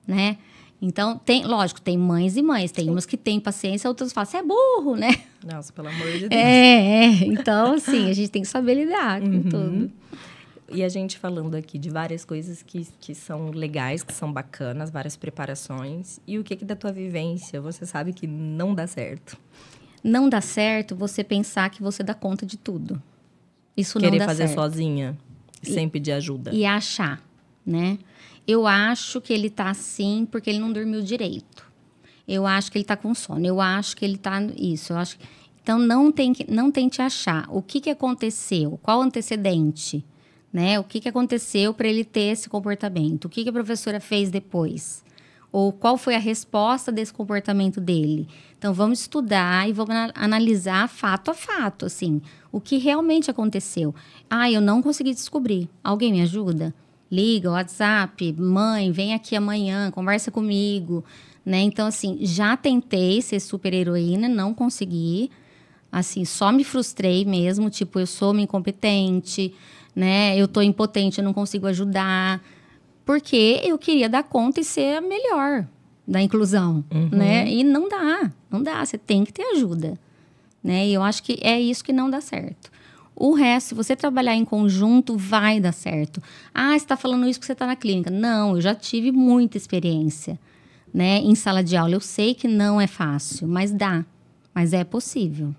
né? 0.07 0.37
Então, 0.81 1.17
tem, 1.17 1.45
lógico, 1.45 1.79
tem 1.81 1.97
mães 1.97 2.35
e 2.35 2.41
mães. 2.41 2.69
Tem 2.71 2.89
umas 2.89 3.05
que 3.05 3.15
têm 3.17 3.39
paciência, 3.39 3.89
outras 3.89 4.11
falam, 4.11 4.29
você 4.29 4.37
é 4.37 4.43
burro, 4.43 4.95
né? 4.97 5.09
Nossa, 5.43 5.71
pelo 5.73 5.87
amor 5.87 6.11
de 6.11 6.19
Deus. 6.27 6.31
É, 6.31 7.05
é. 7.05 7.07
Então, 7.27 7.73
assim, 7.73 8.09
a 8.09 8.13
gente 8.13 8.29
tem 8.29 8.41
que 8.41 8.47
saber 8.47 8.73
lidar 8.75 9.21
Uhum. 9.21 9.43
com 9.43 9.49
tudo. 9.49 9.91
E 10.69 10.83
a 10.83 10.89
gente 10.89 11.19
falando 11.19 11.55
aqui 11.55 11.77
de 11.77 11.89
várias 11.89 12.25
coisas 12.25 12.63
que, 12.63 12.87
que 12.99 13.13
são 13.13 13.51
legais, 13.51 14.01
que 14.03 14.13
são 14.13 14.31
bacanas, 14.31 14.89
várias 14.89 15.15
preparações. 15.15 16.19
E 16.25 16.39
o 16.39 16.43
que, 16.43 16.55
que 16.55 16.65
da 16.65 16.75
tua 16.75 16.91
vivência 16.91 17.61
você 17.61 17.85
sabe 17.85 18.13
que 18.13 18.25
não 18.25 18.73
dá 18.73 18.87
certo? 18.87 19.37
Não 20.03 20.27
dá 20.27 20.41
certo 20.41 20.95
você 20.95 21.23
pensar 21.23 21.69
que 21.69 21.81
você 21.81 22.01
dá 22.03 22.13
conta 22.13 22.45
de 22.45 22.57
tudo. 22.57 23.01
Isso 23.77 23.99
não 23.99 24.09
Querer 24.09 24.19
dá 24.19 24.25
fazer 24.25 24.47
certo. 24.47 24.59
sozinha, 24.59 25.17
sem 25.61 25.87
pedir 25.87 26.13
ajuda. 26.13 26.51
E 26.53 26.65
achar, 26.65 27.21
né? 27.65 27.99
Eu 28.47 28.65
acho 28.65 29.19
que 29.21 29.33
ele 29.33 29.49
tá 29.49 29.69
assim 29.69 30.27
porque 30.31 30.49
ele 30.49 30.59
não 30.59 30.71
dormiu 30.71 31.01
direito. 31.01 31.65
Eu 32.27 32.45
acho 32.45 32.71
que 32.71 32.77
ele 32.77 32.85
tá 32.85 32.95
com 32.95 33.13
sono. 33.13 33.45
Eu 33.45 33.61
acho 33.61 33.95
que 33.95 34.03
ele 34.03 34.17
tá 34.17 34.41
isso. 34.57 34.93
Eu 34.93 34.97
acho 34.97 35.17
que... 35.17 35.25
Então 35.61 35.79
não 35.79 36.11
tem 36.11 36.33
que 36.33 36.49
não 36.51 36.71
tente 36.71 37.01
achar 37.01 37.47
o 37.49 37.61
que 37.61 37.81
que 37.81 37.89
aconteceu, 37.89 38.79
qual 38.83 38.99
o 38.99 39.01
antecedente, 39.01 40.05
né? 40.55 40.79
O 40.79 40.85
que 40.85 41.01
que 41.01 41.09
aconteceu 41.09 41.73
para 41.73 41.85
ele 41.85 42.05
ter 42.05 42.31
esse 42.31 42.47
comportamento? 42.47 43.25
O 43.25 43.29
que 43.29 43.43
que 43.43 43.49
a 43.49 43.53
professora 43.53 43.99
fez 43.99 44.31
depois? 44.31 45.03
ou 45.51 45.71
qual 45.71 45.97
foi 45.97 46.15
a 46.15 46.19
resposta 46.19 46.91
desse 46.91 47.13
comportamento 47.13 47.79
dele. 47.79 48.27
Então 48.57 48.73
vamos 48.73 48.99
estudar 48.99 49.69
e 49.69 49.71
vamos 49.71 49.95
analisar 50.13 50.89
fato 50.89 51.31
a 51.31 51.33
fato, 51.33 51.85
assim, 51.85 52.21
o 52.51 52.59
que 52.59 52.77
realmente 52.77 53.31
aconteceu. 53.31 53.95
Ah, 54.29 54.51
eu 54.51 54.59
não 54.59 54.81
consegui 54.81 55.13
descobrir. 55.13 55.69
Alguém 55.81 56.11
me 56.11 56.21
ajuda? 56.21 56.75
Liga, 57.09 57.51
WhatsApp, 57.51 58.33
mãe, 58.33 58.91
vem 58.91 59.13
aqui 59.13 59.33
amanhã, 59.33 59.89
conversa 59.91 60.29
comigo, 60.29 61.05
né? 61.45 61.61
Então 61.61 61.87
assim, 61.87 62.17
já 62.19 62.57
tentei 62.57 63.21
ser 63.21 63.39
super 63.39 63.73
heroína, 63.73 64.27
não 64.27 64.53
consegui. 64.53 65.31
Assim, 65.95 66.25
só 66.25 66.51
me 66.51 66.65
frustrei 66.65 67.23
mesmo, 67.23 67.69
tipo, 67.69 68.01
eu 68.01 68.05
sou 68.05 68.33
uma 68.33 68.41
incompetente, 68.41 69.55
né? 69.95 70.37
Eu 70.37 70.45
tô 70.45 70.61
impotente, 70.61 71.19
eu 71.19 71.23
não 71.23 71.31
consigo 71.31 71.67
ajudar. 71.67 72.43
Porque 73.05 73.61
eu 73.63 73.77
queria 73.77 74.09
dar 74.09 74.23
conta 74.23 74.59
e 74.59 74.63
ser 74.65 74.97
a 74.97 74.99
melhor 74.99 75.65
da 76.05 76.21
inclusão, 76.21 76.83
uhum. 76.93 77.07
né? 77.13 77.49
E 77.49 77.63
não 77.63 77.87
dá, 77.87 78.29
não 78.51 78.61
dá. 78.61 78.85
Você 78.85 78.97
tem 78.97 79.23
que 79.23 79.31
ter 79.31 79.43
ajuda, 79.55 79.97
né? 80.61 80.85
E 80.85 80.93
eu 80.93 81.01
acho 81.01 81.23
que 81.23 81.39
é 81.41 81.61
isso 81.61 81.81
que 81.81 81.93
não 81.93 82.09
dá 82.09 82.19
certo. 82.19 82.69
O 83.15 83.33
resto, 83.33 83.69
se 83.69 83.73
você 83.73 83.95
trabalhar 83.95 84.35
em 84.35 84.43
conjunto, 84.43 85.15
vai 85.15 85.61
dar 85.61 85.71
certo. 85.71 86.21
Ah, 86.53 86.71
você 86.71 86.75
está 86.75 86.97
falando 86.97 87.25
isso 87.25 87.39
porque 87.39 87.47
você 87.47 87.53
está 87.53 87.65
na 87.65 87.77
clínica. 87.77 88.11
Não, 88.11 88.55
eu 88.55 88.61
já 88.61 88.75
tive 88.75 89.13
muita 89.13 89.55
experiência, 89.55 90.37
né? 90.93 91.19
Em 91.19 91.35
sala 91.35 91.63
de 91.63 91.77
aula. 91.77 91.93
Eu 91.93 92.01
sei 92.01 92.35
que 92.35 92.49
não 92.49 92.81
é 92.81 92.85
fácil, 92.85 93.47
mas 93.47 93.71
dá. 93.71 94.03
Mas 94.53 94.73
é 94.73 94.83
possível 94.83 95.55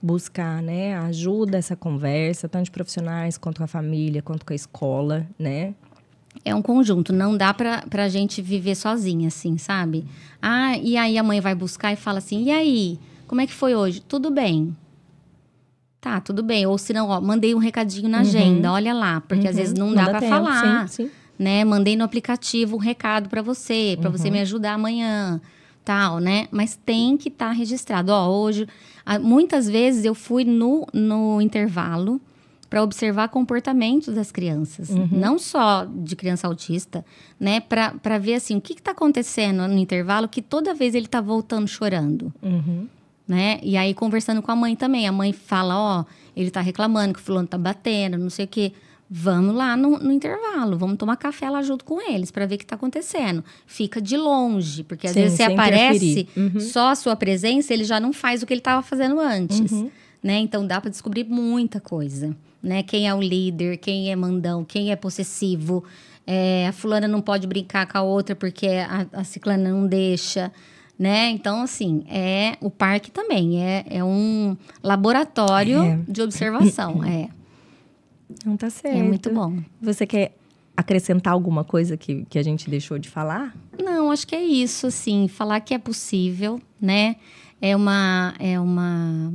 buscar 0.00 0.62
né, 0.62 0.96
ajuda, 0.96 1.58
essa 1.58 1.76
conversa, 1.76 2.48
tanto 2.48 2.66
de 2.66 2.70
profissionais 2.70 3.36
quanto 3.36 3.58
com 3.58 3.64
a 3.64 3.68
família, 3.68 4.22
quanto 4.22 4.46
com 4.46 4.52
a 4.52 4.56
escola, 4.56 5.26
né? 5.38 5.74
É 6.44 6.54
um 6.54 6.62
conjunto, 6.62 7.12
não 7.12 7.36
dá 7.36 7.52
pra, 7.52 7.82
pra 7.88 8.08
gente 8.08 8.40
viver 8.40 8.74
sozinha, 8.74 9.28
assim, 9.28 9.58
sabe? 9.58 10.04
Ah, 10.40 10.76
e 10.78 10.96
aí 10.96 11.18
a 11.18 11.22
mãe 11.22 11.40
vai 11.40 11.54
buscar 11.54 11.92
e 11.92 11.96
fala 11.96 12.18
assim: 12.18 12.44
e 12.44 12.50
aí, 12.50 12.98
como 13.26 13.40
é 13.40 13.46
que 13.46 13.52
foi 13.52 13.74
hoje? 13.74 14.00
Tudo 14.00 14.30
bem. 14.30 14.76
Tá, 16.00 16.20
tudo 16.20 16.42
bem. 16.42 16.64
Ou 16.66 16.78
se 16.78 16.92
não, 16.92 17.08
ó, 17.08 17.20
mandei 17.20 17.54
um 17.54 17.58
recadinho 17.58 18.08
na 18.08 18.18
uhum. 18.18 18.22
agenda, 18.22 18.72
olha 18.72 18.94
lá, 18.94 19.20
porque 19.20 19.44
uhum. 19.44 19.50
às 19.50 19.56
vezes 19.56 19.74
não, 19.74 19.88
não 19.88 19.94
dá, 19.94 20.04
dá 20.04 20.18
para 20.18 20.28
falar. 20.28 20.88
Sim, 20.88 21.04
sim. 21.04 21.10
Né? 21.36 21.64
Mandei 21.64 21.96
no 21.96 22.04
aplicativo 22.04 22.76
um 22.76 22.80
recado 22.80 23.28
para 23.28 23.42
você, 23.42 23.96
para 24.00 24.10
uhum. 24.10 24.16
você 24.16 24.30
me 24.30 24.40
ajudar 24.40 24.74
amanhã, 24.74 25.40
né? 26.20 26.48
Mas 26.50 26.76
tem 26.76 27.16
que 27.16 27.28
estar 27.28 27.48
tá 27.48 27.52
registrado. 27.52 28.12
Ó, 28.12 28.28
hoje 28.28 28.66
Muitas 29.18 29.66
vezes 29.66 30.04
eu 30.04 30.14
fui 30.14 30.44
no, 30.44 30.86
no 30.92 31.40
intervalo 31.40 32.20
para 32.68 32.82
observar 32.82 33.30
comportamentos 33.30 34.14
das 34.14 34.30
crianças, 34.30 34.90
uhum. 34.90 35.08
não 35.10 35.38
só 35.38 35.86
de 35.86 36.14
criança 36.14 36.46
autista, 36.46 37.02
né? 37.40 37.60
Para 37.60 38.18
ver 38.18 38.34
assim 38.34 38.58
o 38.58 38.60
que 38.60 38.74
está 38.74 38.90
acontecendo 38.90 39.66
no 39.66 39.78
intervalo 39.78 40.28
que 40.28 40.42
toda 40.42 40.74
vez 40.74 40.94
ele 40.94 41.06
está 41.06 41.22
voltando 41.22 41.66
chorando, 41.66 42.30
uhum. 42.42 42.86
né? 43.26 43.58
E 43.62 43.78
aí 43.78 43.94
conversando 43.94 44.42
com 44.42 44.52
a 44.52 44.56
mãe 44.56 44.76
também, 44.76 45.08
a 45.08 45.12
mãe 45.12 45.32
fala, 45.32 45.78
ó, 45.78 46.04
ele 46.36 46.48
está 46.48 46.60
reclamando 46.60 47.14
que 47.14 47.20
o 47.20 47.22
fulano 47.22 47.46
está 47.46 47.56
batendo, 47.56 48.18
não 48.18 48.28
sei 48.28 48.44
o 48.44 48.48
quê. 48.48 48.74
Vamos 49.10 49.54
lá 49.54 49.74
no, 49.74 49.98
no, 49.98 50.12
intervalo, 50.12 50.76
vamos 50.76 50.98
tomar 50.98 51.16
café 51.16 51.48
lá 51.48 51.62
junto 51.62 51.82
com 51.82 51.98
eles 51.98 52.30
para 52.30 52.44
ver 52.44 52.56
o 52.56 52.58
que 52.58 52.64
está 52.64 52.76
acontecendo. 52.76 53.42
Fica 53.66 54.02
de 54.02 54.18
longe, 54.18 54.84
porque 54.84 55.06
às 55.06 55.14
Sim, 55.14 55.22
vezes 55.22 55.38
você 55.38 55.44
aparece, 55.44 56.28
uhum. 56.36 56.60
só 56.60 56.90
a 56.90 56.94
sua 56.94 57.16
presença, 57.16 57.72
ele 57.72 57.84
já 57.84 57.98
não 57.98 58.12
faz 58.12 58.42
o 58.42 58.46
que 58.46 58.52
ele 58.52 58.60
estava 58.60 58.82
fazendo 58.82 59.18
antes. 59.18 59.72
Uhum. 59.72 59.90
Né? 60.22 60.38
Então 60.40 60.66
dá 60.66 60.78
para 60.78 60.90
descobrir 60.90 61.24
muita 61.24 61.80
coisa. 61.80 62.36
Né? 62.62 62.82
Quem 62.82 63.08
é 63.08 63.14
o 63.14 63.20
líder, 63.20 63.78
quem 63.78 64.10
é 64.10 64.16
mandão, 64.16 64.62
quem 64.62 64.92
é 64.92 64.96
possessivo. 64.96 65.82
É, 66.26 66.66
a 66.68 66.72
fulana 66.72 67.08
não 67.08 67.22
pode 67.22 67.46
brincar 67.46 67.86
com 67.86 67.96
a 67.96 68.02
outra 68.02 68.36
porque 68.36 68.66
a, 68.66 69.06
a 69.12 69.24
ciclana 69.24 69.70
não 69.70 69.86
deixa. 69.86 70.52
Né? 70.98 71.30
Então, 71.30 71.62
assim, 71.62 72.04
é 72.10 72.56
o 72.60 72.68
parque 72.68 73.10
também 73.10 73.62
é, 73.62 73.86
é 73.88 74.04
um 74.04 74.54
laboratório 74.82 75.80
é. 75.82 75.98
de 76.06 76.20
observação. 76.20 77.02
é. 77.06 77.30
Não 78.44 78.56
tá 78.56 78.70
certo. 78.70 78.96
É 78.96 79.02
muito 79.02 79.30
bom. 79.32 79.58
Você 79.80 80.06
quer 80.06 80.34
acrescentar 80.76 81.32
alguma 81.32 81.64
coisa 81.64 81.96
que, 81.96 82.24
que 82.30 82.38
a 82.38 82.42
gente 82.42 82.70
deixou 82.70 82.98
de 82.98 83.08
falar? 83.08 83.54
Não, 83.82 84.10
acho 84.10 84.26
que 84.26 84.34
é 84.34 84.44
isso, 84.44 84.86
assim, 84.86 85.26
falar 85.26 85.60
que 85.60 85.74
é 85.74 85.78
possível, 85.78 86.60
né? 86.80 87.16
É 87.60 87.74
uma 87.74 88.34
é 88.38 88.60
uma, 88.60 89.34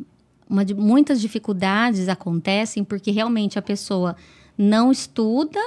uma 0.50 0.64
muitas 0.78 1.20
dificuldades 1.20 2.08
acontecem 2.08 2.84
porque 2.84 3.12
realmente 3.12 3.60
a 3.60 3.62
pessoa 3.62 4.16
não 4.58 4.92
estuda 4.92 5.60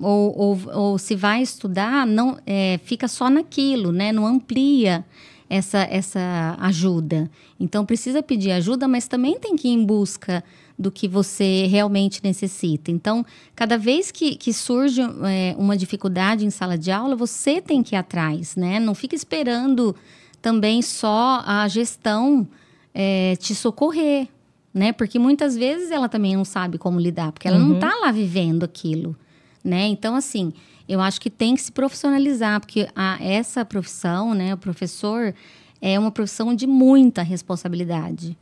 ou, 0.00 0.38
ou, 0.38 0.60
ou 0.72 0.98
se 0.98 1.16
vai 1.16 1.42
estudar, 1.42 2.06
não 2.06 2.38
é, 2.46 2.78
fica 2.84 3.08
só 3.08 3.30
naquilo, 3.30 3.90
né? 3.90 4.12
Não 4.12 4.26
amplia 4.26 5.04
essa, 5.48 5.78
essa 5.90 6.56
ajuda. 6.60 7.30
Então 7.58 7.84
precisa 7.86 8.22
pedir 8.22 8.52
ajuda, 8.52 8.86
mas 8.86 9.08
também 9.08 9.38
tem 9.38 9.56
que 9.56 9.68
ir 9.68 9.72
em 9.72 9.84
busca 9.84 10.44
do 10.78 10.90
que 10.90 11.08
você 11.08 11.66
realmente 11.66 12.20
necessita. 12.22 12.90
Então, 12.90 13.24
cada 13.54 13.78
vez 13.78 14.10
que, 14.10 14.36
que 14.36 14.52
surge 14.52 15.00
é, 15.00 15.54
uma 15.58 15.76
dificuldade 15.76 16.44
em 16.44 16.50
sala 16.50 16.76
de 16.76 16.90
aula, 16.90 17.16
você 17.16 17.60
tem 17.60 17.82
que 17.82 17.94
ir 17.94 17.98
atrás, 17.98 18.56
né? 18.56 18.78
Não 18.78 18.94
fica 18.94 19.14
esperando 19.14 19.96
também 20.42 20.82
só 20.82 21.42
a 21.46 21.66
gestão 21.68 22.46
é, 22.94 23.36
te 23.36 23.54
socorrer, 23.54 24.28
né? 24.72 24.92
Porque 24.92 25.18
muitas 25.18 25.56
vezes 25.56 25.90
ela 25.90 26.08
também 26.08 26.36
não 26.36 26.44
sabe 26.44 26.76
como 26.76 27.00
lidar, 27.00 27.32
porque 27.32 27.48
ela 27.48 27.58
uhum. 27.58 27.68
não 27.68 27.74
está 27.76 27.94
lá 27.96 28.12
vivendo 28.12 28.62
aquilo, 28.62 29.16
né? 29.64 29.86
Então, 29.86 30.14
assim, 30.14 30.52
eu 30.88 31.00
acho 31.00 31.20
que 31.20 31.30
tem 31.30 31.54
que 31.54 31.62
se 31.62 31.72
profissionalizar, 31.72 32.60
porque 32.60 32.88
a, 32.94 33.18
essa 33.20 33.64
profissão, 33.64 34.34
né, 34.34 34.54
o 34.54 34.58
professor, 34.58 35.34
é 35.80 35.98
uma 35.98 36.10
profissão 36.10 36.54
de 36.54 36.66
muita 36.66 37.22
responsabilidade. 37.22 38.36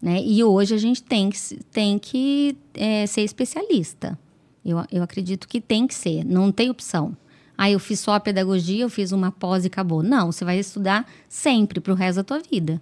Né? 0.00 0.22
E 0.24 0.42
hoje 0.42 0.74
a 0.74 0.78
gente 0.78 1.02
tem 1.02 1.28
que, 1.30 1.38
tem 1.70 1.98
que 1.98 2.56
é, 2.74 3.06
ser 3.06 3.22
especialista. 3.22 4.18
Eu, 4.64 4.82
eu 4.90 5.02
acredito 5.02 5.46
que 5.46 5.60
tem 5.60 5.86
que 5.86 5.94
ser, 5.94 6.24
não 6.24 6.50
tem 6.50 6.70
opção. 6.70 7.16
Ah, 7.56 7.70
eu 7.70 7.78
fiz 7.78 8.00
só 8.00 8.14
a 8.14 8.20
pedagogia, 8.20 8.82
eu 8.82 8.88
fiz 8.88 9.12
uma 9.12 9.30
pós 9.30 9.64
e 9.64 9.66
acabou. 9.66 10.02
Não, 10.02 10.32
você 10.32 10.44
vai 10.44 10.58
estudar 10.58 11.06
sempre 11.28 11.80
para 11.80 11.92
o 11.92 11.96
resto 11.96 12.16
da 12.16 12.24
tua 12.24 12.38
vida, 12.38 12.80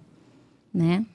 né? 0.73 1.05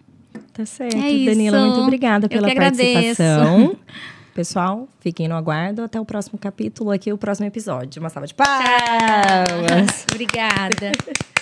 Tá 0.52 0.66
certo. 0.66 0.97
É 0.97 1.24
Danila, 1.24 1.66
muito 1.66 1.81
obrigada 1.81 2.28
pela 2.28 2.55
participação. 2.55 3.76
Pessoal, 4.35 4.89
fiquem 4.98 5.28
no 5.28 5.36
aguardo. 5.36 5.82
Até 5.82 6.01
o 6.01 6.05
próximo 6.05 6.36
capítulo 6.39 6.90
aqui, 6.90 7.12
o 7.12 7.16
próximo 7.16 7.47
episódio. 7.47 8.01
Uma 8.01 8.10
salva 8.10 8.26
de 8.26 8.35
palmas. 8.35 10.05
Obrigada. 10.10 10.93